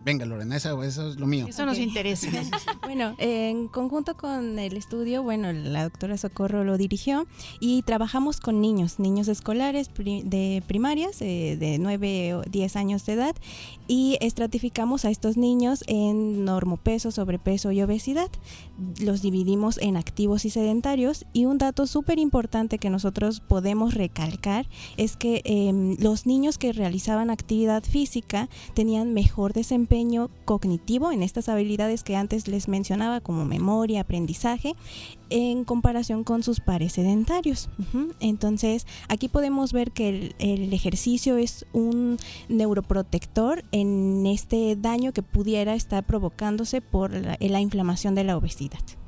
Venga, 0.10 0.26
Lorena, 0.26 0.56
eso, 0.58 0.84
eso, 0.84 1.10
es 1.10 1.20
lo 1.20 1.28
mío. 1.28 1.46
Eso 1.48 1.68
nos 1.68 1.76
okay. 1.76 1.84
interesa. 1.88 2.32
bueno, 2.82 3.14
en 3.20 3.68
conjunto 3.68 4.18
con 4.18 4.58
el 4.58 4.76
estudio, 4.76 5.22
bueno, 5.22 5.54
la 5.54 5.84
doctora 5.84 6.18
Socorro 6.18 6.64
lo 6.64 6.80
dirigió 6.80 7.28
y 7.60 7.84
trabajamos 7.84 8.40
con 8.40 8.60
niños, 8.60 8.98
niños 8.98 9.28
escolares 9.28 9.92
de 9.94 10.64
primarias 10.66 11.22
eh, 11.22 11.58
de 11.60 11.78
9 11.78 12.34
o 12.34 12.42
10 12.42 12.76
años 12.76 13.06
de 13.06 13.14
edad 13.14 13.36
y 13.88 14.18
estratificamos 14.20 15.06
a 15.06 15.12
estos 15.12 15.38
niños 15.38 15.84
en 15.86 16.44
normopeso, 16.44 17.12
sobrepeso 17.12 17.72
y 17.72 17.84
obesidad. 17.84 18.32
Los 19.00 19.22
dividimos 19.22 19.78
en 19.78 19.96
activos 19.96 20.44
y 20.44 20.50
sedentarios 20.50 21.28
y 21.34 21.46
un 21.46 21.60
dato 21.60 21.86
súper 21.86 22.18
importante 22.18 22.80
que 22.80 22.90
nosotros 22.90 23.42
podemos 23.42 23.94
recalcar 23.94 24.68
es 24.98 25.18
que 25.18 25.44
eh, 25.46 25.96
los 26.00 26.26
niños 26.26 26.58
que 26.58 26.74
realizaban 26.74 27.30
actividad 27.30 27.84
física 27.84 28.50
tenían 28.74 29.14
mejor 29.14 29.54
desempeño 29.54 29.99
cognitivo 30.46 31.12
en 31.12 31.24
estas 31.24 31.50
habilidades 31.50 32.04
que 32.04 32.16
antes 32.16 32.48
les 32.48 32.68
mencionaba 32.68 33.22
como 33.22 33.46
memoria, 33.46 34.02
aprendizaje, 34.02 34.76
en 35.30 35.64
comparación 35.64 36.24
con 36.24 36.44
sus 36.44 36.60
pares 36.60 36.94
sedentarios. 36.94 37.70
Entonces, 38.20 38.88
aquí 39.08 39.28
podemos 39.28 39.74
ver 39.74 39.92
que 39.92 40.34
el, 40.40 40.74
ejercicio 40.74 41.38
es 41.38 41.66
un 41.74 42.18
neuroprotector 42.48 43.64
en 43.72 44.26
este 44.26 44.76
daño 44.76 45.14
que 45.14 45.24
pudiera 45.24 45.76
estar 45.76 46.06
provocándose 46.06 46.82
por 46.82 47.12
la 47.12 47.62
inflamación 47.62 48.16
de 48.16 48.24
la 48.24 48.38
obesidad. 48.38 48.99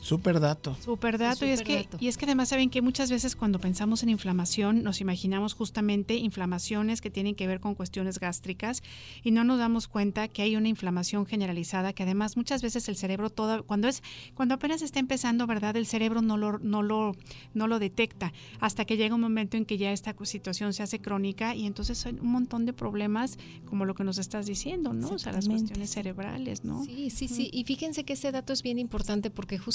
Super 0.00 0.40
dato. 0.40 0.76
Super 0.80 1.18
dato. 1.18 1.36
Super 1.36 1.48
y, 1.48 1.52
es 1.52 1.62
que, 1.62 1.76
dato. 1.76 1.96
y 2.00 2.08
es 2.08 2.16
que 2.16 2.24
además 2.24 2.48
saben 2.48 2.70
que 2.70 2.82
muchas 2.82 3.10
veces 3.10 3.36
cuando 3.36 3.58
pensamos 3.58 4.02
en 4.02 4.08
inflamación 4.08 4.82
nos 4.82 5.00
imaginamos 5.00 5.54
justamente 5.54 6.16
inflamaciones 6.16 7.00
que 7.00 7.10
tienen 7.10 7.34
que 7.34 7.46
ver 7.46 7.60
con 7.60 7.74
cuestiones 7.74 8.18
gástricas 8.18 8.82
y 9.22 9.30
no 9.30 9.44
nos 9.44 9.58
damos 9.58 9.88
cuenta 9.88 10.28
que 10.28 10.42
hay 10.42 10.56
una 10.56 10.68
inflamación 10.68 11.26
generalizada 11.26 11.92
que 11.92 12.02
además 12.02 12.36
muchas 12.36 12.62
veces 12.62 12.88
el 12.88 12.96
cerebro 12.96 13.30
todo, 13.30 13.64
cuando 13.64 13.88
es, 13.88 14.02
cuando 14.34 14.54
apenas 14.54 14.82
está 14.82 15.00
empezando, 15.00 15.46
¿verdad? 15.46 15.76
El 15.76 15.86
cerebro 15.86 16.22
no 16.22 16.36
lo, 16.36 16.58
no 16.58 16.82
lo, 16.82 17.16
no 17.54 17.66
lo 17.66 17.78
detecta 17.78 18.32
hasta 18.60 18.84
que 18.84 18.96
llega 18.96 19.14
un 19.14 19.20
momento 19.20 19.56
en 19.56 19.64
que 19.64 19.78
ya 19.78 19.92
esta 19.92 20.14
situación 20.24 20.72
se 20.72 20.82
hace 20.82 21.00
crónica 21.00 21.54
y 21.54 21.66
entonces 21.66 22.06
hay 22.06 22.14
un 22.20 22.30
montón 22.30 22.66
de 22.66 22.72
problemas 22.72 23.38
como 23.64 23.84
lo 23.84 23.94
que 23.94 24.04
nos 24.04 24.18
estás 24.18 24.46
diciendo, 24.46 24.92
¿no? 24.92 25.08
O 25.08 25.18
sea, 25.18 25.32
las 25.32 25.48
cuestiones 25.48 25.90
cerebrales, 25.90 26.64
¿no? 26.64 26.84
Sí, 26.84 27.10
sí, 27.10 27.28
sí. 27.28 27.50
Y 27.52 27.64
fíjense 27.64 28.04
que 28.04 28.12
ese 28.12 28.30
dato 28.30 28.52
es 28.52 28.62
bien 28.62 28.78
importante 28.78 29.30
porque 29.30 29.58
justamente 29.58 29.71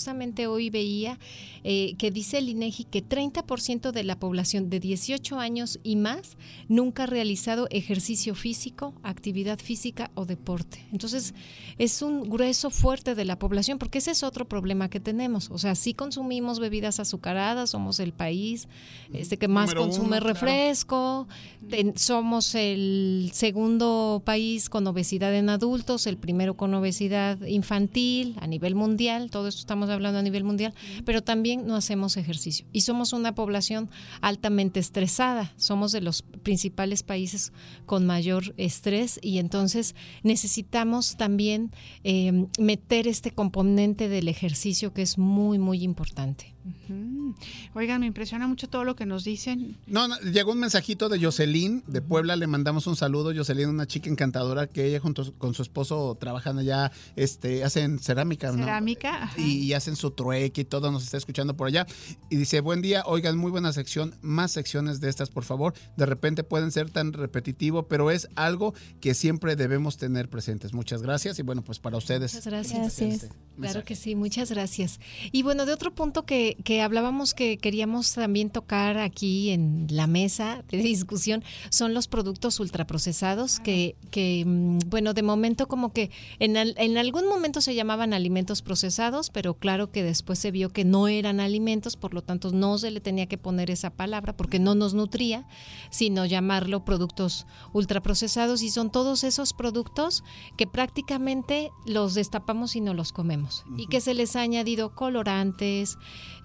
hoy 0.48 0.70
veía 0.70 1.18
eh, 1.64 1.96
que 1.98 2.12
dice 2.12 2.38
el 2.38 2.50
INEGI 2.50 2.86
que 2.86 3.04
30% 3.04 3.92
de 3.92 4.04
la 4.04 4.20
población 4.20 4.70
de 4.70 4.80
18 4.80 5.40
años 5.40 5.80
y 5.84 5.96
más 5.96 6.38
nunca 6.68 7.04
ha 7.04 7.08
realizado 7.08 7.68
ejercicio 7.72 8.36
físico, 8.36 8.94
actividad 9.04 9.60
física 9.60 10.12
o 10.16 10.26
deporte. 10.26 10.86
Entonces, 10.92 11.34
es 11.78 12.02
un 12.02 12.30
grueso 12.30 12.70
fuerte 12.70 13.16
de 13.16 13.26
la 13.26 13.38
población 13.38 13.80
porque 13.80 13.98
ese 13.98 14.12
es 14.12 14.24
otro 14.24 14.48
problema 14.48 14.90
que 14.90 15.00
tenemos. 15.00 15.50
O 15.52 15.58
sea, 15.58 15.76
sí 15.76 15.94
consumimos 15.94 16.60
bebidas 16.60 17.00
azucaradas, 17.00 17.72
somos 17.72 18.00
el 18.00 18.14
país 18.14 18.68
este 19.14 19.38
que 19.38 19.48
más 19.48 19.70
Número 19.70 19.82
consume 19.82 20.18
uno, 20.18 20.20
refresco, 20.20 21.28
claro. 21.28 21.70
ten, 21.70 21.98
somos 21.98 22.56
el 22.56 23.32
segundo 23.34 24.22
país 24.24 24.70
con 24.70 24.86
obesidad 24.88 25.34
en 25.34 25.50
adultos, 25.50 26.08
el 26.08 26.18
primero 26.18 26.56
con 26.56 26.74
obesidad 26.74 27.40
infantil 27.42 28.36
a 28.40 28.48
nivel 28.48 28.76
mundial, 28.76 29.32
todo 29.32 29.48
esto 29.48 29.60
estamos 29.60 29.87
hablando 29.94 30.20
a 30.20 30.24
nivel 30.24 30.44
mundial, 30.44 30.74
pero 31.06 31.22
también 31.22 31.66
no 31.66 31.76
hacemos 31.76 32.18
ejercicio. 32.18 32.66
Y 32.74 32.82
somos 32.82 33.14
una 33.14 33.36
población 33.36 33.90
altamente 34.22 34.80
estresada, 34.80 35.54
somos 35.58 35.92
de 35.92 36.02
los 36.02 36.22
principales 36.22 37.04
países 37.04 37.52
con 37.86 38.06
mayor 38.06 38.54
estrés 38.58 39.20
y 39.22 39.40
entonces 39.40 39.96
necesitamos 40.24 41.18
también 41.18 41.72
eh, 42.04 42.48
meter 42.60 43.08
este 43.08 43.32
componente 43.32 44.10
del 44.10 44.28
ejercicio 44.28 44.94
que 44.94 45.02
es 45.02 45.18
muy, 45.18 45.60
muy 45.60 45.84
importante. 45.84 46.57
Uh 46.68 46.92
-huh. 46.92 47.36
Oigan, 47.74 48.02
me 48.02 48.08
impresiona 48.08 48.48
mucho 48.48 48.68
todo 48.68 48.84
lo 48.84 48.96
que 48.96 49.06
nos 49.06 49.24
dicen. 49.24 49.78
No, 49.88 50.08
no, 50.08 50.20
llegó 50.20 50.52
un 50.52 50.60
mensajito 50.60 51.10
de 51.10 51.24
Jocelyn 51.24 51.84
de 51.88 52.02
Puebla, 52.02 52.36
le 52.36 52.48
mandamos 52.48 52.88
un 52.88 52.96
saludo. 52.96 53.34
Jocelyn, 53.36 53.70
una 53.70 53.88
chica 53.88 54.10
encantadora 54.10 54.68
que 54.68 54.86
ella 54.86 55.00
junto 55.00 55.34
con 55.38 55.54
su 55.54 55.62
esposo 55.62 56.18
trabajan 56.20 56.58
allá, 56.60 56.92
este, 57.16 57.64
hacen 57.64 58.00
cerámica, 58.00 58.52
Cerámica. 58.52 59.32
¿no? 59.38 59.44
Y, 59.44 59.60
y, 59.60 59.74
hacen 59.74 59.96
su 59.96 60.12
trueque 60.12 60.62
y 60.62 60.66
todo, 60.66 60.92
nos 60.92 61.04
está 61.04 61.18
escuchando 61.18 61.56
por 61.56 61.68
allá. 61.68 61.86
Y 62.30 62.36
dice, 62.36 62.62
buen 62.62 62.82
día, 62.82 63.04
oigan, 63.06 63.38
muy 63.38 63.52
buena 63.52 63.74
sección, 63.74 64.16
más 64.22 64.52
secciones 64.52 65.00
de 65.00 65.10
estas, 65.10 65.30
por 65.30 65.44
favor. 65.44 65.74
De 65.96 66.06
repente 66.06 66.44
pueden 66.44 66.72
ser 66.72 66.90
tan 66.90 67.14
repetitivo, 67.14 67.88
pero 67.88 68.12
es 68.12 68.28
algo 68.36 68.74
que 69.00 69.14
siempre 69.14 69.56
debemos 69.56 69.98
tener 69.98 70.30
presentes. 70.30 70.74
Muchas 70.74 71.02
gracias 71.02 71.40
y 71.40 71.44
bueno, 71.44 71.64
pues 71.64 71.80
para 71.80 71.98
ustedes. 71.98 72.34
Muchas 72.34 72.48
gracias. 72.48 73.02
Este 73.02 73.30
claro 73.58 73.84
que 73.84 73.96
sí, 73.96 74.16
muchas 74.16 74.52
gracias. 74.52 75.00
Y 75.32 75.44
bueno, 75.44 75.66
de 75.66 75.74
otro 75.74 75.94
punto 75.94 76.26
que, 76.26 76.57
que 76.64 76.82
hablábamos 76.82 77.34
que 77.34 77.58
queríamos 77.58 78.14
también 78.14 78.50
tocar 78.50 78.98
aquí 78.98 79.52
en 79.52 79.88
la 79.90 80.08
mesa 80.08 80.64
de 80.70 80.78
discusión 80.78 81.44
son 81.70 81.94
los 81.94 82.08
productos 82.08 82.60
ultraprocesados 82.60 83.60
que, 83.60 83.96
que 84.12 84.44
bueno, 84.88 85.14
de 85.14 85.24
momento 85.24 85.68
como 85.68 85.94
que 85.94 86.12
en, 86.40 86.58
al, 86.58 86.74
en 86.78 86.98
algún 86.98 87.28
momento 87.28 87.62
se 87.62 87.76
llamaban 87.76 88.14
alimentos 88.14 88.62
procesados, 88.62 89.30
pero 89.30 89.54
claro 89.56 89.92
que 89.92 90.04
después 90.04 90.40
se 90.40 90.52
vio 90.52 90.70
que 90.70 90.86
no 90.86 91.08
eran 91.08 91.40
alimentos, 91.40 91.96
por 91.96 92.14
lo 92.14 92.22
tanto 92.22 92.52
no 92.52 92.78
se 92.78 92.92
le 92.92 93.02
tenía 93.02 93.28
que 93.28 93.38
poner 93.38 93.70
esa 93.72 93.90
palabra 93.90 94.36
porque 94.36 94.60
no 94.60 94.76
nos 94.76 94.94
nutría, 94.94 95.48
sino 95.90 96.26
llamarlo 96.26 96.86
productos 96.86 97.46
ultraprocesados. 97.74 98.62
Y 98.62 98.70
son 98.70 98.92
todos 98.92 99.24
esos 99.24 99.54
productos 99.54 100.24
que 100.58 100.68
prácticamente 100.68 101.72
los 101.86 102.14
destapamos 102.14 102.76
y 102.76 102.82
no 102.82 102.94
los 102.94 103.12
comemos. 103.12 103.64
Uh 103.68 103.72
-huh. 103.72 103.84
y 103.84 103.88
que 103.88 104.02
se 104.02 104.14
les 104.14 104.36
ha 104.36 104.42
añadido 104.42 104.96
colorantes, 104.96 105.98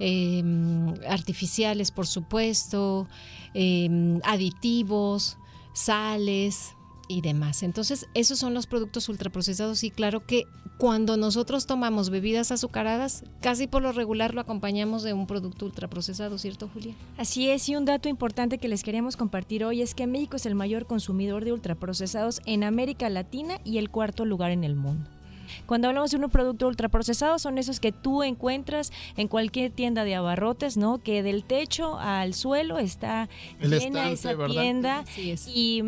eh, 0.04 0.42
artificiales, 1.08 1.92
por 1.92 2.08
supuesto, 2.08 3.06
eh, 3.54 4.18
aditivos, 4.24 5.38
sales 5.74 6.74
y 7.06 7.20
demás. 7.20 7.62
Entonces, 7.62 8.08
esos 8.14 8.40
son 8.40 8.52
los 8.52 8.66
productos 8.66 9.08
ultraprocesados 9.08 9.84
y 9.84 9.92
claro 9.92 10.26
que 10.26 10.44
cuando 10.76 11.16
nosotros 11.16 11.66
tomamos 11.66 12.10
bebidas 12.10 12.50
azucaradas, 12.50 13.22
casi 13.40 13.68
por 13.68 13.82
lo 13.82 13.92
regular 13.92 14.34
lo 14.34 14.40
acompañamos 14.40 15.04
de 15.04 15.12
un 15.12 15.28
producto 15.28 15.66
ultraprocesado, 15.66 16.36
¿cierto, 16.36 16.68
Julia? 16.74 16.96
Así 17.16 17.48
es, 17.48 17.68
y 17.68 17.76
un 17.76 17.84
dato 17.84 18.08
importante 18.08 18.58
que 18.58 18.66
les 18.66 18.82
queremos 18.82 19.16
compartir 19.16 19.64
hoy 19.64 19.82
es 19.82 19.94
que 19.94 20.08
México 20.08 20.34
es 20.34 20.46
el 20.46 20.56
mayor 20.56 20.86
consumidor 20.86 21.44
de 21.44 21.52
ultraprocesados 21.52 22.40
en 22.44 22.64
América 22.64 23.08
Latina 23.08 23.60
y 23.64 23.78
el 23.78 23.88
cuarto 23.88 24.24
lugar 24.24 24.50
en 24.50 24.64
el 24.64 24.74
mundo. 24.74 25.08
Cuando 25.72 25.88
hablamos 25.88 26.10
de 26.10 26.18
un 26.18 26.28
producto 26.28 26.68
ultraprocesado, 26.68 27.38
son 27.38 27.56
esos 27.56 27.80
que 27.80 27.92
tú 27.92 28.22
encuentras 28.22 28.92
en 29.16 29.26
cualquier 29.26 29.72
tienda 29.72 30.04
de 30.04 30.14
abarrotes, 30.14 30.76
¿no? 30.76 30.98
Que 30.98 31.22
del 31.22 31.44
techo 31.44 31.98
al 31.98 32.34
suelo 32.34 32.76
está 32.76 33.30
El 33.58 33.70
llena 33.70 34.10
estante, 34.10 34.12
esa 34.12 34.34
¿verdad? 34.34 34.48
tienda 34.48 35.04
es. 35.16 35.48
y 35.48 35.82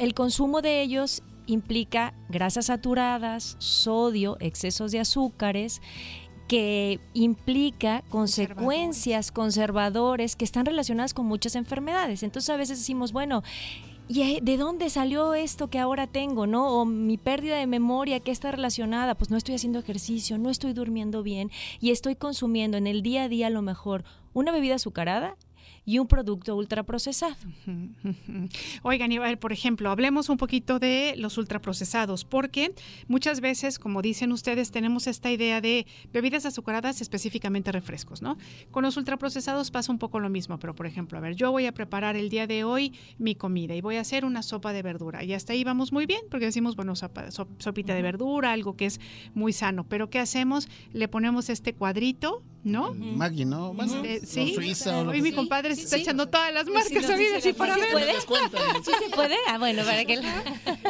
el 0.00 0.12
consumo 0.12 0.60
de 0.60 0.82
ellos 0.82 1.22
implica 1.46 2.14
grasas 2.28 2.66
saturadas, 2.66 3.54
sodio, 3.60 4.36
excesos 4.40 4.90
de 4.90 4.98
azúcares 4.98 5.80
que 6.48 6.98
implica 7.14 8.02
consecuencias 8.08 9.30
conservadores 9.30 10.34
que 10.34 10.44
están 10.44 10.66
relacionadas 10.66 11.14
con 11.14 11.26
muchas 11.26 11.54
enfermedades. 11.54 12.24
Entonces 12.24 12.50
a 12.50 12.56
veces 12.56 12.80
decimos, 12.80 13.12
bueno, 13.12 13.44
¿y 14.10 14.22
eh, 14.22 14.40
de 14.42 14.56
dónde 14.56 14.90
salió 14.90 15.34
esto 15.34 15.70
que 15.70 15.78
ahora 15.78 16.08
tengo, 16.08 16.48
no? 16.48 16.68
O 16.80 16.84
mi 16.84 17.16
pérdida 17.16 17.56
de 17.56 17.68
memoria, 17.68 18.18
¿qué 18.18 18.32
está 18.32 18.50
relacionada? 18.50 19.14
Pues 19.14 19.30
no 19.30 19.36
estoy 19.36 19.54
haciendo 19.54 19.78
ejercicio, 19.78 20.36
no 20.36 20.50
estoy 20.50 20.72
durmiendo 20.72 21.22
bien 21.22 21.50
y 21.80 21.92
estoy 21.92 22.16
consumiendo 22.16 22.76
en 22.76 22.88
el 22.88 23.02
día 23.02 23.24
a 23.24 23.28
día 23.28 23.46
a 23.46 23.50
lo 23.50 23.62
mejor 23.62 24.02
una 24.32 24.50
bebida 24.50 24.74
azucarada 24.74 25.36
y 25.90 25.98
un 25.98 26.06
producto 26.06 26.54
ultraprocesado. 26.54 27.34
Oigan, 28.84 29.10
Ibar, 29.10 29.38
por 29.40 29.52
ejemplo, 29.52 29.90
hablemos 29.90 30.28
un 30.28 30.36
poquito 30.36 30.78
de 30.78 31.14
los 31.16 31.36
ultraprocesados, 31.36 32.24
porque 32.24 32.72
muchas 33.08 33.40
veces, 33.40 33.80
como 33.80 34.00
dicen 34.00 34.30
ustedes, 34.30 34.70
tenemos 34.70 35.08
esta 35.08 35.32
idea 35.32 35.60
de 35.60 35.86
bebidas 36.12 36.46
azucaradas, 36.46 37.00
específicamente 37.00 37.72
refrescos, 37.72 38.22
¿no? 38.22 38.36
Con 38.70 38.84
los 38.84 38.96
ultraprocesados 38.96 39.72
pasa 39.72 39.90
un 39.90 39.98
poco 39.98 40.20
lo 40.20 40.28
mismo, 40.30 40.60
pero 40.60 40.76
por 40.76 40.86
ejemplo, 40.86 41.18
a 41.18 41.20
ver, 41.20 41.34
yo 41.34 41.50
voy 41.50 41.66
a 41.66 41.72
preparar 41.72 42.14
el 42.16 42.28
día 42.28 42.46
de 42.46 42.62
hoy 42.62 42.92
mi 43.18 43.34
comida 43.34 43.74
y 43.74 43.80
voy 43.80 43.96
a 43.96 44.02
hacer 44.02 44.24
una 44.24 44.42
sopa 44.44 44.72
de 44.72 44.82
verdura 44.82 45.24
y 45.24 45.32
hasta 45.32 45.54
ahí 45.54 45.64
vamos 45.64 45.92
muy 45.92 46.06
bien, 46.06 46.20
porque 46.30 46.46
decimos, 46.46 46.76
bueno, 46.76 46.92
sopa- 46.94 47.32
sop- 47.32 47.60
sopita 47.60 47.94
de 47.94 48.02
verdura, 48.02 48.52
algo 48.52 48.76
que 48.76 48.86
es 48.86 49.00
muy 49.34 49.52
sano, 49.52 49.84
pero 49.88 50.08
¿qué 50.08 50.20
hacemos? 50.20 50.68
Le 50.92 51.08
ponemos 51.08 51.50
este 51.50 51.72
cuadrito, 51.74 52.44
¿no? 52.62 52.94
Maggi, 52.94 53.44
¿no? 53.44 53.72
Bueno, 53.74 54.02
Este, 54.04 54.26
sí, 54.26 54.54
Suiza 54.54 55.00
o 55.00 55.04
lo 55.04 55.10
hoy 55.12 55.22
mi 55.22 55.32
compadre 55.32 55.74
se 55.76 55.82
está 55.82 55.96
sí. 55.96 56.02
echando 56.02 56.28
todas 56.28 56.52
las 56.52 56.66
marcas 56.66 57.02
no, 57.08 57.14
habidas 57.14 57.42
sí, 57.42 57.48
y 57.50 57.52
por 57.52 57.66
sí, 57.66 57.72
haber. 57.72 57.86
¿Se 58.20 58.26
puede? 58.26 58.50
¿Sí 58.84 58.90
se 59.04 59.14
puede? 59.14 59.36
Ah, 59.48 59.58
bueno, 59.58 59.82
para 59.84 60.04
que... 60.04 60.20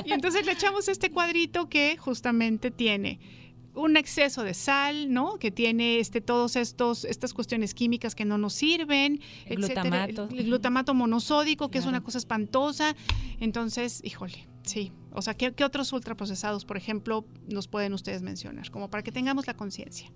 Y 0.04 0.12
entonces 0.12 0.44
le 0.46 0.52
echamos 0.52 0.88
este 0.88 1.10
cuadrito 1.10 1.68
que 1.68 1.96
justamente 1.96 2.70
tiene 2.70 3.20
un 3.72 3.96
exceso 3.96 4.42
de 4.42 4.52
sal, 4.52 5.12
¿no? 5.12 5.38
Que 5.38 5.52
tiene 5.52 6.00
este 6.00 6.20
todos 6.20 6.56
estos 6.56 7.04
estas 7.04 7.32
cuestiones 7.32 7.72
químicas 7.72 8.16
que 8.16 8.24
no 8.24 8.36
nos 8.36 8.52
sirven, 8.54 9.20
El 9.46 9.62
etcétera. 9.62 10.06
glutamato. 10.06 10.28
el, 10.34 10.40
el 10.40 10.46
glutamato 10.46 10.92
monosódico, 10.92 11.70
que 11.70 11.78
es 11.78 11.86
una 11.86 12.02
cosa 12.02 12.18
espantosa. 12.18 12.96
Entonces, 13.38 14.00
híjole, 14.02 14.48
sí. 14.64 14.90
O 15.12 15.22
sea, 15.22 15.34
¿qué, 15.34 15.52
qué 15.52 15.62
otros 15.64 15.92
ultraprocesados, 15.92 16.64
por 16.64 16.76
ejemplo, 16.76 17.24
nos 17.46 17.68
pueden 17.68 17.92
ustedes 17.94 18.22
mencionar? 18.22 18.70
Como 18.72 18.90
para 18.90 19.04
que 19.04 19.12
tengamos 19.12 19.46
la 19.46 19.54
conciencia. 19.54 20.10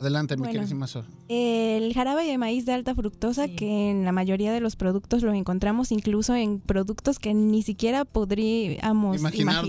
Adelante, 0.00 0.36
mi 0.36 0.40
Bueno. 0.40 0.52
queridísima 0.52 0.86
Sol. 0.86 1.04
El 1.28 1.92
jarabe 1.94 2.24
de 2.24 2.38
maíz 2.38 2.64
de 2.64 2.72
alta 2.72 2.94
fructosa, 2.94 3.48
que 3.48 3.90
en 3.90 4.04
la 4.04 4.12
mayoría 4.12 4.52
de 4.52 4.60
los 4.60 4.76
productos 4.76 5.22
lo 5.22 5.32
encontramos 5.34 5.92
incluso 5.92 6.34
en 6.34 6.60
productos 6.60 7.18
que 7.18 7.34
ni 7.34 7.62
siquiera 7.62 8.04
podríamos 8.04 9.18
Imaginarnos. 9.18 9.62